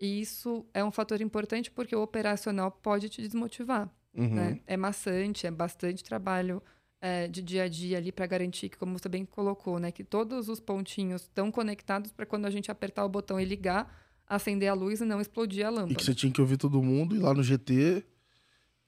e 0.00 0.20
isso 0.20 0.64
é 0.74 0.84
um 0.84 0.90
fator 0.90 1.20
importante 1.20 1.70
porque 1.70 1.94
o 1.94 2.02
operacional 2.02 2.70
pode 2.70 3.08
te 3.08 3.22
desmotivar. 3.22 3.90
Uhum. 4.14 4.34
Né? 4.34 4.60
É 4.66 4.76
maçante, 4.76 5.46
é 5.46 5.50
bastante 5.50 6.02
trabalho 6.02 6.62
é, 7.00 7.28
de 7.28 7.42
dia 7.42 7.64
a 7.64 7.68
dia 7.68 7.98
ali 7.98 8.10
para 8.10 8.26
garantir 8.26 8.68
que, 8.68 8.76
como 8.76 8.98
você 8.98 9.08
bem 9.08 9.24
colocou, 9.24 9.78
né, 9.78 9.92
que 9.92 10.02
todos 10.02 10.48
os 10.48 10.58
pontinhos 10.60 11.22
estão 11.22 11.50
conectados 11.50 12.12
para 12.12 12.24
quando 12.26 12.46
a 12.46 12.50
gente 12.50 12.70
apertar 12.70 13.04
o 13.04 13.08
botão 13.08 13.38
e 13.38 13.44
ligar, 13.44 13.94
acender 14.26 14.68
a 14.68 14.74
luz 14.74 15.00
e 15.00 15.04
não 15.04 15.20
explodir 15.20 15.66
a 15.66 15.70
E 15.70 15.74
lâmpada. 15.74 15.94
que 15.94 16.04
você 16.04 16.14
tinha 16.14 16.32
que 16.32 16.40
ouvir 16.40 16.56
todo 16.56 16.82
mundo, 16.82 17.14
ir 17.14 17.18
lá 17.18 17.34
no 17.34 17.42
GT, 17.42 18.04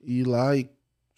ir 0.00 0.26
lá 0.26 0.56
e 0.56 0.68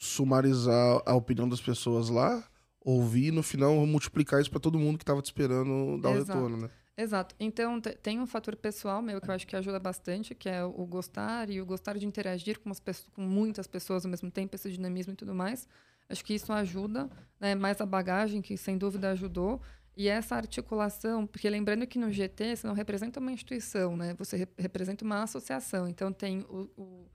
sumarizar 0.01 1.03
a 1.05 1.15
opinião 1.15 1.49
das 1.49 1.61
pessoas 1.61 2.09
lá, 2.09 2.43
ouvir 2.81 3.27
e 3.27 3.31
no 3.31 3.43
final 3.43 3.75
multiplicar 3.87 4.41
isso 4.41 4.51
pra 4.51 4.59
todo 4.59 4.79
mundo 4.79 4.99
que 4.99 5.05
tava 5.05 5.21
te 5.21 5.27
esperando 5.27 6.01
dar 6.01 6.11
o 6.11 6.15
Exato. 6.17 6.33
retorno, 6.39 6.57
né? 6.57 6.71
Exato. 6.97 7.35
Então, 7.39 7.81
te- 7.81 7.95
tem 8.03 8.19
um 8.21 8.27
fator 8.27 8.57
pessoal 8.57 9.01
meu 9.01 9.21
que 9.21 9.31
eu 9.31 9.35
acho 9.35 9.47
que 9.47 9.55
ajuda 9.57 9.79
bastante, 9.79 10.35
que 10.35 10.49
é 10.49 10.65
o 10.65 10.85
gostar 10.87 11.49
e 11.51 11.61
o 11.61 11.67
gostar 11.67 11.97
de 11.99 12.07
interagir 12.07 12.59
com, 12.59 12.71
as 12.71 12.81
pessoas, 12.81 13.09
com 13.15 13.23
muitas 13.23 13.67
pessoas 13.67 14.05
ao 14.05 14.11
mesmo 14.11 14.31
tempo, 14.31 14.55
esse 14.57 14.71
dinamismo 14.71 15.13
e 15.13 15.17
tudo 15.17 15.35
mais. 15.35 15.69
Acho 16.09 16.25
que 16.25 16.35
isso 16.35 16.53
ajuda, 16.53 17.09
né? 17.39 17.55
mais 17.55 17.81
a 17.81 17.87
bagagem, 17.87 18.43
que 18.43 18.57
sem 18.57 18.77
dúvida 18.77 19.11
ajudou. 19.11 19.61
E 19.97 20.09
essa 20.09 20.35
articulação, 20.35 21.27
porque 21.27 21.49
lembrando 21.49 21.87
que 21.87 21.99
no 21.99 22.11
GT 22.11 22.57
você 22.57 22.67
não 22.67 22.75
representa 22.75 23.21
uma 23.21 23.33
instituição, 23.33 23.97
né? 23.97 24.15
Você 24.19 24.37
re- 24.39 24.49
representa 24.59 25.05
uma 25.05 25.23
associação. 25.23 25.87
Então 25.89 26.13
tem 26.13 26.41
o, 26.49 26.71
o, 26.77 27.07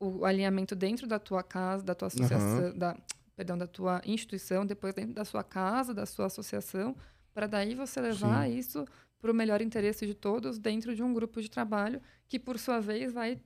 o 0.00 0.24
alinhamento 0.24 0.74
dentro 0.74 1.06
da 1.06 1.18
tua 1.18 1.42
casa, 1.42 1.84
da 1.84 1.94
tua 1.94 2.08
associação, 2.08 2.76
da, 2.76 2.96
perdão, 3.36 3.56
da 3.56 3.66
tua 3.66 4.00
instituição, 4.06 4.64
depois 4.64 4.94
dentro 4.94 5.12
da 5.12 5.24
sua 5.24 5.44
casa, 5.44 5.92
da 5.92 6.06
sua 6.06 6.26
associação, 6.26 6.96
para 7.34 7.46
daí 7.46 7.74
você 7.74 8.00
levar 8.00 8.46
Sim. 8.46 8.56
isso 8.56 8.86
para 9.20 9.30
o 9.30 9.34
melhor 9.34 9.60
interesse 9.60 10.06
de 10.06 10.14
todos 10.14 10.58
dentro 10.58 10.96
de 10.96 11.02
um 11.02 11.12
grupo 11.12 11.42
de 11.42 11.50
trabalho 11.50 12.00
que, 12.26 12.38
por 12.38 12.58
sua 12.58 12.80
vez, 12.80 13.12
vai 13.12 13.38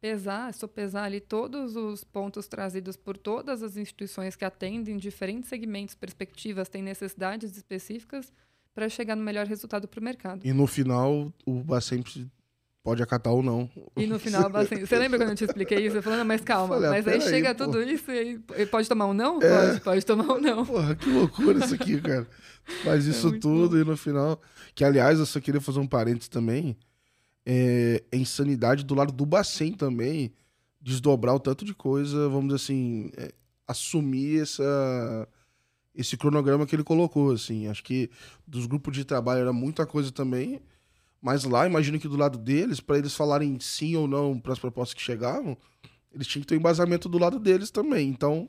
pesar, 0.00 0.52
sopesar 0.52 1.04
ali 1.04 1.20
todos 1.20 1.76
os 1.76 2.04
pontos 2.04 2.46
trazidos 2.46 2.96
por 2.96 3.16
todas 3.16 3.62
as 3.62 3.76
instituições 3.76 4.36
que 4.36 4.44
atendem 4.44 4.98
diferentes 4.98 5.48
segmentos, 5.48 5.94
perspectivas, 5.94 6.68
têm 6.68 6.82
necessidades 6.82 7.56
específicas 7.56 8.32
para 8.74 8.88
chegar 8.88 9.16
no 9.16 9.22
melhor 9.22 9.46
resultado 9.46 9.86
para 9.86 10.00
o 10.00 10.02
mercado. 10.02 10.44
E 10.44 10.52
no 10.52 10.66
final, 10.66 11.32
o 11.46 11.62
Bacemp 11.62 12.06
pode 12.84 13.02
acatar 13.02 13.32
ou 13.32 13.42
não. 13.42 13.68
E 13.96 14.06
no 14.06 14.18
final, 14.18 14.54
assim, 14.54 14.84
você 14.84 14.98
lembra 14.98 15.18
quando 15.18 15.30
eu 15.30 15.34
te 15.34 15.44
expliquei 15.44 15.86
isso? 15.86 15.96
Eu 15.96 16.02
falando, 16.02 16.24
mas 16.26 16.42
calma, 16.42 16.74
Falei, 16.74 16.90
mas 16.90 17.08
aí 17.08 17.18
peraí, 17.18 17.28
chega 17.30 17.54
tudo 17.54 17.82
isso 17.82 18.10
e 18.12 18.42
aí, 18.54 18.66
pode 18.66 18.86
tomar 18.86 19.06
um 19.06 19.14
não? 19.14 19.40
É. 19.42 19.68
Pode, 19.68 19.80
pode 19.80 20.06
tomar 20.06 20.34
um 20.34 20.40
não. 20.40 20.66
Porra, 20.66 20.94
que 20.94 21.10
loucura 21.10 21.64
isso 21.64 21.74
aqui, 21.74 21.98
cara. 22.00 22.28
Faz 22.84 23.06
isso 23.06 23.34
É 23.34 23.38
tudo 23.38 23.80
e 23.80 23.84
no 23.84 23.96
final. 23.96 24.40
Que, 24.74 24.84
aliás, 24.84 25.18
eu 25.18 25.24
só 25.24 25.40
queria 25.40 25.62
fazer 25.62 25.80
um 25.80 25.86
parênteses 25.86 26.28
também. 26.28 26.76
É, 27.46 28.02
é 28.12 28.16
insanidade 28.18 28.84
do 28.84 28.94
lado 28.94 29.12
do 29.12 29.24
Bacen 29.24 29.72
também. 29.72 30.34
Desdobrar 30.78 31.34
o 31.34 31.40
tanto 31.40 31.64
de 31.64 31.74
coisa, 31.74 32.28
vamos 32.28 32.48
dizer 32.52 32.56
assim, 32.56 33.10
é, 33.16 33.32
assumir 33.66 34.42
essa, 34.42 35.26
esse 35.94 36.18
cronograma 36.18 36.66
que 36.66 36.76
ele 36.76 36.84
colocou, 36.84 37.32
assim. 37.32 37.66
Acho 37.66 37.82
que 37.82 38.10
dos 38.46 38.66
grupos 38.66 38.94
de 38.94 39.06
trabalho 39.06 39.40
era 39.40 39.54
muita 39.54 39.86
coisa 39.86 40.12
também. 40.12 40.60
Mas 41.24 41.42
lá, 41.44 41.66
imagino 41.66 41.98
que 41.98 42.06
do 42.06 42.18
lado 42.18 42.36
deles, 42.36 42.80
para 42.80 42.98
eles 42.98 43.14
falarem 43.14 43.58
sim 43.58 43.96
ou 43.96 44.06
não 44.06 44.38
para 44.38 44.52
as 44.52 44.58
propostas 44.58 44.92
que 44.92 45.00
chegavam, 45.00 45.56
eles 46.12 46.26
tinham 46.26 46.42
que 46.42 46.46
ter 46.48 46.54
um 46.54 46.58
embasamento 46.58 47.08
do 47.08 47.16
lado 47.16 47.38
deles 47.38 47.70
também. 47.70 48.10
Então, 48.10 48.46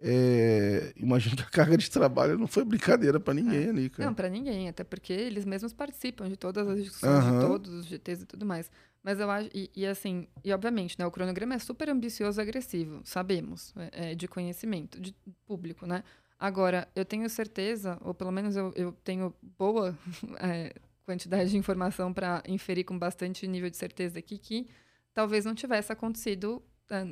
é, 0.00 0.92
imagino 0.96 1.36
que 1.36 1.44
a 1.44 1.48
carga 1.48 1.78
de 1.78 1.88
trabalho 1.88 2.36
não 2.36 2.48
foi 2.48 2.64
brincadeira 2.64 3.20
para 3.20 3.32
ninguém 3.32 3.68
ali, 3.68 3.88
cara. 3.88 4.08
Não, 4.08 4.12
para 4.12 4.28
ninguém, 4.28 4.68
até 4.68 4.82
porque 4.82 5.12
eles 5.12 5.44
mesmos 5.44 5.72
participam 5.72 6.28
de 6.28 6.36
todas 6.36 6.66
as 6.66 6.82
discussões, 6.82 7.24
Aham. 7.24 7.34
de 7.34 7.46
todos 7.46 7.72
os 7.72 7.86
GTs 7.86 8.24
e 8.24 8.26
tudo 8.26 8.44
mais. 8.44 8.68
Mas 9.00 9.20
eu 9.20 9.30
acho, 9.30 9.48
e, 9.54 9.70
e 9.72 9.86
assim, 9.86 10.26
e 10.42 10.52
obviamente, 10.52 10.98
né, 10.98 11.06
o 11.06 11.10
cronograma 11.12 11.54
é 11.54 11.58
super 11.60 11.88
ambicioso 11.88 12.40
e 12.40 12.42
agressivo, 12.42 13.00
sabemos, 13.04 13.72
é, 13.76 14.10
é 14.10 14.14
de 14.16 14.26
conhecimento, 14.26 15.00
de 15.00 15.14
público, 15.46 15.86
né? 15.86 16.02
Agora, 16.36 16.88
eu 16.96 17.04
tenho 17.04 17.30
certeza, 17.30 17.96
ou 18.00 18.12
pelo 18.12 18.32
menos 18.32 18.56
eu, 18.56 18.72
eu 18.74 18.90
tenho 19.04 19.32
boa 19.56 19.96
é, 20.42 20.74
quantidade 21.04 21.50
de 21.50 21.56
informação 21.56 22.12
para 22.12 22.42
inferir 22.48 22.84
com 22.84 22.98
bastante 22.98 23.46
nível 23.46 23.70
de 23.70 23.76
certeza 23.76 24.18
aqui 24.18 24.38
que 24.38 24.66
talvez 25.14 25.44
não 25.44 25.54
tivesse 25.54 25.92
acontecido, 25.92 26.62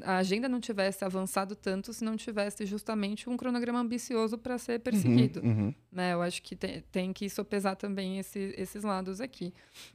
a- 0.04 0.16
agenda 0.18 0.48
não 0.48 0.60
tivesse 0.60 1.04
avançado 1.04 1.54
tanto 1.56 1.92
se 1.92 2.04
não 2.04 2.16
tivesse 2.16 2.64
justamente 2.66 3.28
um 3.28 3.36
cronograma 3.36 3.80
ambicioso 3.80 4.36
para 4.38 4.58
ser 4.58 4.80
perseguido 4.80 5.40
Uhum, 5.40 5.48
uhum. 5.66 5.74
né? 5.90 6.12
Eu 6.14 6.22
acho 6.22 6.42
que 6.42 6.54
tem, 6.56 6.82
tem 6.92 7.12
que 7.12 7.28
sopesar 7.30 7.76
também 7.76 8.18
esse, 8.18 8.54
esses 8.56 8.82
lados 8.84 9.20
aqui. 9.20 9.52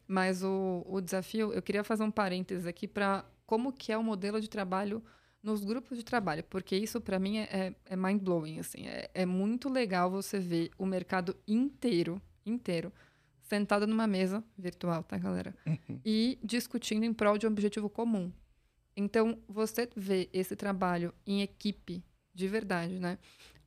Mas 0.08 0.43
o, 0.43 0.86
o 0.88 1.02
desafio, 1.02 1.54
eu 1.54 1.62
queria 1.62 1.84
fazer 1.84 2.04
um 2.04 2.12
parênteses 2.12 2.66
aqui 2.66 2.88
para 2.88 3.24
como 3.46 3.72
que 3.72 3.91
é 3.91 3.98
o 3.98 4.04
modelo 4.04 4.39
de 4.41 4.50
trabalho 4.50 5.04
nos 5.43 5.64
grupos 5.64 5.96
de 5.96 6.04
trabalho, 6.04 6.43
porque 6.50 6.76
isso 6.76 7.00
para 7.00 7.20
mim 7.20 7.38
é, 7.38 7.43
é, 7.52 7.76
é 7.86 7.96
mind-blowing, 7.96 8.58
assim. 8.60 8.88
É, 8.88 9.10
é 9.14 9.26
muito 9.28 9.70
legal 9.70 10.10
você 10.10 10.39
ver 10.39 10.72
o 10.76 10.86
mercado 10.88 11.36
inteiro, 11.48 12.20
inteiro, 12.43 12.91
sentado 13.46 13.88
numa 13.88 14.08
mesa 14.08 14.43
virtual, 14.58 15.04
tá, 15.04 15.18
galera? 15.18 15.56
E 16.04 16.38
discutindo 16.43 17.04
em 17.04 17.14
prol 17.14 17.38
de 17.38 17.48
um 17.48 17.50
objetivo 17.50 17.89
comum. 17.89 18.32
Então, 18.96 19.38
você 19.48 19.89
vê 19.96 20.30
esse 20.34 20.56
trabalho 20.56 21.14
em 21.26 21.41
equipe, 21.41 22.04
de 22.34 22.48
verdade, 22.48 23.00
né? 23.00 23.18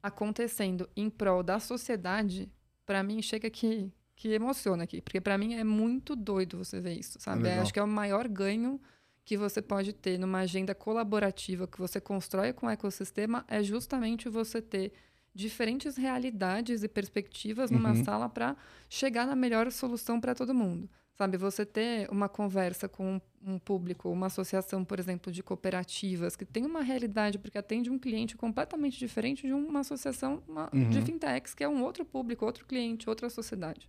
Acontecendo 0.02 0.88
em 0.96 1.08
prol 1.08 1.42
da 1.42 1.60
sociedade, 1.60 2.50
para 2.84 3.02
mim 3.02 3.20
chega 3.22 3.50
que, 3.50 3.92
que 4.16 4.28
emociona 4.28 4.84
aqui. 4.84 5.00
Porque 5.00 5.20
para 5.20 5.36
mim 5.38 5.54
é 5.54 5.64
muito 5.64 6.16
doido 6.16 6.58
você 6.58 6.80
ver 6.80 6.94
isso, 6.94 7.18
sabe? 7.20 7.42
legal. 7.42 7.62
acho 7.62 7.72
que 7.72 7.78
é 7.78 7.82
o 7.82 7.88
maior 7.88 8.26
ganho 8.28 8.80
que 9.24 9.36
você 9.36 9.60
pode 9.60 9.92
ter 9.92 10.18
numa 10.18 10.38
agenda 10.38 10.74
colaborativa 10.74 11.66
que 11.66 11.78
você 11.78 12.00
constrói 12.00 12.52
com 12.54 12.66
o 12.66 12.70
ecossistema 12.70 13.44
é 13.46 13.62
justamente 13.62 14.26
você 14.28 14.62
ter 14.62 14.92
diferentes 15.38 15.96
realidades 15.96 16.82
e 16.82 16.88
perspectivas 16.88 17.70
numa 17.70 17.90
Uhum. 17.90 18.04
sala 18.04 18.28
para 18.28 18.56
chegar 18.88 19.24
na 19.24 19.36
melhor 19.36 19.70
solução 19.70 20.20
para 20.20 20.34
todo 20.34 20.52
mundo. 20.52 20.90
Sabe, 21.16 21.36
você 21.36 21.64
ter 21.64 22.08
uma 22.10 22.28
conversa 22.28 22.88
com 22.88 23.20
um 23.44 23.56
público, 23.58 24.08
uma 24.10 24.26
associação, 24.26 24.84
por 24.84 24.98
exemplo, 24.98 25.30
de 25.32 25.42
cooperativas, 25.42 26.34
que 26.34 26.44
tem 26.44 26.64
uma 26.66 26.80
realidade, 26.82 27.38
porque 27.38 27.56
atende 27.58 27.88
um 27.88 27.98
cliente 27.98 28.36
completamente 28.36 28.98
diferente 28.98 29.46
de 29.46 29.52
uma 29.52 29.80
associação 29.80 30.42
uma- 30.48 30.68
de 30.72 30.98
Uhum. 30.98 31.06
fintechs, 31.06 31.54
que 31.54 31.62
é 31.62 31.68
um 31.68 31.82
outro 31.84 32.04
público, 32.04 32.44
outro 32.44 32.66
cliente, 32.66 33.08
outra 33.08 33.30
sociedade. 33.30 33.88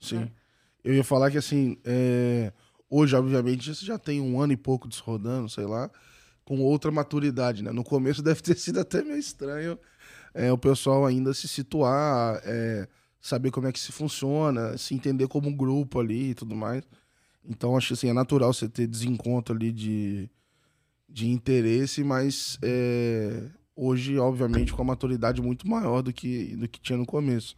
Sim. 0.00 0.22
É. 0.22 0.30
Eu 0.90 0.94
ia 0.94 1.04
falar 1.04 1.30
que, 1.30 1.38
assim, 1.38 1.76
é, 1.84 2.52
hoje, 2.88 3.16
obviamente, 3.16 3.74
você 3.74 3.84
já 3.84 3.98
tem 3.98 4.20
um 4.20 4.40
ano 4.40 4.52
e 4.52 4.56
pouco 4.56 4.86
disso 4.88 5.02
rodando, 5.04 5.48
sei 5.48 5.66
lá, 5.66 5.90
com 6.44 6.60
outra 6.60 6.90
maturidade, 6.90 7.62
né? 7.64 7.70
No 7.72 7.82
começo 7.84 8.22
deve 8.22 8.40
ter 8.42 8.56
sido 8.56 8.78
até 8.80 9.02
meio 9.02 9.16
estranho 9.18 9.78
é, 10.34 10.52
o 10.52 10.58
pessoal 10.58 11.06
ainda 11.06 11.32
se 11.32 11.46
situar, 11.46 12.40
é, 12.44 12.88
saber 13.20 13.52
como 13.52 13.68
é 13.68 13.72
que 13.72 13.78
se 13.78 13.92
funciona, 13.92 14.76
se 14.76 14.94
entender 14.94 15.28
como 15.28 15.48
um 15.48 15.56
grupo 15.56 16.00
ali 16.00 16.30
e 16.30 16.34
tudo 16.34 16.56
mais. 16.56 16.82
Então, 17.44 17.76
acho 17.76 17.88
que 17.88 17.92
assim, 17.94 18.08
é 18.08 18.12
natural 18.12 18.52
você 18.52 18.68
ter 18.68 18.86
desencontro 18.86 19.54
ali 19.54 19.70
de, 19.70 20.28
de 21.08 21.28
interesse, 21.28 22.02
mas 22.02 22.58
é, 22.62 23.44
hoje, 23.76 24.18
obviamente, 24.18 24.72
com 24.72 24.82
a 24.82 24.84
maturidade 24.84 25.40
muito 25.40 25.68
maior 25.68 26.02
do 26.02 26.12
que, 26.12 26.56
do 26.56 26.68
que 26.68 26.80
tinha 26.80 26.98
no 26.98 27.06
começo. 27.06 27.56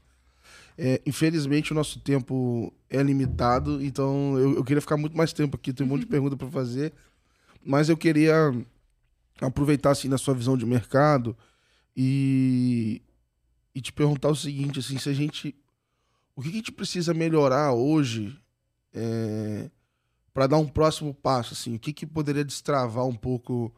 É, 0.76 1.00
infelizmente, 1.06 1.72
o 1.72 1.74
nosso 1.74 1.98
tempo 2.00 2.72
é 2.90 3.02
limitado, 3.02 3.82
então 3.82 4.38
eu, 4.38 4.56
eu 4.56 4.64
queria 4.64 4.80
ficar 4.80 4.98
muito 4.98 5.16
mais 5.16 5.32
tempo 5.32 5.56
aqui, 5.56 5.72
tem 5.72 5.86
um 5.86 5.88
monte 5.88 6.00
de 6.00 6.06
pergunta 6.06 6.36
para 6.36 6.48
fazer, 6.48 6.92
mas 7.64 7.88
eu 7.88 7.96
queria 7.96 8.52
aproveitar 9.40 9.90
assim 9.92 10.08
na 10.08 10.18
sua 10.18 10.34
visão 10.34 10.56
de 10.56 10.66
mercado 10.66 11.36
e, 11.96 13.02
e 13.74 13.80
te 13.80 13.92
perguntar 13.92 14.28
o 14.28 14.36
seguinte, 14.36 14.78
assim, 14.78 14.98
se 14.98 15.08
a 15.08 15.12
gente 15.12 15.54
o 16.34 16.42
que, 16.42 16.50
a 16.50 16.52
gente 16.52 16.70
precisa 16.70 17.14
melhorar 17.14 17.72
hoje 17.72 18.38
para 20.32 20.46
dar 20.46 20.58
um 20.58 20.68
próximo 20.68 21.14
passo, 21.14 21.54
assim, 21.54 21.76
o 21.76 21.78
que, 21.78 21.92
que 21.92 22.06
poderia 22.06 22.44
destravar 22.44 23.06
um 23.06 23.14
pouco 23.14 23.74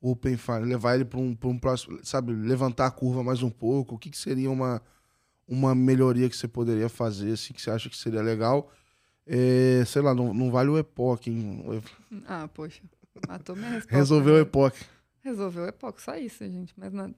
o 0.00 0.10
Open 0.10 0.36
Fire, 0.36 0.64
levar 0.64 0.96
ele 0.96 1.04
para 1.04 1.18
um, 1.18 1.34
pra 1.34 1.48
um 1.48 1.58
próximo, 1.58 1.98
sabe, 2.02 2.32
levantar 2.32 2.86
a 2.86 2.90
curva 2.90 3.22
mais 3.22 3.42
um 3.42 3.50
pouco, 3.50 3.94
o 3.94 3.98
que, 3.98 4.10
que 4.10 4.18
seria 4.18 4.50
uma 4.50 4.82
uma 5.46 5.74
melhoria 5.74 6.28
que 6.28 6.36
você 6.36 6.48
poderia 6.48 6.88
fazer, 6.88 7.32
assim, 7.32 7.52
que 7.52 7.60
você 7.60 7.70
acha 7.70 7.88
que 7.88 7.96
seria 7.96 8.22
legal? 8.22 8.70
É, 9.26 9.84
sei 9.86 10.02
lá, 10.02 10.14
não, 10.14 10.34
não 10.34 10.50
vale 10.50 10.70
o 10.70 10.78
Epoch, 10.78 11.30
hein? 11.30 11.82
Ah, 12.26 12.48
poxa, 12.48 12.82
matou 13.28 13.56
minha 13.56 13.68
resposta. 13.70 13.96
Resolveu 13.96 14.34
o? 14.34 14.38
Epoch. 14.38 14.84
resolver 15.22 15.60
o 15.60 15.66
EPOC, 15.66 16.02
só 16.02 16.16
isso, 16.16 16.44
gente, 16.44 16.78
mais 16.78 16.92
nada. 16.92 17.14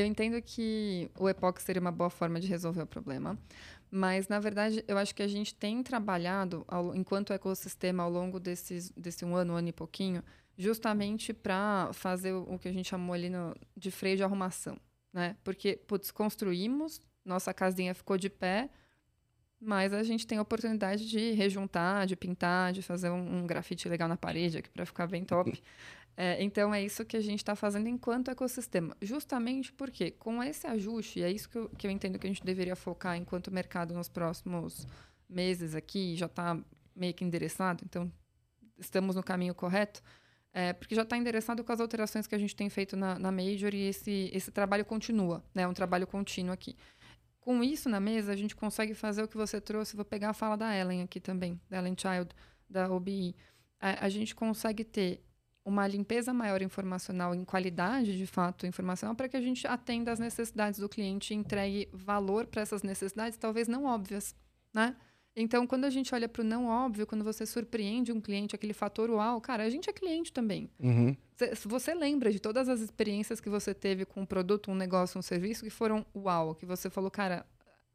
Eu 0.00 0.06
entendo 0.06 0.40
que 0.40 1.10
o 1.18 1.28
EPOC 1.28 1.60
seria 1.60 1.80
uma 1.80 1.92
boa 1.92 2.08
forma 2.08 2.40
de 2.40 2.46
resolver 2.46 2.82
o 2.82 2.86
problema, 2.86 3.38
mas, 3.90 4.28
na 4.28 4.38
verdade, 4.38 4.84
eu 4.86 4.96
acho 4.96 5.14
que 5.14 5.22
a 5.22 5.28
gente 5.28 5.54
tem 5.54 5.82
trabalhado, 5.82 6.64
ao, 6.68 6.94
enquanto 6.94 7.32
ecossistema, 7.32 8.02
ao 8.04 8.10
longo 8.10 8.38
desses, 8.38 8.90
desse 8.92 9.24
um 9.24 9.34
ano, 9.34 9.54
um 9.54 9.56
ano 9.56 9.68
e 9.68 9.72
pouquinho, 9.72 10.22
justamente 10.56 11.32
para 11.32 11.90
fazer 11.92 12.32
o, 12.32 12.58
que 12.58 12.68
a 12.68 12.72
gente 12.72 12.88
chamou 12.88 13.14
ali 13.14 13.28
no, 13.28 13.54
de 13.76 13.90
freio 13.90 14.16
de 14.16 14.22
arrumação. 14.22 14.78
Né? 15.12 15.36
Porque, 15.42 15.76
putz, 15.76 16.10
construímos, 16.10 17.00
nossa 17.24 17.52
casinha 17.52 17.94
ficou 17.94 18.16
de 18.16 18.30
pé, 18.30 18.70
mas 19.60 19.92
a 19.92 20.02
gente 20.02 20.26
tem 20.26 20.38
a 20.38 20.42
oportunidade 20.42 21.06
de 21.06 21.32
rejuntar, 21.32 22.06
de 22.06 22.16
pintar, 22.16 22.72
de 22.72 22.80
fazer 22.80 23.10
um, 23.10 23.40
um 23.40 23.46
grafite 23.46 23.88
legal 23.88 24.08
na 24.08 24.16
parede 24.16 24.58
aqui 24.58 24.70
para 24.70 24.86
ficar 24.86 25.06
bem 25.06 25.24
top. 25.24 25.52
É, 26.16 26.42
então, 26.42 26.74
é 26.74 26.82
isso 26.82 27.04
que 27.04 27.16
a 27.16 27.20
gente 27.20 27.38
está 27.38 27.56
fazendo 27.56 27.88
enquanto 27.88 28.30
ecossistema. 28.30 28.94
Justamente 29.00 29.72
porque, 29.72 30.10
com 30.10 30.42
esse 30.42 30.66
ajuste, 30.66 31.22
é 31.22 31.30
isso 31.30 31.48
que 31.48 31.56
eu, 31.56 31.68
que 31.70 31.86
eu 31.86 31.90
entendo 31.90 32.18
que 32.18 32.26
a 32.26 32.30
gente 32.30 32.44
deveria 32.44 32.76
focar 32.76 33.16
enquanto 33.16 33.50
mercado 33.50 33.94
nos 33.94 34.08
próximos 34.08 34.86
meses 35.28 35.74
aqui, 35.74 36.16
já 36.16 36.26
está 36.26 36.58
meio 36.94 37.14
que 37.14 37.24
endereçado, 37.24 37.84
então 37.86 38.12
estamos 38.78 39.16
no 39.16 39.22
caminho 39.22 39.54
correto, 39.54 40.02
é, 40.52 40.72
porque 40.72 40.94
já 40.94 41.02
está 41.02 41.16
endereçado 41.16 41.62
com 41.62 41.72
as 41.72 41.80
alterações 41.80 42.26
que 42.26 42.34
a 42.34 42.38
gente 42.38 42.56
tem 42.56 42.68
feito 42.68 42.96
na, 42.96 43.18
na 43.18 43.30
Major 43.30 43.72
e 43.72 43.82
esse, 43.88 44.30
esse 44.32 44.50
trabalho 44.50 44.84
continua, 44.84 45.44
né? 45.54 45.62
É 45.62 45.68
um 45.68 45.74
trabalho 45.74 46.06
contínuo 46.06 46.52
aqui. 46.52 46.76
Com 47.40 47.62
isso 47.62 47.88
na 47.88 48.00
mesa, 48.00 48.32
a 48.32 48.36
gente 48.36 48.56
consegue 48.56 48.92
fazer 48.92 49.22
o 49.22 49.28
que 49.28 49.36
você 49.36 49.60
trouxe. 49.60 49.96
Vou 49.96 50.04
pegar 50.04 50.30
a 50.30 50.34
fala 50.34 50.56
da 50.56 50.76
Ellen 50.76 51.02
aqui 51.02 51.20
também, 51.20 51.60
da 51.70 51.78
Ellen 51.78 51.94
Child, 51.96 52.34
da 52.68 52.90
OBI. 52.90 53.36
A, 53.80 54.06
a 54.06 54.08
gente 54.08 54.34
consegue 54.34 54.84
ter 54.84 55.24
uma 55.64 55.86
limpeza 55.86 56.32
maior 56.32 56.62
informacional 56.62 57.34
em 57.34 57.44
qualidade, 57.44 58.16
de 58.16 58.26
fato, 58.26 58.66
informacional, 58.66 59.14
para 59.14 59.28
que 59.28 59.36
a 59.36 59.40
gente 59.40 59.66
atenda 59.66 60.10
às 60.12 60.18
necessidades 60.18 60.80
do 60.80 60.88
cliente 60.88 61.32
e 61.32 61.36
entregue 61.36 61.88
valor 61.92 62.46
para 62.46 62.62
essas 62.62 62.82
necessidades, 62.82 63.36
talvez 63.36 63.68
não 63.68 63.84
óbvias, 63.84 64.34
né? 64.72 64.96
Então, 65.36 65.66
quando 65.66 65.84
a 65.84 65.90
gente 65.90 66.12
olha 66.14 66.28
para 66.28 66.42
o 66.42 66.44
não 66.44 66.66
óbvio, 66.66 67.06
quando 67.06 67.22
você 67.22 67.46
surpreende 67.46 68.10
um 68.10 68.20
cliente, 68.20 68.54
aquele 68.54 68.72
fator 68.72 69.08
uau, 69.10 69.40
cara, 69.40 69.62
a 69.62 69.70
gente 69.70 69.88
é 69.88 69.92
cliente 69.92 70.32
também. 70.32 70.68
Uhum. 70.78 71.16
Você 71.66 71.94
lembra 71.94 72.32
de 72.32 72.40
todas 72.40 72.68
as 72.68 72.80
experiências 72.80 73.40
que 73.40 73.48
você 73.48 73.72
teve 73.72 74.04
com 74.04 74.22
um 74.22 74.26
produto, 74.26 74.70
um 74.70 74.74
negócio, 74.74 75.18
um 75.18 75.22
serviço 75.22 75.62
que 75.62 75.70
foram 75.70 76.04
uau, 76.14 76.54
que 76.54 76.66
você 76.66 76.90
falou, 76.90 77.10
cara, 77.10 77.46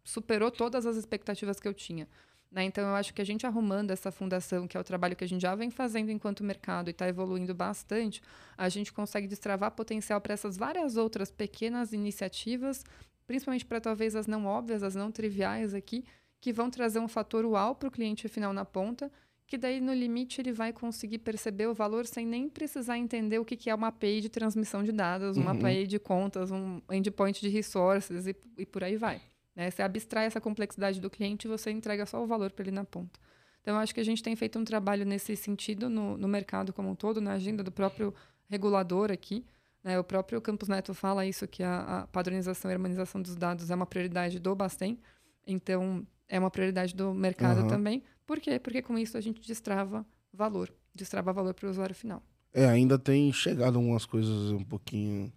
superou 0.04 0.50
todas 0.50 0.86
as 0.86 0.96
expectativas 0.96 1.60
que 1.60 1.68
eu 1.68 1.74
tinha. 1.74 2.08
Né? 2.52 2.64
Então, 2.64 2.88
eu 2.88 2.96
acho 2.96 3.14
que 3.14 3.22
a 3.22 3.26
gente 3.26 3.46
arrumando 3.46 3.92
essa 3.92 4.12
fundação, 4.12 4.68
que 4.68 4.78
é 4.78 4.80
o 4.80 4.84
trabalho 4.84 5.16
que 5.16 5.24
a 5.24 5.28
gente 5.28 5.42
já 5.42 5.56
vem 5.56 5.70
fazendo 5.70 6.12
enquanto 6.12 6.44
mercado 6.44 6.90
e 6.90 6.92
está 6.92 7.08
evoluindo 7.08 7.54
bastante, 7.54 8.22
a 8.58 8.70
gente 8.70 8.94
consegue 8.94 9.28
destravar 9.28 9.72
potencial 9.72 10.22
para 10.22 10.34
essas 10.34 10.58
várias 10.58 10.96
outras 10.96 11.32
pequenas 11.32 11.92
iniciativas, 11.92 12.84
principalmente 13.28 13.66
para 13.66 13.82
talvez 13.82 14.16
as 14.16 14.28
não 14.28 14.46
óbvias, 14.46 14.84
as 14.84 14.96
não 14.96 15.12
triviais 15.12 15.74
aqui, 15.74 16.06
que 16.40 16.54
vão 16.54 16.70
trazer 16.70 17.00
um 17.00 17.08
fator 17.08 17.46
uau 17.46 17.76
para 17.76 17.88
o 17.88 17.92
cliente 17.92 18.28
final 18.28 18.54
na 18.54 18.64
ponta, 18.64 19.12
que 19.48 19.58
daí 19.58 19.80
no 19.80 19.94
limite 19.94 20.42
ele 20.42 20.52
vai 20.52 20.74
conseguir 20.74 21.20
perceber 21.20 21.68
o 21.68 21.74
valor 21.74 22.06
sem 22.06 22.26
nem 22.26 22.50
precisar 22.50 22.98
entender 22.98 23.40
o 23.40 23.46
que, 23.46 23.56
que 23.56 23.70
é 23.70 23.76
uma 23.76 23.88
API 23.88 24.22
de 24.22 24.30
transmissão 24.30 24.84
de 24.84 24.92
dados, 24.92 25.38
uma 25.38 25.52
uhum. 25.52 25.60
API 25.60 25.88
de 25.88 26.00
contas, 26.00 26.52
um 26.52 26.82
endpoint 26.92 27.42
de 27.42 27.50
resources 27.50 28.28
e, 28.28 28.36
e 28.58 28.66
por 28.66 28.84
aí 28.84 28.96
vai. 28.96 29.22
Né? 29.56 29.72
Você 29.72 29.82
abstrai 29.82 30.26
essa 30.26 30.42
complexidade 30.42 31.00
do 31.00 31.10
cliente 31.10 31.48
e 31.48 31.50
você 31.50 31.72
entrega 31.72 32.06
só 32.06 32.22
o 32.24 32.28
valor 32.28 32.52
para 32.52 32.64
ele 32.64 32.72
na 32.72 32.84
ponta. 32.84 33.20
Então, 33.62 33.78
acho 33.78 33.94
que 33.96 34.00
a 34.00 34.06
gente 34.06 34.22
tem 34.22 34.36
feito 34.36 34.60
um 34.60 34.64
trabalho 34.64 35.06
nesse 35.06 35.36
sentido 35.36 35.90
no, 35.90 36.18
no 36.18 36.28
mercado 36.28 36.72
como 36.72 36.90
um 36.90 36.96
todo, 36.96 37.20
na 37.20 37.34
agenda 37.34 37.64
do 37.64 37.72
próprio 37.72 38.14
regulador 38.48 39.12
aqui. 39.12 39.44
Né? 39.84 39.98
O 39.98 40.04
próprio 40.04 40.40
Campus 40.40 40.68
Neto 40.68 40.94
fala 40.94 41.26
isso, 41.26 41.48
que 41.48 41.64
a, 41.64 42.02
a 42.02 42.08
padronização 42.08 42.70
e 42.70 42.74
harmonização 42.74 43.22
dos 43.22 43.36
dados 43.36 43.72
é 43.72 43.76
uma 43.76 43.88
prioridade 43.88 44.40
do 44.40 44.54
Bastem. 44.54 45.00
Então, 45.48 46.06
é 46.28 46.38
uma 46.38 46.52
prioridade 46.52 46.94
do 46.94 47.14
mercado 47.14 47.62
uhum. 47.62 47.68
também. 47.68 48.04
Por 48.26 48.40
quê? 48.40 48.60
Porque 48.60 48.82
com 48.82 48.98
isso 48.98 49.18
a 49.18 49.22
gente 49.22 49.42
destrava 49.42 50.06
valor, 50.32 50.72
destrava 50.94 51.32
valor 51.32 51.54
para 51.54 51.68
o 51.68 51.70
usuário 51.70 51.96
final. 51.96 52.22
É, 52.54 52.68
ainda 52.68 52.98
tem 52.98 53.32
chegado 53.34 53.78
algumas 53.78 54.06
coisas 54.06 54.52
um 54.52 54.64
pouquinho 54.64 55.32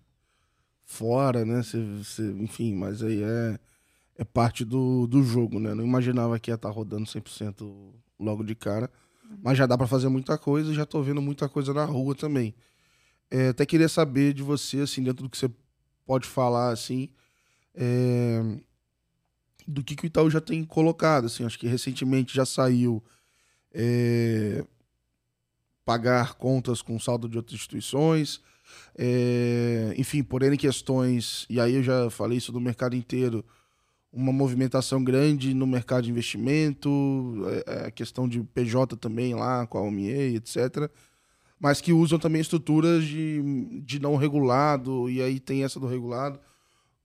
fora, 0.85 1.45
né? 1.45 1.63
Cê, 1.63 1.79
cê, 2.05 2.23
enfim, 2.33 2.75
mas 2.75 3.03
aí 3.03 3.23
é 3.23 3.59
é 4.19 4.25
parte 4.25 4.65
do, 4.65 5.07
do 5.07 5.23
jogo, 5.23 5.61
né? 5.61 5.73
Não 5.75 5.85
imaginava 5.85 6.39
que 6.41 6.51
ia 6.51 6.57
estar 6.57 6.69
tá 6.69 6.75
rodando 6.75 7.05
100% 7.05 7.93
logo 8.19 8.43
de 8.43 8.57
cara. 8.57 8.91
Mas 9.43 9.57
já 9.57 9.65
dá 9.65 9.79
para 9.79 9.87
fazer 9.87 10.09
muita 10.09 10.37
coisa 10.37 10.73
e 10.73 10.75
já 10.75 10.85
tô 10.85 11.01
vendo 11.03 11.23
muita 11.23 11.49
coisa 11.49 11.73
na 11.73 11.85
rua 11.85 12.15
também. 12.17 12.53
É, 13.31 13.49
até 13.49 13.65
queria 13.65 13.89
saber 13.89 14.33
de 14.33 14.43
você, 14.43 14.81
assim, 14.81 15.03
dentro 15.03 15.23
do 15.23 15.31
que 15.31 15.39
você 15.39 15.51
pode 16.05 16.27
falar, 16.27 16.71
assim, 16.71 17.11
é, 17.75 18.43
do 19.67 19.85
que, 19.85 19.95
que 19.95 20.05
o 20.05 20.09
Itaú 20.09 20.31
já 20.31 20.41
tem 20.41 20.65
colocado, 20.65 21.27
assim. 21.27 21.45
Acho 21.45 21.59
que 21.59 21.69
recentemente 21.69 22.35
já 22.35 22.45
saiu 22.45 23.05
é, 23.73 24.65
pagar 25.85 26.35
contas 26.35 26.83
com 26.83 26.99
saldo 26.99 27.29
de 27.29 27.37
outras 27.37 27.55
instituições. 27.55 28.41
É, 28.97 29.95
enfim, 29.97 30.25
por 30.25 30.43
questões, 30.57 31.47
e 31.49 31.61
aí 31.61 31.75
eu 31.75 31.83
já 31.83 32.11
falei 32.11 32.39
isso 32.39 32.51
do 32.51 32.61
mercado 32.61 32.97
inteiro, 32.97 33.45
uma 34.19 34.33
movimentação 34.33 35.03
grande 35.05 35.55
no 35.55 35.65
mercado 35.65 36.03
de 36.03 36.11
investimento, 36.11 36.91
é, 37.47 37.65
é, 37.67 37.87
a 37.87 37.91
questão 37.91 38.29
de 38.29 38.43
PJ 38.43 38.97
também 38.97 39.33
lá 39.33 39.65
com 39.65 39.79
a 39.79 39.83
OMIE, 39.83 40.35
etc. 40.35 40.91
Mas 41.61 41.81
que 41.81 41.93
usam 41.93 42.19
também 42.19 42.41
estruturas 42.41 43.05
de, 43.05 43.81
de 43.85 44.01
não 44.01 44.17
regulado, 44.17 45.09
e 45.09 45.23
aí 45.23 45.39
tem 45.39 45.63
essa 45.63 45.79
do 45.79 45.87
regulado. 45.87 46.37
O 46.37 46.41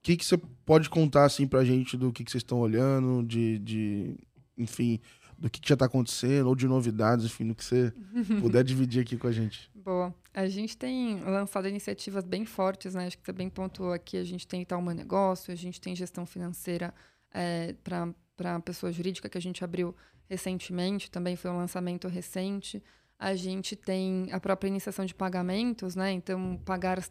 que, 0.02 0.16
que 0.16 0.24
você 0.24 0.36
pode 0.66 0.90
contar 0.90 1.24
assim, 1.24 1.46
para 1.46 1.60
a 1.60 1.64
gente 1.64 1.96
do 1.96 2.12
que, 2.12 2.24
que 2.24 2.32
vocês 2.32 2.42
estão 2.42 2.58
olhando, 2.58 3.22
de, 3.24 3.60
de 3.60 4.16
enfim, 4.58 4.98
do 5.44 5.50
que, 5.50 5.60
que 5.60 5.68
já 5.68 5.74
está 5.74 5.84
acontecendo, 5.84 6.46
ou 6.46 6.54
de 6.54 6.66
novidades, 6.66 7.26
enfim, 7.26 7.46
do 7.46 7.54
que 7.54 7.62
você 7.62 7.92
puder 8.40 8.64
dividir 8.64 9.02
aqui 9.02 9.18
com 9.18 9.26
a 9.26 9.32
gente. 9.32 9.70
Boa. 9.74 10.14
A 10.32 10.48
gente 10.48 10.74
tem 10.74 11.22
lançado 11.22 11.68
iniciativas 11.68 12.24
bem 12.24 12.46
fortes, 12.46 12.94
né? 12.94 13.06
Acho 13.06 13.18
que 13.18 13.26
você 13.26 13.32
bem 13.32 13.50
pontuou 13.50 13.92
aqui. 13.92 14.16
A 14.16 14.24
gente 14.24 14.48
tem 14.48 14.62
Itaú 14.62 14.80
Meu 14.80 14.94
Negócio, 14.94 15.52
a 15.52 15.54
gente 15.54 15.78
tem 15.78 15.94
gestão 15.94 16.24
financeira 16.24 16.94
é, 17.30 17.74
para 17.84 18.58
pessoa 18.60 18.90
jurídica 18.90 19.28
que 19.28 19.36
a 19.36 19.40
gente 19.40 19.62
abriu 19.62 19.94
recentemente, 20.30 21.10
também 21.10 21.36
foi 21.36 21.50
um 21.50 21.58
lançamento 21.58 22.08
recente. 22.08 22.82
A 23.18 23.34
gente 23.34 23.76
tem 23.76 24.28
a 24.32 24.40
própria 24.40 24.68
iniciação 24.68 25.04
de 25.04 25.14
pagamentos, 25.14 25.94
né? 25.94 26.10
Então, 26.10 26.58
pagar 26.64 27.06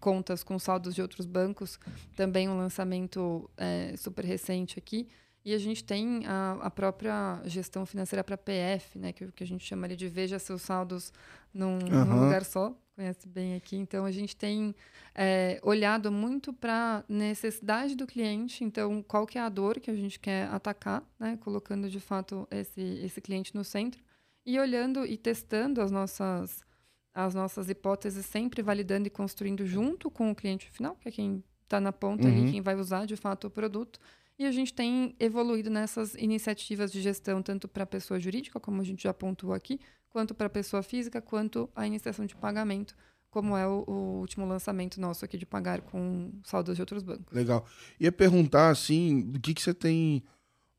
contas 0.00 0.42
com 0.42 0.58
saldos 0.58 0.94
de 0.94 1.02
outros 1.02 1.26
bancos, 1.26 1.78
também 2.16 2.48
um 2.48 2.56
lançamento 2.56 3.50
é, 3.54 3.94
super 3.98 4.24
recente 4.24 4.78
aqui. 4.78 5.06
E 5.46 5.54
a 5.54 5.58
gente 5.58 5.84
tem 5.84 6.26
a, 6.26 6.58
a 6.60 6.70
própria 6.72 7.40
gestão 7.44 7.86
financeira 7.86 8.24
para 8.24 8.36
PF, 8.36 8.98
né, 8.98 9.12
que, 9.12 9.30
que 9.30 9.44
a 9.44 9.46
gente 9.46 9.64
chama 9.64 9.86
ali 9.86 9.94
de 9.94 10.08
veja 10.08 10.40
seus 10.40 10.60
saldos 10.60 11.12
num, 11.54 11.78
uhum. 11.78 12.04
num 12.04 12.24
lugar 12.24 12.44
só, 12.44 12.76
conhece 12.96 13.28
bem 13.28 13.54
aqui. 13.54 13.76
Então, 13.76 14.04
a 14.04 14.10
gente 14.10 14.34
tem 14.34 14.74
é, 15.14 15.60
olhado 15.62 16.10
muito 16.10 16.52
para 16.52 17.04
necessidade 17.08 17.94
do 17.94 18.08
cliente, 18.08 18.64
então, 18.64 19.04
qual 19.06 19.24
que 19.24 19.38
é 19.38 19.40
a 19.40 19.48
dor 19.48 19.78
que 19.78 19.88
a 19.88 19.94
gente 19.94 20.18
quer 20.18 20.48
atacar, 20.48 21.00
né, 21.16 21.38
colocando, 21.40 21.88
de 21.88 22.00
fato, 22.00 22.48
esse, 22.50 22.80
esse 23.04 23.20
cliente 23.20 23.54
no 23.54 23.62
centro, 23.62 24.02
e 24.44 24.58
olhando 24.58 25.06
e 25.06 25.16
testando 25.16 25.80
as 25.80 25.92
nossas, 25.92 26.66
as 27.14 27.36
nossas 27.36 27.70
hipóteses, 27.70 28.26
sempre 28.26 28.62
validando 28.62 29.06
e 29.06 29.10
construindo 29.10 29.64
junto 29.64 30.10
com 30.10 30.28
o 30.28 30.34
cliente 30.34 30.68
final, 30.72 30.96
que 30.96 31.08
é 31.08 31.12
quem 31.12 31.44
está 31.62 31.78
na 31.80 31.92
ponta 31.92 32.26
uhum. 32.26 32.34
ali, 32.34 32.50
quem 32.50 32.60
vai 32.60 32.74
usar, 32.74 33.06
de 33.06 33.14
fato, 33.14 33.46
o 33.46 33.50
produto, 33.50 34.00
e 34.38 34.44
a 34.44 34.52
gente 34.52 34.72
tem 34.72 35.14
evoluído 35.18 35.70
nessas 35.70 36.14
iniciativas 36.14 36.92
de 36.92 37.00
gestão, 37.00 37.42
tanto 37.42 37.66
para 37.66 37.84
a 37.84 37.86
pessoa 37.86 38.20
jurídica, 38.20 38.60
como 38.60 38.80
a 38.80 38.84
gente 38.84 39.02
já 39.02 39.14
pontuou 39.14 39.54
aqui, 39.54 39.80
quanto 40.10 40.34
para 40.34 40.46
a 40.46 40.50
pessoa 40.50 40.82
física, 40.82 41.20
quanto 41.20 41.68
a 41.74 41.86
iniciação 41.86 42.26
de 42.26 42.36
pagamento, 42.36 42.94
como 43.30 43.56
é 43.56 43.66
o, 43.66 43.84
o, 43.86 44.20
último 44.20 44.46
lançamento 44.46 45.00
nosso 45.00 45.24
aqui 45.24 45.36
de 45.36 45.46
pagar 45.46 45.80
com 45.80 46.32
saldos 46.44 46.74
de 46.74 46.82
outros 46.82 47.02
bancos. 47.02 47.34
Legal. 47.34 47.66
Ia 47.98 48.12
perguntar, 48.12 48.70
assim, 48.70 49.20
do 49.22 49.40
que, 49.40 49.54
que 49.54 49.62
você 49.62 49.74
tem 49.74 50.22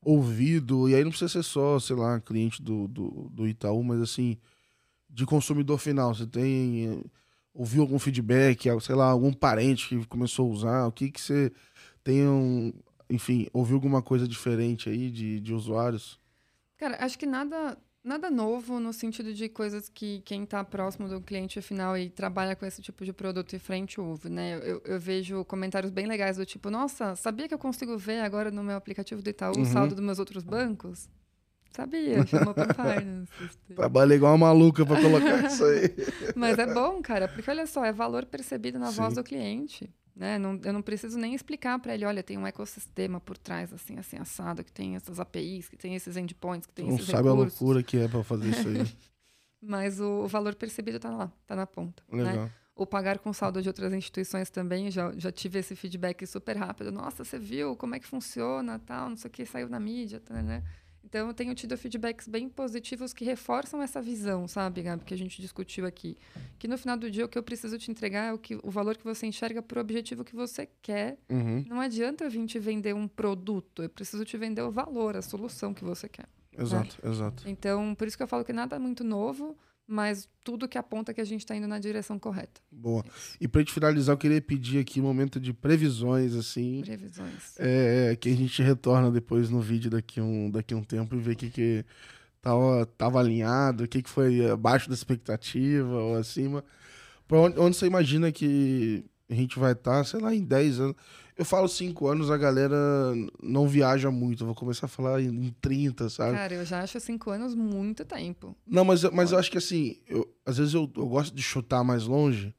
ouvido, 0.03 0.87
e 0.87 0.95
aí 0.95 1.03
não 1.03 1.11
precisa 1.11 1.29
ser 1.29 1.43
só, 1.43 1.79
sei 1.79 1.95
lá, 1.95 2.19
cliente 2.19 2.61
do, 2.61 2.87
do, 2.87 3.29
do 3.31 3.47
Itaú, 3.47 3.83
mas 3.83 4.01
assim, 4.01 4.37
de 5.09 5.25
consumidor 5.25 5.77
final. 5.77 6.13
Você 6.13 6.25
tem. 6.25 7.03
Ouviu 7.53 7.81
algum 7.81 7.97
feedback, 7.97 8.67
sei 8.81 8.95
lá, 8.95 9.05
algum 9.05 9.33
parente 9.33 9.87
que 9.89 10.05
começou 10.05 10.47
a 10.47 10.53
usar? 10.53 10.87
O 10.87 10.91
que, 10.91 11.09
que 11.09 11.19
você 11.19 11.51
tem 12.03 12.27
um, 12.27 12.71
enfim, 13.09 13.47
ouviu 13.53 13.75
alguma 13.75 14.01
coisa 14.01 14.27
diferente 14.27 14.89
aí 14.89 15.09
de, 15.09 15.39
de 15.39 15.53
usuários? 15.53 16.19
Cara, 16.77 16.97
acho 17.03 17.17
que 17.17 17.25
nada 17.25 17.77
nada 18.07 18.31
novo 18.31 18.79
no 18.79 18.93
sentido 18.93 19.33
de 19.33 19.49
coisas 19.49 19.89
que 19.89 20.21
quem 20.21 20.43
está 20.43 20.63
próximo 20.63 21.09
do 21.09 21.19
cliente 21.19 21.61
final 21.61 21.97
e 21.97 22.09
trabalha 22.09 22.55
com 22.55 22.65
esse 22.65 22.81
tipo 22.81 23.03
de 23.03 23.11
produto 23.11 23.53
e 23.53 23.59
frente 23.59 23.99
ouve, 23.99 24.29
né? 24.29 24.57
Eu, 24.63 24.81
eu, 24.85 24.99
vejo 24.99 25.43
comentários 25.43 25.91
bem 25.91 26.07
legais 26.07 26.37
do 26.37 26.45
tipo, 26.45 26.69
nossa, 26.69 27.15
sabia 27.17 27.47
que 27.49 27.53
eu 27.53 27.59
consigo 27.59 27.97
ver 27.97 28.21
agora 28.21 28.49
no 28.49 28.63
meu 28.63 28.77
aplicativo 28.77 29.21
do 29.21 29.29
Itaú 29.29 29.57
uhum. 29.57 29.63
o 29.63 29.65
saldo 29.65 29.93
dos 29.93 30.03
meus 30.03 30.19
outros 30.19 30.43
bancos? 30.43 31.09
Sabia, 31.71 32.25
chama 32.25 32.51
Open 32.51 32.65
Finance. 32.73 33.31
Trabalhei 33.75 34.17
igual 34.17 34.31
uma 34.31 34.47
maluca 34.47 34.85
pra 34.85 34.99
colocar 34.99 35.45
isso 35.45 35.63
aí. 35.65 35.93
Mas 36.35 36.57
é 36.57 36.73
bom, 36.73 37.01
cara, 37.01 37.27
porque 37.27 37.51
olha 37.51 37.67
só, 37.67 37.83
é 37.83 37.91
valor 37.91 38.25
percebido 38.25 38.79
na 38.79 38.91
Sim. 38.91 39.01
voz 39.01 39.15
do 39.15 39.23
cliente. 39.23 39.89
Né? 40.17 40.39
Não, 40.39 40.59
eu 40.63 40.73
não 40.73 40.81
preciso 40.81 41.17
nem 41.19 41.35
explicar 41.35 41.77
para 41.77 41.93
ele, 41.93 42.03
olha, 42.03 42.23
tem 42.23 42.39
um 42.39 42.47
ecossistema 42.47 43.21
por 43.21 43.37
trás, 43.37 43.71
assim, 43.71 43.99
assim, 43.99 44.17
assado, 44.17 44.63
que 44.63 44.71
tem 44.71 44.95
essas 44.95 45.19
APIs, 45.19 45.69
que 45.69 45.77
tem 45.77 45.93
esses 45.93 46.17
endpoints, 46.17 46.65
que 46.65 46.73
tem 46.73 46.87
não 46.87 46.95
esses 46.95 47.05
sabe 47.05 47.29
recursos. 47.29 47.61
a 47.61 47.63
loucura 47.63 47.83
que 47.83 47.97
é 47.97 48.07
para 48.07 48.23
fazer 48.23 48.49
isso 48.49 48.67
aí. 48.67 48.77
Mas 49.61 49.99
o, 49.99 50.23
o, 50.23 50.27
valor 50.27 50.55
percebido 50.55 50.97
está 50.97 51.11
lá, 51.11 51.31
está 51.43 51.55
na 51.55 51.67
ponta. 51.67 52.01
Né? 52.11 52.23
Legal. 52.23 52.45
Né? 52.45 52.51
O 52.75 52.85
pagar 52.85 53.19
com 53.19 53.31
saldo 53.31 53.61
de 53.61 53.67
outras 53.67 53.93
instituições 53.93 54.49
também, 54.49 54.89
já, 54.89 55.11
já 55.17 55.31
tive 55.31 55.59
esse 55.59 55.75
feedback 55.75 56.25
super 56.25 56.57
rápido. 56.57 56.91
Nossa, 56.91 57.23
você 57.23 57.37
viu 57.37 57.75
como 57.75 57.93
é 57.93 57.99
que 57.99 58.07
funciona, 58.07 58.79
tal, 58.79 59.09
não 59.09 59.17
sei 59.17 59.29
o 59.29 59.31
que, 59.31 59.45
saiu 59.45 59.69
na 59.69 59.79
mídia, 59.79 60.19
tá, 60.19 60.41
né? 60.41 60.63
Então, 61.07 61.29
eu 61.29 61.33
tenho 61.33 61.55
tido 61.55 61.77
feedbacks 61.77 62.27
bem 62.27 62.49
positivos 62.49 63.13
que 63.13 63.23
reforçam 63.23 63.81
essa 63.81 64.01
visão, 64.01 64.45
sabe, 64.45 64.81
Gabi, 64.81 65.05
que 65.05 65.13
a 65.13 65.17
gente 65.17 65.41
discutiu 65.41 65.85
aqui. 65.85 66.17
Que 66.59 66.67
no 66.67 66.77
final 66.77 66.97
do 66.97 67.09
dia, 67.09 67.23
o 67.23 67.29
que 67.29 67.37
eu 67.37 67.43
preciso 67.43 67.77
te 67.79 67.89
entregar 67.89 68.25
é 68.25 68.33
o, 68.33 68.37
que, 68.37 68.59
o 68.61 68.69
valor 68.69 68.97
que 68.97 69.05
você 69.05 69.25
enxerga 69.25 69.61
para 69.61 69.77
o 69.77 69.81
objetivo 69.81 70.25
que 70.25 70.35
você 70.35 70.67
quer. 70.81 71.17
Uhum. 71.29 71.63
Não 71.69 71.79
adianta 71.79 72.25
eu 72.25 72.29
vir 72.29 72.45
te 72.45 72.59
vender 72.59 72.93
um 72.93 73.07
produto, 73.07 73.83
eu 73.83 73.89
preciso 73.89 74.25
te 74.25 74.37
vender 74.37 74.61
o 74.63 74.69
valor, 74.69 75.15
a 75.15 75.21
solução 75.21 75.73
que 75.73 75.85
você 75.85 76.09
quer. 76.09 76.27
Exato, 76.57 76.97
né? 77.01 77.09
exato. 77.09 77.43
Então, 77.47 77.95
por 77.95 78.05
isso 78.05 78.17
que 78.17 78.23
eu 78.23 78.27
falo 78.27 78.43
que 78.43 78.51
nada 78.51 78.75
é 78.75 78.79
muito 78.79 79.01
novo, 79.01 79.57
mas 79.87 80.27
tudo 80.43 80.67
que 80.67 80.77
aponta 80.77 81.13
que 81.13 81.21
a 81.21 81.25
gente 81.25 81.41
está 81.41 81.55
indo 81.55 81.67
na 81.67 81.79
direção 81.79 82.19
correta. 82.19 82.59
Boa. 82.69 83.05
E 83.39 83.47
para 83.47 83.61
gente 83.61 83.73
finalizar, 83.73 84.13
eu 84.13 84.17
queria 84.17 84.41
pedir 84.41 84.79
aqui 84.79 84.99
um 84.99 85.03
momento 85.03 85.39
de 85.39 85.53
previsões, 85.53 86.35
assim. 86.35 86.81
Previsões. 86.81 87.55
É, 87.57 88.15
que 88.19 88.29
a 88.29 88.35
gente 88.35 88.61
retorna 88.61 89.09
depois 89.09 89.49
no 89.49 89.61
vídeo 89.61 89.89
daqui 89.89 90.19
um, 90.19 90.51
daqui 90.51 90.75
um 90.75 90.83
tempo 90.83 91.15
e 91.15 91.19
vê 91.19 91.31
o 91.31 91.35
que, 91.35 91.49
que 91.49 91.85
tava, 92.41 92.85
tava 92.97 93.19
alinhado, 93.19 93.85
o 93.85 93.87
que, 93.87 94.01
que 94.01 94.09
foi 94.09 94.49
abaixo 94.49 94.89
da 94.89 94.95
expectativa 94.95 95.95
ou 95.95 96.17
acima. 96.17 96.63
Pra 97.25 97.39
onde, 97.39 97.59
onde 97.59 97.77
você 97.77 97.85
imagina 97.85 98.31
que 98.31 99.05
a 99.29 99.33
gente 99.33 99.57
vai 99.57 99.71
estar, 99.71 99.99
tá, 99.99 100.03
sei 100.03 100.19
lá, 100.19 100.35
em 100.35 100.43
10 100.43 100.79
anos. 100.81 100.95
Eu 101.37 101.45
falo 101.45 101.67
5 101.67 102.07
anos, 102.07 102.31
a 102.31 102.37
galera 102.37 102.75
não 103.41 103.67
viaja 103.67 104.09
muito. 104.09 104.41
Eu 104.41 104.47
vou 104.47 104.55
começar 104.55 104.87
a 104.87 104.89
falar 104.89 105.21
em 105.21 105.53
30, 105.61 106.09
sabe? 106.09 106.35
Cara, 106.35 106.53
eu 106.55 106.65
já 106.65 106.81
acho 106.81 106.99
5 106.99 107.29
anos 107.29 107.53
muito 107.53 108.03
tempo. 108.03 108.55
Não, 108.65 108.83
mas, 108.83 109.03
mas 109.03 109.31
eu 109.31 109.37
acho 109.37 109.51
que 109.51 109.57
assim, 109.57 109.97
eu, 110.07 110.27
às 110.45 110.57
vezes 110.57 110.73
eu, 110.73 110.91
eu 110.95 111.05
gosto 111.07 111.35
de 111.35 111.43
chutar 111.43 111.83
mais 111.83 112.05
longe 112.05 112.55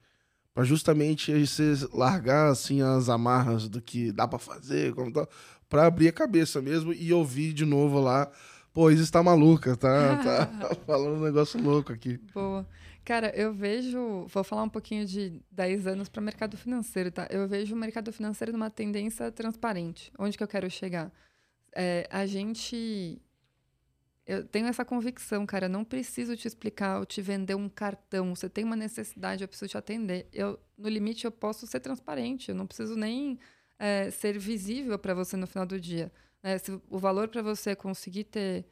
para 0.55 0.65
justamente 0.65 1.33
você 1.45 1.75
largar 1.93 2.51
assim 2.51 2.81
as 2.83 3.09
amarras 3.09 3.69
do 3.69 3.81
que 3.81 4.13
dá 4.13 4.27
para 4.27 4.39
fazer, 4.39 4.95
como 4.95 5.13
tal, 5.13 5.29
para 5.69 5.87
abrir 5.87 6.09
a 6.09 6.13
cabeça 6.13 6.61
mesmo 6.61 6.93
e 6.93 7.13
ouvir 7.13 7.53
de 7.53 7.65
novo 7.65 8.01
lá. 8.01 8.31
Pô, 8.73 8.91
Isis 8.91 9.11
tá 9.11 9.23
maluca, 9.23 9.77
tá, 9.77 10.17
tá 10.17 10.75
falando 10.87 11.17
um 11.17 11.25
negócio 11.25 11.61
louco 11.61 11.93
aqui. 11.93 12.21
Boa. 12.33 12.67
Cara, 13.09 13.33
eu 13.35 13.55
vejo. 13.55 14.27
Vou 14.27 14.45
falar 14.45 14.65
um 14.65 14.69
pouquinho 14.69 15.07
de 15.07 15.41
10 15.51 15.87
anos 15.87 16.11
para 16.11 16.21
o 16.21 16.23
mercado 16.23 16.59
financeiro, 16.59 17.11
tá? 17.11 17.27
Eu 17.31 17.49
vejo 17.49 17.75
o 17.75 17.79
mercado 17.79 18.13
financeiro 18.13 18.53
numa 18.53 18.69
tendência 18.69 19.33
transparente. 19.33 20.13
Onde 20.19 20.37
que 20.37 20.45
eu 20.45 20.47
quero 20.47 20.71
chegar? 20.71 21.11
É, 21.75 22.07
a 22.11 22.27
gente. 22.27 23.19
Eu 24.27 24.45
tenho 24.47 24.67
essa 24.67 24.85
convicção, 24.85 25.47
cara. 25.47 25.65
Eu 25.65 25.71
não 25.71 25.85
preciso 25.87 26.37
te 26.37 26.47
explicar 26.47 26.99
ou 26.99 27.07
te 27.07 27.23
vender 27.23 27.55
um 27.55 27.67
cartão. 27.67 28.37
Você 28.37 28.47
tem 28.47 28.63
uma 28.63 28.77
necessidade, 28.77 29.43
eu 29.43 29.49
preciso 29.49 29.71
te 29.71 29.79
atender. 29.79 30.29
Eu, 30.31 30.61
no 30.77 30.91
limite, 30.91 31.25
eu 31.25 31.33
posso 31.33 31.67
ser 31.67 31.81
transparente. 31.81 32.51
Eu 32.51 32.55
não 32.55 32.67
preciso 32.67 32.95
nem 32.95 33.39
é, 33.79 34.11
ser 34.11 34.39
visível 34.39 34.99
para 34.99 35.15
você 35.15 35.35
no 35.35 35.47
final 35.47 35.65
do 35.65 35.81
dia. 35.81 36.13
É, 36.43 36.59
se 36.59 36.79
o 36.91 36.99
valor 36.99 37.29
para 37.29 37.41
você 37.41 37.75
conseguir 37.75 38.25
ter 38.25 38.67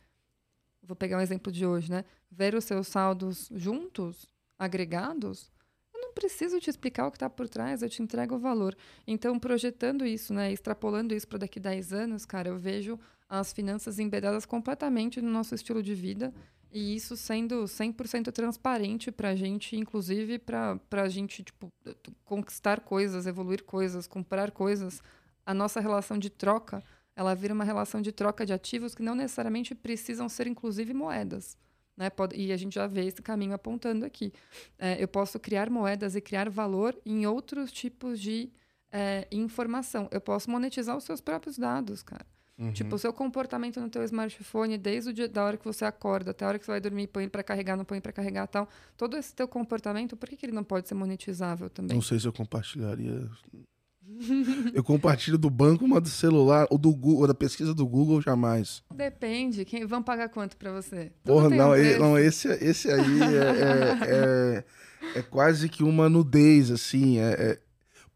vou 0.87 0.97
pegar 0.97 1.19
um 1.19 1.21
exemplo 1.21 1.51
de 1.51 1.67
hoje, 1.67 1.91
né? 1.91 2.05
Ver 2.31 2.55
os 2.55 2.65
seus 2.65 2.89
saldos 2.89 3.48
juntos, 3.55 4.27
agregados, 4.59 5.51
eu 5.94 6.01
não 6.01 6.12
preciso 6.12 6.61
te 6.61 6.69
explicar 6.69 7.07
o 7.07 7.11
que 7.11 7.16
está 7.16 7.31
por 7.31 7.48
trás, 7.48 7.82
eu 7.82 7.89
te 7.89 8.03
entrego 8.03 8.35
o 8.35 8.39
valor. 8.39 8.77
Então, 9.07 9.39
projetando 9.39 10.05
isso, 10.05 10.35
né, 10.35 10.53
extrapolando 10.53 11.15
isso 11.15 11.28
para 11.28 11.39
daqui 11.39 11.59
a 11.59 11.62
10 11.62 11.93
anos, 11.93 12.27
cara, 12.27 12.48
eu 12.48 12.59
vejo 12.59 12.98
as 13.28 13.53
finanças 13.53 13.98
embedadas 13.98 14.47
completamente 14.47 15.20
no 15.20 15.31
nosso 15.31 15.55
estilo 15.55 15.82
de 15.82 15.94
vida 15.94 16.32
e 16.70 16.94
isso 16.94 17.16
sendo 17.16 17.65
100% 17.65 18.32
transparente 18.32 19.11
para 19.11 19.31
a 19.31 19.35
gente, 19.36 19.77
inclusive 19.77 20.39
para 20.39 20.78
a 20.90 21.09
gente 21.09 21.43
tipo, 21.43 21.69
conquistar 22.24 22.81
coisas, 22.81 23.27
evoluir 23.27 23.65
coisas, 23.65 24.07
comprar 24.07 24.51
coisas. 24.51 25.03
A 25.44 25.55
nossa 25.55 25.81
relação 25.81 26.19
de 26.19 26.28
troca 26.28 26.82
ela 27.16 27.35
vira 27.35 27.55
uma 27.55 27.65
relação 27.65 28.03
de 28.03 28.12
troca 28.12 28.44
de 28.44 28.53
ativos 28.53 28.94
que 28.94 29.03
não 29.03 29.15
necessariamente 29.15 29.74
precisam 29.74 30.28
ser, 30.28 30.47
inclusive, 30.47 30.93
moedas. 30.93 31.57
Né? 31.97 32.10
Pode, 32.10 32.36
e 32.36 32.52
a 32.52 32.56
gente 32.56 32.74
já 32.74 32.86
vê 32.86 33.06
esse 33.06 33.23
caminho 33.23 33.55
apontando 33.55 34.05
aqui. 34.05 34.32
É, 34.78 35.02
eu 35.02 35.09
posso 35.09 35.39
criar 35.40 35.70
moedas 35.70 36.14
e 36.14 36.20
criar 36.20 36.51
valor 36.51 36.97
em 37.06 37.27
outros 37.27 37.73
tipos 37.73 38.20
de 38.20 38.51
é, 38.93 39.27
informação. 39.32 40.09
Eu 40.10 40.20
posso 40.20 40.51
monetizar 40.51 40.97
os 40.97 41.05
seus 41.05 41.20
próprios 41.20 41.56
dados, 41.56 42.02
cara. 42.02 42.27
Uhum. 42.59 42.73
Tipo, 42.73 42.97
o 42.97 42.98
seu 42.98 43.12
comportamento 43.12 43.78
no 43.81 43.90
teu 43.90 44.02
smartphone, 44.05 44.78
desde 44.78 45.10
o 45.10 45.12
dia, 45.12 45.28
da 45.28 45.44
hora 45.44 45.56
que 45.59 45.64
você 45.64 45.85
acorda 45.85 46.31
até 46.31 46.44
a 46.44 46.48
hora 46.48 46.59
que 46.59 46.64
você 46.64 46.70
vai 46.70 46.81
dormir, 46.81 47.06
põe 47.06 47.28
para 47.28 47.43
carregar, 47.43 47.77
não 47.77 47.85
põe 47.85 48.01
para 48.01 48.12
carregar 48.12 48.47
tal. 48.47 48.66
Todo 48.97 49.16
esse 49.16 49.35
teu 49.35 49.47
comportamento, 49.47 50.16
por 50.16 50.28
que, 50.28 50.36
que 50.36 50.47
ele 50.47 50.55
não 50.55 50.64
pode 50.64 50.89
ser 50.89 50.94
monetizável 50.94 51.68
também? 51.68 51.94
Não 51.94 52.02
sei 52.02 52.18
se 52.18 52.27
eu 52.27 52.32
compartilharia 52.32 53.28
eu 54.73 54.83
compartilho 54.83 55.37
do 55.37 55.51
banco, 55.51 55.85
uma 55.85 56.01
do 56.01 56.09
celular, 56.09 56.66
ou 56.70 56.78
do 56.78 56.95
Google, 56.95 57.27
da 57.27 57.35
pesquisa 57.35 57.74
do 57.74 57.87
Google, 57.87 58.20
jamais. 58.20 58.83
Depende. 58.95 59.65
Quem, 59.65 59.87
vão 59.87 60.03
pagar 60.03 60.28
quanto 60.28 60.57
para 60.57 60.73
você? 60.73 61.12
Porra, 61.24 61.51
não, 61.51 61.73
um 61.73 61.99
não 61.99 62.19
esse, 62.19 62.49
esse 62.49 62.91
aí 62.91 63.20
é, 63.23 64.05
é, 64.05 64.15
é, 64.15 64.65
é, 65.19 65.23
quase 65.23 65.69
que 65.69 65.83
uma 65.83 66.09
nudez, 66.09 66.70
assim. 66.70 67.19
É, 67.19 67.33
é 67.33 67.65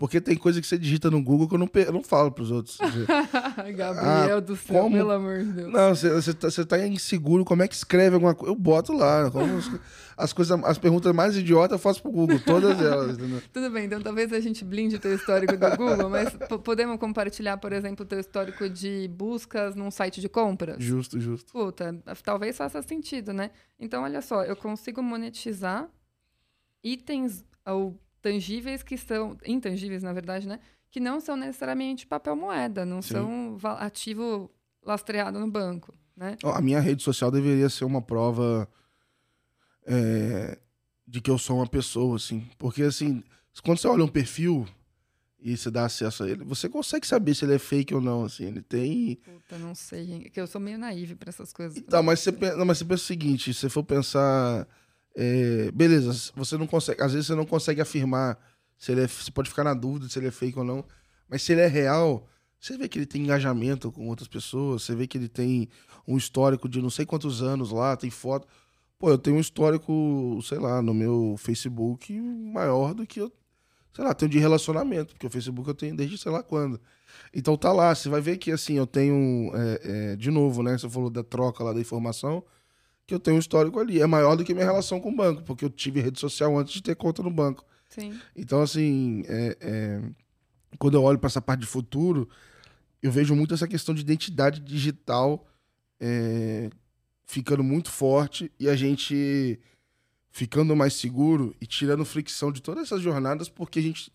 porque 0.00 0.18
tem 0.18 0.34
coisa 0.34 0.62
que 0.62 0.66
você 0.66 0.78
digita 0.78 1.10
no 1.10 1.22
Google 1.22 1.46
que 1.46 1.54
eu 1.56 1.58
não, 1.58 1.68
eu 1.74 1.92
não 1.92 2.02
falo 2.02 2.32
pros 2.32 2.50
outros. 2.50 2.78
Gabriel 3.76 4.38
ah, 4.38 4.40
do 4.40 4.56
céu, 4.56 4.84
como... 4.84 4.96
pelo 4.96 5.10
amor 5.10 5.40
de 5.40 5.52
Deus. 5.52 5.70
Não, 5.70 5.94
você 5.94 6.32
tá, 6.32 6.48
tá 6.66 6.86
inseguro, 6.86 7.44
como 7.44 7.62
é 7.62 7.68
que 7.68 7.74
escreve 7.74 8.14
alguma 8.14 8.34
coisa? 8.34 8.50
Eu 8.50 8.56
boto 8.56 8.94
lá. 8.94 9.26
As, 9.26 9.70
as, 10.16 10.32
coisas, 10.32 10.58
as 10.64 10.78
perguntas 10.78 11.14
mais 11.14 11.36
idiotas 11.36 11.72
eu 11.72 11.78
faço 11.78 12.00
pro 12.00 12.10
Google, 12.10 12.40
todas 12.40 12.80
elas. 12.80 13.18
Tudo 13.52 13.68
bem, 13.68 13.84
então 13.84 14.00
talvez 14.00 14.32
a 14.32 14.40
gente 14.40 14.64
blinde 14.64 14.96
o 14.96 14.98
teu 14.98 15.14
histórico 15.14 15.54
do 15.54 15.76
Google, 15.76 16.08
mas 16.08 16.34
podemos 16.64 16.98
compartilhar, 16.98 17.58
por 17.58 17.70
exemplo, 17.70 18.02
o 18.02 18.08
teu 18.08 18.20
histórico 18.20 18.70
de 18.70 19.06
buscas 19.14 19.74
num 19.74 19.90
site 19.90 20.18
de 20.18 20.30
compras? 20.30 20.82
Justo, 20.82 21.20
justo. 21.20 21.52
Puta, 21.52 21.94
talvez 22.24 22.56
faça 22.56 22.80
sentido, 22.80 23.34
né? 23.34 23.50
Então, 23.78 24.04
olha 24.04 24.22
só, 24.22 24.44
eu 24.44 24.56
consigo 24.56 25.02
monetizar 25.02 25.90
itens 26.82 27.44
ou 27.66 28.00
tangíveis 28.20 28.82
que 28.82 28.96
são 28.96 29.36
intangíveis, 29.44 30.02
na 30.02 30.12
verdade, 30.12 30.46
né? 30.46 30.60
Que 30.90 31.00
não 31.00 31.20
são 31.20 31.36
necessariamente 31.36 32.06
papel 32.06 32.36
moeda, 32.36 32.84
não 32.84 33.00
Sim. 33.00 33.14
são 33.14 33.58
ativo 33.78 34.50
lastreado 34.82 35.38
no 35.38 35.50
banco, 35.50 35.94
né? 36.16 36.36
A 36.42 36.60
minha 36.60 36.80
rede 36.80 37.02
social 37.02 37.30
deveria 37.30 37.68
ser 37.68 37.84
uma 37.84 38.02
prova 38.02 38.68
é, 39.86 40.58
de 41.06 41.20
que 41.20 41.30
eu 41.30 41.38
sou 41.38 41.56
uma 41.56 41.66
pessoa, 41.66 42.16
assim, 42.16 42.48
porque 42.58 42.82
assim, 42.82 43.22
quando 43.62 43.78
você 43.78 43.88
olha 43.88 44.04
um 44.04 44.08
perfil 44.08 44.66
e 45.38 45.56
você 45.56 45.70
dá 45.70 45.86
acesso 45.86 46.24
a 46.24 46.30
ele, 46.30 46.44
você 46.44 46.68
consegue 46.68 47.06
saber 47.06 47.34
se 47.34 47.44
ele 47.44 47.54
é 47.54 47.58
fake 47.58 47.94
ou 47.94 48.00
não, 48.00 48.24
assim, 48.24 48.44
ele 48.44 48.60
tem... 48.60 49.16
Puta, 49.16 49.58
não 49.58 49.74
sei, 49.74 50.24
é 50.26 50.28
que 50.28 50.40
eu 50.40 50.46
sou 50.46 50.60
meio 50.60 50.78
naive 50.78 51.14
para 51.14 51.30
essas 51.30 51.52
coisas. 51.52 51.82
Tá, 51.84 52.02
mas 52.02 52.20
você, 52.20 52.30
não, 52.30 52.66
mas 52.66 52.78
você 52.78 52.84
pensa 52.84 53.02
o 53.02 53.06
seguinte, 53.06 53.54
se 53.54 53.60
você 53.60 53.68
for 53.68 53.84
pensar 53.84 54.66
é, 55.16 55.70
beleza, 55.72 56.32
você 56.34 56.56
não 56.56 56.66
consegue. 56.66 57.02
Às 57.02 57.12
vezes 57.12 57.26
você 57.26 57.34
não 57.34 57.46
consegue 57.46 57.80
afirmar 57.80 58.38
se 58.78 58.92
ele 58.92 59.02
é. 59.02 59.08
Você 59.08 59.30
pode 59.30 59.48
ficar 59.48 59.64
na 59.64 59.74
dúvida 59.74 60.08
se 60.08 60.18
ele 60.18 60.28
é 60.28 60.30
fake 60.30 60.58
ou 60.58 60.64
não. 60.64 60.84
Mas 61.28 61.42
se 61.42 61.52
ele 61.52 61.60
é 61.60 61.66
real, 61.66 62.26
você 62.60 62.76
vê 62.76 62.88
que 62.88 62.98
ele 62.98 63.06
tem 63.06 63.22
engajamento 63.22 63.90
com 63.90 64.08
outras 64.08 64.28
pessoas, 64.28 64.82
você 64.82 64.94
vê 64.94 65.06
que 65.06 65.16
ele 65.16 65.28
tem 65.28 65.68
um 66.06 66.16
histórico 66.16 66.68
de 66.68 66.82
não 66.82 66.90
sei 66.90 67.06
quantos 67.06 67.42
anos 67.42 67.70
lá, 67.70 67.96
tem 67.96 68.10
foto. 68.10 68.46
Pô, 68.98 69.08
eu 69.10 69.18
tenho 69.18 69.36
um 69.36 69.40
histórico, 69.40 70.38
sei 70.42 70.58
lá, 70.58 70.82
no 70.82 70.92
meu 70.92 71.36
Facebook 71.38 72.12
maior 72.20 72.92
do 72.92 73.06
que 73.06 73.20
eu, 73.20 73.32
sei 73.94 74.04
lá, 74.04 74.12
tenho 74.12 74.30
de 74.30 74.38
relacionamento, 74.38 75.14
porque 75.14 75.26
o 75.26 75.30
Facebook 75.30 75.68
eu 75.68 75.74
tenho 75.74 75.96
desde 75.96 76.18
sei 76.18 76.30
lá 76.30 76.42
quando. 76.42 76.78
Então 77.32 77.56
tá 77.56 77.72
lá, 77.72 77.94
você 77.94 78.08
vai 78.08 78.20
ver 78.20 78.36
que 78.36 78.52
assim, 78.52 78.74
eu 78.74 78.86
tenho, 78.86 79.52
é, 79.54 80.12
é, 80.12 80.16
de 80.16 80.30
novo, 80.30 80.62
né, 80.62 80.76
você 80.76 80.88
falou 80.88 81.08
da 81.08 81.22
troca 81.22 81.64
lá 81.64 81.72
da 81.72 81.80
informação, 81.80 82.44
que 83.10 83.14
eu 83.14 83.18
tenho 83.18 83.36
um 83.36 83.40
histórico 83.40 83.80
ali. 83.80 84.00
É 84.00 84.06
maior 84.06 84.36
do 84.36 84.44
que 84.44 84.54
minha 84.54 84.64
relação 84.64 85.00
com 85.00 85.10
o 85.10 85.16
banco, 85.16 85.42
porque 85.42 85.64
eu 85.64 85.70
tive 85.70 86.00
rede 86.00 86.20
social 86.20 86.56
antes 86.56 86.72
de 86.72 86.80
ter 86.80 86.94
conta 86.94 87.24
no 87.24 87.30
banco. 87.30 87.64
Sim. 87.88 88.16
Então, 88.36 88.62
assim, 88.62 89.24
é, 89.26 89.56
é, 89.60 90.02
quando 90.78 90.94
eu 90.94 91.02
olho 91.02 91.18
para 91.18 91.26
essa 91.26 91.42
parte 91.42 91.62
de 91.62 91.66
futuro, 91.66 92.28
eu 93.02 93.10
vejo 93.10 93.34
muito 93.34 93.52
essa 93.52 93.66
questão 93.66 93.92
de 93.92 94.02
identidade 94.02 94.60
digital 94.60 95.44
é, 95.98 96.70
ficando 97.26 97.64
muito 97.64 97.90
forte 97.90 98.52
e 98.60 98.68
a 98.68 98.76
gente 98.76 99.58
ficando 100.30 100.76
mais 100.76 100.94
seguro 100.94 101.52
e 101.60 101.66
tirando 101.66 102.04
fricção 102.04 102.52
de 102.52 102.62
todas 102.62 102.84
essas 102.84 103.02
jornadas, 103.02 103.48
porque 103.48 103.80
a 103.80 103.82
gente 103.82 104.12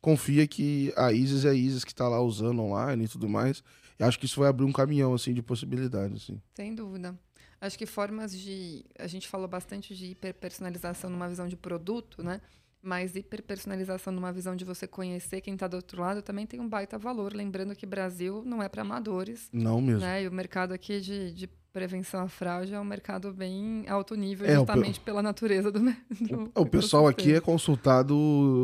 confia 0.00 0.46
que 0.46 0.92
a 0.96 1.12
Isis 1.12 1.44
é 1.44 1.50
a 1.50 1.54
Isis 1.54 1.82
que 1.82 1.90
está 1.90 2.08
lá 2.08 2.20
usando 2.20 2.62
online 2.62 3.06
e 3.06 3.08
tudo 3.08 3.28
mais. 3.28 3.60
E 3.98 4.04
acho 4.04 4.20
que 4.20 4.26
isso 4.26 4.38
vai 4.38 4.48
abrir 4.48 4.64
um 4.64 4.72
caminhão 4.72 5.14
assim 5.14 5.34
de 5.34 5.42
possibilidades. 5.42 6.22
Assim. 6.22 6.40
Sem 6.54 6.76
dúvida. 6.76 7.18
Acho 7.60 7.78
que 7.78 7.86
formas 7.86 8.36
de. 8.38 8.84
A 8.98 9.06
gente 9.06 9.28
falou 9.28 9.48
bastante 9.48 9.94
de 9.94 10.06
hiperpersonalização 10.06 11.10
numa 11.10 11.28
visão 11.28 11.48
de 11.48 11.56
produto, 11.56 12.22
né? 12.22 12.40
Mas 12.82 13.16
hiperpersonalização 13.16 14.12
numa 14.12 14.32
visão 14.32 14.54
de 14.54 14.64
você 14.64 14.86
conhecer 14.86 15.40
quem 15.40 15.54
está 15.54 15.66
do 15.66 15.76
outro 15.76 16.00
lado 16.00 16.22
também 16.22 16.46
tem 16.46 16.60
um 16.60 16.68
baita 16.68 16.98
valor. 16.98 17.32
Lembrando 17.32 17.74
que 17.74 17.86
Brasil 17.86 18.42
não 18.44 18.62
é 18.62 18.68
para 18.68 18.82
amadores. 18.82 19.48
Não 19.52 19.80
mesmo. 19.80 20.00
Né? 20.00 20.22
E 20.22 20.28
o 20.28 20.32
mercado 20.32 20.72
aqui 20.72 21.00
de, 21.00 21.32
de 21.32 21.48
prevenção 21.76 22.20
à 22.22 22.28
fraude 22.28 22.72
é 22.72 22.80
um 22.80 22.84
mercado 22.84 23.32
bem 23.34 23.84
alto 23.86 24.14
nível, 24.14 24.46
é, 24.46 24.54
justamente 24.54 24.98
pela 24.98 25.22
natureza 25.22 25.70
do, 25.70 25.80
do 26.20 26.50
O, 26.54 26.62
o 26.62 26.66
pessoal 26.66 27.06
aqui 27.06 27.34
é 27.34 27.40
consultado 27.40 28.14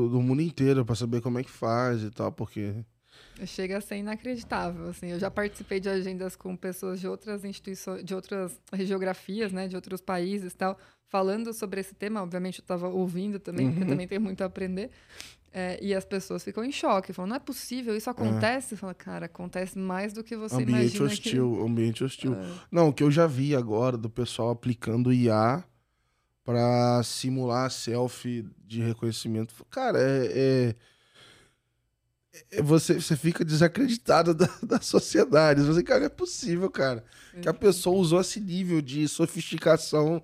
do 0.09 0.23
mundo 0.23 0.40
inteiro 0.40 0.82
para 0.82 0.94
saber 0.94 1.20
como 1.20 1.39
é 1.39 1.44
que 1.44 1.51
faz 1.51 2.02
e 2.02 2.10
tal, 2.10 2.32
porque 2.32 2.74
Chega 3.46 3.78
a 3.78 3.80
ser 3.80 3.96
inacreditável, 3.96 4.90
assim. 4.90 5.10
Eu 5.10 5.18
já 5.18 5.30
participei 5.30 5.80
de 5.80 5.88
agendas 5.88 6.36
com 6.36 6.54
pessoas 6.56 7.00
de 7.00 7.09
outras 7.09 7.44
instituições, 7.44 8.04
de 8.04 8.14
outras 8.14 8.60
geografias, 8.80 9.52
né, 9.52 9.66
de 9.66 9.74
outros 9.74 10.00
países, 10.00 10.54
tal, 10.54 10.78
falando 11.06 11.52
sobre 11.52 11.80
esse 11.80 11.94
tema. 11.94 12.22
Obviamente 12.22 12.59
eu 12.59 12.62
estava 12.62 12.88
ouvindo 12.88 13.38
também, 13.38 13.66
uhum. 13.66 13.72
porque 13.72 13.84
eu 13.84 13.88
também 13.88 14.06
tenho 14.06 14.20
muito 14.20 14.42
a 14.42 14.46
aprender. 14.46 14.90
É, 15.54 15.78
e 15.82 15.94
as 15.94 16.04
pessoas 16.04 16.42
ficam 16.42 16.64
em 16.64 16.72
choque, 16.72 17.12
falam, 17.12 17.28
não 17.28 17.36
é 17.36 17.38
possível, 17.38 17.94
isso 17.94 18.09
acontece? 18.09 18.72
É. 18.74 18.76
Fala, 18.76 18.94
cara, 18.94 19.26
acontece 19.26 19.78
mais 19.78 20.12
do 20.12 20.24
que 20.24 20.34
você 20.34 20.54
ambiente 20.54 20.96
imagina. 20.96 21.04
Hostil, 21.04 21.56
que... 21.56 21.62
Ambiente 21.62 22.04
hostil, 22.04 22.34
é. 22.34 22.46
Não, 22.70 22.88
o 22.88 22.92
que 22.92 23.02
eu 23.02 23.10
já 23.10 23.26
vi 23.26 23.54
agora 23.54 23.98
do 23.98 24.09
pessoal 24.09 24.50
aplicando 24.50 25.12
IA 25.12 25.62
para 26.42 27.02
simular 27.02 27.70
selfie 27.70 28.46
de 28.66 28.80
reconhecimento. 28.80 29.54
Cara, 29.70 29.98
é, 29.98 30.26
é 30.26 30.32
é, 30.34 30.74
você, 32.62 32.94
você 32.94 33.16
fica 33.16 33.44
desacreditado 33.44 34.32
da, 34.34 34.48
da 34.62 34.80
sociedade. 34.80 35.62
Você, 35.62 35.82
cara, 35.82 36.00
não 36.00 36.06
é 36.06 36.10
possível, 36.10 36.70
cara. 36.70 37.04
Que 37.40 37.48
a 37.48 37.54
pessoa 37.54 37.96
usou 37.96 38.20
esse 38.20 38.40
nível 38.40 38.80
de 38.80 39.09
sofisticação 39.09 40.22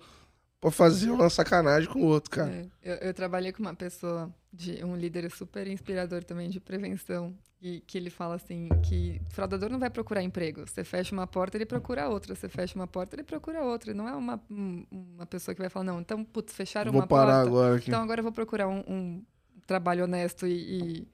pra 0.61 0.71
fazer 0.71 1.11
uma 1.11 1.31
sacanagem 1.31 1.89
com 1.89 2.01
o 2.01 2.07
outro, 2.07 2.31
cara. 2.31 2.51
É. 2.51 2.67
Eu, 2.83 2.95
eu, 2.97 3.15
trabalhei 3.15 3.53
com 3.53 3.63
uma 3.63 3.75
pessoa, 3.75 4.33
de 4.53 4.85
um 4.85 4.97
líder 4.97 5.31
super 5.31 5.67
inspirador 5.69 6.25
também 6.25 6.51
de 6.51 6.59
prevenção, 6.59 7.35
e 7.61 7.81
que 7.81 7.97
ele 7.99 8.11
fala 8.11 8.37
assim, 8.37 8.69
que 8.83 9.21
o 9.29 9.35
fraudador 9.35 9.69
não 9.69 9.79
vai 9.79 9.91
procurar 9.91 10.23
emprego. 10.23 10.67
Você 10.67 10.85
fecha 10.85 11.15
uma 11.15 11.27
porta, 11.27 11.57
ele 11.57 11.67
procura 11.67 12.09
outra. 12.09 12.35
Você 12.35 12.49
fecha 12.49 12.75
uma 12.75 12.87
porta, 12.87 13.17
ele 13.17 13.25
procura 13.25 13.63
outra. 13.63 13.93
Não 13.95 14.09
é 14.09 14.15
uma, 14.15 14.41
uma 14.49 15.27
pessoa 15.27 15.55
que 15.55 15.61
vai 15.61 15.71
falar, 15.71 15.85
não, 15.85 16.01
então, 16.01 16.25
putz, 16.25 16.53
fecharam 16.53 16.93
vou 16.93 17.01
uma 17.01 17.07
parar 17.07 17.45
porta. 17.45 17.49
Agora 17.49 17.77
aqui. 17.77 17.91
Então 17.91 18.03
agora 18.03 18.21
eu 18.21 18.25
vou 18.25 18.33
procurar 18.33 18.69
um, 18.69 18.83
um 18.87 19.25
trabalho 19.67 20.05
honesto 20.05 20.47
e, 20.47 20.53
e 20.53 21.09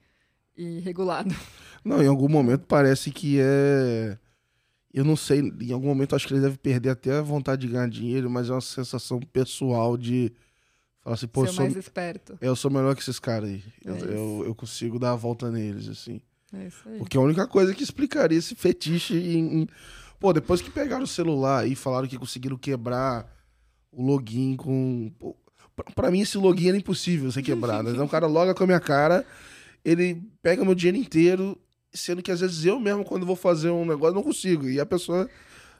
e 0.57 0.79
regulado. 0.79 1.33
Não, 1.83 2.01
em 2.01 2.07
algum 2.07 2.27
momento 2.27 2.65
parece 2.67 3.11
que 3.11 3.37
é. 3.39 4.17
Eu 4.93 5.03
não 5.03 5.15
sei, 5.15 5.39
em 5.39 5.73
algum 5.73 5.87
momento 5.87 6.15
acho 6.15 6.25
que 6.25 6.33
ele 6.33 6.41
deve 6.41 6.57
perder 6.57 6.89
até 6.89 7.17
a 7.17 7.21
vontade 7.21 7.67
de 7.67 7.73
ganhar 7.73 7.89
dinheiro, 7.89 8.29
mas 8.29 8.49
é 8.49 8.53
uma 8.53 8.61
sensação 8.61 9.19
pessoal 9.19 9.97
de. 9.97 10.31
Falar 11.03 11.15
assim, 11.15 11.27
pô, 11.27 11.41
Ser 11.41 11.49
eu 11.49 11.53
sou, 11.53 11.63
mais 11.65 11.75
esperto. 11.75 12.37
Eu 12.41 12.55
sou 12.55 12.71
melhor 12.71 12.95
que 12.95 13.01
esses 13.01 13.19
caras 13.19 13.49
aí. 13.49 13.63
É 13.85 13.89
eu, 13.89 13.95
eu, 13.97 14.43
eu, 14.47 14.55
consigo 14.55 14.97
dar 14.97 15.11
a 15.11 15.15
volta 15.15 15.51
neles, 15.51 15.87
assim. 15.87 16.19
É 16.51 16.67
isso 16.67 16.89
aí. 16.89 16.97
Porque 16.97 17.17
a 17.17 17.21
única 17.21 17.45
coisa 17.45 17.75
que 17.75 17.83
explicaria 17.83 18.39
esse 18.39 18.55
fetiche 18.55 19.13
em, 19.13 19.61
em... 19.61 19.67
Pô, 20.19 20.33
depois 20.33 20.61
que 20.61 20.71
pegaram 20.71 21.03
o 21.03 21.07
celular 21.07 21.67
e 21.67 21.75
falaram 21.75 22.07
que 22.07 22.17
conseguiram 22.17 22.57
quebrar 22.57 23.31
o 23.91 24.03
login 24.03 24.55
com. 24.55 25.11
Pô, 25.19 25.35
pra, 25.75 25.85
pra 25.93 26.09
mim, 26.09 26.21
esse 26.21 26.37
login 26.37 26.69
era 26.69 26.77
impossível 26.77 27.31
ser 27.31 27.43
quebrado. 27.43 27.91
então 27.91 28.05
o 28.05 28.09
cara 28.09 28.25
loga 28.25 28.55
com 28.55 28.63
a 28.63 28.67
minha 28.67 28.79
cara 28.79 29.23
ele 29.85 30.23
pega 30.41 30.65
meu 30.65 30.73
dinheiro 30.73 30.97
inteiro, 30.97 31.57
sendo 31.93 32.23
que 32.23 32.31
às 32.31 32.39
vezes 32.39 32.65
eu 32.65 32.79
mesmo, 32.79 33.05
quando 33.05 33.25
vou 33.25 33.35
fazer 33.35 33.69
um 33.69 33.85
negócio, 33.85 34.15
não 34.15 34.23
consigo. 34.23 34.67
E 34.67 34.79
a 34.79 34.85
pessoa. 34.85 35.29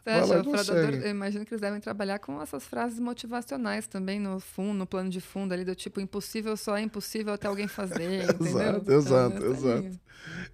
O 0.05 0.51
fraudador, 0.51 1.01
eu 1.01 1.09
imagino 1.09 1.43
que 1.43 1.51
eles 1.51 1.61
devem 1.61 1.81
trabalhar 1.81 2.19
com 2.19 2.39
essas 2.39 2.63
frases 2.63 2.99
motivacionais 2.99 3.87
também 3.87 4.19
no 4.19 4.39
fundo, 4.39 4.77
no 4.77 4.85
plano 4.85 5.09
de 5.09 5.19
fundo 5.19 5.51
ali, 5.51 5.65
do 5.65 5.73
tipo, 5.73 5.99
impossível 5.99 6.55
só 6.55 6.77
é 6.77 6.81
impossível 6.81 7.33
até 7.33 7.47
alguém 7.47 7.67
fazer, 7.67 8.21
exato, 8.39 8.81
então, 8.83 8.97
exato, 8.99 9.45
exato. 9.45 9.99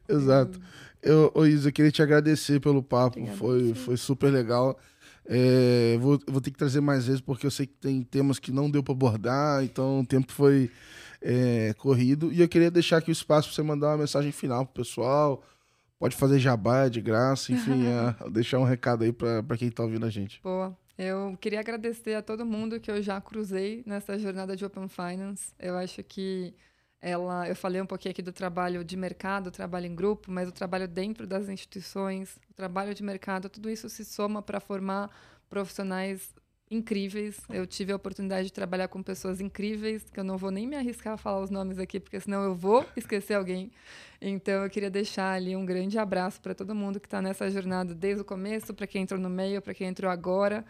Exato. 0.07 0.61
Eu, 1.01 1.31
ô 1.35 1.45
Isa, 1.45 1.67
eu 1.67 1.73
queria 1.73 1.91
te 1.91 2.01
agradecer 2.01 2.61
pelo 2.61 2.81
papo, 2.81 3.19
foi, 3.35 3.73
foi 3.73 3.97
super 3.97 4.31
legal. 4.31 4.79
É, 5.25 5.97
vou, 5.99 6.17
vou 6.27 6.39
ter 6.39 6.51
que 6.51 6.57
trazer 6.57 6.79
mais 6.79 7.07
vezes, 7.07 7.19
porque 7.19 7.45
eu 7.45 7.51
sei 7.51 7.67
que 7.67 7.73
tem 7.73 8.03
temas 8.03 8.39
que 8.39 8.53
não 8.53 8.71
deu 8.71 8.81
para 8.81 8.93
abordar, 8.93 9.63
então 9.65 9.99
o 9.99 10.05
tempo 10.05 10.31
foi 10.31 10.71
é, 11.21 11.73
corrido. 11.77 12.31
E 12.31 12.41
eu 12.41 12.49
queria 12.49 12.71
deixar 12.71 12.97
aqui 12.97 13.09
o 13.09 13.13
espaço 13.13 13.49
para 13.49 13.55
você 13.55 13.61
mandar 13.61 13.89
uma 13.89 13.97
mensagem 13.97 14.31
final 14.31 14.65
pro 14.65 14.83
pessoal. 14.83 15.43
Pode 15.99 16.15
fazer 16.15 16.39
jabá 16.39 16.89
de 16.89 16.99
graça, 16.99 17.51
enfim, 17.51 17.85
é, 17.87 18.29
deixar 18.29 18.59
um 18.59 18.63
recado 18.63 19.03
aí 19.03 19.13
para 19.13 19.57
quem 19.57 19.67
está 19.67 19.83
ouvindo 19.83 20.05
a 20.05 20.09
gente. 20.09 20.41
Boa. 20.41 20.75
Eu 20.97 21.37
queria 21.39 21.59
agradecer 21.59 22.15
a 22.15 22.21
todo 22.21 22.45
mundo 22.45 22.79
que 22.79 22.91
eu 22.91 23.01
já 23.01 23.19
cruzei 23.19 23.83
nessa 23.85 24.19
jornada 24.19 24.55
de 24.55 24.65
Open 24.65 24.87
Finance. 24.87 25.53
Eu 25.57 25.77
acho 25.77 26.03
que 26.03 26.53
ela, 27.01 27.47
eu 27.49 27.55
falei 27.55 27.81
um 27.81 27.85
pouquinho 27.85 28.11
aqui 28.11 28.21
do 28.21 28.31
trabalho 28.31 28.83
de 28.83 28.95
mercado, 28.95 29.49
trabalho 29.49 29.87
em 29.87 29.95
grupo, 29.95 30.31
mas 30.31 30.47
o 30.47 30.51
trabalho 30.51 30.87
dentro 30.87 31.25
das 31.25 31.49
instituições, 31.49 32.37
o 32.51 32.53
trabalho 32.53 32.93
de 32.93 33.01
mercado, 33.01 33.49
tudo 33.49 33.69
isso 33.69 33.89
se 33.89 34.05
soma 34.05 34.41
para 34.41 34.59
formar 34.59 35.09
profissionais 35.49 36.33
incríveis. 36.71 37.41
Eu 37.49 37.67
tive 37.67 37.91
a 37.91 37.95
oportunidade 37.97 38.45
de 38.47 38.53
trabalhar 38.53 38.87
com 38.87 39.03
pessoas 39.03 39.41
incríveis, 39.41 40.03
que 40.11 40.19
eu 40.19 40.23
não 40.23 40.37
vou 40.37 40.49
nem 40.49 40.65
me 40.65 40.77
arriscar 40.77 41.13
a 41.13 41.17
falar 41.17 41.41
os 41.41 41.49
nomes 41.49 41.77
aqui, 41.77 41.99
porque 41.99 42.19
senão 42.19 42.41
eu 42.43 42.55
vou 42.55 42.85
esquecer 42.95 43.33
alguém. 43.33 43.69
Então 44.21 44.63
eu 44.63 44.69
queria 44.69 44.89
deixar 44.89 45.33
ali 45.33 45.55
um 45.55 45.65
grande 45.65 45.99
abraço 45.99 46.39
para 46.41 46.55
todo 46.55 46.73
mundo 46.73 46.99
que 46.99 47.07
está 47.07 47.21
nessa 47.21 47.49
jornada 47.49 47.93
desde 47.93 48.21
o 48.21 48.25
começo, 48.25 48.73
para 48.73 48.87
quem 48.87 49.03
entrou 49.03 49.19
no 49.19 49.29
meio, 49.29 49.61
para 49.61 49.73
quem 49.73 49.87
entrou 49.87 50.09
agora. 50.09 50.65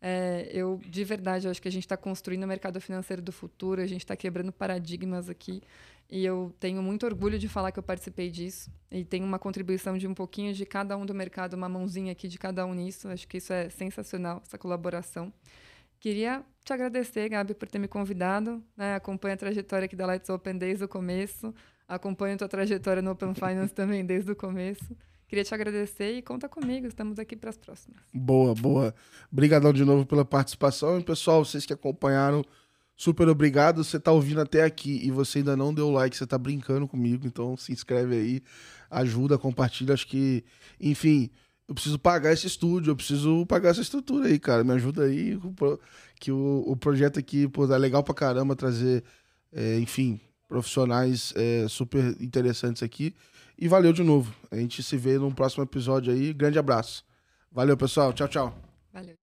É, 0.00 0.50
eu, 0.52 0.78
de 0.86 1.04
verdade, 1.04 1.46
eu 1.46 1.50
acho 1.50 1.60
que 1.60 1.68
a 1.68 1.72
gente 1.72 1.84
está 1.84 1.96
construindo 1.96 2.44
o 2.44 2.46
mercado 2.46 2.80
financeiro 2.80 3.22
do 3.22 3.32
futuro, 3.32 3.80
a 3.80 3.86
gente 3.86 4.02
está 4.02 4.14
quebrando 4.14 4.52
paradigmas 4.52 5.30
aqui. 5.30 5.62
E 6.08 6.24
eu 6.24 6.54
tenho 6.60 6.82
muito 6.82 7.04
orgulho 7.04 7.38
de 7.38 7.48
falar 7.48 7.72
que 7.72 7.78
eu 7.78 7.82
participei 7.82 8.30
disso. 8.30 8.70
E 8.90 9.04
tenho 9.04 9.24
uma 9.24 9.38
contribuição 9.38 9.98
de 9.98 10.06
um 10.06 10.14
pouquinho 10.14 10.54
de 10.54 10.64
cada 10.64 10.96
um 10.96 11.04
do 11.04 11.12
mercado, 11.12 11.54
uma 11.54 11.68
mãozinha 11.68 12.12
aqui 12.12 12.28
de 12.28 12.38
cada 12.38 12.64
um 12.64 12.74
nisso. 12.74 13.08
Acho 13.08 13.26
que 13.26 13.38
isso 13.38 13.52
é 13.52 13.68
sensacional, 13.68 14.40
essa 14.46 14.56
colaboração. 14.56 15.32
Queria 15.98 16.44
te 16.64 16.72
agradecer, 16.72 17.28
Gabi, 17.28 17.54
por 17.54 17.68
ter 17.68 17.78
me 17.78 17.88
convidado. 17.88 18.62
Né? 18.76 18.94
Acompanho 18.94 19.34
a 19.34 19.36
trajetória 19.36 19.86
aqui 19.86 19.96
da 19.96 20.06
Lights 20.06 20.28
Open 20.30 20.56
desde 20.56 20.84
o 20.84 20.88
começo. 20.88 21.52
Acompanho 21.88 22.34
a 22.34 22.38
tua 22.38 22.48
trajetória 22.48 23.02
no 23.02 23.10
Open 23.10 23.34
Finance 23.34 23.72
também 23.74 24.04
desde 24.04 24.30
o 24.30 24.36
começo. 24.36 24.96
Queria 25.28 25.42
te 25.42 25.52
agradecer 25.52 26.16
e 26.16 26.22
conta 26.22 26.48
comigo, 26.48 26.86
estamos 26.86 27.18
aqui 27.18 27.34
para 27.34 27.50
as 27.50 27.56
próximas. 27.56 28.00
Boa, 28.14 28.54
boa. 28.54 28.94
Obrigadão 29.32 29.72
de 29.72 29.84
novo 29.84 30.06
pela 30.06 30.24
participação. 30.24 31.00
E, 31.00 31.02
pessoal, 31.02 31.44
vocês 31.44 31.66
que 31.66 31.72
acompanharam 31.72 32.44
Super 32.96 33.28
obrigado. 33.28 33.84
Você 33.84 34.00
tá 34.00 34.10
ouvindo 34.10 34.40
até 34.40 34.62
aqui 34.64 35.00
e 35.04 35.10
você 35.10 35.38
ainda 35.38 35.56
não 35.56 35.72
deu 35.72 35.90
like, 35.90 36.16
você 36.16 36.26
tá 36.26 36.38
brincando 36.38 36.88
comigo, 36.88 37.26
então 37.26 37.56
se 37.56 37.72
inscreve 37.72 38.16
aí, 38.16 38.42
ajuda, 38.90 39.36
compartilha. 39.36 39.92
Acho 39.92 40.06
que, 40.06 40.42
enfim, 40.80 41.30
eu 41.68 41.74
preciso 41.74 41.98
pagar 41.98 42.32
esse 42.32 42.46
estúdio, 42.46 42.92
eu 42.92 42.96
preciso 42.96 43.44
pagar 43.46 43.70
essa 43.70 43.82
estrutura 43.82 44.28
aí, 44.28 44.38
cara. 44.38 44.64
Me 44.64 44.72
ajuda 44.72 45.04
aí, 45.04 45.38
que 46.18 46.32
o, 46.32 46.64
o 46.66 46.76
projeto 46.76 47.18
aqui, 47.18 47.46
pô, 47.46 47.70
é 47.70 47.78
legal 47.78 48.02
pra 48.02 48.14
caramba 48.14 48.56
trazer, 48.56 49.04
é, 49.52 49.78
enfim, 49.78 50.18
profissionais 50.48 51.34
é, 51.36 51.66
super 51.68 52.16
interessantes 52.20 52.82
aqui. 52.82 53.14
E 53.58 53.68
valeu 53.68 53.92
de 53.92 54.02
novo. 54.02 54.34
A 54.50 54.56
gente 54.56 54.82
se 54.82 54.96
vê 54.96 55.18
no 55.18 55.34
próximo 55.34 55.64
episódio 55.64 56.12
aí. 56.12 56.32
Grande 56.32 56.58
abraço. 56.58 57.04
Valeu, 57.50 57.76
pessoal. 57.76 58.12
Tchau, 58.12 58.28
tchau. 58.28 58.58
Valeu. 58.92 59.25